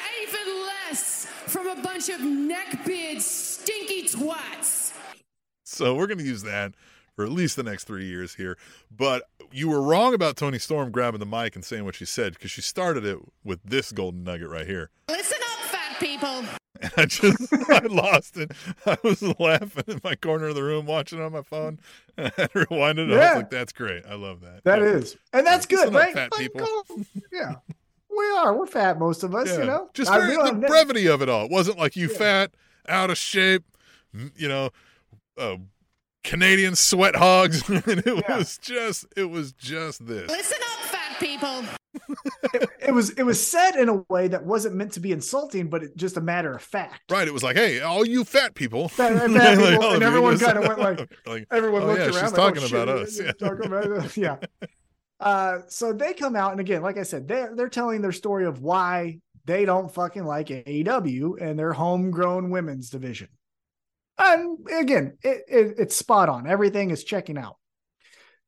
bunch 2.02 2.20
of 2.20 2.26
neckbeard 2.26 3.22
stinky 3.22 4.04
twats. 4.08 4.92
So 5.64 5.94
we're 5.94 6.08
going 6.08 6.18
to 6.18 6.24
use 6.24 6.42
that 6.44 6.74
for 7.16 7.24
at 7.24 7.32
least 7.32 7.56
the 7.56 7.64
next 7.64 7.84
three 7.84 8.06
years 8.06 8.34
here. 8.34 8.58
But 8.96 9.24
you 9.52 9.70
were 9.70 9.82
wrong 9.84 10.16
about 10.16 10.36
Toni 10.36 10.58
Storm 10.58 10.90
grabbing 10.92 11.20
the 11.20 11.26
mic 11.28 11.56
and 11.56 11.64
saying 11.64 11.86
what 11.86 11.94
she 11.96 12.06
said 12.06 12.34
because 12.34 12.50
she 12.50 12.62
started 12.62 13.06
it 13.06 13.20
with 13.44 13.60
this 13.64 13.92
golden 13.92 14.24
nugget 14.24 14.50
right 14.50 14.66
here. 14.66 14.90
Listen 15.10 15.38
up, 15.44 15.60
fat 15.70 16.00
people. 16.00 16.44
And 16.82 16.92
I 16.98 17.06
just, 17.06 17.54
I 17.70 17.82
lost 17.82 18.38
it. 18.38 18.54
I 18.88 18.98
was 19.04 19.22
laughing 19.40 19.84
in 19.86 20.02
my 20.04 20.16
corner 20.16 20.48
of 20.48 20.56
the 20.56 20.64
room 20.64 20.88
watching 20.88 21.22
on 21.22 21.32
my 21.32 21.44
phone. 21.44 21.78
And 22.18 22.34
I 22.36 22.48
rewinded 22.48 23.10
it. 23.10 23.14
I 23.14 23.18
Yeah. 23.18 23.28
was 23.36 23.36
like, 23.44 23.50
that's 23.52 23.72
great. 23.72 24.04
I 24.10 24.16
love 24.16 24.42
that. 24.42 24.64
That 24.64 24.80
Yeah. 24.80 24.86
is, 24.86 25.16
and 25.32 25.46
that's 25.46 25.68
good, 25.68 25.94
Listen 25.94 25.96
up, 25.96 26.02
right? 26.02 26.14
fat 26.16 26.32
people. 26.34 26.68
yeah, 27.32 27.56
we 28.18 28.26
are. 28.38 28.56
We're 28.58 28.66
fat, 28.68 29.00
most 29.00 29.24
of 29.24 29.34
us. 29.36 29.48
Yeah. 29.50 29.60
You 29.60 29.66
know, 29.66 29.90
just 29.94 30.10
I 30.12 30.20
very, 30.20 30.36
the 30.36 30.44
that- 30.60 30.68
brevity 30.68 31.08
of 31.08 31.22
it 31.22 31.30
all. 31.30 31.46
It 31.46 31.52
wasn't 31.52 31.78
like 31.78 31.96
you 31.96 32.10
Yeah. 32.12 32.18
fat, 32.18 32.52
out 32.88 33.10
of 33.10 33.18
shape, 33.18 33.64
you 34.36 34.48
know, 34.48 34.70
uh, 35.38 35.58
Canadian 36.24 36.76
sweat 36.76 37.16
hogs. 37.16 37.68
and 37.70 37.84
it 37.88 38.06
Yeah. 38.06 38.38
was 38.38 38.58
just, 38.58 39.06
it 39.16 39.30
was 39.30 39.54
just 39.54 40.06
this. 40.06 40.30
Listen 40.30 40.58
up, 40.72 40.80
fat 40.90 41.20
people. 41.20 41.64
it, 42.54 42.70
it 42.88 42.92
was 42.94 43.10
it 43.12 43.24
was 43.24 43.46
said 43.46 43.76
in 43.76 43.90
a 43.90 44.04
way 44.10 44.28
that 44.30 44.46
wasn't 44.46 44.74
meant 44.76 44.94
to 44.94 45.00
be 45.02 45.12
insulting, 45.12 45.68
but 45.68 45.84
it, 45.84 45.98
just 45.98 46.16
a 46.18 46.22
matter 46.22 46.54
of 46.54 46.62
fact. 46.62 47.12
Right. 47.12 47.28
It 47.28 47.34
was 47.34 47.44
like, 47.44 47.56
hey, 47.58 47.82
all 47.82 48.06
you 48.08 48.24
fat 48.24 48.54
people. 48.56 48.88
Fat- 48.88 49.18
fat 49.32 49.58
people, 49.58 49.84
all 49.84 49.94
and 49.96 50.04
everyone 50.04 50.38
kinda 50.40 50.62
went 50.62 50.80
like- 50.80 51.12
like, 51.26 51.48
Everyone 51.52 51.84
Oh, 51.84 51.88
looked 51.88 52.00
yeah, 52.00 52.06
around. 52.06 52.14
she's 52.14 52.22
like, 52.24 52.34
talking 52.36 52.64
oh, 52.64 52.66
about 52.84 52.88
shit, 52.88 53.08
us. 53.08 53.20
yeah, 53.20 53.26
Yeah. 53.26 53.32
talking 53.50 53.66
about 53.66 53.92
us. 53.92 54.18
Yeah. 54.18 54.36
Uh, 55.22 55.60
so 55.68 55.94
they 55.94 56.14
come 56.14 56.36
out, 56.36 56.52
and 56.52 56.60
again, 56.60 56.82
like 56.82 56.98
I 56.98 57.04
said, 57.04 57.28
they're 57.28 57.56
they're 57.56 57.70
telling 57.70 58.02
their 58.02 58.12
story 58.12 58.46
of 58.46 58.62
why 58.62 59.20
they 59.46 59.66
don't 59.66 59.94
fucking 59.94 60.26
like 60.26 60.48
AEW 60.48 61.40
and 61.40 61.58
their 61.58 61.74
homegrown 61.74 62.50
women's 62.50 62.90
division. 62.90 63.28
And 64.18 64.58
again, 64.72 65.18
it, 65.24 65.44
it, 65.48 65.76
it's 65.78 65.96
spot 65.96 66.30
on. 66.30 66.48
Everything 66.48 66.90
is 66.90 67.04
checking 67.04 67.38
out. 67.38 67.58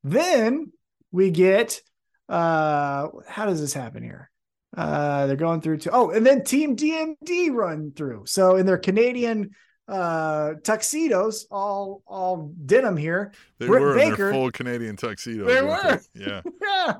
Then 0.03 0.71
we 1.11 1.29
get 1.29 1.79
uh 2.27 3.09
how 3.27 3.45
does 3.45 3.61
this 3.61 3.73
happen 3.73 4.01
here? 4.01 4.31
Uh 4.75 5.27
they're 5.27 5.35
going 5.35 5.61
through 5.61 5.77
to 5.77 5.91
oh, 5.91 6.09
and 6.09 6.25
then 6.25 6.43
Team 6.43 6.75
DMD 6.75 7.51
run 7.51 7.91
through. 7.95 8.23
So 8.25 8.55
in 8.55 8.65
their 8.65 8.77
Canadian 8.77 9.51
uh 9.87 10.53
tuxedos, 10.63 11.45
all 11.51 12.01
all 12.07 12.53
denim 12.65 12.95
here. 12.97 13.33
They 13.59 13.67
Britt 13.67 13.81
were 13.81 13.95
Baker- 13.95 14.31
full 14.31 14.51
Canadian 14.51 14.95
tuxedos. 14.95 15.47
They 15.47 15.61
weren't. 15.61 16.07
Yeah, 16.15 16.41
Yeah. 16.61 16.93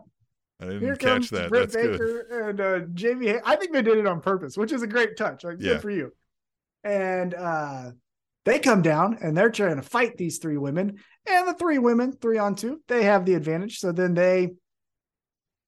I 0.61 0.65
didn't 0.65 0.81
Here 0.81 0.95
catch 0.95 1.29
that. 1.29 1.49
Britt 1.49 1.71
That's 1.71 1.75
good. 1.75 1.91
Baker 1.93 2.49
and 2.49 2.61
uh, 2.61 2.79
Jamie. 2.93 3.27
Hay- 3.27 3.41
I 3.45 3.55
think 3.55 3.73
they 3.73 3.81
did 3.81 3.97
it 3.97 4.05
on 4.07 4.21
purpose, 4.21 4.57
which 4.57 4.71
is 4.71 4.81
a 4.81 4.87
great 4.87 5.17
touch. 5.17 5.43
Like, 5.43 5.57
Yeah. 5.59 5.73
Good 5.73 5.81
for 5.81 5.89
you. 5.89 6.13
And 6.83 7.33
uh, 7.33 7.91
they 8.45 8.59
come 8.59 8.81
down 8.81 9.17
and 9.21 9.35
they're 9.35 9.49
trying 9.49 9.77
to 9.77 9.81
fight 9.81 10.17
these 10.17 10.37
three 10.37 10.57
women. 10.57 10.99
And 11.25 11.47
the 11.47 11.53
three 11.53 11.79
women, 11.79 12.11
three 12.13 12.37
on 12.37 12.55
two, 12.55 12.81
they 12.87 13.03
have 13.03 13.25
the 13.25 13.33
advantage. 13.35 13.79
So 13.79 13.91
then 13.93 14.13
they 14.13 14.49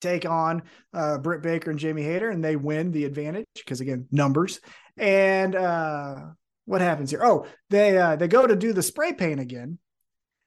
take 0.02 0.26
on 0.26 0.64
uh, 0.94 1.18
Britt 1.18 1.42
Baker 1.42 1.72
and 1.72 1.80
Jamie 1.80 2.04
Hayter, 2.04 2.30
and 2.30 2.44
they 2.44 2.56
win 2.58 2.92
the 2.92 3.06
advantage 3.06 3.46
because 3.56 3.80
again, 3.82 4.08
numbers. 4.12 4.60
And 4.98 5.56
uh, 5.56 6.18
what 6.66 6.82
happens 6.82 7.12
here? 7.12 7.24
Oh, 7.24 7.46
they 7.70 7.98
uh, 7.98 8.16
they 8.16 8.28
go 8.28 8.46
to 8.46 8.56
do 8.56 8.74
the 8.74 8.84
spray 8.84 9.14
paint 9.14 9.40
again, 9.40 9.78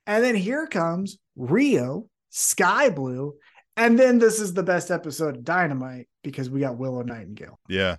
and 0.07 0.23
then 0.23 0.35
here 0.35 0.67
comes 0.67 1.19
Rio, 1.37 2.09
Sky 2.31 2.91
Blue, 2.91 3.35
and 3.77 3.99
then 3.99 4.19
this 4.19 4.41
is 4.41 4.55
the 4.55 4.63
best 4.63 4.91
episode 4.91 5.37
of 5.37 5.45
Dynamite 5.45 6.09
because 6.23 6.51
we 6.51 6.61
got 6.61 6.77
Willow 6.77 7.03
Nightingale. 7.03 7.59
Yeah. 7.69 7.97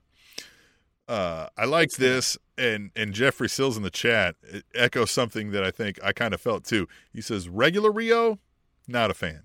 Uh, 1.07 1.47
I 1.57 1.65
like 1.65 1.89
this, 1.91 2.37
and 2.57 2.91
and 2.95 3.13
Jeffrey 3.13 3.49
Sills 3.49 3.77
in 3.77 3.83
the 3.83 3.89
chat 3.89 4.35
echoes 4.75 5.09
something 5.09 5.51
that 5.51 5.63
I 5.63 5.71
think 5.71 5.97
I 6.03 6.11
kind 6.11 6.33
of 6.33 6.41
felt 6.41 6.65
too. 6.65 6.87
He 7.11 7.21
says 7.21 7.49
regular 7.49 7.91
Rio, 7.91 8.37
not 8.87 9.09
a 9.09 9.15
fan. 9.15 9.43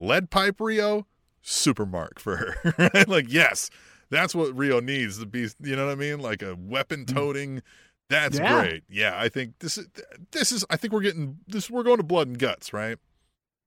Lead 0.00 0.30
pipe 0.30 0.60
Rio, 0.60 1.06
super 1.42 1.84
mark 1.84 2.18
for 2.18 2.36
her. 2.36 2.90
Like 3.06 3.26
yes, 3.28 3.68
that's 4.10 4.34
what 4.34 4.56
Rio 4.56 4.80
needs 4.80 5.18
to 5.18 5.26
be. 5.26 5.48
You 5.60 5.76
know 5.76 5.86
what 5.86 5.92
I 5.92 5.96
mean? 5.96 6.20
Like 6.20 6.42
a 6.42 6.56
weapon 6.56 7.04
toting. 7.04 7.62
That's 8.10 8.38
Yeah. 8.38 8.60
great. 8.60 8.84
Yeah, 8.88 9.18
I 9.20 9.28
think 9.28 9.58
this 9.58 9.76
is 9.78 9.86
this 10.30 10.50
is. 10.52 10.64
I 10.70 10.76
think 10.76 10.92
we're 10.92 11.02
getting 11.02 11.38
this. 11.46 11.70
We're 11.70 11.82
going 11.82 11.98
to 11.98 12.02
blood 12.02 12.28
and 12.28 12.38
guts, 12.38 12.72
right? 12.72 12.98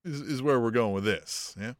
Is 0.03 0.19
is 0.21 0.41
where 0.41 0.59
we're 0.59 0.71
going 0.71 0.93
with 0.93 1.03
this. 1.03 1.55
Yeah. 1.59 1.73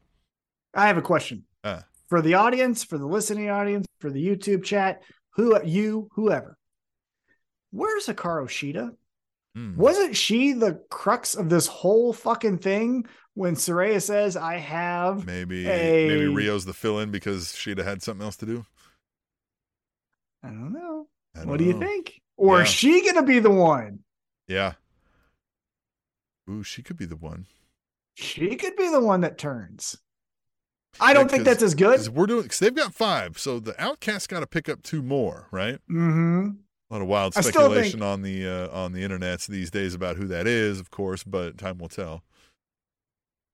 I 0.74 0.86
have 0.86 0.96
a 0.96 1.02
question 1.02 1.44
Uh. 1.64 1.82
for 2.08 2.22
the 2.22 2.34
audience, 2.34 2.84
for 2.84 2.98
the 2.98 3.06
listening 3.06 3.50
audience, 3.50 3.86
for 4.00 4.10
the 4.10 4.24
YouTube 4.24 4.62
chat, 4.64 5.02
who 5.30 5.60
you, 5.64 6.08
whoever. 6.12 6.56
Where's 7.72 8.06
Hikaru 8.06 8.46
Shida? 8.46 8.94
Hmm. 9.54 9.76
Wasn't 9.76 10.16
she 10.16 10.52
the 10.52 10.82
crux 10.88 11.34
of 11.34 11.50
this 11.50 11.66
whole 11.66 12.12
fucking 12.12 12.58
thing 12.58 13.06
when 13.34 13.54
Saraya 13.54 14.00
says, 14.00 14.34
I 14.36 14.56
have 14.58 15.26
Maybe 15.26 15.66
a- 15.66 16.08
maybe 16.08 16.26
Rio's 16.28 16.64
the 16.64 16.72
fill 16.72 17.00
in 17.00 17.10
because 17.10 17.54
she'd 17.56 17.78
have 17.78 17.86
had 17.86 18.02
something 18.02 18.24
else 18.24 18.36
to 18.36 18.46
do. 18.46 18.64
I 20.42 20.48
don't 20.48 20.72
know. 20.72 21.08
I 21.34 21.40
don't 21.40 21.48
What 21.48 21.58
do 21.58 21.64
you 21.64 21.78
think? 21.78 22.20
Or 22.42 22.56
Yeah. 22.56 22.62
is 22.64 22.68
she 22.70 23.04
gonna 23.06 23.22
be 23.22 23.38
the 23.38 23.52
one? 23.52 24.00
Yeah. 24.48 24.72
Ooh, 26.50 26.64
she 26.64 26.82
could 26.82 26.96
be 26.96 27.04
the 27.04 27.14
one. 27.16 27.46
She 28.14 28.56
could 28.56 28.74
be 28.74 28.88
the 28.90 29.00
one 29.00 29.20
that 29.20 29.38
turns. 29.38 29.96
I 30.98 31.14
don't 31.14 31.30
think 31.30 31.44
that's 31.44 31.62
as 31.62 31.76
good. 31.76 32.08
We're 32.08 32.26
doing, 32.26 32.42
because 32.42 32.58
they've 32.58 32.74
got 32.74 32.94
five, 32.94 33.38
so 33.38 33.60
the 33.60 33.80
Outcast 33.80 34.28
got 34.28 34.40
to 34.40 34.46
pick 34.48 34.68
up 34.68 34.82
two 34.82 35.02
more, 35.02 35.46
right? 35.52 35.76
Mm-hmm. 35.88 36.48
A 36.90 36.92
lot 36.92 37.00
of 37.00 37.06
wild 37.08 37.32
still 37.34 37.44
think- 37.44 37.54
speculation 37.54 38.02
on 38.02 38.22
the 38.22 38.44
uh, 38.46 38.68
on 38.76 38.92
the 38.92 39.02
internets 39.02 39.46
these 39.46 39.70
days 39.70 39.94
about 39.94 40.16
who 40.16 40.26
that 40.26 40.48
is, 40.48 40.80
of 40.80 40.90
course, 40.90 41.22
but 41.22 41.56
time 41.56 41.78
will 41.78 41.88
tell. 41.88 42.24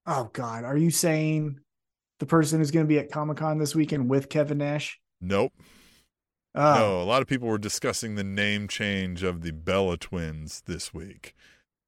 Oh 0.07 0.31
God, 0.33 0.65
are 0.65 0.79
you 0.79 0.91
saying 0.91 1.61
the 2.21 2.27
person 2.27 2.59
who's 2.59 2.71
going 2.71 2.87
to 2.87 2.89
be 2.89 2.99
at 2.99 3.13
Comic 3.13 3.37
Con 3.37 3.59
this 3.59 3.75
weekend 3.75 4.09
with 4.09 4.31
Kevin 4.31 4.57
Nash? 4.59 4.99
Nope. 5.21 5.53
Ah. 6.59 6.77
Oh, 6.77 6.79
No, 6.99 7.03
a 7.03 7.05
lot 7.05 7.23
of 7.23 7.29
people 7.29 7.49
were 7.49 7.59
discussing 7.59 8.15
the 8.17 8.25
name 8.25 8.67
change 8.69 9.23
of 9.23 9.43
the 9.43 9.53
Bella 9.53 9.97
Twins 9.97 10.63
this 10.67 10.93
week. 10.93 11.35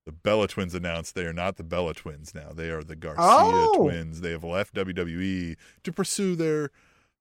The 0.06 0.12
Bella 0.12 0.48
Twins 0.48 0.74
announced 0.74 1.14
they 1.14 1.26
are 1.26 1.32
not 1.32 1.56
the 1.56 1.62
Bella 1.64 1.92
Twins 1.94 2.34
now. 2.34 2.52
They 2.54 2.70
are 2.70 2.82
the 2.82 2.96
Garcia 2.96 3.18
Oh. 3.22 3.74
Twins. 3.76 4.20
They 4.20 4.30
have 4.30 4.44
left 4.44 4.74
WWE 4.74 5.56
to 5.84 5.92
pursue 5.92 6.34
their 6.36 6.70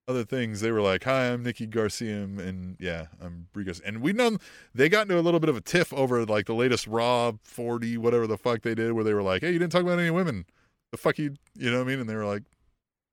other 0.07 0.23
things. 0.23 0.61
They 0.61 0.71
were 0.71 0.81
like, 0.81 1.03
"Hi, 1.03 1.31
I'm 1.31 1.43
Nikki 1.43 1.67
Garcia, 1.67 2.23
um, 2.23 2.39
and 2.39 2.77
yeah, 2.79 3.07
I'm 3.21 3.47
Brie 3.53 3.63
Garcia." 3.65 3.85
And 3.87 4.01
we 4.01 4.11
know 4.13 4.37
they 4.73 4.89
got 4.89 5.03
into 5.03 5.19
a 5.19 5.21
little 5.21 5.39
bit 5.39 5.49
of 5.49 5.57
a 5.57 5.61
tiff 5.61 5.91
over 5.93 6.25
like 6.25 6.45
the 6.47 6.55
latest 6.55 6.87
Raw 6.87 7.33
40, 7.43 7.97
whatever 7.97 8.25
the 8.25 8.37
fuck 8.37 8.61
they 8.61 8.73
did, 8.73 8.93
where 8.93 9.03
they 9.03 9.13
were 9.13 9.21
like, 9.21 9.41
"Hey, 9.41 9.51
you 9.51 9.59
didn't 9.59 9.71
talk 9.71 9.83
about 9.83 9.99
any 9.99 10.09
women. 10.09 10.45
The 10.91 10.97
fuck 10.97 11.19
you, 11.19 11.35
you 11.55 11.69
know 11.69 11.77
what 11.79 11.83
I 11.83 11.87
mean?" 11.89 11.99
And 11.99 12.09
they 12.09 12.15
were 12.15 12.25
like, 12.25 12.43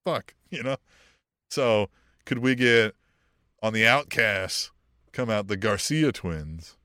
"Fuck," 0.07 0.35
you 0.51 0.63
know. 0.63 0.77
So 1.51 1.91
could 2.25 2.39
we 2.39 2.55
get 2.55 2.95
on 3.63 3.73
the 3.73 3.87
Outcasts 3.87 4.71
come 5.13 5.31
out 5.31 5.49
the 5.49 5.57
Garcia 5.57 6.13
twins? 6.13 6.77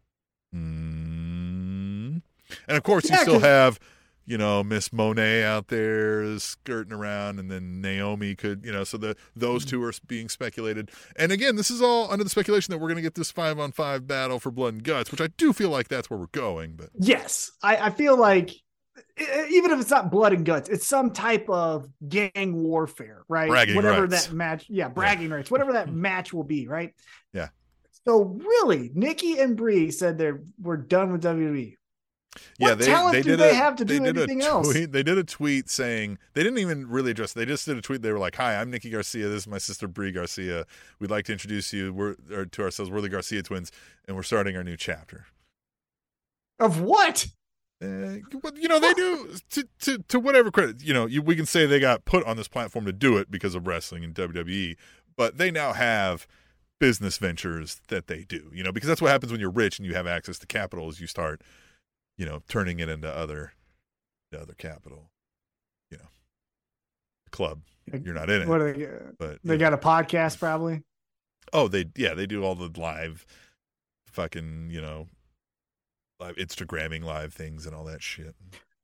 Mm. 0.56 2.22
And 2.68 2.78
of 2.78 2.84
course, 2.84 3.10
you 3.10 3.18
still 3.18 3.40
have, 3.40 3.80
you 4.26 4.38
know, 4.38 4.64
Miss 4.64 4.92
Monet 4.92 5.44
out 5.44 5.68
there 5.68 6.38
skirting 6.40 6.94
around, 6.94 7.40
and 7.40 7.50
then 7.50 7.82
Naomi 7.82 8.36
could, 8.36 8.66
you 8.66 8.72
know, 8.72 8.84
so 8.84 8.98
the 8.98 9.16
those 9.36 9.66
two 9.66 9.82
are 9.84 9.94
being 10.08 10.30
speculated. 10.30 10.92
And 11.16 11.32
again, 11.32 11.56
this 11.56 11.72
is 11.72 11.82
all 11.82 12.12
under 12.12 12.24
the 12.24 12.30
speculation 12.30 12.72
that 12.72 12.78
we're 12.80 12.88
going 12.88 12.98
to 12.98 13.02
get 13.02 13.16
this 13.16 13.32
five 13.32 13.60
on 13.60 13.72
five 13.72 14.08
battle 14.08 14.40
for 14.40 14.52
blood 14.52 14.74
and 14.74 14.84
guts, 14.84 15.12
which 15.12 15.22
I 15.22 15.28
do 15.38 15.54
feel 15.54 15.70
like 15.70 15.88
that's 15.88 16.10
where 16.10 16.20
we're 16.20 16.28
going. 16.28 16.74
But 16.76 16.90
yes, 16.98 17.52
I, 17.64 17.78
I 17.78 17.90
feel 17.90 18.18
like 18.18 18.52
even 19.18 19.72
if 19.72 19.80
it's 19.80 19.90
not 19.90 20.12
blood 20.12 20.34
and 20.34 20.46
guts, 20.46 20.70
it's 20.70 20.88
some 20.88 21.12
type 21.12 21.50
of 21.50 21.88
gang 22.08 22.64
warfare, 22.64 23.24
right? 23.28 23.50
Bragging 23.50 23.76
whatever 23.76 24.06
rights. 24.08 24.28
that 24.28 24.34
match, 24.34 24.66
yeah, 24.70 24.88
bragging 24.88 25.30
rights, 25.30 25.52
whatever 25.52 25.74
that 25.74 25.92
match 25.94 26.34
will 26.34 26.44
be, 26.44 26.68
right? 26.68 26.94
Yeah. 27.34 27.50
So 28.06 28.24
really, 28.24 28.92
Nikki 28.96 29.40
and 29.40 29.56
Brie 29.56 29.92
said 29.92 30.18
they're 30.18 30.42
we're 30.60 30.78
done 30.78 31.12
with 31.12 31.22
WWE. 31.24 31.76
yeah, 32.58 32.70
What 32.70 32.80
they 32.80 32.86
talent 32.86 33.14
they 33.14 33.22
do 33.22 33.36
they 33.36 33.52
a, 33.52 33.54
have 33.54 33.76
to 33.76 33.86
do 33.86 34.04
anything 34.04 34.42
else? 34.42 34.74
They 34.74 35.04
did 35.04 35.18
a 35.18 35.24
tweet 35.24 35.70
saying 35.70 36.18
they 36.34 36.42
didn't 36.42 36.58
even 36.60 36.88
really 36.88 37.12
address. 37.12 37.34
They 37.34 37.46
just 37.46 37.66
did 37.66 37.78
a 37.78 37.82
tweet. 37.82 38.02
They 38.02 38.12
were 38.12 38.18
like, 38.20 38.36
"Hi, 38.38 38.60
I'm 38.60 38.72
Nikki 38.72 38.90
Garcia. 38.90 39.28
This 39.28 39.44
is 39.44 39.48
my 39.48 39.60
sister 39.60 39.88
Brie 39.88 40.12
Garcia. 40.12 40.66
We'd 41.00 41.12
like 41.12 41.26
to 41.26 41.32
introduce 41.34 41.74
you. 41.74 41.94
We're 41.94 42.16
to 42.46 42.62
ourselves. 42.64 42.90
We're 42.90 43.02
the 43.02 43.10
Garcia 43.10 43.44
twins, 43.44 43.72
and 44.08 44.16
we're 44.16 44.24
starting 44.24 44.56
our 44.58 44.64
new 44.64 44.78
chapter." 44.78 45.26
Of 46.60 46.80
what? 46.82 47.28
Uh, 47.82 48.20
well, 48.44 48.54
you 48.56 48.68
know 48.68 48.80
they 48.80 48.94
do 48.94 49.36
to, 49.50 49.68
to 49.80 49.98
to 50.08 50.20
whatever 50.20 50.52
credit 50.52 50.84
you 50.84 50.94
know 50.94 51.08
you, 51.08 51.22
we 51.22 51.36
can 51.36 51.48
say 51.48 51.66
they 51.66 51.80
got 51.80 52.06
put 52.06 52.24
on 52.26 52.38
this 52.38 52.48
platform 52.48 52.86
to 52.86 52.94
do 52.94 53.18
it 53.18 53.32
because 53.32 53.56
of 53.56 53.66
wrestling 53.66 54.04
and 54.04 54.14
WWE, 54.14 54.76
but 55.18 55.38
they 55.40 55.50
now 55.50 55.74
have 55.74 56.28
business 56.80 57.18
ventures 57.18 57.82
that 57.88 58.06
they 58.08 58.24
do. 58.24 58.52
You 58.54 58.64
know 58.64 58.72
because 58.72 58.88
that's 58.88 59.02
what 59.02 59.10
happens 59.12 59.32
when 59.32 59.42
you're 59.42 59.50
rich 59.50 59.80
and 59.80 59.86
you 59.88 59.96
have 59.96 60.06
access 60.06 60.38
to 60.40 60.48
capital 60.48 60.90
is 60.90 61.02
you 61.02 61.08
start 61.08 61.42
you 62.18 62.26
know 62.26 62.42
turning 62.48 62.80
it 62.80 62.88
into 62.90 63.10
other 63.12 63.54
the 64.32 64.40
other 64.40 64.54
capital. 64.54 65.10
You 65.90 65.98
know, 65.98 66.10
club. 67.32 67.62
You're 67.92 68.14
not 68.14 68.30
in 68.30 68.44
it, 68.44 68.48
What 68.48 68.62
are 68.62 68.72
they? 68.74 68.88
but 69.18 69.40
They 69.44 69.58
got 69.58 69.72
know. 69.72 69.78
a 69.78 69.82
podcast, 69.82 70.38
probably. 70.40 70.84
oh 71.52 71.68
they 71.68 71.86
yeah 71.98 72.14
they 72.14 72.28
do 72.28 72.44
all 72.44 72.54
the 72.56 72.70
live 72.80 73.26
fucking 74.06 74.70
you 74.72 74.80
know 74.82 75.08
live 76.22 76.36
Instagramming 76.38 77.04
live 77.04 77.34
things 77.34 77.66
and 77.66 77.76
all 77.76 77.84
that 77.86 78.02
shit. 78.02 78.36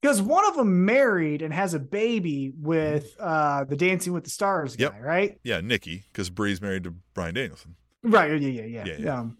Because 0.02 0.20
one 0.22 0.46
of 0.46 0.54
them 0.56 0.84
married 0.84 1.42
and 1.42 1.52
has 1.52 1.74
a 1.74 1.78
baby 1.78 2.52
with 2.60 3.16
uh 3.18 3.64
the 3.64 3.76
Dancing 3.76 4.12
with 4.12 4.24
the 4.24 4.30
Stars 4.30 4.76
guy, 4.76 4.98
right? 5.00 5.38
Yeah, 5.42 5.60
Nikki, 5.60 6.04
because 6.12 6.30
Brie's 6.30 6.60
married 6.60 6.84
to 6.84 6.90
Bryan 7.14 7.34
Danielson. 7.34 7.76
Right. 8.02 8.40
Yeah. 8.40 8.48
Yeah. 8.48 8.64
Yeah. 8.64 8.84
Yeah, 8.86 8.96
yeah. 8.98 9.18
Um, 9.20 9.38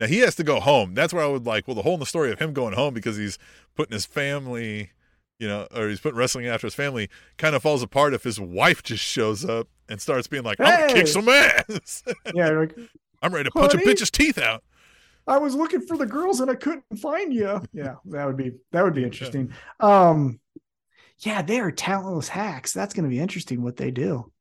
Now 0.00 0.06
he 0.06 0.18
has 0.18 0.34
to 0.36 0.44
go 0.44 0.60
home. 0.60 0.94
That's 0.94 1.12
where 1.12 1.24
I 1.24 1.28
would 1.28 1.46
like. 1.46 1.66
Well, 1.66 1.74
the 1.74 1.82
whole 1.82 1.94
in 1.94 2.00
the 2.00 2.06
story 2.06 2.30
of 2.30 2.38
him 2.38 2.52
going 2.52 2.74
home 2.74 2.94
because 2.94 3.16
he's 3.16 3.38
putting 3.74 3.92
his 3.92 4.06
family, 4.06 4.90
you 5.38 5.48
know, 5.48 5.66
or 5.74 5.88
he's 5.88 6.00
putting 6.00 6.18
wrestling 6.18 6.46
after 6.46 6.66
his 6.68 6.74
family, 6.74 7.08
kind 7.36 7.56
of 7.56 7.62
falls 7.62 7.82
apart 7.82 8.14
if 8.14 8.22
his 8.22 8.38
wife 8.40 8.82
just 8.84 9.02
shows 9.04 9.44
up 9.44 9.66
and 9.88 10.00
starts 10.00 10.28
being 10.28 10.44
like, 10.44 10.60
"I'm 10.60 10.80
gonna 10.80 10.94
kick 10.94 11.08
some 11.08 11.28
ass. 11.28 12.04
yeah. 12.34 12.50
Like, 12.50 12.76
I'm 13.20 13.32
ready 13.34 13.44
to 13.44 13.50
punch 13.50 13.72
Honey? 13.72 13.84
a 13.84 13.86
bitch's 13.94 14.10
teeth 14.12 14.38
out." 14.38 14.62
I 15.26 15.38
was 15.38 15.54
looking 15.54 15.82
for 15.82 15.96
the 15.96 16.06
girls 16.06 16.40
and 16.40 16.50
I 16.50 16.54
couldn't 16.54 16.98
find 16.98 17.32
you. 17.32 17.62
Yeah, 17.72 17.96
that 18.06 18.26
would 18.26 18.36
be 18.36 18.52
that 18.72 18.84
would 18.84 18.94
be 18.94 19.04
interesting. 19.04 19.52
Um, 19.80 20.40
yeah, 21.18 21.42
they 21.42 21.60
are 21.60 21.70
talentless 21.70 22.28
hacks. 22.28 22.72
That's 22.72 22.94
going 22.94 23.04
to 23.04 23.10
be 23.10 23.20
interesting 23.20 23.62
what 23.62 23.76
they 23.76 23.90
do. 23.90 24.32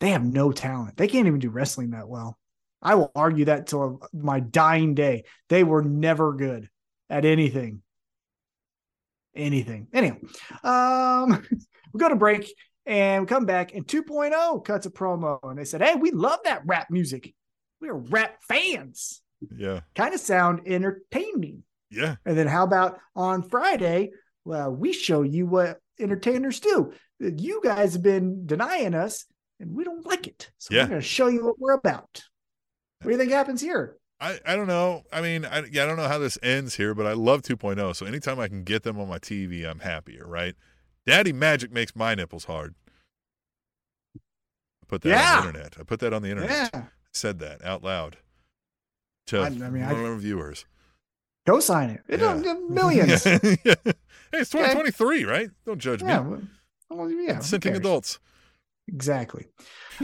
They 0.00 0.10
have 0.10 0.24
no 0.24 0.50
talent. 0.50 0.96
They 0.96 1.06
can't 1.06 1.26
even 1.26 1.38
do 1.38 1.50
wrestling 1.50 1.90
that 1.90 2.08
well. 2.08 2.38
I 2.80 2.96
will 2.96 3.12
argue 3.14 3.44
that 3.44 3.66
till 3.66 4.00
my 4.12 4.40
dying 4.40 4.94
day. 4.94 5.24
They 5.48 5.62
were 5.62 5.82
never 5.82 6.32
good 6.32 6.68
at 7.08 7.24
anything. 7.24 7.82
Anything. 9.34 9.86
Anyhow, 9.92 10.16
um, 10.64 11.46
we 11.92 12.00
go 12.00 12.08
to 12.08 12.16
break, 12.16 12.52
And 12.84 13.22
we 13.22 13.26
come 13.26 13.46
back 13.46 13.74
and 13.74 13.86
2.0 13.86 14.64
cuts 14.64 14.86
a 14.86 14.90
promo 14.90 15.38
and 15.42 15.58
they 15.58 15.64
said, 15.64 15.82
Hey, 15.82 15.94
we 15.94 16.10
love 16.10 16.40
that 16.44 16.62
rap 16.66 16.90
music. 16.90 17.32
We're 17.80 17.94
rap 17.94 18.42
fans. 18.42 19.22
Yeah. 19.56 19.80
Kind 19.94 20.14
of 20.14 20.20
sound 20.20 20.60
entertaining. 20.66 21.62
Yeah. 21.90 22.16
And 22.24 22.36
then 22.36 22.46
how 22.46 22.64
about 22.64 22.98
on 23.14 23.42
Friday? 23.48 24.10
Well, 24.44 24.70
we 24.70 24.92
show 24.92 25.22
you 25.22 25.46
what 25.46 25.78
entertainers 26.00 26.60
do. 26.60 26.92
You 27.20 27.60
guys 27.62 27.92
have 27.92 28.02
been 28.02 28.46
denying 28.46 28.94
us 28.94 29.26
and 29.60 29.74
we 29.74 29.84
don't 29.84 30.04
like 30.06 30.26
it. 30.26 30.50
So 30.58 30.74
Yeah. 30.74 30.82
we're 30.84 30.88
going 30.88 31.00
to 31.00 31.06
show 31.06 31.28
you 31.28 31.44
what 31.44 31.58
we're 31.58 31.74
about. 31.74 32.22
What 33.02 33.06
do 33.06 33.10
you 33.10 33.18
think 33.18 33.30
happens 33.32 33.60
here? 33.60 33.96
I, 34.20 34.38
I 34.46 34.54
don't 34.56 34.68
know. 34.68 35.02
I 35.12 35.20
mean, 35.20 35.44
I, 35.44 35.64
yeah, 35.70 35.82
I 35.82 35.86
don't 35.86 35.96
know 35.96 36.08
how 36.08 36.18
this 36.18 36.38
ends 36.42 36.76
here, 36.76 36.94
but 36.94 37.06
I 37.06 37.12
love 37.12 37.42
2.0. 37.42 37.94
So 37.96 38.06
anytime 38.06 38.38
I 38.38 38.48
can 38.48 38.62
get 38.62 38.84
them 38.84 38.98
on 39.00 39.08
my 39.08 39.18
TV, 39.18 39.68
I'm 39.68 39.80
happier, 39.80 40.24
right? 40.26 40.54
Daddy 41.06 41.32
Magic 41.32 41.72
makes 41.72 41.96
my 41.96 42.14
nipples 42.14 42.44
hard. 42.44 42.74
I 44.16 44.86
put 44.86 45.02
that 45.02 45.08
Yeah. 45.10 45.36
on 45.36 45.42
the 45.42 45.48
internet. 45.48 45.76
I 45.78 45.82
put 45.82 46.00
that 46.00 46.12
on 46.12 46.22
the 46.22 46.30
internet. 46.30 46.70
Yeah. 46.72 46.84
Said 47.12 47.38
that 47.40 47.64
out 47.64 47.82
loud 47.82 48.16
to 49.28 49.40
I- 49.40 49.46
I 49.46 49.48
mean, 49.50 49.82
I- 49.82 49.92
one 49.92 50.00
of 50.04 50.06
our 50.10 50.16
viewers. 50.16 50.64
Go 51.46 51.58
sign 51.60 51.90
it. 51.90 52.00
It 52.08 52.20
Yeah. 52.20 52.54
millions. 52.68 53.24
Yeah. 53.26 53.38
hey, 53.42 54.40
it's 54.40 54.50
2023, 54.50 55.24
right? 55.24 55.50
Don't 55.66 55.78
judge 55.80 56.02
Yeah. 56.02 56.22
me. 56.22 56.42
well, 56.88 57.10
yeah. 57.10 57.34
Consenting 57.34 57.76
adults. 57.76 58.18
Exactly. 58.88 59.46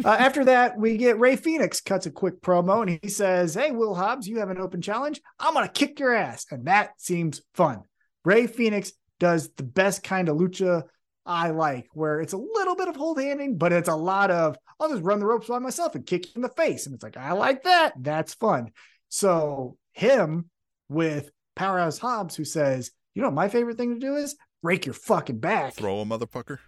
Uh, 0.04 0.08
after 0.18 0.44
that, 0.46 0.78
we 0.78 0.96
get 0.96 1.18
Rey 1.18 1.36
Fenix 1.36 1.80
cuts 1.80 2.06
a 2.06 2.10
quick 2.10 2.40
promo 2.42 2.82
and 2.82 2.98
he 3.02 3.08
says, 3.08 3.54
Hey, 3.54 3.70
Will 3.70 3.94
Hobbs, 3.94 4.28
you 4.28 4.38
have 4.38 4.50
an 4.50 4.58
open 4.60 4.80
challenge. 4.82 5.20
I'm 5.38 5.54
going 5.54 5.66
to 5.66 5.72
kick 5.72 5.98
your 6.00 6.14
ass. 6.14 6.46
And 6.50 6.66
that 6.66 7.00
seems 7.00 7.40
fun. 7.54 7.82
Rey 8.24 8.46
Fenix 8.46 8.92
does 9.18 9.50
the 9.56 9.62
best 9.64 10.02
kind 10.02 10.28
of 10.28 10.36
lucha 10.36 10.84
I 11.26 11.50
like, 11.50 11.88
where 11.92 12.20
it's 12.20 12.32
a 12.32 12.36
little 12.38 12.74
bit 12.76 12.88
of 12.88 12.96
hold 12.96 13.20
handing, 13.20 13.58
but 13.58 13.72
it's 13.72 13.88
a 13.88 13.94
lot 13.96 14.30
of, 14.30 14.56
I'll 14.80 14.88
just 14.90 15.02
run 15.02 15.18
the 15.18 15.26
ropes 15.26 15.48
by 15.48 15.58
myself 15.58 15.94
and 15.94 16.06
kick 16.06 16.26
you 16.26 16.32
in 16.36 16.42
the 16.42 16.48
face. 16.48 16.86
And 16.86 16.94
it's 16.94 17.02
like, 17.04 17.16
I 17.16 17.32
like 17.32 17.64
that. 17.64 17.92
That's 17.98 18.34
fun. 18.34 18.70
So, 19.08 19.76
him 19.92 20.50
with 20.88 21.30
Powerhouse 21.56 21.98
Hobbs, 21.98 22.36
who 22.36 22.44
says, 22.44 22.90
You 23.14 23.22
know, 23.22 23.28
what 23.28 23.34
my 23.34 23.48
favorite 23.48 23.76
thing 23.76 23.94
to 23.94 24.00
do 24.00 24.16
is 24.16 24.36
break 24.62 24.86
your 24.86 24.92
fucking 24.94 25.38
back. 25.38 25.74
Throw 25.74 26.00
a 26.00 26.04
motherfucker. 26.04 26.58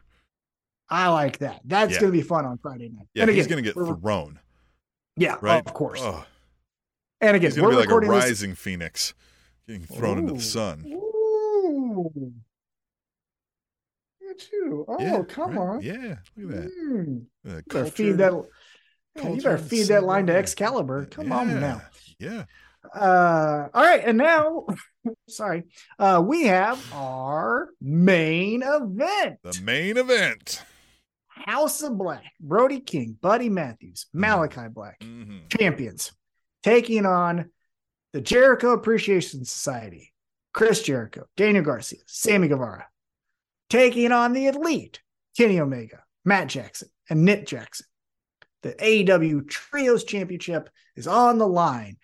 I 0.88 1.09
like 1.09 1.38
that. 1.38 1.61
That's 1.64 1.93
Yeah. 1.95 2.01
going 2.01 2.12
to 2.12 2.18
be 2.18 2.22
fun 2.22 2.45
on 2.45 2.59
Friday 2.59 2.88
night. 2.88 3.07
Yeah, 3.14 3.22
and 3.24 3.30
he's 3.32 3.47
going 3.47 3.62
to 3.62 3.72
get 3.72 3.74
thrown, 3.74 4.41
Yeah, 5.16 5.36
right? 5.41 5.64
of 5.64 5.72
course. 5.72 6.01
Oh, 6.03 6.24
and 7.20 7.36
again, 7.36 7.51
he's 7.51 7.55
to 7.57 7.61
be 7.61 7.66
like 7.66 7.74
a 7.76 7.80
recording 7.82 8.11
this. 8.11 8.24
rising 8.24 8.55
phoenix 8.55 9.14
getting 9.68 9.84
thrown 9.84 10.18
into 10.18 10.32
the 10.34 10.41
sun. 10.41 10.84
Ooh. 10.88 12.11
Look 14.20 14.30
at 14.30 14.53
you. 14.53 14.84
Oh, 14.88 14.97
Yeah, 15.01 15.22
come 15.28 15.51
right? 15.51 15.59
on. 15.59 15.82
Yeah, 15.82 16.16
look 16.36 16.57
at 16.57 16.62
that. 16.62 16.70
Mm. 17.45 17.66
Better 17.68 17.84
feed 17.91 18.18
that. 18.18 18.32
Yeah, 19.23 19.31
you 19.31 19.43
better 19.43 19.59
feed 19.59 19.85
that 19.89 20.05
line 20.05 20.27
to 20.27 20.35
Excalibur. 20.37 21.07
Come 21.07 21.33
on 21.33 21.61
now. 21.61 21.83
Yeah. 22.18 22.45
Uh, 22.95 23.68
all 23.75 23.83
right, 23.83 24.03
and 24.05 24.16
now, 24.16 24.66
sorry, 25.29 25.64
uh, 25.99 26.23
we 26.25 26.45
have 26.45 26.83
our 26.95 27.68
main 27.81 28.62
event: 28.64 29.39
The 29.43 29.61
main 29.62 29.97
event. 29.99 30.62
House 31.29 31.83
of 31.83 31.97
Black, 31.97 32.25
Brody 32.41 32.81
King, 32.81 33.16
Buddy 33.21 33.49
Matthews, 33.49 34.07
Mm. 34.14 34.21
Malachi 34.21 34.68
Black, 34.71 35.03
hmm 35.03 35.39
champions, 35.51 36.12
taking 36.62 37.07
on 37.07 37.51
the 38.12 38.21
Jericho 38.21 38.73
Appreciation 38.73 39.45
Society, 39.45 40.12
Chris 40.53 40.83
Jericho, 40.83 41.27
Daniel 41.37 41.64
Garcia, 41.64 42.01
Sammy 42.07 42.49
Guevara, 42.49 42.87
taking 43.68 44.11
on 44.12 44.33
the 44.33 44.47
Elite, 44.49 45.01
Kenny 45.37 45.61
Omega, 45.61 46.03
Matt 46.25 46.49
Jackson, 46.49 46.89
and 47.09 47.25
Nick 47.25 47.47
Jackson. 47.47 47.87
The 48.63 48.73
AEW 48.75 49.49
Trios 49.49 50.05
Championship 50.05 50.69
is 50.97 51.07
on 51.07 51.39
the 51.39 51.47
line. 51.47 51.97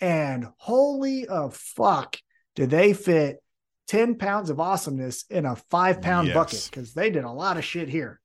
And 0.00 0.46
holy 0.58 1.26
of 1.26 1.56
fuck, 1.56 2.16
did 2.54 2.70
they 2.70 2.92
fit 2.92 3.42
10 3.88 4.16
pounds 4.16 4.50
of 4.50 4.60
awesomeness 4.60 5.24
in 5.30 5.46
a 5.46 5.56
five 5.56 6.00
pound 6.00 6.28
Yes. 6.28 6.34
bucket? 6.34 6.68
Because 6.70 6.94
they 6.94 7.10
did 7.10 7.24
a 7.24 7.30
lot 7.30 7.56
of 7.56 7.64
shit 7.64 7.88
here. 7.88 8.20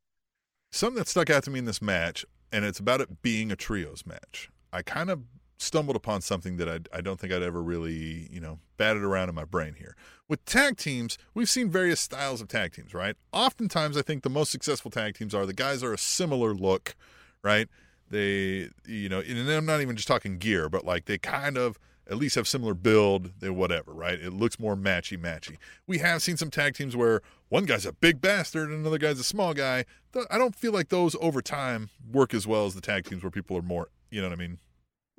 Something 0.71 0.99
that 0.99 1.07
stuck 1.07 1.29
out 1.29 1.43
to 1.45 1.51
me 1.51 1.59
in 1.59 1.65
this 1.65 1.81
match, 1.81 2.25
and 2.51 2.63
it's 2.63 2.79
about 2.79 3.01
it 3.01 3.21
being 3.21 3.51
a 3.51 3.55
trios 3.55 4.05
match. 4.05 4.49
I 4.71 4.83
kind 4.83 5.09
of 5.09 5.21
stumbled 5.57 5.95
upon 5.95 6.21
something 6.21 6.57
that 6.57 6.69
I, 6.69 6.97
I 6.97 7.01
don't 7.01 7.19
think 7.19 7.33
I'd 7.33 7.43
ever 7.43 7.61
really, 7.61 8.29
you 8.31 8.39
know, 8.39 8.59
batted 8.77 9.03
around 9.03 9.29
in 9.29 9.35
my 9.35 9.43
brain 9.45 9.73
here. 9.77 9.95
With 10.27 10.45
tag 10.45 10.77
teams, 10.77 11.17
we've 11.33 11.49
seen 11.49 11.69
various 11.69 11.99
styles 11.99 12.39
of 12.39 12.47
tag 12.47 12.73
teams, 12.73 12.93
right? 12.93 13.15
Oftentimes, 13.33 13.97
I 13.97 14.01
think 14.03 14.23
the 14.23 14.29
most 14.29 14.51
successful 14.51 14.89
tag 14.91 15.15
teams 15.15 15.33
are 15.33 15.45
the 15.45 15.53
guys 15.53 15.83
are 15.83 15.93
a 15.93 15.97
similar 15.97 16.53
look, 16.53 16.95
right? 17.43 17.67
They, 18.09 18.69
you 18.85 19.09
know, 19.09 19.19
and 19.19 19.49
I'm 19.49 19.65
not 19.65 19.81
even 19.81 19.95
just 19.95 20.07
talking 20.07 20.37
gear, 20.37 20.69
but 20.69 20.85
like 20.85 21.05
they 21.05 21.17
kind 21.17 21.57
of 21.57 21.77
at 22.09 22.17
least 22.17 22.35
have 22.35 22.47
similar 22.47 22.73
build, 22.73 23.39
they 23.39 23.49
whatever, 23.49 23.93
right? 23.93 24.19
It 24.19 24.33
looks 24.33 24.59
more 24.59 24.75
matchy 24.75 25.17
matchy. 25.17 25.57
We 25.85 25.99
have 25.99 26.23
seen 26.23 26.37
some 26.37 26.49
tag 26.49 26.73
teams 26.73 26.95
where 26.95 27.21
one 27.49 27.65
guy's 27.65 27.85
a 27.85 27.93
big 27.93 28.19
bastard 28.19 28.69
and 28.69 28.79
another 28.79 28.97
guy's 28.97 29.19
a 29.19 29.23
small 29.23 29.53
guy. 29.53 29.85
I 30.29 30.39
don't 30.39 30.55
feel 30.55 30.71
like 30.71 30.89
those 30.89 31.15
over 31.21 31.41
time 31.41 31.89
work 32.11 32.33
as 32.33 32.47
well 32.47 32.65
as 32.65 32.73
the 32.73 32.81
tag 32.81 33.05
teams 33.05 33.21
where 33.21 33.29
people 33.29 33.55
are 33.57 33.61
more, 33.61 33.89
you 34.09 34.21
know 34.21 34.29
what 34.29 34.39
I 34.39 34.41
mean? 34.41 34.57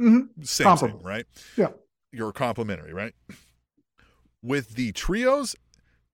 Mm-hmm. 0.00 0.42
Same, 0.42 0.76
same, 0.76 0.98
right? 1.00 1.26
Yeah. 1.56 1.68
You're 2.10 2.32
complimentary, 2.32 2.92
right? 2.92 3.14
With 4.42 4.70
the 4.70 4.90
trios, 4.90 5.54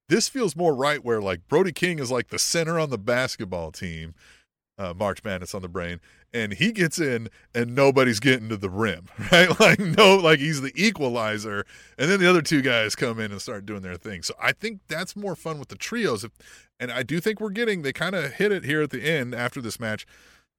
this 0.08 0.28
feels 0.28 0.54
more 0.54 0.74
right 0.74 1.02
where 1.02 1.22
like 1.22 1.48
Brody 1.48 1.72
King 1.72 2.00
is 2.00 2.10
like 2.10 2.28
the 2.28 2.38
center 2.38 2.78
on 2.78 2.90
the 2.90 2.98
basketball 2.98 3.72
team, 3.72 4.14
uh, 4.78 4.92
March 4.96 5.24
Madness 5.24 5.54
on 5.54 5.62
the 5.62 5.68
brain, 5.68 6.00
and 6.34 6.52
he 6.54 6.70
gets 6.72 6.98
in 6.98 7.28
and 7.54 7.74
nobody's 7.74 8.20
getting 8.20 8.48
to 8.50 8.56
the 8.56 8.68
rim, 8.70 9.06
right? 9.32 9.58
Like 9.58 9.78
no, 9.78 10.16
like 10.16 10.38
he's 10.38 10.60
the 10.60 10.72
equalizer, 10.74 11.64
and 11.98 12.10
then 12.10 12.20
the 12.20 12.28
other 12.28 12.42
two 12.42 12.62
guys 12.62 12.94
come 12.94 13.18
in 13.20 13.32
and 13.32 13.40
start 13.40 13.64
doing 13.66 13.82
their 13.82 13.96
thing. 13.96 14.22
So 14.22 14.34
I 14.40 14.52
think 14.52 14.80
that's 14.88 15.16
more 15.16 15.34
fun 15.36 15.58
with 15.58 15.68
the 15.68 15.76
trios, 15.76 16.24
If- 16.24 16.32
and 16.78 16.90
I 16.92 17.02
do 17.02 17.20
think 17.20 17.40
we're 17.40 17.50
getting 17.50 17.82
they 17.82 17.92
kind 17.92 18.14
of 18.14 18.34
hit 18.34 18.52
it 18.52 18.64
here 18.64 18.82
at 18.82 18.90
the 18.90 19.02
end 19.02 19.34
after 19.34 19.60
this 19.62 19.80
match. 19.80 20.06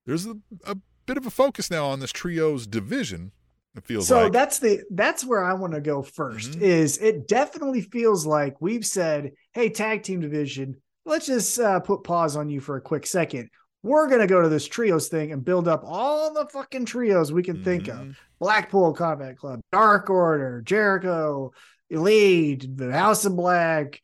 There's 0.06 0.26
a, 0.26 0.38
a 0.66 0.78
bit 1.06 1.18
of 1.18 1.26
a 1.26 1.30
focus 1.30 1.70
now 1.70 1.86
on 1.88 2.00
this 2.00 2.12
trios 2.12 2.66
division. 2.66 3.32
It 3.76 3.86
feels 3.86 4.08
so 4.08 4.24
like 4.24 4.34
that's 4.34 4.58
the 4.58 4.82
that's 4.90 5.24
where 5.24 5.44
I 5.44 5.54
want 5.54 5.74
to 5.74 5.82
go 5.82 6.02
1st 6.02 6.56
Mhm. 6.56 6.62
Is 6.62 6.98
it 6.98 7.28
definitely 7.28 7.82
feels 7.82 8.26
like 8.26 8.60
we've 8.60 8.86
said, 8.86 9.34
"Hey, 9.54 9.70
tag 9.70 10.02
team 10.02 10.20
division, 10.22 10.78
let's 11.06 11.28
just 11.28 11.60
uh, 11.60 11.80
put 11.82 12.04
pause 12.04 12.36
on 12.36 12.50
you 12.50 12.60
for 12.60 12.78
a 12.78 12.82
quick 12.82 13.06
second. 13.06 13.50
We're 13.84 14.08
gonna 14.10 14.28
go 14.28 14.42
to 14.42 14.50
this 14.50 14.68
trios 14.68 15.08
thing 15.08 15.32
and 15.32 15.44
build 15.46 15.68
up 15.68 15.84
all 15.86 16.34
the 16.34 16.46
fucking 16.48 16.86
trios 16.86 17.32
we 17.32 17.44
can 17.44 17.64
think 17.64 17.88
of: 17.88 17.98
Mhm. 18.00 18.16
Blackpool 18.40 18.94
Combat 18.94 19.38
Club, 19.38 19.62
Dark 19.72 20.10
Order, 20.10 20.62
Jericho, 20.66 21.52
Elite, 21.90 22.68
the 22.76 22.92
House 22.92 23.24
of 23.26 23.36
Black, 23.36 24.02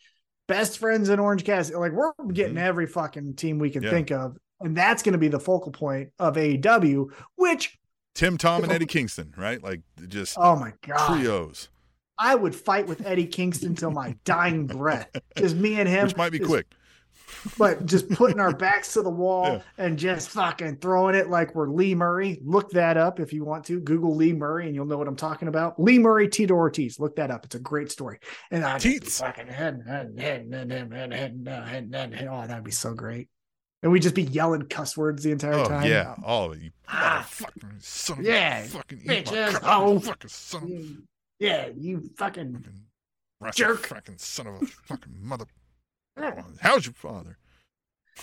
Best 0.48 0.78
Friends 0.78 1.10
in 1.10 1.20
Orange 1.20 1.44
Cassidy. 1.44 1.78
Like 1.78 1.92
we're 1.92 2.12
getting 2.32 2.56
Mhm. 2.56 2.62
every 2.62 2.88
fucking 2.88 3.36
team 3.36 3.60
we 3.60 3.70
can 3.72 3.84
Yeah. 3.84 3.90
think 3.90 4.12
of, 4.12 4.38
and 4.62 4.76
that's 4.78 5.04
going 5.04 5.14
to 5.14 5.20
be 5.20 5.28
the 5.28 5.40
focal 5.40 5.72
point 5.72 6.10
of 6.20 6.38
AEW. 6.38 7.12
Which, 7.36 7.78
Tim 8.16 8.38
Tom 8.38 8.64
and 8.64 8.72
Eddie 8.72 8.86
Kingston, 8.86 9.34
right? 9.38 9.62
Like 9.62 9.82
just 10.08 10.38
oh 10.38 10.56
my 10.56 10.74
god, 10.88 11.08
trios, 11.22 11.70
I 12.18 12.36
would 12.36 12.56
fight 12.56 12.86
with 12.88 13.06
Eddie 13.06 13.26
Kingston 13.28 13.74
till 13.76 13.92
my 13.92 14.16
dying 14.24 14.68
breath. 14.68 15.10
Just 15.36 15.56
me 15.56 15.80
and 15.80 15.90
him, 15.90 16.06
which 16.08 16.16
might 16.16 16.32
be 16.32 16.38
quick. 16.40 16.68
But 17.58 17.86
just 17.86 18.10
putting 18.10 18.40
our 18.40 18.56
backs 18.56 18.94
to 18.94 19.02
the 19.02 19.10
wall 19.10 19.46
Yeah. 19.46 19.62
and 19.78 19.98
just 19.98 20.30
fucking 20.30 20.78
throwing 20.78 21.16
it 21.16 21.30
like 21.30 21.54
we're 21.56 21.70
Lee 21.70 21.96
Murray. 21.96 22.40
Look 22.44 22.72
that 22.72 22.98
up 22.98 23.20
if 23.20 23.34
you 23.34 23.44
want 23.44 23.66
to. 23.66 23.80
Google 23.80 24.16
Lee 24.16 24.34
Murray 24.34 24.66
and 24.68 24.76
you'll 24.76 24.86
know 24.86 24.98
what 24.98 25.08
I'm 25.08 25.16
talking 25.16 25.48
about. 25.48 25.80
Lee 25.80 26.00
Murray, 26.00 26.28
Tito 26.28 26.54
Ortiz. 26.54 27.00
Look 27.00 27.16
that 27.18 27.32
up. 27.32 27.46
It's 27.46 27.56
a 27.56 27.60
great 27.60 27.92
story. 27.92 28.20
And 28.52 28.64
I 28.64 28.78
Teats. 28.80 29.20
fucking 29.20 29.48
head, 29.48 29.84
head, 29.88 30.14
head, 30.18 30.48
head, 30.52 30.72
head, 30.72 30.92
head, 30.92 31.14
head, 31.14 31.48
head, 31.48 31.90
head, 31.94 32.14
head. 32.14 32.28
Oh, 32.32 32.46
that'd 32.48 32.64
be 32.64 32.72
so 32.72 32.94
great. 32.94 33.30
And 33.82 33.92
we'd 33.92 34.02
just 34.02 34.16
be 34.16 34.24
yelling 34.24 34.62
cuss 34.64 34.96
words 34.96 35.24
the 35.24 35.32
entire 35.32 35.54
Oh 35.56 35.66
time. 35.66 35.86
yeah, 35.86 36.14
it. 36.14 36.60
You 36.62 36.70
Ah. 36.88 37.28
motherfucking 37.30 37.84
son 37.84 38.20
of 38.20 38.26
Yeah, 38.26 38.64
fucking 38.64 39.00
bitches. 39.00 39.60
Oh. 39.64 40.00
fucking 40.00 40.30
son 40.30 40.64
of 40.64 41.08
Yeah, 41.40 41.68
you 41.76 42.10
fucking 42.18 42.64
fucking 43.42 43.54
Jerk. 43.54 43.86
fucking 43.88 44.18
son 44.20 44.48
of 44.48 44.62
a 44.62 44.66
fucking 44.66 45.14
mother. 45.22 45.46
How's 46.62 46.86
your 46.86 46.94
father? 46.94 47.38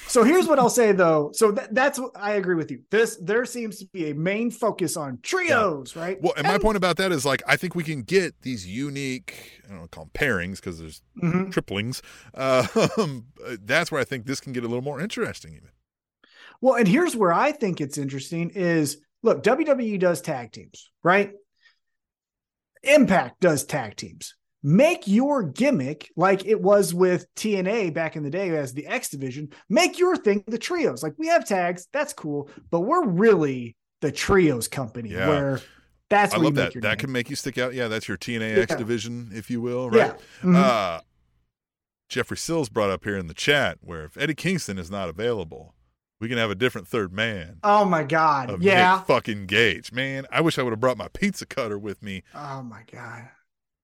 So 0.07 0.23
here's 0.23 0.47
what 0.47 0.59
I'll 0.59 0.71
say 0.71 0.93
though. 0.93 1.31
So 1.35 1.51
that, 1.53 1.75
that's 1.75 1.99
what 1.99 2.13
I 2.15 2.33
agree 2.35 2.55
with 2.55 2.71
you. 2.71 2.83
This 2.91 3.17
there 3.17 3.45
seems 3.45 3.79
to 3.81 3.87
be 3.87 4.11
a 4.11 4.15
main 4.15 4.51
focus 4.51 4.97
on 4.97 5.19
trios, 5.23 5.97
right? 5.97 6.21
Well, 6.23 6.33
and 6.37 6.47
my 6.47 6.59
point 6.59 6.77
about 6.77 6.97
that 6.99 7.11
is 7.11 7.27
like 7.27 7.43
I 7.47 7.57
think 7.57 7.75
we 7.75 7.83
can 7.83 8.03
get 8.03 8.41
these 8.43 8.67
unique, 8.67 9.61
I 9.67 9.71
don't 9.71 9.81
know, 9.81 9.89
call 9.89 10.05
them 10.05 10.13
pairings 10.15 10.57
because 10.57 10.79
there's 10.79 11.03
Mhm. 11.21 11.51
triplings. 11.51 12.03
Um, 12.35 13.27
that's 13.65 13.91
where 13.91 14.01
I 14.01 14.05
think 14.05 14.27
this 14.27 14.41
can 14.41 14.53
get 14.53 14.63
a 14.65 14.69
little 14.69 14.83
more 14.83 15.01
interesting. 15.01 15.55
Even 15.55 15.71
Well, 16.61 16.75
and 16.75 16.87
here's 16.87 17.17
where 17.17 17.33
I 17.33 17.51
think 17.53 17.81
it's 17.81 17.99
interesting 17.99 18.51
is 18.51 18.99
look, 19.23 19.43
WWE 19.43 19.99
does 19.99 20.21
tag 20.21 20.53
teams, 20.53 20.91
right? 21.03 21.33
Impact 22.83 23.41
does 23.41 23.65
tag 23.65 23.97
teams. 23.97 24.35
Make 24.63 25.07
your 25.07 25.43
gimmick 25.43 26.11
like 26.17 26.45
it 26.47 26.61
was 26.61 26.93
with 26.93 27.27
TNA 27.35 27.95
back 27.95 28.17
in 28.17 28.23
the 28.23 28.31
day 28.31 28.51
as 28.51 28.73
the 28.75 28.87
X 28.87 29.09
division. 29.09 29.49
Make 29.69 29.99
your 29.99 30.17
thing 30.17 30.45
the 30.47 30.59
trios. 30.59 31.03
Like 31.03 31.15
we 31.19 31.29
have 31.29 31.47
tags, 31.47 31.87
that's 31.93 32.13
cool, 32.13 32.51
but 32.71 32.81
we're 32.81 33.07
really 33.07 33.77
the 34.01 34.13
trios 34.13 34.69
company 34.69 35.11
Yeah. 35.11 35.29
where 35.29 35.61
that's 36.09 36.35
I 36.35 36.39
love 36.39 36.55
that. 36.57 36.75
That 36.75 36.83
name. 36.83 36.97
can 36.97 37.13
make 37.13 37.31
you 37.31 37.37
stick 37.37 37.57
out. 37.59 37.73
Yeah, 37.75 37.89
that's 37.89 38.09
your 38.09 38.17
TNA 38.17 38.57
X 38.63 38.71
Yeah. 38.73 38.77
division, 38.79 39.31
if 39.33 39.49
you 39.51 39.61
will, 39.61 39.91
Yeah. 39.95 40.09
right? 40.09 40.21
Mhm. 40.43 40.57
Uh, 40.57 41.01
Jeffrey 42.09 42.37
Sills 42.37 42.69
brought 42.69 42.91
up 42.91 43.05
here 43.05 43.17
in 43.17 43.29
the 43.29 43.35
chat 43.35 43.79
where 43.81 44.05
if 44.05 44.17
Eddie 44.17 44.35
Kingston 44.35 44.79
is 44.79 44.91
not 44.91 45.09
available, 45.09 45.75
we 46.21 46.29
can 46.29 46.37
have 46.39 46.51
a 46.51 46.55
different 46.57 46.89
third 46.89 47.13
man 47.13 47.59
oh 47.63 47.85
my 47.85 48.03
god. 48.03 48.61
Yeah. 48.63 48.97
Nick 48.97 49.07
fucking 49.07 49.47
Gage. 49.47 49.93
Man, 49.93 50.27
I 50.33 50.41
wish 50.41 50.59
I 50.59 50.63
would 50.63 50.73
have 50.73 50.81
brought 50.81 50.99
my 50.99 51.09
pizza 51.09 51.47
cutter 51.47 51.79
with 51.79 52.03
me 52.03 52.25
Oh 52.35 52.63
my 52.63 52.83
god. 52.91 53.29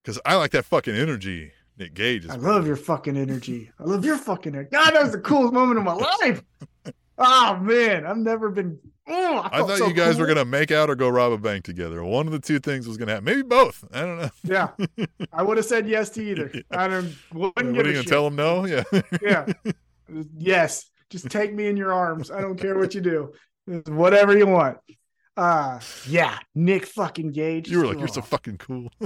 Because 0.06 0.20
I 0.24 0.36
like 0.36 0.52
that 0.52 0.64
fucking 0.64 0.94
energy 0.94 1.50
Nick 1.76 1.94
Gage 1.94 2.24
is. 2.24 2.30
I 2.30 2.36
love 2.36 2.64
your 2.64 2.76
fucking 2.76 3.16
energy. 3.16 3.72
I 3.80 3.84
love 3.84 4.04
your 4.04 4.16
fucking 4.16 4.54
energy. 4.54 4.68
God, 4.70 4.92
that 4.94 5.02
was 5.02 5.10
the 5.12 5.18
coolest 5.18 5.52
moment 5.52 5.78
of 5.78 5.84
my 5.84 5.94
life. 5.94 6.42
Oh 7.18 7.56
man, 7.62 8.04
I've 8.04 8.18
never 8.18 8.50
been. 8.50 8.78
Oh, 9.08 9.40
I 9.50 9.60
thought 9.60 9.78
you 9.78 9.94
guys 9.94 10.18
were 10.18 10.26
gonna 10.26 10.44
make 10.44 10.70
out 10.70 10.90
or 10.90 10.94
go 10.94 11.08
rob 11.08 11.32
a 11.32 11.38
bank 11.38 11.64
together. 11.64 12.04
One 12.04 12.26
of 12.26 12.32
the 12.34 12.38
two 12.38 12.58
things 12.58 12.86
was 12.86 12.98
gonna 12.98 13.12
happen. 13.12 13.24
Maybe 13.24 13.40
both. 13.40 13.82
I 13.90 14.00
don't 14.02 14.18
know. 14.18 14.30
Yeah, 14.44 14.68
I 15.32 15.42
would 15.42 15.56
have 15.56 15.64
said 15.64 15.88
yes 15.88 16.10
to 16.10 16.22
either. 16.22 16.52
I 16.70 16.88
don't. 16.88 17.16
Wouldn't 17.32 17.54
what 17.54 17.64
are 17.64 17.88
you 17.88 17.94
gonna 17.94 17.94
shit. 17.94 18.08
tell 18.08 18.24
them? 18.24 18.36
No. 18.36 18.66
Yeah. 18.66 18.84
Yeah. 19.22 19.46
yes. 20.36 20.90
Just 21.08 21.30
take 21.30 21.54
me 21.54 21.68
in 21.68 21.78
your 21.78 21.94
arms. 21.94 22.30
I 22.30 22.42
don't 22.42 22.56
care 22.56 22.78
what 22.78 22.94
you 22.94 23.00
do. 23.00 23.32
Whatever 23.86 24.36
you 24.36 24.46
want. 24.46 24.76
Uh 25.36 25.78
yeah, 26.08 26.38
Nick 26.54 26.86
fucking 26.86 27.32
Gage. 27.32 27.68
you 27.68 27.78
were 27.80 27.86
like, 27.86 27.98
you're 27.98 28.08
so 28.08 28.20
Oh. 28.20 28.24
fucking 28.24 28.56
cool. 28.58 28.88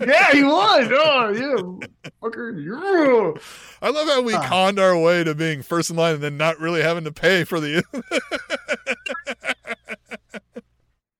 Yeah, 0.00 0.32
he 0.32 0.42
was. 0.42 0.88
Oh, 0.92 1.30
yeah. 1.30 2.10
Fucker. 2.22 2.54
Yeah. 2.58 3.40
I 3.82 3.90
love 3.90 4.08
how 4.08 4.22
we 4.22 4.32
Ah. 4.34 4.48
conned 4.48 4.78
our 4.78 4.98
way 4.98 5.24
to 5.24 5.34
being 5.34 5.60
first 5.62 5.90
in 5.90 5.96
line 5.96 6.14
and 6.14 6.22
then 6.22 6.36
not 6.38 6.58
really 6.58 6.80
having 6.82 7.04
to 7.04 7.12
pay 7.12 7.44
for 7.44 7.60
the. 7.60 7.82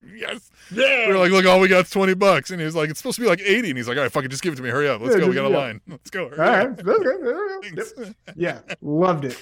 yes. 0.02 0.50
Yeah. 0.72 1.08
we 1.08 1.12
are 1.14 1.18
like, 1.18 1.30
look, 1.30 1.44
all 1.46 1.60
we 1.60 1.68
got 1.68 1.84
is 1.84 1.90
20 1.90 2.14
bucks. 2.14 2.50
And 2.50 2.60
he 2.60 2.64
was 2.64 2.74
like, 2.74 2.90
it's 2.90 2.98
supposed 2.98 3.16
to 3.16 3.22
be 3.22 3.28
like 3.28 3.40
80. 3.40 3.70
And 3.70 3.78
he's 3.78 3.88
like, 3.88 3.96
all 3.96 4.02
right, 4.02 4.12
fucking 4.12 4.30
just 4.30 4.42
give 4.42 4.52
it 4.52 4.56
to 4.56 4.62
me. 4.62 4.70
Hurry 4.70 4.88
up. 4.88 5.00
Let's 5.00 5.14
Yeah, 5.14 5.20
go. 5.22 5.28
We 5.28 5.34
got 5.34 5.46
a 5.46 5.50
yeah. 5.50 5.56
line. 5.58 5.80
Let's 5.88 6.10
go. 6.10 6.24
All 6.24 6.30
right. 6.30 6.78
Okay. 6.80 8.12
Yeah. 8.36 8.60
Loved 8.80 9.26
it. 9.26 9.38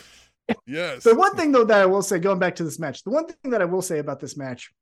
Yes. 0.66 1.04
The 1.04 1.14
one 1.14 1.36
thing 1.36 1.52
though 1.52 1.64
that 1.64 1.80
I 1.80 1.86
will 1.86 2.02
say, 2.02 2.18
going 2.18 2.38
back 2.38 2.56
to 2.56 2.64
this 2.64 2.78
match, 2.78 3.04
the 3.04 3.10
one 3.10 3.26
thing 3.26 3.52
that 3.52 3.62
I 3.62 3.64
will 3.64 3.82
say 3.82 3.98
about 4.00 4.18
this 4.20 4.36
match 4.36 4.72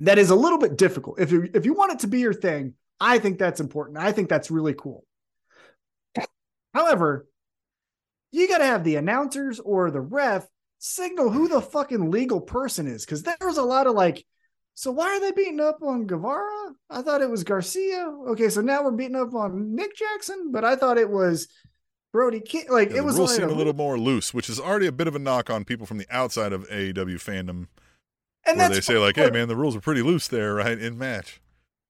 that 0.00 0.18
is 0.18 0.30
a 0.30 0.36
little 0.36 0.58
bit 0.58 0.76
difficult. 0.76 1.20
If 1.20 1.32
you 1.32 1.48
if 1.54 1.64
you 1.64 1.74
want 1.74 1.92
it 1.92 1.98
to 2.00 2.06
be 2.06 2.20
your 2.20 2.34
thing, 2.34 2.74
I 3.00 3.18
think 3.18 3.38
that's 3.38 3.60
important. 3.60 3.98
I 3.98 4.12
think 4.12 4.28
that's 4.28 4.50
really 4.50 4.74
cool. 4.74 5.04
However, 6.74 7.26
you 8.30 8.46
got 8.48 8.58
to 8.58 8.64
have 8.64 8.84
the 8.84 8.96
announcers 8.96 9.58
or 9.58 9.90
the 9.90 10.00
ref 10.00 10.46
signal 10.78 11.30
who 11.30 11.48
the 11.48 11.60
fucking 11.60 12.10
legal 12.10 12.40
person 12.40 12.86
is 12.86 13.04
because 13.04 13.22
there's 13.22 13.58
a 13.58 13.62
lot 13.62 13.86
of 13.86 13.94
like. 13.94 14.24
So 14.74 14.92
why 14.92 15.06
are 15.08 15.20
they 15.20 15.32
beating 15.32 15.58
up 15.58 15.82
on 15.82 16.06
Guevara? 16.06 16.72
I 16.88 17.02
thought 17.02 17.20
it 17.20 17.28
was 17.28 17.42
Garcia. 17.42 18.14
Okay, 18.28 18.48
so 18.48 18.60
now 18.60 18.84
we're 18.84 18.92
beating 18.92 19.16
up 19.16 19.34
on 19.34 19.74
Nick 19.74 19.96
Jackson, 19.96 20.52
but 20.52 20.64
I 20.64 20.76
thought 20.76 20.98
it 20.98 21.10
was 21.10 21.48
Brody 22.12 22.38
King. 22.38 22.66
Like 22.68 22.90
Yeah, 22.90 22.98
it 22.98 23.04
was 23.04 23.16
rules 23.16 23.32
like 23.32 23.40
seem 23.40 23.48
a 23.48 23.58
little 23.58 23.72
more 23.72 23.98
loose, 23.98 24.32
which 24.32 24.48
is 24.48 24.60
already 24.60 24.86
a 24.86 24.92
bit 24.92 25.08
of 25.08 25.16
a 25.16 25.18
knock 25.18 25.50
on 25.50 25.64
people 25.64 25.84
from 25.84 25.98
the 25.98 26.06
outside 26.10 26.52
of 26.52 26.68
AEW 26.68 27.16
fandom, 27.16 27.66
and 28.46 28.58
where 28.58 28.68
they 28.68 28.80
say 28.80 28.98
like, 28.98 29.16
"Hey, 29.16 29.30
man, 29.30 29.48
the 29.48 29.56
rules 29.56 29.76
are 29.76 29.80
pretty 29.80 30.02
loose 30.02 30.28
there, 30.28 30.54
right?" 30.54 30.78
In 30.78 30.98
match. 30.98 31.40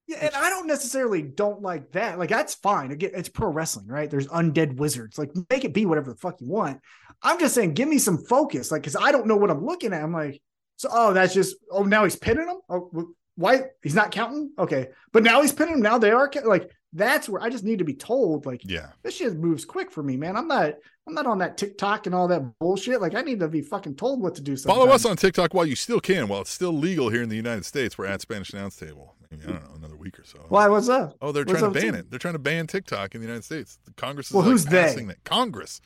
Yeah, 0.08 0.24
and 0.24 0.34
I 0.34 0.48
don't 0.48 0.66
necessarily 0.66 1.20
don't 1.20 1.60
like 1.60 1.92
that. 1.92 2.18
Like 2.18 2.30
that's 2.30 2.54
fine. 2.54 2.92
Again, 2.92 3.10
it's 3.14 3.28
pro 3.28 3.50
wrestling, 3.50 3.86
right? 3.86 4.10
There's 4.10 4.26
undead 4.28 4.76
wizards. 4.76 5.18
Like 5.18 5.30
make 5.50 5.64
it 5.64 5.74
be 5.74 5.84
whatever 5.84 6.10
the 6.10 6.16
fuck 6.16 6.40
you 6.40 6.48
want. 6.48 6.80
I'm 7.22 7.38
just 7.38 7.54
saying, 7.54 7.74
give 7.74 7.88
me 7.88 7.98
some 7.98 8.24
focus. 8.24 8.70
Like, 8.70 8.84
cause 8.84 8.96
I 8.98 9.12
don't 9.12 9.26
know 9.26 9.36
what 9.36 9.50
I'm 9.50 9.64
looking 9.64 9.92
at. 9.92 10.02
I'm 10.02 10.12
like, 10.12 10.40
so 10.76 10.88
oh, 10.90 11.12
that's 11.12 11.34
just 11.34 11.56
oh 11.70 11.82
now 11.82 12.04
he's 12.04 12.16
pinning 12.16 12.48
him. 12.48 12.56
Oh, 12.70 13.12
why 13.36 13.64
he's 13.82 13.94
not 13.94 14.10
counting? 14.10 14.50
Okay, 14.58 14.88
but 15.12 15.22
now 15.22 15.42
he's 15.42 15.52
pinning 15.52 15.74
him. 15.74 15.82
Now 15.82 15.98
they 15.98 16.10
are 16.10 16.30
like 16.44 16.70
that's 16.93 17.28
where 17.28 17.43
I 17.43 17.51
just 17.51 17.65
need 17.65 17.78
to 17.81 17.85
be 17.85 17.94
told. 17.94 18.47
Like 18.47 18.62
Yeah. 18.65 18.93
this 19.02 19.16
shit 19.16 19.35
moves 19.36 19.65
quick 19.65 19.90
for 19.90 20.02
me, 20.02 20.16
man. 20.16 20.36
I'm 20.36 20.48
not 20.48 20.74
I'm 21.06 21.15
not 21.15 21.27
on 21.27 21.39
that 21.39 21.56
TikTok 21.56 22.06
and 22.06 22.15
all 22.15 22.28
that 22.28 22.59
bullshit. 22.59 23.01
Like 23.01 23.15
I 23.15 23.23
need 23.23 23.40
to 23.40 23.48
be 23.48 23.60
fucking 23.62 23.97
told 23.97 24.20
what 24.23 24.35
to 24.36 24.43
do. 24.43 24.56
Follow 24.56 24.89
us 24.89 25.05
on 25.05 25.16
TikTok 25.16 25.55
while 25.55 25.66
you 25.66 25.74
still 25.77 26.01
can, 26.01 26.28
while 26.28 26.40
it's 26.43 26.51
still 26.51 26.73
legal 26.73 27.09
here 27.10 27.23
in 27.23 27.28
the 27.28 27.36
United 27.36 27.65
States. 27.65 27.97
We're 27.98 28.06
at 28.06 28.20
Spanish 28.20 28.52
Announce 28.52 28.77
Table. 28.77 29.15
Maybe, 29.31 29.44
I 29.44 29.48
don't 29.52 29.62
know, 29.69 29.74
another 29.77 29.97
week 29.97 30.19
or 30.19 30.24
so. 30.24 30.39
Why? 30.48 30.69
What's 30.69 30.89
up? 30.89 31.16
Oh, 31.20 31.32
they're 31.32 31.44
What's 31.44 31.60
trying 31.60 31.73
to 31.73 31.81
ban 31.81 31.93
too? 31.93 31.98
it. 31.98 32.10
They're 32.10 32.19
trying 32.19 32.32
to 32.35 32.39
ban 32.39 32.66
TikTok 32.66 33.15
in 33.15 33.20
the 33.20 33.27
United 33.27 33.44
States. 33.44 33.78
The 33.85 33.93
Congress 33.93 34.28
is 34.28 34.32
Well, 34.32 34.43
like 34.44 34.52
who's 34.52 34.65
they? 34.65 34.82
passing 34.82 35.06
that. 35.09 35.23
Congress. 35.24 35.81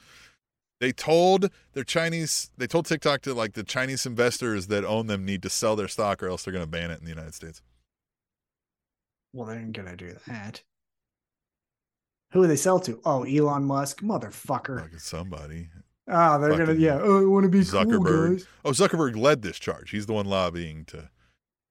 They 0.81 0.93
told 0.93 1.51
their 1.73 1.83
Chinese. 1.85 2.51
They 2.57 2.67
told 2.69 2.87
TikTok 2.87 3.23
to 3.23 3.35
like 3.35 3.55
the 3.55 3.65
Chinese 3.65 4.07
investors 4.07 4.69
that 4.69 4.85
own 4.85 5.09
them 5.09 5.25
need 5.25 5.43
to 5.43 5.51
sell 5.51 5.75
their 5.77 5.89
stock 5.89 6.23
or 6.23 6.29
else 6.29 6.45
they're 6.45 6.53
going 6.53 6.65
to 6.65 6.71
ban 6.71 6.91
it 6.93 6.99
in 6.99 7.05
the 7.05 7.11
United 7.11 7.35
States. 7.35 7.63
Well, 9.33 9.47
they 9.49 9.57
ain't 9.57 9.73
gonna 9.73 9.97
do 9.97 10.15
that. 10.27 10.63
Who 12.33 12.43
do 12.43 12.49
they 12.49 12.57
sell 12.57 12.81
to? 12.81 13.01
Oh, 13.05 13.25
Elon 13.25 13.65
Musk, 13.65 14.01
motherfucker. 14.01 14.99
Somebody. 15.01 15.69
Oh, 16.09 16.39
they're 16.41 16.57
gonna 16.57 16.75
yeah. 16.75 16.99
Oh, 17.01 17.23
I 17.23 17.27
want 17.27 17.45
to 17.45 17.49
be 17.51 17.65
cool, 17.65 17.81
Zuckerberg. 17.85 18.37
guys. 18.39 18.47
Oh, 18.65 18.71
Zuckerberg 18.71 19.17
led 19.17 19.43
this 19.43 19.59
charge. 19.59 19.91
He's 19.91 20.07
the 20.07 20.13
one 20.15 20.27
lobbying 20.27 20.85
to 20.87 21.11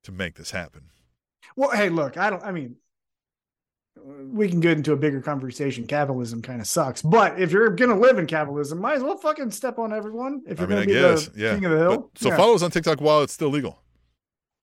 to 0.04 0.12
make 0.12 0.36
this 0.36 0.52
happen. 0.52 0.84
Well, 1.56 1.72
hey, 1.72 1.90
look, 1.90 2.18
I 2.18 2.30
don't. 2.30 2.42
I 2.44 2.52
mean, 2.52 2.78
we 4.04 4.48
can 4.50 4.60
get 4.62 4.78
into 4.78 4.94
a 4.94 4.98
bigger 4.98 5.22
conversation. 5.22 5.86
Capitalism 5.86 6.42
kind 6.42 6.62
of 6.62 6.68
sucks, 6.68 7.02
but 7.02 7.40
if 7.42 7.52
you're 7.52 7.70
gonna 7.72 8.00
live 8.00 8.18
in 8.20 8.26
capitalism, 8.26 8.80
might 8.80 8.96
as 8.96 9.04
well 9.04 9.18
fucking 9.18 9.52
step 9.52 9.78
on 9.80 9.92
everyone. 9.92 10.42
If 10.48 10.60
you're 10.60 10.68
mean, 10.68 10.78
gonna 10.78 10.88
be 10.88 10.94
guess, 10.94 11.28
the 11.28 11.40
yeah. 11.40 11.54
king 11.56 11.66
of 11.66 11.72
the 11.72 11.78
hill, 11.78 11.98
But- 12.14 12.18
so 12.22 12.30
Yeah. 12.30 12.38
follow 12.38 12.56
us 12.56 12.62
on 12.64 12.72
TikTok 12.72 13.02
while 13.02 13.22
it's 13.24 13.34
still 13.34 13.50
legal. 13.50 13.82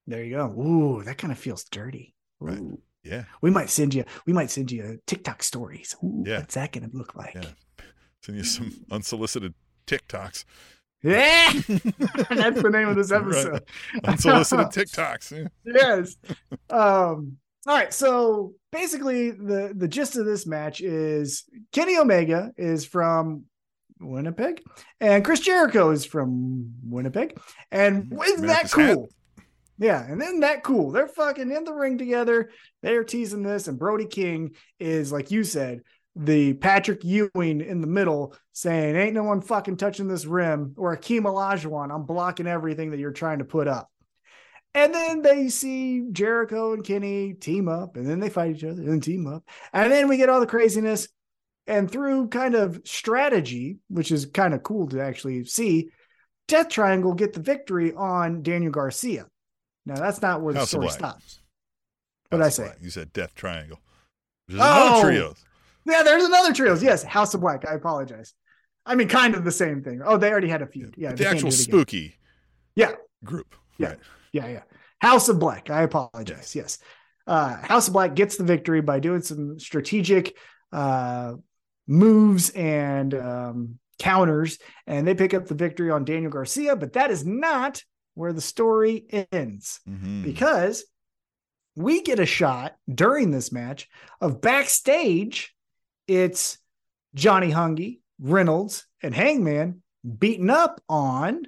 there 0.06 0.24
you 0.24 0.36
go. 0.36 0.46
Ooh, 0.58 1.02
that 1.04 1.18
kind 1.18 1.30
of 1.32 1.38
feels 1.38 1.64
dirty. 1.64 2.14
Right. 2.40 2.58
Yeah. 3.09 3.24
We 3.40 3.51
might 3.51 3.70
send 3.70 3.94
you. 3.94 4.05
We 4.26 4.32
might 4.32 4.51
send 4.51 4.70
you 4.70 5.01
TikTok 5.06 5.43
stories. 5.43 5.97
Ooh, 6.05 6.24
Yeah. 6.26 6.39
what's 6.40 6.55
that 6.55 6.72
gonna 6.72 6.90
look 6.93 7.14
like? 7.14 7.35
Yeah. 7.35 7.47
Send 8.22 8.39
you 8.39 8.44
some 8.44 8.72
unsolicited 8.90 9.55
TikToks. 9.86 10.44
Yeah, 11.02 11.52
that's 11.68 12.60
the 12.60 12.70
name 12.72 12.89
of 12.89 12.97
this 12.97 13.12
episode. 13.12 13.52
Right. 13.52 13.62
Unsolicited 14.05 14.66
TikToks. 14.89 15.48
Yes. 15.64 16.16
Um, 16.70 17.36
all 17.66 17.74
right. 17.74 17.94
So 17.94 18.55
basically, 18.72 19.30
the 19.30 19.72
the 19.76 19.86
gist 19.86 20.16
of 20.16 20.26
this 20.26 20.44
match 20.47 20.80
is 20.80 21.44
Kenny 21.72 21.97
Omega 21.98 22.51
is 22.56 22.85
from 22.85 23.44
Winnipeg, 24.01 24.60
and 25.01 25.24
Chris 25.24 25.39
Jericho 25.40 25.90
is 25.90 26.05
from 26.05 26.72
Winnipeg. 26.85 27.39
And 27.70 28.12
isn't 28.26 28.47
that 28.48 28.70
cool? 28.72 28.85
hat. 28.85 28.98
Yeah, 29.78 30.05
and 30.05 30.20
isn't 30.20 30.40
that 30.40 30.64
cool? 30.64 30.90
They're 30.90 31.09
fucking 31.09 31.52
in 31.52 31.64
the 31.64 31.72
ring 31.72 31.98
together. 31.98 32.50
They're 32.82 33.05
teasing 33.05 33.42
this, 33.42 33.68
and 33.68 33.78
Brody 33.78 34.06
King 34.06 34.56
is 34.80 35.12
like 35.12 35.30
you 35.30 35.44
said, 35.44 35.82
the 36.16 36.55
Patrick 36.55 37.05
Ewing 37.05 37.60
in 37.60 37.80
the 37.80 37.86
middle, 37.86 38.34
saying, 38.52 38.96
"Ain't 38.96 39.14
no 39.14 39.22
one 39.22 39.40
fucking 39.40 39.76
touching 39.76 40.09
this 40.09 40.26
rim," 40.26 40.74
or 40.76 40.94
Hakeem 40.94 41.24
Olajuwon, 41.24 41.94
"I'm 41.94 42.06
blocking 42.06 42.48
everything 42.48 42.90
that 42.90 42.98
you're 42.98 43.12
trying 43.12 43.38
to 43.38 43.44
put 43.44 43.68
up." 43.68 43.88
And 44.74 44.92
then 44.92 45.22
they 45.22 45.48
see 45.48 46.09
Jericho 46.10 46.72
and 46.72 46.84
Kenny 46.84 47.34
team 47.34 47.68
up, 47.68 47.96
and 47.96 48.09
then 48.09 48.18
they 48.20 48.30
fight 48.30 48.56
each 48.56 48.64
other 48.64 48.82
and 48.82 49.02
team 49.02 49.26
up. 49.26 49.48
And 49.72 49.92
then 49.92 50.09
we 50.09 50.16
get 50.16 50.28
all 50.28 50.40
the 50.40 50.46
craziness. 50.46 51.09
And 51.66 51.90
through 51.90 52.28
kind 52.28 52.55
of 52.55 52.80
strategy, 52.84 53.78
which 53.88 54.10
is 54.10 54.26
kind 54.26 54.55
of 54.55 54.62
cool 54.62 54.88
to 54.88 55.00
actually 55.02 55.44
see, 55.44 55.90
Death 56.48 56.68
Triangle 56.70 57.14
get 57.14 57.34
the 57.34 57.40
victory 57.40 57.92
on 57.92 58.42
Daniel 58.42 58.72
Garcia. 58.72 59.26
Now, 59.89 59.94
that's 59.97 60.20
not 60.23 60.43
where 60.43 60.52
the 60.52 60.60
House 60.60 60.69
story 60.69 60.89
stops. 60.90 61.40
What'd 62.28 62.43
I 62.43 62.47
House 62.47 62.56
say? 62.56 62.65
Black. 62.65 62.78
You 62.82 62.90
said 62.90 63.12
Death 63.12 63.35
Triangle. 63.35 63.81
There's 64.47 64.60
Oh! 64.62 64.86
another 65.01 65.02
trios. 65.02 65.44
Yeah, 65.86 66.02
there's 66.02 66.24
another 66.24 66.52
trios. 66.52 66.82
Yes, 66.82 67.02
House 67.02 67.32
of 67.35 67.40
Black. 67.40 67.66
I 67.66 67.73
apologize. 67.74 68.35
I 68.85 68.94
mean, 68.94 69.09
kind 69.09 69.35
of 69.35 69.44
the 69.44 69.51
same 69.52 69.82
thing. 69.82 70.01
Oh, 70.05 70.16
they 70.19 70.31
already 70.31 70.48
had 70.48 70.60
a 70.62 70.66
feud. 70.66 70.94
Yeah, 70.98 71.12
the 71.15 71.27
actual 71.27 71.48
do 71.51 71.55
it 71.55 71.55
again. 71.55 71.65
spooky 71.65 72.19
Yeah. 72.74 72.93
group. 73.24 73.55
Yeah. 73.78 73.89
Right. 73.89 73.98
Yeah, 74.32 74.48
yeah. 74.48 74.62
House 75.01 75.28
of 75.31 75.39
Black. 75.39 75.70
I 75.70 75.82
apologize. 75.82 76.55
Yes. 76.55 76.78
Uh, 77.27 77.56
House 77.56 77.86
of 77.89 77.94
Black 77.94 78.15
gets 78.15 78.36
the 78.36 78.44
victory 78.44 78.81
by 78.82 79.01
doing 79.01 79.23
some 79.23 79.59
strategic 79.59 80.36
uh, 80.73 81.35
moves 81.86 82.51
and 82.51 83.15
um, 83.15 83.78
counters, 83.98 84.59
and 84.86 85.06
they 85.06 85.15
pick 85.15 85.32
up 85.35 85.47
the 85.47 85.55
victory 85.55 85.90
on 85.90 86.05
Daniel 86.05 86.31
Garcia. 86.31 86.77
But 86.77 86.93
that 86.94 87.10
is 87.10 87.24
not 87.24 87.82
where 88.19 88.32
the 88.32 88.40
story 88.40 89.07
ends 89.31 89.78
Mhm. 89.89 90.24
because 90.24 90.85
we 91.77 92.03
get 92.03 92.19
a 92.19 92.27
shot 92.27 92.77
during 92.93 93.31
this 93.31 93.53
match 93.53 93.89
of 94.20 94.40
backstage. 94.40 95.55
It's 96.09 96.59
Johnny 97.15 97.53
Hungee, 97.53 98.01
Reynolds, 98.20 98.86
and 99.05 99.15
Hangman 99.15 99.85
beating 100.19 100.51
up 100.51 100.81
on 100.89 101.47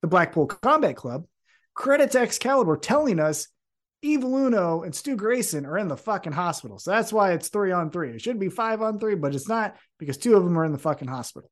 the 0.00 0.08
Blackpool 0.08 0.46
Combat 0.46 0.96
Club. 0.96 1.26
Credits 1.74 2.14
Excalibur 2.14 2.78
telling 2.78 3.20
us 3.20 3.48
Evil 4.00 4.34
Uno 4.34 4.82
and 4.82 4.94
Stu 4.94 5.14
Grayson 5.14 5.66
are 5.66 5.76
in 5.76 5.88
the 5.88 5.96
fucking 5.98 6.32
hospital. 6.32 6.78
So 6.78 6.92
that's 6.92 7.12
why 7.12 7.32
it's 7.32 7.48
three 7.48 7.72
on 7.72 7.90
three. 7.90 8.12
It 8.12 8.22
should 8.22 8.38
be 8.38 8.48
five 8.48 8.80
on 8.80 8.98
three, 8.98 9.14
but 9.16 9.34
it's 9.34 9.48
not 9.48 9.76
because 9.98 10.16
two 10.16 10.34
of 10.34 10.44
them 10.44 10.58
are 10.58 10.64
in 10.64 10.72
the 10.72 10.78
fucking 10.78 11.08
hospital. 11.08 11.50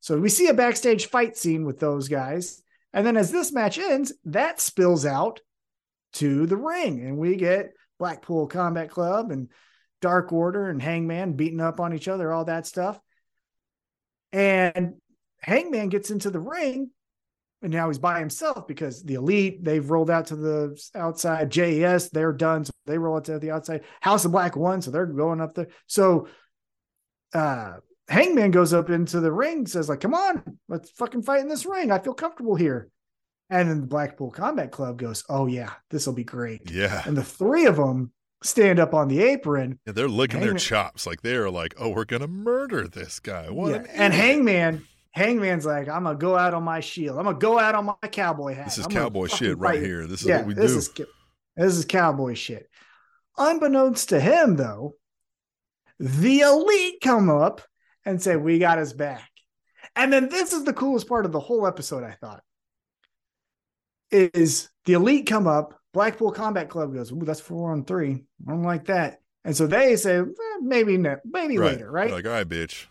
So 0.00 0.18
we 0.18 0.28
see 0.28 0.48
a 0.48 0.54
backstage 0.54 1.06
fight 1.06 1.36
scene 1.36 1.64
with 1.64 1.78
those 1.78 2.08
guys. 2.08 2.60
And 2.92 3.06
then 3.06 3.16
as 3.16 3.30
this 3.30 3.52
match 3.52 3.78
ends, 3.78 4.12
that 4.24 4.60
spills 4.60 5.06
out 5.06 5.40
to 6.14 6.46
the 6.46 6.56
ring. 6.56 7.04
And 7.04 7.18
we 7.18 7.36
get 7.36 7.72
Blackpool 7.98 8.46
Combat 8.46 8.90
Club 8.90 9.30
and 9.30 9.48
Dark 10.00 10.32
Order 10.32 10.68
and 10.68 10.80
Hangman 10.80 11.34
beating 11.34 11.60
up 11.60 11.78
on 11.78 11.94
each 11.94 12.08
other, 12.08 12.32
all 12.32 12.46
that 12.46 12.66
stuff. 12.66 12.98
And 14.32 14.94
Hangman 15.40 15.88
gets 15.88 16.10
into 16.10 16.30
the 16.30 16.40
ring 16.40 16.90
and 17.62 17.72
now 17.72 17.88
he's 17.88 17.98
by 17.98 18.18
himself 18.18 18.66
because 18.66 19.02
the 19.02 19.14
elite 19.14 19.62
they've 19.62 19.90
rolled 19.90 20.10
out 20.10 20.26
to 20.26 20.36
the 20.36 20.80
outside 20.94 21.54
jes 21.54 22.08
they're 22.08 22.32
done 22.32 22.64
so 22.64 22.72
they 22.86 22.98
roll 22.98 23.16
out 23.16 23.24
to 23.24 23.38
the 23.38 23.50
outside 23.50 23.82
house 24.00 24.24
of 24.24 24.32
black 24.32 24.56
one 24.56 24.80
so 24.80 24.90
they're 24.90 25.06
going 25.06 25.40
up 25.40 25.54
there 25.54 25.68
so 25.86 26.28
uh 27.34 27.74
hangman 28.10 28.50
goes 28.50 28.72
up 28.74 28.90
into 28.90 29.20
the 29.20 29.32
ring 29.32 29.66
says 29.66 29.88
like 29.88 30.00
come 30.00 30.14
on 30.14 30.42
let's 30.68 30.90
fucking 30.90 31.22
fight 31.22 31.40
in 31.40 31.48
this 31.48 31.64
ring 31.64 31.90
i 31.90 31.98
feel 31.98 32.12
comfortable 32.14 32.54
here 32.56 32.90
and 33.48 33.68
then 33.70 33.80
the 33.80 33.86
blackpool 33.86 34.30
combat 34.30 34.70
club 34.70 34.98
goes 34.98 35.24
oh 35.28 35.46
yeah 35.46 35.70
this 35.90 36.06
will 36.06 36.12
be 36.14 36.24
great 36.24 36.70
Yeah. 36.70 37.02
and 37.06 37.16
the 37.16 37.24
three 37.24 37.66
of 37.66 37.76
them 37.76 38.12
stand 38.42 38.78
up 38.78 38.94
on 38.94 39.08
the 39.08 39.22
apron 39.22 39.78
Yeah, 39.86 39.92
they're 39.92 40.08
licking 40.08 40.40
their 40.40 40.54
chops 40.54 41.06
like 41.06 41.20
they're 41.22 41.50
like, 41.50 41.74
oh, 41.78 41.90
we're 41.90 42.06
gonna 42.06 42.26
murder 42.26 42.88
this 42.88 43.20
guy. 43.20 43.50
What? 43.50 43.70
Yeah, 43.70 43.76
an 43.78 43.86
and 43.96 44.14
hangman 44.14 44.84
hangman's 45.12 45.66
like 45.66 45.88
i'm 45.88 46.04
gonna 46.04 46.16
go 46.16 46.36
out 46.36 46.54
on 46.54 46.62
my 46.62 46.78
shield 46.80 47.18
i'm 47.18 47.24
gonna 47.24 47.36
go 47.38 47.58
out 47.58 47.74
on 47.74 47.84
my 47.84 48.08
cowboy 48.10 48.54
hat 48.54 48.64
This 48.66 48.78
is 48.78 48.86
I'm 48.86 48.92
cowboy 48.92 49.26
shit 49.26 49.58
right 49.58 49.74
fight 49.78 49.84
here. 49.84 50.06
This 50.06 50.22
is 50.22 50.28
yeah, 50.28 50.38
what 50.38 50.46
we 50.46 50.54
this 50.54 50.72
do. 50.72 51.02
is 51.02 51.08
this 51.56 51.76
is 51.76 51.84
cowboy 51.84 52.34
shit. 52.34 52.68
Unbeknownst 53.36 54.08
to 54.10 54.20
him, 54.20 54.56
though, 54.56 54.94
the 55.98 56.40
elite 56.40 57.00
come 57.02 57.28
up 57.28 57.60
and 58.04 58.20
say, 58.22 58.36
"We 58.36 58.58
got 58.58 58.78
his 58.78 58.92
back." 58.92 59.28
And 59.96 60.12
then 60.12 60.28
this 60.28 60.52
is 60.52 60.64
the 60.64 60.72
coolest 60.72 61.08
part 61.08 61.26
of 61.26 61.32
the 61.32 61.40
whole 61.40 61.66
episode. 61.66 62.04
I 62.04 62.12
thought 62.20 62.42
is 64.10 64.68
the 64.84 64.94
elite 64.94 65.26
come 65.26 65.46
up. 65.46 65.78
Blackpool 65.92 66.32
Combat 66.32 66.68
Club 66.68 66.94
goes, 66.94 67.10
"Ooh, 67.12 67.22
that's 67.24 67.40
four 67.40 67.72
on 67.72 67.84
three. 67.84 68.24
I 68.46 68.50
don't 68.50 68.62
like 68.62 68.86
that." 68.86 69.18
And 69.44 69.56
so 69.56 69.66
they 69.66 69.96
say, 69.96 70.18
eh, 70.18 70.24
"Maybe 70.60 70.96
no, 70.96 71.16
maybe 71.24 71.58
right. 71.58 71.72
later, 71.72 71.90
right?" 71.90 72.08
They're 72.08 72.16
like, 72.18 72.26
all 72.26 72.32
right, 72.32 72.48
bitch. 72.48 72.86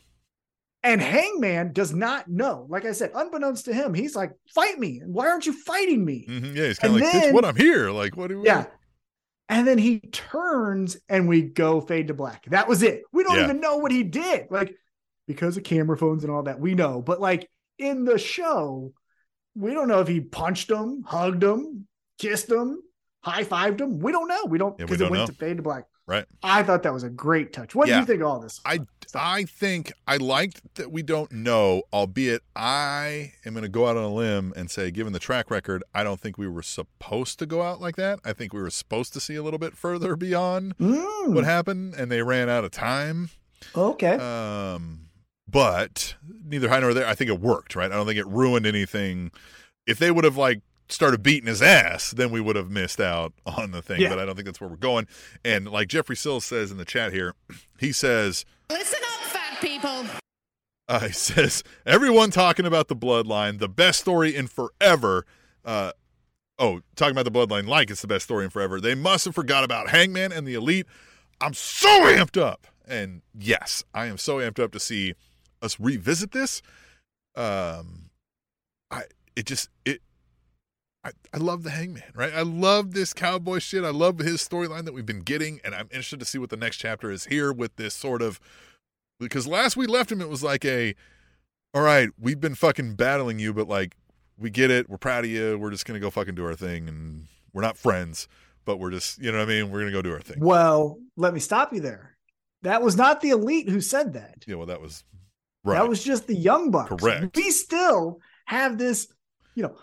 And 0.81 1.01
Hangman 1.01 1.73
does 1.73 1.93
not 1.93 2.29
know. 2.29 2.65
Like 2.69 2.85
I 2.85 2.93
said, 2.93 3.11
unbeknownst 3.13 3.65
to 3.65 3.73
him, 3.73 3.93
he's 3.93 4.15
like, 4.15 4.31
"Fight 4.53 4.79
me! 4.79 4.99
And 4.99 5.13
why 5.13 5.27
aren't 5.27 5.45
you 5.45 5.53
fighting 5.53 6.03
me?" 6.05 6.25
hmm 6.27 6.55
Yeah, 6.55 6.67
he's 6.67 6.79
kind 6.79 6.95
of 6.95 7.01
like, 7.01 7.11
then- 7.11 7.33
what? 7.33 7.45
I'm 7.45 7.55
here. 7.55 7.91
Like, 7.91 8.15
what 8.15 8.27
do 8.29 8.39
we? 8.39 8.45
Yeah. 8.45 8.65
And 9.49 9.67
then 9.67 9.77
he 9.77 9.99
turns 9.99 10.95
and 11.09 11.27
we 11.27 11.41
go 11.41 11.81
fade 11.81 12.09
to 12.09 12.13
black. 12.13 12.45
That 12.45 12.67
was 12.67 12.83
it. 12.83 13.01
We 13.11 13.23
don't 13.23 13.37
Yeah. 13.37 13.45
even 13.45 13.59
know 13.59 13.77
what 13.77 13.91
he 13.91 14.03
did. 14.03 14.45
Like, 14.51 14.75
because 15.29 15.55
of 15.55 15.63
camera 15.63 15.95
phones 15.97 16.23
and 16.25 16.33
all 16.33 16.43
that, 16.43 16.59
we 16.59 16.73
know. 16.75 17.01
But 17.01 17.21
like 17.21 17.47
in 17.77 18.03
the 18.03 18.17
show, 18.17 18.91
we 19.55 19.73
don't 19.73 19.87
know 19.87 20.01
if 20.01 20.07
he 20.07 20.19
punched 20.19 20.69
him, 20.71 21.03
hugged 21.05 21.43
him, 21.43 21.87
kissed 22.17 22.51
him, 22.51 22.81
high 23.21 23.43
fived 23.45 23.79
him. 23.79 23.99
We 23.99 24.11
don't 24.11 24.27
know. 24.27 24.45
We 24.47 24.57
don't 24.57 24.77
Yeah, 24.79 24.85
because 24.85 25.01
it 25.01 25.09
went 25.11 25.21
know. 25.21 25.27
to 25.27 25.33
fade 25.33 25.57
to 25.57 25.63
black. 25.63 25.85
Right. 26.07 26.25
I 26.41 26.63
thought 26.63 26.81
that 26.83 26.93
was 26.93 27.03
a 27.03 27.09
great 27.09 27.53
touch. 27.53 27.75
What 27.75 27.85
do 27.87 27.93
you 27.95 28.03
think 28.03 28.21
of 28.21 28.27
all 28.27 28.39
this? 28.39 28.59
I 28.65 28.79
I 29.13 29.43
think 29.43 29.93
I 30.07 30.17
liked 30.17 30.61
that 30.75 30.91
we 30.91 31.03
don't 31.03 31.31
know, 31.31 31.83
albeit 31.93 32.41
I 32.55 33.33
am 33.45 33.53
going 33.53 33.61
to 33.61 33.69
go 33.69 33.85
out 33.87 33.95
on 33.95 34.03
a 34.03 34.11
limb 34.13 34.51
and 34.55 34.71
say, 34.71 34.89
given 34.89 35.13
the 35.13 35.19
track 35.19 35.51
record, 35.51 35.83
I 35.93 36.03
don't 36.03 36.19
think 36.19 36.39
we 36.39 36.47
were 36.47 36.63
supposed 36.63 37.37
to 37.39 37.45
go 37.45 37.61
out 37.61 37.79
like 37.79 37.95
that. 37.97 38.19
I 38.25 38.33
think 38.33 38.53
we 38.53 38.61
were 38.61 38.71
supposed 38.71 39.13
to 39.13 39.19
see 39.19 39.35
a 39.35 39.43
little 39.43 39.59
bit 39.59 39.77
further 39.77 40.15
beyond 40.15 40.75
Mm, 40.79 41.35
what 41.35 41.43
happened, 41.43 41.93
and 41.93 42.11
they 42.11 42.23
ran 42.23 42.49
out 42.49 42.63
of 42.63 42.71
time. 42.71 43.29
okay. 43.75 44.13
Um, 44.15 45.08
but 45.49 46.15
neither 46.45 46.69
high 46.69 46.79
nor 46.79 46.93
there. 46.93 47.07
I 47.07 47.15
think 47.15 47.29
it 47.29 47.39
worked, 47.39 47.75
right? 47.75 47.91
I 47.91 47.95
don't 47.95 48.05
think 48.05 48.19
it 48.19 48.27
ruined 48.27 48.65
anything. 48.65 49.31
If 49.87 49.99
they 49.99 50.11
would 50.11 50.23
have 50.23 50.37
like 50.37 50.61
started 50.89 51.23
beating 51.23 51.47
his 51.47 51.61
ass, 51.61 52.11
then 52.11 52.31
we 52.31 52.41
would 52.41 52.55
have 52.55 52.69
missed 52.69 52.99
out 52.99 53.33
on 53.45 53.71
the 53.71 53.81
thing. 53.81 54.01
Yeah. 54.01 54.09
But 54.09 54.19
I 54.19 54.25
don't 54.25 54.35
think 54.35 54.45
that's 54.45 54.59
where 54.59 54.69
we're 54.69 54.75
going. 54.75 55.07
And 55.45 55.69
like 55.69 55.87
Jeffrey 55.87 56.15
Sills 56.15 56.45
says 56.45 56.71
in 56.71 56.77
the 56.77 56.85
chat 56.85 57.13
here, 57.13 57.35
he 57.79 57.91
says. 57.91 58.45
Listen 58.69 58.99
up, 59.03 59.21
fat 59.21 59.61
people. 59.61 60.05
Uh, 60.87 60.99
he 61.07 61.13
says, 61.13 61.63
everyone 61.85 62.31
talking 62.31 62.65
about 62.65 62.87
the 62.87 62.95
bloodline, 62.95 63.59
the 63.59 63.69
best 63.69 63.99
story 63.99 64.35
in 64.35 64.47
forever. 64.47 65.25
Uh, 65.63 65.91
oh, 66.57 66.81
talking 66.95 67.17
about 67.17 67.25
the 67.25 67.31
bloodline 67.31 67.67
like 67.67 67.91
it's 67.91 68.01
the 68.01 68.07
best 68.07 68.25
story 68.25 68.43
in 68.43 68.49
forever. 68.49 68.81
They 68.81 68.95
must 68.95 69.25
have 69.25 69.35
forgot 69.35 69.63
about 69.63 69.89
Hangman 69.89 70.31
and 70.31 70.47
the 70.47 70.55
Elite. 70.55 70.87
I'm 71.41 71.53
so 71.53 71.87
amped 71.87 72.41
up. 72.41 72.67
And 72.87 73.21
yes, 73.37 73.83
I 73.93 74.07
am 74.07 74.17
so 74.17 74.37
amped 74.37 74.61
up 74.61 74.71
to 74.71 74.79
see 74.79 75.13
us 75.61 75.79
revisit 75.79 76.31
this. 76.31 76.61
Um, 77.35 78.09
I, 78.91 79.03
it 79.35 79.45
just, 79.45 79.69
it, 79.85 80.01
I, 81.03 81.11
I 81.33 81.37
love 81.37 81.63
the 81.63 81.69
Hangman, 81.69 82.11
right? 82.13 82.33
I 82.33 82.41
love 82.41 82.93
this 82.93 83.13
cowboy 83.13 83.59
shit. 83.59 83.83
I 83.83 83.91
love 83.91 84.19
his 84.19 84.45
storyline 84.45 84.85
that 84.85 84.93
we've 84.93 85.05
been 85.05 85.21
getting, 85.21 85.61
and 85.63 85.73
I'm 85.73 85.87
interested 85.91 86.19
to 86.19 86.25
see 86.25 86.37
what 86.37 86.49
the 86.49 86.57
next 86.57 86.77
chapter 86.77 87.09
is 87.11 87.25
here 87.25 87.53
with 87.53 87.75
this 87.77 87.93
sort 87.93 88.21
of 88.21 88.39
because 89.19 89.47
last 89.47 89.75
we 89.77 89.85
left 89.85 90.11
him, 90.11 90.21
it 90.21 90.29
was 90.29 90.43
like 90.43 90.63
a, 90.65 90.95
all 91.73 91.81
right, 91.81 92.09
we've 92.19 92.39
been 92.39 92.55
fucking 92.55 92.95
battling 92.95 93.39
you, 93.39 93.53
but 93.53 93.67
like 93.67 93.95
we 94.37 94.49
get 94.49 94.71
it, 94.71 94.89
we're 94.89 94.97
proud 94.97 95.25
of 95.25 95.29
you, 95.29 95.57
we're 95.57 95.71
just 95.71 95.85
gonna 95.85 95.99
go 95.99 96.09
fucking 96.09 96.35
do 96.35 96.45
our 96.45 96.55
thing, 96.55 96.87
and 96.87 97.25
we're 97.53 97.61
not 97.61 97.77
friends, 97.77 98.27
but 98.65 98.79
we're 98.79 98.91
just, 98.91 99.21
you 99.21 99.31
know 99.31 99.37
what 99.37 99.43
I 99.43 99.47
mean? 99.47 99.71
We're 99.71 99.79
gonna 99.79 99.91
go 99.91 100.01
do 100.01 100.13
our 100.13 100.21
thing. 100.21 100.39
Well, 100.39 100.99
let 101.17 101.33
me 101.33 101.39
stop 101.39 101.73
you 101.73 101.81
there. 101.81 102.17
That 102.61 102.81
was 102.81 102.95
not 102.95 103.21
the 103.21 103.29
elite 103.29 103.69
who 103.69 103.81
said 103.81 104.13
that. 104.13 104.43
Yeah, 104.47 104.55
well, 104.55 104.67
that 104.67 104.81
was 104.81 105.03
right. 105.63 105.79
That 105.79 105.89
was 105.89 106.03
just 106.03 106.27
the 106.27 106.35
young 106.35 106.71
bucks. 106.71 106.89
Correct. 107.01 107.35
We 107.35 107.51
still 107.51 108.19
have 108.45 108.77
this, 108.77 109.07
you 109.55 109.63
know, 109.63 109.75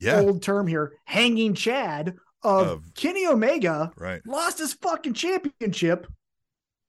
yeah, 0.00 0.20
old 0.20 0.42
term 0.42 0.66
here, 0.66 0.92
hanging 1.04 1.54
Chad 1.54 2.14
of, 2.42 2.66
Of- 2.68 2.94
Kenny 2.94 3.26
Omega 3.26 3.92
right. 3.96 4.20
lost 4.26 4.58
his 4.58 4.74
fucking 4.74 5.14
championship 5.14 6.06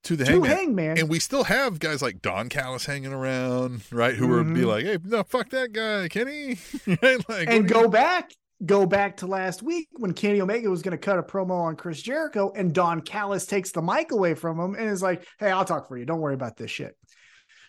To 0.04 0.16
the 0.16 0.24
to 0.26 0.32
hangman. 0.32 0.50
Hangman. 0.56 0.98
And 0.98 1.08
we 1.08 1.18
still 1.18 1.44
have 1.44 1.78
guys 1.78 2.02
like 2.02 2.20
Don 2.20 2.48
Callis 2.48 2.84
hanging 2.84 3.12
around, 3.12 3.82
right? 3.90 4.14
Who 4.14 4.28
would 4.28 4.52
be 4.52 4.60
Mhm. 4.62 4.66
like, 4.66 4.84
"Hey, 4.84 4.98
no, 5.02 5.22
fuck 5.22 5.50
that 5.50 5.72
guy, 5.72 6.08
Kenny," 6.08 6.58
right? 7.02 7.26
Like, 7.28 7.48
and 7.48 7.66
go 7.66 7.82
you- 7.82 7.88
back, 7.88 8.30
go 8.64 8.84
back 8.86 9.16
to 9.18 9.26
last 9.26 9.62
week 9.62 9.88
when 9.92 10.12
Kenny 10.12 10.40
Omega 10.42 10.68
was 10.68 10.82
going 10.82 10.92
to 10.92 10.98
cut 10.98 11.18
a 11.18 11.22
promo 11.22 11.52
on 11.52 11.76
Chris 11.76 12.02
Jericho, 12.02 12.52
and 12.54 12.74
Don 12.74 13.00
Callis 13.00 13.46
takes 13.46 13.70
the 13.72 13.82
mic 13.82 14.12
away 14.12 14.34
from 14.34 14.60
him 14.60 14.74
and 14.74 14.90
is 14.90 15.02
like, 15.02 15.26
"Hey, 15.38 15.50
I'll 15.50 15.64
talk 15.64 15.88
for 15.88 15.96
you. 15.96 16.04
Don't 16.04 16.20
worry 16.20 16.34
about 16.34 16.56
this 16.56 16.70
shit." 16.70 16.94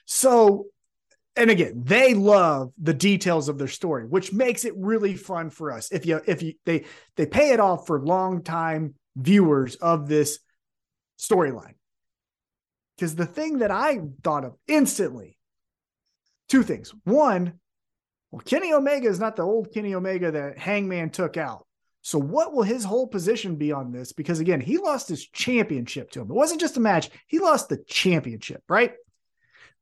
So, 0.08 0.68
and 1.36 1.52
again, 1.52 1.84
they 1.86 2.14
love 2.14 2.72
the 2.82 2.94
details 2.94 3.50
of 3.50 3.58
their 3.58 3.68
story, 3.68 4.08
which 4.08 4.34
makes 4.34 4.66
it 4.66 4.74
really 4.76 5.16
fun 5.16 5.50
for 5.52 5.72
us. 5.72 5.92
If 5.92 6.06
you 6.06 6.22
if 6.26 6.42
you 6.42 6.54
they 6.66 6.86
they 7.18 7.28
pay 7.28 7.52
it 7.52 7.60
off 7.60 7.86
for 7.86 8.04
long 8.04 8.42
time 8.42 8.96
viewers 9.16 9.76
of 9.76 10.08
this 10.08 10.40
storyline. 11.20 11.74
Because 12.96 13.16
the 13.16 13.26
thing 13.26 13.60
that 13.60 13.70
I 13.70 14.00
thought 14.24 14.46
of 14.46 14.56
instantly, 14.68 15.38
two 16.48 16.64
things. 16.64 16.94
One, 17.04 17.60
well, 18.32 18.42
Kenny 18.42 18.74
Omega 18.74 19.08
is 19.08 19.20
not 19.20 19.36
the 19.36 19.44
old 19.44 19.72
Kenny 19.74 19.94
Omega 19.94 20.32
that 20.32 20.58
Hangman 20.58 21.12
took 21.12 21.38
out. 21.38 21.68
So, 22.02 22.18
what 22.18 22.54
will 22.54 22.64
his 22.64 22.86
whole 22.86 23.08
position 23.08 23.58
be 23.58 23.74
on 23.74 23.92
this? 23.92 24.14
Because 24.14 24.40
again, 24.40 24.62
he 24.62 24.78
lost 24.78 25.10
his 25.10 25.28
championship 25.28 26.12
to 26.12 26.22
him. 26.22 26.32
It 26.32 26.36
wasn't 26.36 26.62
just 26.62 26.78
a 26.78 26.80
match, 26.80 27.10
he 27.28 27.40
lost 27.40 27.68
the 27.68 27.84
championship, 27.86 28.64
right? 28.70 28.94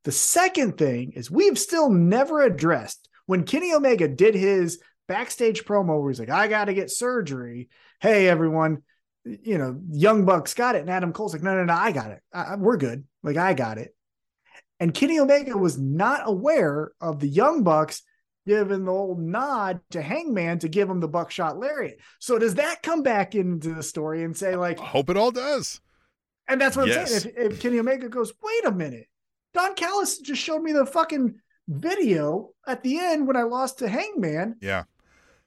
The 0.04 0.12
second 0.12 0.78
thing 0.78 1.12
is 1.12 1.30
we've 1.30 1.58
still 1.58 1.90
never 1.90 2.42
addressed 2.42 3.08
when 3.26 3.44
Kenny 3.44 3.72
Omega 3.72 4.06
did 4.08 4.34
his 4.34 4.80
backstage 5.08 5.64
promo 5.64 6.00
where 6.00 6.10
he's 6.10 6.20
like, 6.20 6.30
I 6.30 6.48
got 6.48 6.66
to 6.66 6.74
get 6.74 6.90
surgery. 6.90 7.68
Hey, 8.00 8.28
everyone, 8.28 8.82
you 9.24 9.58
know, 9.58 9.80
Young 9.90 10.24
Bucks 10.24 10.54
got 10.54 10.76
it. 10.76 10.80
And 10.80 10.90
Adam 10.90 11.12
Cole's 11.12 11.32
like, 11.32 11.42
no, 11.42 11.54
no, 11.56 11.64
no, 11.64 11.74
I 11.74 11.92
got 11.92 12.10
it. 12.10 12.20
I, 12.32 12.56
we're 12.56 12.76
good. 12.76 13.04
Like, 13.22 13.36
I 13.36 13.54
got 13.54 13.78
it. 13.78 13.94
And 14.78 14.94
Kenny 14.94 15.18
Omega 15.18 15.56
was 15.56 15.78
not 15.78 16.22
aware 16.24 16.92
of 17.00 17.18
the 17.18 17.28
Young 17.28 17.62
Bucks 17.62 18.02
giving 18.46 18.84
the 18.84 18.92
old 18.92 19.20
nod 19.20 19.80
to 19.90 20.00
Hangman 20.00 20.60
to 20.60 20.68
give 20.68 20.88
him 20.88 21.00
the 21.00 21.08
buckshot 21.08 21.58
lariat. 21.58 21.98
So 22.20 22.38
does 22.38 22.56
that 22.56 22.82
come 22.82 23.02
back 23.02 23.34
into 23.34 23.74
the 23.74 23.82
story 23.82 24.22
and 24.22 24.36
say, 24.36 24.54
like, 24.54 24.78
I 24.78 24.84
hope 24.84 25.10
it 25.10 25.16
all 25.16 25.32
does. 25.32 25.80
and 26.46 26.60
that's 26.60 26.76
what 26.76 26.88
I'm 26.88 27.06
saying. 27.06 27.32
If, 27.36 27.52
if 27.54 27.60
Kenny 27.60 27.78
Omega 27.80 28.08
goes, 28.08 28.32
wait 28.42 28.66
a 28.66 28.72
minute, 28.72 29.08
Don 29.56 29.74
Callis 29.74 30.18
just 30.18 30.42
showed 30.42 30.62
me 30.62 30.72
the 30.72 30.84
fucking 30.84 31.34
video 31.66 32.50
at 32.66 32.82
the 32.82 32.98
end 32.98 33.26
when 33.26 33.36
I 33.36 33.42
lost 33.42 33.78
to 33.78 33.88
Hangman. 33.88 34.56
Yeah. 34.60 34.84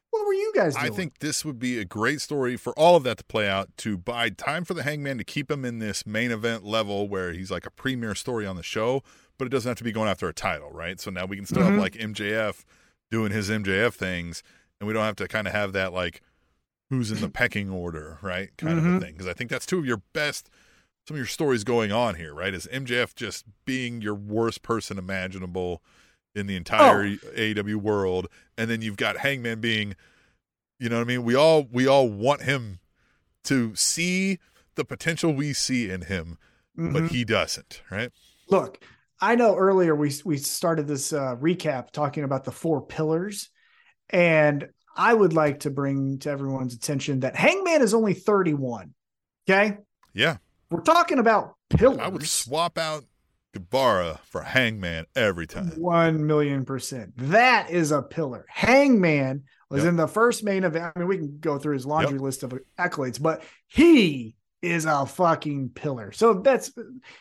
What 0.09 0.25
were 0.25 0.33
you 0.33 0.51
guys 0.55 0.73
doing? 0.75 0.91
I 0.91 0.95
think 0.95 1.19
this 1.19 1.45
would 1.45 1.59
be 1.59 1.77
a 1.77 1.85
great 1.85 2.19
story 2.19 2.57
for 2.57 2.73
all 2.73 2.95
of 2.95 3.03
that 3.03 3.19
to 3.19 3.23
play 3.23 3.47
out 3.47 3.69
to 3.77 3.95
buy 3.97 4.29
time 4.31 4.65
for 4.65 4.73
the 4.73 4.81
hangman 4.81 5.19
to 5.19 5.23
keep 5.23 5.51
him 5.51 5.63
in 5.63 5.77
this 5.77 6.07
main 6.07 6.31
event 6.31 6.63
level 6.65 7.07
where 7.07 7.31
he's 7.33 7.51
like 7.51 7.67
a 7.67 7.69
premier 7.69 8.15
story 8.15 8.47
on 8.47 8.55
the 8.55 8.63
show, 8.63 9.03
but 9.37 9.45
it 9.45 9.49
doesn't 9.51 9.69
have 9.69 9.77
to 9.77 9.83
be 9.83 9.91
going 9.91 10.09
after 10.09 10.27
a 10.27 10.33
title, 10.33 10.71
right? 10.71 10.99
So 10.99 11.11
now 11.11 11.25
we 11.27 11.35
can 11.35 11.45
still 11.45 11.61
have 11.61 11.73
Mhm. 11.73 11.79
like 11.79 11.93
MJF 11.95 12.65
doing 13.11 13.31
his 13.31 13.51
MJF 13.51 13.93
things, 13.93 14.41
and 14.81 14.87
we 14.87 14.93
don't 14.93 15.03
have 15.05 15.15
to 15.17 15.27
kind 15.27 15.45
of 15.47 15.53
have 15.53 15.73
that 15.73 15.93
like 15.93 16.21
who's 16.89 17.11
in 17.11 17.21
the 17.21 17.29
pecking 17.39 17.69
order, 17.69 18.17
right? 18.23 18.49
Kind 18.57 18.79
of 18.79 18.83
Mhm. 18.83 18.97
a 18.97 18.99
thing. 18.99 19.13
Because 19.13 19.27
I 19.27 19.33
think 19.33 19.51
that's 19.51 19.67
two 19.67 19.77
of 19.77 19.85
your 19.85 20.01
best, 20.13 20.49
some 21.09 21.15
of 21.15 21.19
your 21.19 21.25
stories 21.25 21.63
going 21.63 21.91
on 21.91 22.13
here, 22.13 22.35
right? 22.35 22.53
Is 22.53 22.67
MJF 22.71 23.15
just 23.15 23.43
being 23.65 23.99
your 23.99 24.13
worst 24.13 24.61
person 24.61 24.99
imaginable 24.99 25.81
in 26.35 26.45
the 26.45 26.55
entire 26.55 27.03
Oh. 27.07 27.15
AEW 27.35 27.77
world, 27.77 28.27
and 28.59 28.69
then 28.69 28.83
you've 28.83 28.95
got 28.95 29.17
Hangman 29.17 29.59
being, 29.59 29.95
you 30.77 30.87
know 30.87 30.97
what 30.97 31.01
I 31.01 31.05
mean? 31.05 31.23
We 31.23 31.33
all 31.33 31.63
we 31.63 31.87
all 31.87 32.07
want 32.07 32.43
him 32.43 32.77
to 33.45 33.73
see 33.75 34.37
the 34.75 34.85
potential 34.85 35.33
we 35.33 35.51
see 35.51 35.89
in 35.89 36.01
him, 36.01 36.37
Mhm. 36.77 36.93
but 36.93 37.07
he 37.07 37.25
doesn't, 37.25 37.81
right? 37.89 38.11
Look, 38.47 38.79
I 39.19 39.33
know 39.33 39.55
earlier 39.57 39.95
we 39.95 40.13
we 40.23 40.37
started 40.37 40.85
this 40.87 41.11
uh, 41.11 41.35
recap 41.37 41.89
talking 41.89 42.23
about 42.23 42.43
the 42.43 42.51
four 42.51 42.85
pillars, 42.85 43.49
and 44.11 44.69
I 44.95 45.15
would 45.15 45.33
like 45.33 45.61
to 45.61 45.71
bring 45.71 46.19
to 46.19 46.29
everyone's 46.29 46.75
attention 46.75 47.21
that 47.21 47.35
Hangman 47.35 47.81
is 47.81 47.95
only 47.95 48.13
31. 48.13 48.93
Okay, 49.49 49.79
Yeah, 50.13 50.37
we're 50.69 50.81
talking 50.81 51.19
about 51.19 51.55
pillars. 51.69 51.99
I 51.99 52.07
would 52.07 52.27
swap 52.27 52.77
out 52.77 53.05
Guevara 53.53 54.19
for 54.25 54.41
Hangman 54.43 55.05
every 55.15 55.47
time. 55.47 55.69
One 55.77 56.25
million 56.27 56.65
percent. 56.65 57.13
That 57.17 57.69
is 57.69 57.91
a 57.91 58.01
pillar. 58.01 58.45
Hangman 58.49 59.43
was 59.69 59.83
Yep. 59.83 59.89
in 59.89 59.95
the 59.97 60.07
first 60.07 60.43
main 60.43 60.63
event. 60.63 60.93
I 60.95 60.99
mean, 60.99 61.07
we 61.07 61.17
can 61.17 61.37
go 61.39 61.57
through 61.57 61.73
his 61.75 61.85
laundry 61.85 62.19
list 62.19 62.43
of 62.43 62.53
accolades, 62.77 63.21
but 63.21 63.43
he 63.67 64.35
is 64.61 64.85
a 64.85 65.05
fucking 65.05 65.69
pillar. 65.69 66.11
So 66.11 66.35
that's 66.35 66.71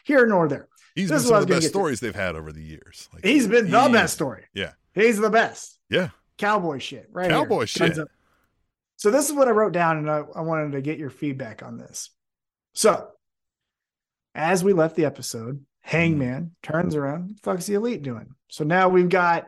here 0.05 0.27
nor 0.27 0.49
there. 0.49 0.69
He's 0.95 1.09
This 1.09 1.23
been 1.23 1.29
some 1.29 1.37
of 1.43 1.47
the 1.49 1.55
best 1.55 1.61
get 1.63 1.67
to. 1.69 1.71
stories 1.71 2.01
they've 2.01 2.15
had 2.15 2.35
over 2.37 2.53
the 2.53 2.63
years. 2.63 3.09
Like, 3.15 3.25
He's 3.25 3.47
been 3.47 3.71
the 3.71 3.83
he- 3.85 3.93
best 3.93 4.15
story. 4.15 4.45
Yeah. 4.53 4.73
He's 4.95 5.19
the 5.19 5.31
best. 5.31 5.79
Yeah. 5.89 6.09
Cowboy 6.39 6.79
shit, 6.79 7.09
right? 7.13 7.31
Cowboy 7.31 7.67
Tons 7.67 7.71
shit. 7.97 8.09
so 8.97 9.11
this 9.11 9.29
is 9.29 9.35
what 9.35 9.47
I 9.49 9.53
wrote 9.53 9.73
down, 9.73 9.99
and 9.99 10.11
I, 10.11 10.23
I 10.35 10.41
wanted 10.41 10.73
to 10.73 10.81
get 10.83 10.99
your 10.99 11.11
feedback 11.11 11.63
on 11.63 11.79
this. 11.79 12.11
So, 12.75 13.09
as 14.35 14.63
we 14.63 14.73
left 14.73 14.97
the 14.97 15.05
episode, 15.05 15.65
Hangman 15.81 16.55
turns 16.63 16.95
around. 16.95 17.39
Fuck's 17.43 17.67
the 17.67 17.75
elite 17.75 18.03
doing? 18.03 18.35
So 18.49 18.65
now 18.65 18.89
we've 18.89 19.09
got 19.09 19.47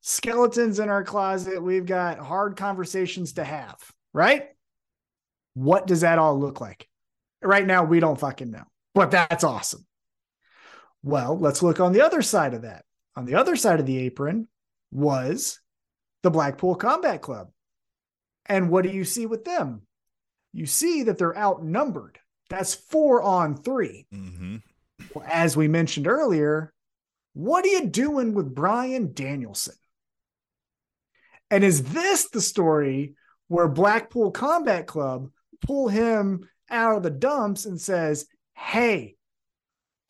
skeletons 0.00 0.78
in 0.78 0.88
our 0.88 1.04
closet. 1.04 1.62
We've 1.62 1.86
got 1.86 2.18
hard 2.18 2.56
conversations 2.56 3.34
to 3.34 3.44
have, 3.44 3.76
right? 4.12 4.48
What 5.54 5.86
does 5.86 6.00
that 6.00 6.18
all 6.18 6.38
look 6.38 6.60
like? 6.60 6.88
Right 7.42 7.66
now, 7.66 7.84
we 7.84 8.00
don't 8.00 8.18
fucking 8.18 8.50
know, 8.50 8.64
but 8.94 9.10
that's 9.10 9.44
awesome. 9.44 9.86
Well, 11.02 11.38
let's 11.38 11.62
look 11.62 11.80
on 11.80 11.92
the 11.92 12.02
other 12.02 12.22
side 12.22 12.54
of 12.54 12.62
that. 12.62 12.84
On 13.16 13.24
the 13.24 13.34
other 13.34 13.56
side 13.56 13.80
of 13.80 13.86
the 13.86 13.98
apron 13.98 14.48
was 14.90 15.60
the 16.22 16.30
Blackpool 16.30 16.76
Combat 16.76 17.20
Club. 17.20 17.50
And 18.46 18.70
what 18.70 18.84
do 18.84 18.90
you 18.90 19.04
see 19.04 19.26
with 19.26 19.44
them? 19.44 19.82
You 20.52 20.66
see 20.66 21.04
that 21.04 21.18
they're 21.18 21.36
outnumbered. 21.36 22.18
That's 22.52 22.74
four 22.74 23.22
on 23.22 23.56
three. 23.56 24.06
hmm 24.12 24.56
Well, 25.14 25.24
as 25.26 25.56
we 25.56 25.68
mentioned 25.68 26.06
earlier, 26.06 26.74
what 27.32 27.64
are 27.64 27.68
you 27.68 27.86
doing 27.86 28.34
with 28.34 28.54
Bryan 28.54 29.14
Danielson? 29.14 29.74
And 31.50 31.64
is 31.64 31.82
this 31.82 32.28
the 32.28 32.42
story 32.42 33.14
where 33.48 33.68
Blackpool 33.68 34.32
Combat 34.32 34.86
Club 34.86 35.30
pull 35.62 35.88
him 35.88 36.46
out 36.68 36.98
of 36.98 37.02
the 37.02 37.10
dumps 37.10 37.64
and 37.64 37.80
says, 37.80 38.26
"Hey, 38.54 39.16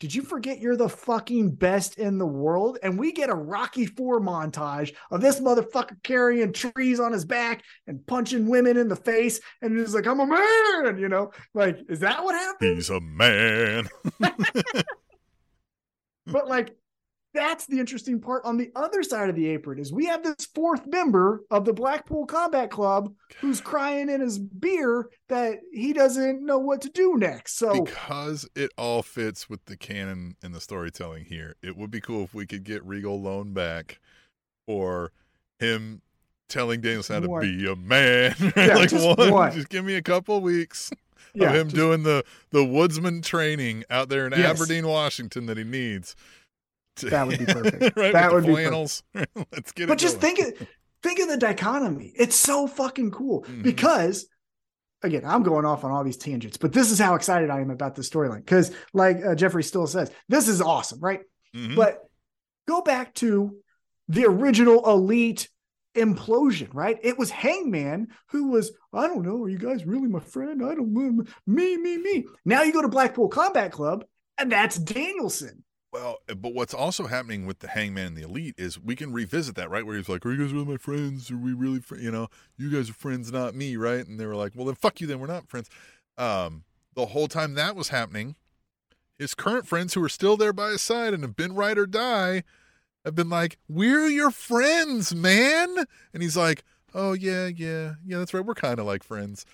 did 0.03 0.13
you 0.13 0.21
forget 0.21 0.59
you're 0.59 0.75
the 0.75 0.89
fucking 0.89 1.51
best 1.51 1.97
in 1.97 2.17
the 2.17 2.25
world?" 2.25 2.77
And 2.83 2.99
we 2.99 3.13
get 3.13 3.29
a 3.29 3.33
Rocky 3.33 3.85
4 3.85 4.19
montage 4.19 4.93
of 5.11 5.21
this 5.21 5.39
motherfucker 5.39 5.95
carrying 6.03 6.51
trees 6.51 6.99
on 6.99 7.13
his 7.13 7.23
back 7.23 7.63
and 7.87 8.05
punching 8.05 8.49
women 8.49 8.75
in 8.75 8.89
the 8.89 8.97
face 8.97 9.39
and 9.61 9.79
he's 9.79 9.95
like, 9.95 10.05
"I'm 10.05 10.19
a 10.19 10.27
man," 10.27 10.97
you 10.97 11.07
know? 11.07 11.31
Like, 11.53 11.79
is 11.87 12.01
that 12.01 12.21
what 12.21 12.35
happened? 12.35 12.75
He's 12.75 12.89
a 12.89 12.99
man. 12.99 13.87
but 16.27 16.49
like 16.49 16.75
that's 17.33 17.65
the 17.65 17.79
interesting 17.79 18.19
part 18.19 18.45
on 18.45 18.57
the 18.57 18.71
other 18.75 19.01
side 19.03 19.29
of 19.29 19.35
the 19.35 19.47
apron 19.47 19.79
is 19.79 19.91
we 19.91 20.05
have 20.05 20.23
this 20.23 20.45
fourth 20.53 20.85
member 20.87 21.43
of 21.49 21.65
the 21.65 21.73
Blackpool 21.73 22.25
Combat 22.25 22.69
Club 22.69 23.13
who's 23.39 23.59
crying 23.59 24.09
in 24.09 24.21
his 24.21 24.37
beer 24.37 25.09
that 25.29 25.59
he 25.71 25.93
doesn't 25.93 26.45
know 26.45 26.59
what 26.59 26.81
to 26.81 26.89
do 26.89 27.15
next. 27.17 27.57
So 27.57 27.83
because 27.83 28.47
it 28.55 28.71
all 28.77 29.01
fits 29.01 29.49
with 29.49 29.65
the 29.65 29.75
canon 29.77 30.35
and 30.43 30.53
the 30.53 30.61
storytelling 30.61 31.25
here, 31.25 31.55
it 31.63 31.75
would 31.75 31.89
be 31.91 32.01
cool 32.01 32.23
if 32.23 32.33
we 32.33 32.45
could 32.45 32.63
get 32.63 32.85
Regal 32.85 33.19
Loan 33.19 33.53
back 33.53 33.99
or 34.67 35.11
him 35.59 36.01
telling 36.49 36.81
Danielson 36.81 37.23
how 37.23 37.39
to 37.39 37.41
be 37.41 37.65
a 37.67 37.75
man. 37.75 38.35
right? 38.39 38.53
Yeah, 38.55 38.75
like 38.75 38.89
just 38.89 39.17
one, 39.17 39.31
one. 39.31 39.51
just 39.51 39.69
give 39.69 39.83
me 39.85 39.95
a 39.95 40.01
couple 40.03 40.39
weeks 40.41 40.91
yeah, 41.33 41.49
of 41.49 41.55
him 41.55 41.67
just- 41.67 41.75
doing 41.75 42.03
the 42.03 42.23
the 42.51 42.63
woodsman 42.63 43.21
training 43.23 43.83
out 43.89 44.09
there 44.09 44.27
in 44.27 44.33
Yes. 44.33 44.55
Aberdeen, 44.61 44.87
Washington 44.87 45.47
that 45.47 45.57
he 45.57 45.63
needs. 45.63 46.15
That 47.01 47.27
would 47.27 47.39
be 47.39 47.45
perfect. 47.45 47.97
right, 47.97 48.13
That 48.13 48.31
would 48.33 48.43
the 48.43 48.47
be 48.47 48.53
perfect. 48.53 48.69
flannels. 48.69 49.03
Let's 49.51 49.71
get 49.71 49.83
it. 49.83 49.87
but 49.87 49.97
just 49.97 50.19
going. 50.21 50.35
think 50.35 50.61
of 50.61 50.67
think 51.01 51.19
of 51.19 51.27
the 51.27 51.37
dichotomy. 51.37 52.13
It's 52.15 52.35
so 52.35 52.67
fucking 52.67 53.11
cool 53.11 53.43
Mhm. 53.43 53.63
because 53.63 54.27
again, 55.01 55.23
I'm 55.25 55.43
going 55.43 55.65
off 55.65 55.83
on 55.83 55.91
all 55.91 56.03
these 56.03 56.15
tangents, 56.17 56.55
but 56.57 56.71
this 56.71 56.89
is 56.89 56.97
how 56.99 57.15
excited 57.15 57.49
I 57.49 57.59
am 57.59 57.71
about 57.71 57.93
this 57.95 58.09
storyline. 58.09 58.37
Because, 58.37 58.71
like 58.93 59.17
uh, 59.25 59.35
Jeffrey 59.35 59.63
Sills 59.63 59.91
says, 59.91 60.09
this 60.29 60.47
is 60.47 60.61
awesome, 60.61 60.99
right? 61.01 61.19
Mhm. 61.55 61.75
But 61.75 61.99
go 62.69 62.81
back 62.81 63.13
to 63.15 63.57
the 64.07 64.25
original 64.25 64.89
elite 64.89 65.49
implosion, 65.95 66.69
right? 66.73 66.97
It 67.03 67.19
was 67.19 67.29
Hangman 67.29 68.07
who 68.29 68.47
was, 68.49 68.71
I 68.93 69.07
don't 69.07 69.23
know, 69.25 69.43
are 69.43 69.49
you 69.49 69.57
guys 69.59 69.85
really 69.85 70.07
my 70.07 70.19
friend? 70.21 70.63
I 70.63 70.73
don't 70.73 70.93
know. 70.93 71.23
Me, 71.45 71.77
me, 71.77 71.97
me. 71.97 72.25
Now 72.45 72.63
you 72.63 72.71
go 72.73 72.81
to 72.81 72.87
Blackpool 72.87 73.27
Combat 73.27 73.71
Club, 73.71 74.05
and 74.37 74.51
that's 74.51 74.77
Danielson. 74.77 75.62
Well, 75.93 76.17
uh, 76.27 76.33
but 76.33 76.55
what's 76.55 76.73
also 76.73 77.05
happening 77.05 77.45
with 77.45 77.59
the 77.59 77.67
Hangman 77.67 78.07
and 78.07 78.17
the 78.17 78.23
Elite 78.23 78.55
is 78.57 78.79
we 78.79 78.95
can 78.95 79.13
revisit 79.13 79.53
that, 79.55 79.69
right? 79.69 79.85
Where 79.85 79.95
he's 79.95 80.09
like, 80.09 80.25
"Are 80.25 80.31
you 80.31 80.43
guys 80.43 80.51
really 80.51 80.65
my 80.65 80.77
friends? 80.77 81.29
Are 81.29 81.37
we 81.37 81.53
really, 81.53 81.79
fr-? 81.79 81.97
you 81.97 82.09
know, 82.09 82.29
you 82.57 82.71
guys 82.71 82.89
are 82.89 82.93
friends, 82.93 83.31
not 83.31 83.53
me, 83.53 83.77
right?" 83.77 84.05
And 84.05 84.19
they 84.19 84.25
were 84.25 84.35
like, 84.35 84.53
"Well, 84.55 84.65
then 84.65 84.73
fuck 84.73 84.99
you, 84.99 85.05
then 85.05 85.19
we're 85.19 85.27
not 85.27 85.47
friends." 85.47 85.69
Um, 86.17 86.63
the 86.95 87.07
whole 87.07 87.27
time 87.27 87.53
that 87.53 87.75
was 87.75 87.89
happening, 87.89 88.35
his 89.19 89.35
current 89.35 89.67
friends 89.67 89.93
who 89.93 90.03
are 90.03 90.09
still 90.09 90.35
there 90.35 90.51
by 90.51 90.71
his 90.71 90.81
side 90.81 91.13
and 91.13 91.21
have 91.21 91.35
been 91.35 91.53
ride 91.53 91.77
or 91.77 91.85
die 91.85 92.43
have 93.05 93.13
been 93.13 93.29
like, 93.29 93.59
"We're 93.69 94.07
your 94.07 94.31
friends, 94.31 95.13
man," 95.13 95.85
and 96.11 96.23
he's 96.23 96.35
like, 96.35 96.63
"Oh 96.95 97.13
yeah, 97.13 97.45
yeah, 97.45 97.95
yeah, 98.03 98.17
that's 98.17 98.33
right. 98.33 98.43
We're 98.43 98.55
kind 98.55 98.79
of 98.79 98.87
like 98.87 99.03
friends." 99.03 99.45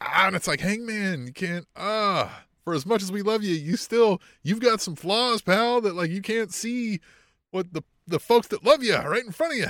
Ah, 0.00 0.26
and 0.26 0.36
it's 0.36 0.48
like, 0.48 0.60
Hangman, 0.60 1.28
you 1.28 1.32
can't. 1.32 1.66
Ah, 1.76 2.44
for 2.64 2.74
as 2.74 2.86
much 2.86 3.02
as 3.02 3.10
we 3.12 3.22
love 3.22 3.42
you, 3.42 3.54
you 3.54 3.76
still 3.76 4.20
you've 4.42 4.60
got 4.60 4.80
some 4.80 4.96
flaws, 4.96 5.42
pal. 5.42 5.80
That 5.80 5.94
like 5.94 6.10
you 6.10 6.22
can't 6.22 6.52
see 6.52 7.00
what 7.50 7.72
the 7.72 7.82
the 8.06 8.20
folks 8.20 8.48
that 8.48 8.64
love 8.64 8.82
you 8.82 8.94
are 8.94 9.08
right 9.10 9.24
in 9.24 9.32
front 9.32 9.52
of 9.54 9.58
you. 9.58 9.66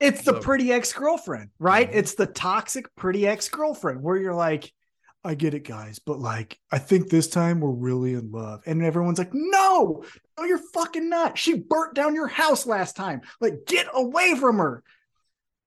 It's 0.00 0.22
the 0.24 0.34
So- 0.34 0.40
pretty 0.40 0.72
ex 0.72 0.92
girlfriend, 0.92 1.50
right? 1.58 1.90
Mhm. 1.90 1.94
It's 1.94 2.14
the 2.14 2.26
toxic 2.26 2.94
pretty 2.96 3.26
ex 3.26 3.48
girlfriend 3.48 4.02
where 4.02 4.16
you're 4.16 4.34
like, 4.34 4.72
I 5.26 5.34
get 5.34 5.54
it, 5.54 5.60
guys, 5.66 5.98
but 5.98 6.18
like, 6.18 6.58
I 6.70 6.76
think 6.78 7.08
this 7.08 7.28
time 7.28 7.60
we're 7.60 7.70
really 7.70 8.12
in 8.12 8.30
love. 8.30 8.60
And 8.66 8.82
everyone's 8.82 9.18
like, 9.18 9.32
no, 9.32 10.04
no, 10.36 10.44
you're 10.44 10.60
fucking 10.74 11.08
not. 11.08 11.38
She 11.38 11.54
burnt 11.58 11.94
down 11.94 12.14
your 12.14 12.26
house 12.26 12.66
last 12.66 12.94
time. 12.96 13.22
Like, 13.40 13.64
get 13.66 13.86
away 13.94 14.34
from 14.34 14.58
her. 14.58 14.82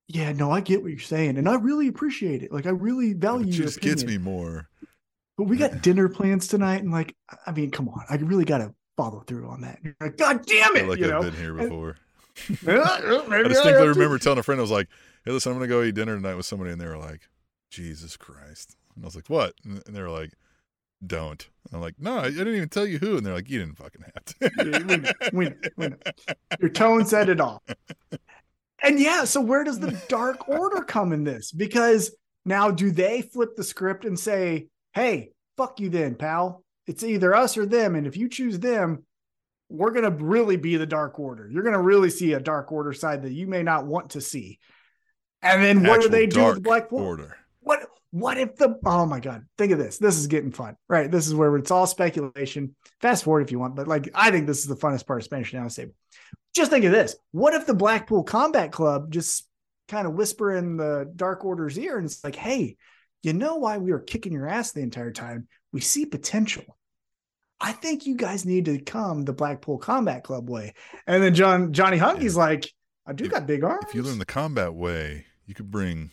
Yeah, 0.08 0.32
no, 0.34 0.52
I 0.52 0.62
get 0.62 0.84
what 0.84 0.92
you're 0.92 1.00
saying. 1.00 1.38
And 1.40 1.50
I 1.50 1.56
really 1.56 1.88
appreciate 1.88 2.44
it. 2.44 2.52
Like, 2.52 2.68
I 2.68 2.70
really 2.70 3.14
value 3.14 3.48
It 3.48 3.56
your 3.56 3.66
just 3.66 3.82
gets 3.82 4.04
me 4.04 4.20
more. 4.20 4.70
But 5.38 5.44
we 5.46 5.58
got 5.58 5.82
dinner 5.82 6.10
plans 6.10 6.48
tonight. 6.48 6.82
And 6.82 6.92
like, 6.92 7.16
I 7.46 7.52
mean, 7.52 7.72
come 7.72 7.88
on. 7.90 8.04
I 8.10 8.16
really 8.16 8.46
got 8.46 8.58
to 8.60 8.74
follow 8.98 9.22
through 9.22 9.48
on 9.48 9.62
that. 9.62 9.80
You're 9.84 9.96
like, 10.02 10.18
God 10.18 10.46
damn 10.46 10.76
it. 10.76 10.80
feel 10.80 10.88
like 10.90 11.00
you 11.00 11.06
I've 11.06 11.12
know? 11.12 11.22
been 11.22 11.34
here 11.36 11.54
before. 11.54 11.98
Maybe 12.64 12.80
I 12.80 13.20
I 13.32 13.44
distinctly 13.44 13.84
to. 13.84 13.90
remember 13.90 14.18
telling 14.20 14.40
a 14.40 14.44
friend, 14.44 14.60
I 14.60 14.62
was 14.62 14.70
like, 14.72 14.88
"Hey, 15.26 15.32
listen, 15.32 15.52
I'm 15.52 15.58
gonna 15.58 15.68
go 15.68 15.82
eat 15.82 15.96
dinner 15.96 16.16
tonight 16.16 16.36
with 16.36 16.46
somebody," 16.46 16.72
and 16.72 16.80
they 16.80 16.86
were 16.86 16.98
like, 16.98 17.22
"Jesus 17.72 18.16
Christ!" 18.16 18.76
And 18.96 19.04
I 19.04 19.08
was 19.08 19.16
like, 19.16 19.28
"What?" 19.28 19.56
And 19.66 19.82
and 19.88 19.96
they 19.96 20.02
were 20.04 20.10
like, 20.12 20.34
"Don't." 21.06 21.50
And 21.66 21.76
I'm 21.76 21.82
like, 21.82 21.96
"No, 22.00 22.20
I 22.20 22.30
didn't 22.30 22.56
even 22.56 22.70
tell 22.70 22.86
you 22.86 23.00
who." 23.00 23.18
And 23.18 23.26
they're 23.26 23.34
like, 23.34 23.50
"You 23.50 23.58
didn't 23.60 23.78
fucking 23.78 24.04
have 24.04 24.26
to." 24.26 25.98
your 26.60 26.70
tone 26.70 27.06
said 27.06 27.30
it 27.30 27.42
all. 27.42 27.64
And 28.84 29.00
yeah, 29.00 29.24
so 29.24 29.42
where 29.42 29.64
does 29.64 29.80
the 29.80 30.00
Dark 30.08 30.48
Order 30.48 30.84
come 30.84 31.12
in 31.12 31.24
this? 31.24 31.52
Because 31.52 32.16
now 32.46 32.70
do 32.70 32.92
they 32.92 33.24
flip 33.24 33.56
the 33.56 33.64
script 33.64 34.06
and 34.06 34.20
say, 34.20 34.68
hey, 34.98 35.32
fuck 35.58 35.80
you 35.80 35.90
then, 35.90 36.16
pal? 36.16 36.64
It's 36.86 37.04
either 37.04 37.36
us 37.36 37.58
or 37.58 37.66
them. 37.66 37.96
And 37.96 38.08
if 38.08 38.18
you 38.18 38.30
choose 38.30 38.60
them, 38.60 39.04
we're 39.70 39.92
going 39.92 40.06
to 40.06 40.24
really 40.24 40.58
be 40.58 40.78
the 40.78 40.86
Dark 40.86 41.20
Order. 41.20 41.50
You're 41.52 41.64
going 41.64 41.74
to 41.74 41.82
really 41.82 42.10
see 42.10 42.34
a 42.34 42.40
Dark 42.40 42.72
Order 42.72 42.94
side 42.94 43.24
that 43.24 43.34
you 43.34 43.48
may 43.48 43.64
not 43.64 43.86
want 43.86 44.12
to 44.12 44.22
see. 44.22 44.60
And 45.42 45.64
then 45.64 45.84
what 45.84 46.02
do 46.02 46.10
they 46.10 46.26
do 46.26 46.46
with 46.46 46.64
Black 46.64 46.92
Order? 46.92 47.24
Order? 47.24 47.38
what 47.62 47.82
what 48.12 48.38
if 48.38 48.56
the 48.56 48.80
oh 48.86 49.06
my 49.06 49.20
god 49.20 49.44
think 49.58 49.74
of 49.74 49.78
this 49.78 49.98
this 49.98 50.18
is 50.18 50.28
getting 50.28 50.54
fun 50.54 50.78
right 50.88 51.12
this 51.12 51.28
is 51.28 51.36
where 51.36 51.54
it's 51.58 51.70
all 51.70 51.86
speculation 51.86 52.74
fast 53.02 53.26
forward 53.26 53.42
if 53.42 53.52
you 53.52 53.60
want 53.60 53.76
but 53.76 53.90
like 53.90 54.10
i 54.16 54.32
think 54.32 54.48
this 54.48 54.60
is 54.60 54.68
the 54.68 54.76
funnest 54.76 55.06
part 55.06 55.20
of 55.20 55.26
Spanish 55.26 55.52
Announce 55.52 55.76
Table 55.76 55.92
just 56.56 56.72
think 56.72 56.86
of 56.86 56.94
this 56.94 57.18
what 57.34 57.54
if 57.54 57.68
the 57.68 57.74
blackpool 57.74 58.24
combat 58.24 58.72
club 58.72 59.12
just 59.12 59.48
kind 59.88 60.08
of 60.08 60.14
whisper 60.14 60.54
in 60.56 60.78
the 60.78 61.12
Dark 61.16 61.46
Order's 61.46 61.78
ear, 61.80 61.98
and 61.98 62.06
it's 62.06 62.24
like, 62.24 62.36
hey, 62.36 62.78
you 63.28 63.34
know 63.34 63.56
why 63.56 63.78
we 63.78 63.92
were 63.92 64.00
kicking 64.00 64.34
your 64.34 64.48
ass 64.48 64.72
the 64.72 64.82
entire 64.82 65.12
time? 65.12 65.48
We 65.72 65.82
see 65.82 66.06
potential. 66.06 66.64
I 67.60 67.72
think 67.72 68.06
you 68.06 68.16
guys 68.16 68.46
need 68.46 68.66
to 68.66 68.80
come 68.80 69.24
the 69.24 69.34
Blackpool 69.34 69.78
Combat 69.80 70.24
Club 70.24 70.50
way. 70.50 70.74
And 71.08 71.24
then 71.24 71.34
John 71.34 71.74
Johnny 71.74 71.98
Hungee's 71.98 72.36
Yeah. 72.36 72.42
like, 72.42 72.72
I 73.06 73.14
do 73.14 73.26
If- 73.26 73.32
got 73.32 73.48
big 73.48 73.64
arms. 73.64 73.86
If 73.90 73.96
you 73.96 74.04
learn 74.04 74.20
the 74.20 74.26
combat 74.26 74.74
way, 74.74 75.26
you 75.46 75.54
could 75.56 75.72
bring 75.72 76.12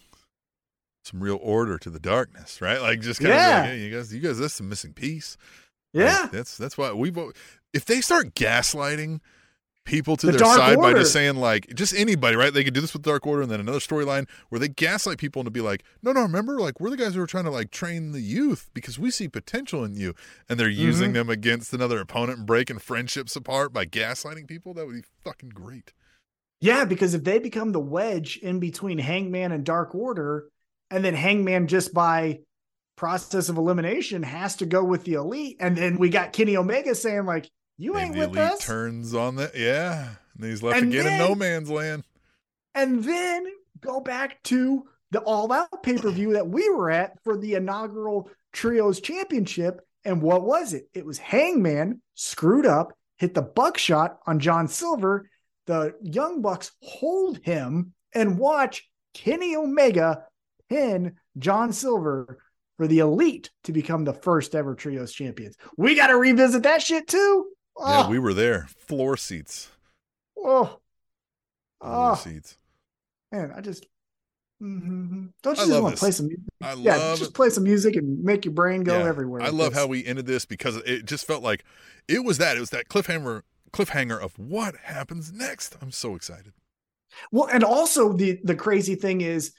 some 1.05 1.23
real 1.23 1.39
order 1.43 1.77
to 1.79 1.91
the 1.91 2.01
darkness, 2.01 2.63
right? 2.63 2.81
Like 2.81 3.01
just 3.01 3.21
kind 3.21 3.35
Yeah. 3.35 3.59
of 3.59 3.65
like, 3.65 3.71
hey, 3.73 3.85
you 3.85 3.95
guys, 3.95 4.15
you 4.15 4.21
guys, 4.21 4.39
that's 4.39 4.57
the 4.57 4.63
missing 4.65 4.95
piece. 4.95 5.37
yeah. 5.93 6.23
Like, 6.23 6.31
that's 6.33 6.57
that's 6.57 6.79
why 6.79 6.93
we. 6.93 7.13
If 7.75 7.85
they 7.85 8.01
start 8.01 8.35
gaslighting 8.35 9.21
people 9.85 10.17
to 10.17 10.27
The 10.27 10.33
their 10.33 10.41
side 10.41 10.79
by 10.79 10.95
just 10.95 11.13
saying 11.13 11.37
like 11.37 11.75
just 11.75 11.95
anybody, 11.95 12.37
right? 12.37 12.53
They 12.53 12.65
could 12.65 12.75
do 12.75 12.81
this 12.81 12.93
with 12.93 13.03
Dark 13.03 13.27
Order, 13.27 13.43
and 13.43 13.51
then 13.51 13.61
another 13.61 13.79
storyline 13.79 14.27
where 14.49 14.59
they 14.59 14.69
gaslight 14.69 15.19
people 15.19 15.41
and 15.41 15.47
to 15.47 15.51
be 15.51 15.61
like, 15.61 15.85
no, 16.03 16.13
no, 16.13 16.23
remember, 16.23 16.59
like 16.59 16.81
we're 16.81 16.91
the 16.91 16.97
guys 16.97 17.15
who 17.15 17.23
are 17.23 17.27
trying 17.27 17.45
to 17.45 17.51
like 17.51 17.71
train 17.71 18.13
the 18.13 18.21
youth 18.21 18.71
because 18.75 18.99
we 18.99 19.11
see 19.11 19.29
potential 19.29 19.85
in 19.85 19.95
you, 19.95 20.15
and 20.49 20.59
they're 20.59 20.69
using 20.69 21.11
Mhm. 21.11 21.15
them 21.15 21.31
against 21.31 21.73
another 21.75 22.01
opponent 22.01 22.39
and 22.39 22.47
breaking 22.47 22.79
friendships 22.79 23.37
apart 23.37 23.73
by 23.73 23.85
gaslighting 23.85 24.49
people. 24.49 24.75
That 24.75 24.87
would 24.87 24.97
be 24.97 25.09
fucking 25.23 25.51
great. 25.51 25.93
Yeah, 26.61 26.85
because 26.87 27.13
if 27.15 27.25
they 27.25 27.39
become 27.39 27.73
the 27.73 27.81
wedge 27.81 28.39
in 28.39 28.59
between 28.59 28.99
Hangman 28.99 29.53
and 29.53 29.65
Dark 29.65 29.95
Order, 29.95 30.49
and 30.91 31.05
then 31.05 31.15
Hangman 31.15 31.67
just 31.67 31.93
by 31.93 32.41
process 32.97 33.49
of 33.49 33.59
elimination 33.59 34.23
has 34.23 34.57
to 34.57 34.67
go 34.67 34.83
with 34.83 35.05
the 35.05 35.15
elite, 35.15 35.57
and 35.61 35.77
then 35.77 35.99
we 35.99 36.09
got 36.09 36.33
Kenny 36.33 36.57
Omega 36.57 36.95
saying 36.95 37.27
like, 37.27 37.51
"You 37.77 37.97
ain't 37.97 38.17
with 38.17 38.37
us," 38.37 38.65
turns 38.65 39.15
on 39.15 39.37
that, 39.37 39.55
yeah, 39.57 40.09
and 40.37 40.45
he's 40.45 40.63
left 40.63 40.79
And 40.81 40.93
again 40.93 41.07
in 41.07 41.19
no 41.19 41.35
man's 41.35 41.71
land. 41.71 42.05
and 42.75 43.03
then 43.05 43.47
go 43.81 44.01
back 44.01 44.43
to 44.45 44.85
the 45.11 45.21
All 45.21 45.53
Out 45.53 45.83
pay 45.83 45.97
per 45.99 46.11
view 46.11 46.33
that 46.33 46.49
we 46.49 46.69
were 46.71 46.91
at 46.91 47.23
for 47.23 47.37
the 47.37 47.55
inaugural 47.55 48.31
Trios 48.53 49.01
Championship. 49.01 49.81
And 50.05 50.21
what 50.21 50.43
was 50.43 50.73
it? 50.75 50.89
It 50.93 51.07
was 51.07 51.19
Hangman 51.19 52.03
screwed 52.15 52.67
up, 52.67 52.93
hit 53.17 53.33
the 53.35 53.43
buckshot 53.43 54.19
on 54.27 54.39
John 54.39 54.69
Silver. 54.69 55.31
The 55.67 55.95
Young 56.03 56.43
Bucks 56.43 56.73
hold 56.83 57.39
him 57.43 57.95
and 58.13 58.39
watch 58.39 58.89
Kenny 59.15 59.57
Omega 59.57 60.25
pin 60.69 61.15
John 61.39 61.73
Silver 61.73 62.39
for 62.77 62.87
the 62.87 62.99
Elite 62.99 63.51
to 63.65 63.73
become 63.73 64.05
the 64.05 64.13
first 64.13 64.55
ever 64.55 64.75
Trios 64.75 65.13
champions. 65.13 65.57
We 65.77 65.95
got 65.95 66.09
to 66.09 66.17
revisit 66.19 66.65
that 66.65 66.83
shit 66.83 67.07
too. 67.09 67.47
Yeah, 67.79 68.05
Oh, 68.07 68.11
we 68.11 68.19
were 68.19 68.35
there, 68.35 68.69
floor 68.79 69.17
seats, 69.17 69.71
oh, 70.39 70.79
floor 71.81 72.13
oh, 72.13 72.15
seats. 72.15 72.57
man, 73.33 73.53
I 73.55 73.61
just. 73.61 73.87
Mhm. 74.63 75.33
Don't 75.43 75.59
I 75.59 75.63
you 75.63 75.69
just 75.69 75.83
want 75.83 75.95
to 75.97 75.99
play 76.01 76.11
some 76.13 76.27
music? 76.29 76.45
I 76.63 76.75
Yeah, 76.75 76.97
love 76.97 77.19
just 77.19 77.35
play 77.35 77.51
some 77.51 77.65
music 77.65 77.97
and 77.97 78.23
make 78.23 78.45
your 78.45 78.55
brain 78.55 78.85
go 78.85 78.99
Yeah. 79.01 79.09
everywhere. 79.09 79.43
I 79.43 79.49
love 79.49 79.73
this. 79.73 79.79
how 79.81 79.89
we 79.89 80.05
ended 80.07 80.27
this 80.27 80.45
because 80.47 80.77
it 80.77 81.05
just 81.05 81.27
felt 81.27 81.43
like 81.43 81.65
it 82.07 82.25
was 82.25 82.39
that. 82.39 82.57
It 82.57 82.61
was 82.61 82.71
that 82.71 82.89
cliffhanger 82.89 83.43
cliffhanger 83.73 84.19
of 84.19 84.39
what 84.39 84.77
happens 84.77 85.33
next. 85.33 85.77
I'm 85.83 85.91
so 85.91 86.15
excited. 86.15 86.53
Well, 87.33 87.49
and 87.53 87.65
also 87.65 88.13
the 88.13 88.41
the 88.45 88.55
crazy 88.55 88.95
thing 88.95 89.21
is 89.21 89.53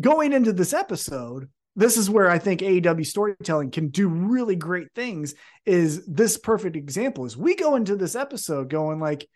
going 0.00 0.32
into 0.32 0.52
this 0.52 0.72
episode, 0.74 1.48
this 1.76 1.96
is 1.96 2.10
where 2.10 2.28
I 2.30 2.38
think 2.38 2.60
AEW 2.60 3.06
storytelling 3.06 3.70
can 3.70 3.88
do 3.88 4.08
really 4.08 4.56
great 4.56 4.88
things. 4.94 5.34
Is 5.64 6.04
this 6.06 6.38
perfect 6.38 6.74
example? 6.74 7.26
Is 7.26 7.36
we 7.36 7.54
go 7.54 7.76
into 7.76 7.94
this 7.96 8.16
episode 8.16 8.70
going 8.70 8.98
like, 8.98 9.28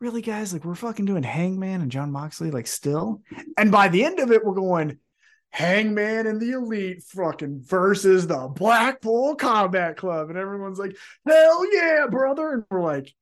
really, 0.00 0.22
guys, 0.22 0.52
like 0.52 0.64
we're 0.64 0.74
fucking 0.74 1.06
doing 1.06 1.22
Hangman 1.22 1.80
and 1.80 1.90
Jon 1.90 2.12
Moxley, 2.12 2.50
like 2.50 2.66
still, 2.66 3.22
and 3.56 3.72
by 3.72 3.88
the 3.88 4.04
end 4.04 4.20
of 4.20 4.30
it, 4.30 4.44
we're 4.44 4.54
going 4.54 4.98
Hangman 5.50 6.26
and 6.26 6.40
the 6.40 6.52
Elite 6.52 7.02
fucking 7.04 7.62
versus 7.64 8.26
the 8.26 8.48
Blackpool 8.48 9.34
Combat 9.34 9.96
Club, 9.96 10.28
and 10.28 10.38
everyone's 10.38 10.78
like, 10.78 10.94
hell 11.26 11.74
yeah, 11.74 12.06
brother, 12.10 12.52
and 12.52 12.64
we're 12.70 12.82
like. 12.82 13.12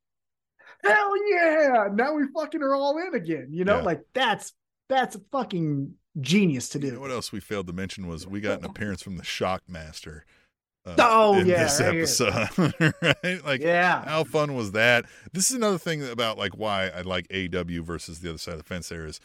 Hell 0.85 1.13
yeah! 1.31 1.89
Now 1.93 2.13
we 2.15 2.25
fucking 2.35 2.63
are 2.63 2.75
all 2.75 2.99
in 2.99 3.15
again. 3.15 3.49
You 3.51 3.65
know, 3.65 3.79
Yeah. 3.79 3.83
like 3.83 4.03
that's 4.13 4.53
that's 4.89 5.17
fucking 5.33 5.95
genius 6.21 6.69
to 6.71 6.79
do. 6.79 6.87
You 6.89 6.93
know 6.95 7.01
what 7.01 7.11
else 7.11 7.33
we 7.33 7.41
failed 7.41 7.67
to 7.69 7.73
mention 7.73 8.07
was 8.07 8.27
we 8.27 8.41
got 8.41 8.61
an 8.61 8.65
appearance 8.65 9.03
from 9.03 9.17
the 9.17 9.23
Shockmaster. 9.23 10.23
Uh, 10.85 10.95
Oh, 10.99 11.39
in 11.39 11.47
yeah, 11.47 11.65
this 11.65 11.81
right 11.81 11.97
episode, 11.97 12.95
right? 13.03 13.45
Like, 13.45 13.61
yeah, 13.61 14.05
how 14.05 14.23
fun 14.25 14.55
was 14.55 14.71
that? 14.73 15.05
This 15.33 15.51
is 15.51 15.57
another 15.57 15.79
thing 15.79 16.07
about 16.09 16.39
like 16.39 16.57
why 16.57 16.89
I 16.89 17.01
like 17.01 17.27
AEW 17.29 17.81
versus 17.81 18.21
the 18.21 18.29
other 18.29 18.39
side 18.39 18.53
of 18.53 18.59
the 18.59 18.65
fence. 18.65 18.89
There 18.89 19.05
is 19.05 19.21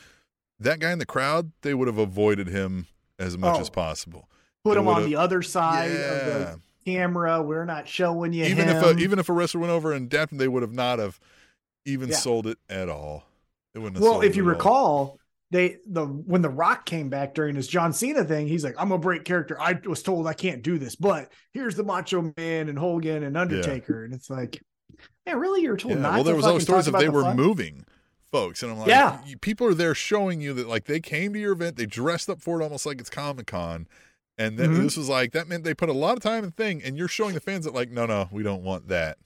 that 0.59 0.79
guy 0.79 0.91
in 0.91 0.97
the 0.99 1.05
crowd. 1.05 1.51
They 1.61 1.73
would 1.75 1.87
have 1.87 1.99
avoided 1.99 2.47
him 2.47 2.87
as 3.19 3.37
much 3.37 3.57
Oh, 3.57 3.61
as 3.61 3.69
possible. 3.69 4.27
put 4.63 4.73
They 4.73 4.79
him 4.81 4.87
on 4.87 5.05
the 5.05 5.15
other 5.15 5.43
side 5.43 5.91
yeah. 5.91 5.97
of 5.99 6.25
the 6.25 6.59
camera. 6.83 7.41
We're 7.43 7.65
not 7.65 7.87
showing 7.87 8.33
you 8.33 8.45
even 8.45 8.67
him. 8.67 8.77
if 8.77 8.83
a, 8.83 8.97
even 8.99 9.19
if 9.19 9.29
a 9.29 9.33
wrestler 9.33 9.61
went 9.61 9.71
over 9.71 9.93
and 9.93 10.09
dapped 10.09 10.31
him, 10.31 10.39
they 10.39 10.47
would 10.47 10.63
have 10.63 10.73
not 10.73 10.97
have 10.97 11.19
even 11.85 12.09
Yeah. 12.09 12.15
sold 12.15 12.47
it 12.47 12.57
at 12.69 12.89
all. 12.89 13.23
It 13.75 13.79
wouldn't 13.79 13.97
have 13.97 14.03
well, 14.03 14.21
if 14.21 14.35
you 14.35 14.43
recall, 14.43 14.73
all. 14.75 15.19
They 15.51 15.77
the 15.85 16.05
when 16.05 16.41
the 16.41 16.49
Rock 16.49 16.85
came 16.85 17.09
back 17.09 17.33
during 17.35 17.55
his 17.55 17.67
John 17.67 17.93
Cena 17.93 18.23
thing, 18.23 18.47
he's 18.47 18.63
like, 18.63 18.75
"I'm 18.77 18.91
a 18.91 18.97
break 18.97 19.25
character. 19.25 19.59
I 19.61 19.79
was 19.85 20.01
told 20.01 20.25
I 20.27 20.33
can't 20.33 20.63
do 20.63 20.77
this, 20.79 20.95
but 20.95 21.31
here's 21.53 21.75
the 21.75 21.83
Macho 21.83 22.33
Man 22.37 22.69
and 22.69 22.79
Hogan 22.79 23.23
and 23.23 23.37
Undertaker." 23.37 24.03
And 24.05 24.13
it's 24.13 24.29
like, 24.29 24.61
man 25.25 25.37
really, 25.37 25.61
you're 25.61 25.77
told 25.77 25.95
Yeah, 25.95 26.01
not. 26.01 26.13
well, 26.15 26.23
there 26.23 26.35
was 26.35 26.45
always 26.45 26.63
stories 26.63 26.87
of 26.87 26.93
they 26.93 27.05
the 27.05 27.11
were 27.11 27.23
fun? 27.23 27.35
moving 27.35 27.85
folks, 28.31 28.63
and 28.63 28.71
I'm 28.71 28.79
like, 28.79 28.87
Yeah. 28.87 29.21
people 29.41 29.67
are 29.67 29.73
there 29.73 29.93
showing 29.93 30.39
you 30.41 30.53
that 30.53 30.67
like 30.67 30.85
they 30.85 30.99
came 31.01 31.33
to 31.33 31.39
your 31.39 31.51
event, 31.51 31.75
they 31.75 31.85
dressed 31.85 32.29
up 32.29 32.41
for 32.41 32.59
it 32.61 32.63
almost 32.63 32.85
like 32.85 32.99
it's 33.01 33.09
Comic 33.09 33.47
Con, 33.47 33.87
and 34.37 34.57
then 34.57 34.69
Mhm. 34.73 34.83
this 34.83 34.95
was 34.95 35.09
like 35.09 35.33
that 35.33 35.49
meant 35.49 35.65
they 35.65 35.73
put 35.73 35.89
a 35.89 35.93
lot 35.93 36.15
of 36.15 36.23
time 36.23 36.45
and 36.45 36.55
thing, 36.55 36.81
and 36.81 36.97
you're 36.97 37.09
showing 37.09 37.33
the 37.33 37.41
fans 37.41 37.65
that 37.65 37.73
like, 37.73 37.91
no, 37.91 38.05
no, 38.05 38.29
we 38.31 38.41
don't 38.41 38.63
want 38.63 38.87
that. 38.87 39.17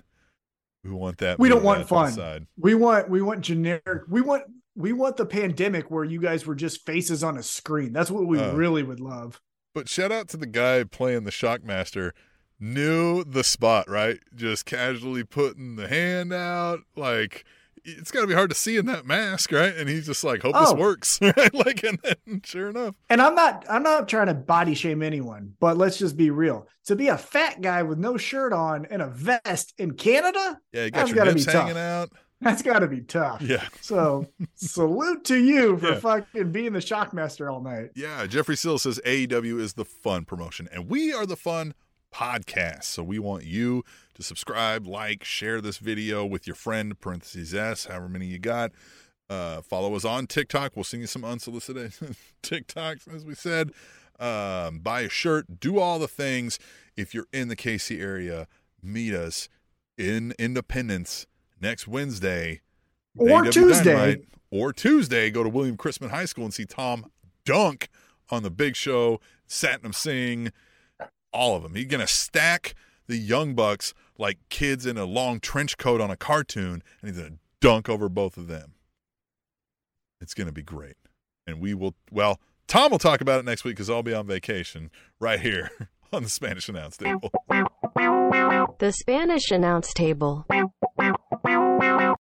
We 0.84 0.89
want 0.91 1.19
that. 1.19 1.38
We 1.39 1.49
don't 1.49 1.64
want 1.64 1.77
out 1.80 1.84
to 1.84 1.85
the 1.85 1.89
fun. 1.95 2.11
side. 2.14 2.47
We 2.57 2.73
want 2.76 3.10
we 3.10 3.22
want 3.22 3.41
generic. 3.41 4.03
We 4.10 4.22
want 4.22 4.43
we 4.76 4.91
want 4.93 5.18
the 5.18 5.26
pandemic 5.26 5.89
where 5.89 6.03
you 6.03 6.19
guys 6.19 6.45
were 6.45 6.56
just 6.56 6.85
faces 6.85 7.23
on 7.23 7.38
a 7.38 7.43
screen. 7.43 7.93
That's 7.93 8.11
what 8.11 8.27
we 8.27 8.39
Uh. 8.39 8.53
really 8.53 8.84
would 8.84 8.99
love. 8.99 9.39
But 9.73 9.89
shout 9.89 10.11
out 10.11 10.27
to 10.30 10.38
the 10.38 10.45
guy 10.47 10.84
playing 10.84 11.23
the 11.23 11.31
Shockmaster. 11.31 12.11
Knew 12.60 13.23
the 13.26 13.43
spot, 13.43 13.89
right? 13.89 14.19
Just 14.34 14.65
casually 14.65 15.23
putting 15.26 15.76
the 15.76 15.89
hand 15.89 16.31
out. 16.31 16.80
Like, 16.95 17.43
it's 17.84 18.10
got 18.11 18.22
to 18.22 18.27
be 18.27 18.34
hard 18.34 18.49
to 18.49 18.56
see 18.56 18.77
in 18.77 18.85
that 18.85 19.06
mask, 19.06 19.52
right? 19.52 19.76
And 19.76 19.89
he's 19.89 20.06
just 20.06 20.23
like, 20.23 20.41
hope 20.41 20.53
this 20.56 20.69
Oh. 20.69 20.76
works. 20.76 21.19
Right? 21.22 21.53
Like, 21.53 21.84
and 21.84 21.99
then 22.02 22.41
sure 22.45 22.69
enough. 22.69 22.95
And 23.10 23.22
I'm 23.22 23.35
not 23.35 23.65
I'm 23.69 23.84
not 23.84 24.07
trying 24.07 24.27
to 24.27 24.34
body 24.34 24.73
shame 24.73 25.03
anyone, 25.03 25.53
but 25.60 25.77
let's 25.77 25.97
just 25.97 26.15
be 26.15 26.30
real. 26.30 26.68
To 26.85 26.95
be 26.95 27.10
a 27.10 27.18
fat 27.18 27.61
guy 27.61 27.84
with 27.84 27.97
no 27.99 28.15
shirt 28.15 28.53
on 28.53 28.85
and 28.85 29.02
a 29.02 29.07
vest 29.07 29.73
in 29.77 29.91
Canada, 29.95 30.60
Yeah, 30.72 30.85
you 30.85 30.91
got 30.91 31.10
your 31.10 31.26
nips 31.26 31.45
be 31.45 31.52
tough. 31.52 31.68
hanging 31.68 31.77
out. 31.81 32.10
That's 32.41 32.62
got 32.62 32.80
to 32.80 32.88
be 32.88 33.02
tough. 33.02 33.41
Yeah. 33.41 33.68
So 33.82 34.28
salute 34.56 35.24
to 35.26 35.38
you 35.38 35.78
for 35.78 35.90
Yeah. 35.94 35.99
fucking 35.99 36.52
being 36.52 36.74
the 36.74 36.80
shockmaster 36.80 37.52
all 37.52 37.62
night. 37.62 37.91
Yeah. 37.95 38.26
Jeffrey 38.28 38.56
Sill 38.57 38.78
says 38.78 38.99
AEW 39.06 39.60
is 39.60 39.74
the 39.74 39.86
fun 39.86 40.26
promotion, 40.26 40.68
and 40.72 40.90
we 40.90 41.14
are 41.14 41.26
the 41.26 41.36
fun 41.38 41.74
podcast. 42.14 42.84
So 42.86 43.03
we 43.03 43.20
want 43.20 43.44
you 43.45 43.84
to 44.14 44.24
subscribe, 44.24 44.88
like, 44.88 45.24
share 45.24 45.60
this 45.62 45.78
video 45.78 46.26
with 46.26 46.48
your 46.48 46.56
friend, 46.56 46.99
parentheses 46.99 47.53
S, 47.53 47.86
however 47.86 48.07
many 48.10 48.28
you 48.28 48.40
got. 48.40 48.72
Uh, 49.30 49.62
follow 49.62 49.95
us 49.95 50.06
on 50.06 50.28
TikTok. 50.28 50.74
We'll 50.76 50.84
send 50.84 51.02
you 51.02 51.07
some 51.07 51.26
unsolicited 51.26 51.94
TikToks, 52.44 53.14
as 53.14 53.26
we 53.26 53.34
said. 53.36 53.72
Um, 54.20 54.80
buy 54.80 55.02
a 55.02 55.10
shirt, 55.10 55.60
do 55.60 55.80
all 55.80 55.99
the 55.99 56.07
things. 56.07 56.57
If 56.95 57.14
you're 57.14 57.28
in 57.34 57.49
the 57.49 57.56
KC 57.56 57.99
area, 57.99 58.48
meet 58.82 59.14
us 59.14 59.49
in 59.98 60.34
Independence 60.40 61.26
next 61.66 61.88
Wednesday 61.88 62.62
Or 63.18 63.44
AEW 63.44 63.52
Tuesday. 63.52 63.94
Dynamite. 63.94 64.28
Or 64.52 64.72
Tuesday, 64.72 65.32
go 65.32 65.44
to 65.44 65.50
William 65.50 65.76
Chrisman 65.76 66.12
High 66.12 66.26
School 66.26 66.46
and 66.46 66.54
see 66.54 66.66
Tom 66.66 67.12
Dunk 67.44 67.90
on 68.30 68.44
the 68.44 68.52
big 68.52 68.76
show, 68.76 69.20
Satnam 69.50 69.94
Singh, 69.94 70.52
all 71.34 71.56
of 71.56 71.64
them. 71.64 71.76
He's 71.76 71.88
going 71.88 72.06
to 72.06 72.08
stack 72.08 72.76
the 73.08 73.18
Young 73.18 73.54
Bucks 73.54 73.94
like 74.18 74.38
kids 74.50 74.86
in 74.86 74.98
a 74.98 75.06
long 75.06 75.40
trench 75.40 75.78
coat 75.78 76.00
on 76.00 76.10
a 76.10 76.16
cartoon, 76.16 76.84
and 77.02 77.10
he's 77.10 77.18
going 77.18 77.34
to 77.34 77.38
dunk 77.60 77.90
over 77.90 78.08
both 78.08 78.38
of 78.38 78.48
them. 78.48 78.76
It's 80.22 80.34
going 80.34 80.48
to 80.48 80.54
be 80.54 80.64
great. 80.64 80.96
And 81.46 81.60
we 81.60 81.74
will, 81.74 81.96
well, 82.12 82.40
Tom 82.68 82.92
will 82.92 83.00
talk 83.00 83.22
about 83.22 83.40
it 83.40 83.46
next 83.46 83.64
week 83.64 83.76
because 83.76 83.90
I'll 83.90 84.04
be 84.04 84.14
on 84.14 84.26
vacation 84.28 84.90
right 85.20 85.40
here 85.40 85.70
on 86.14 86.24
the 86.24 86.30
Spanish 86.30 86.70
Announce 86.70 86.98
Table. 86.98 87.32
The 88.80 88.92
Spanish 88.92 89.52
announce 89.52 89.94
table. 89.94 90.46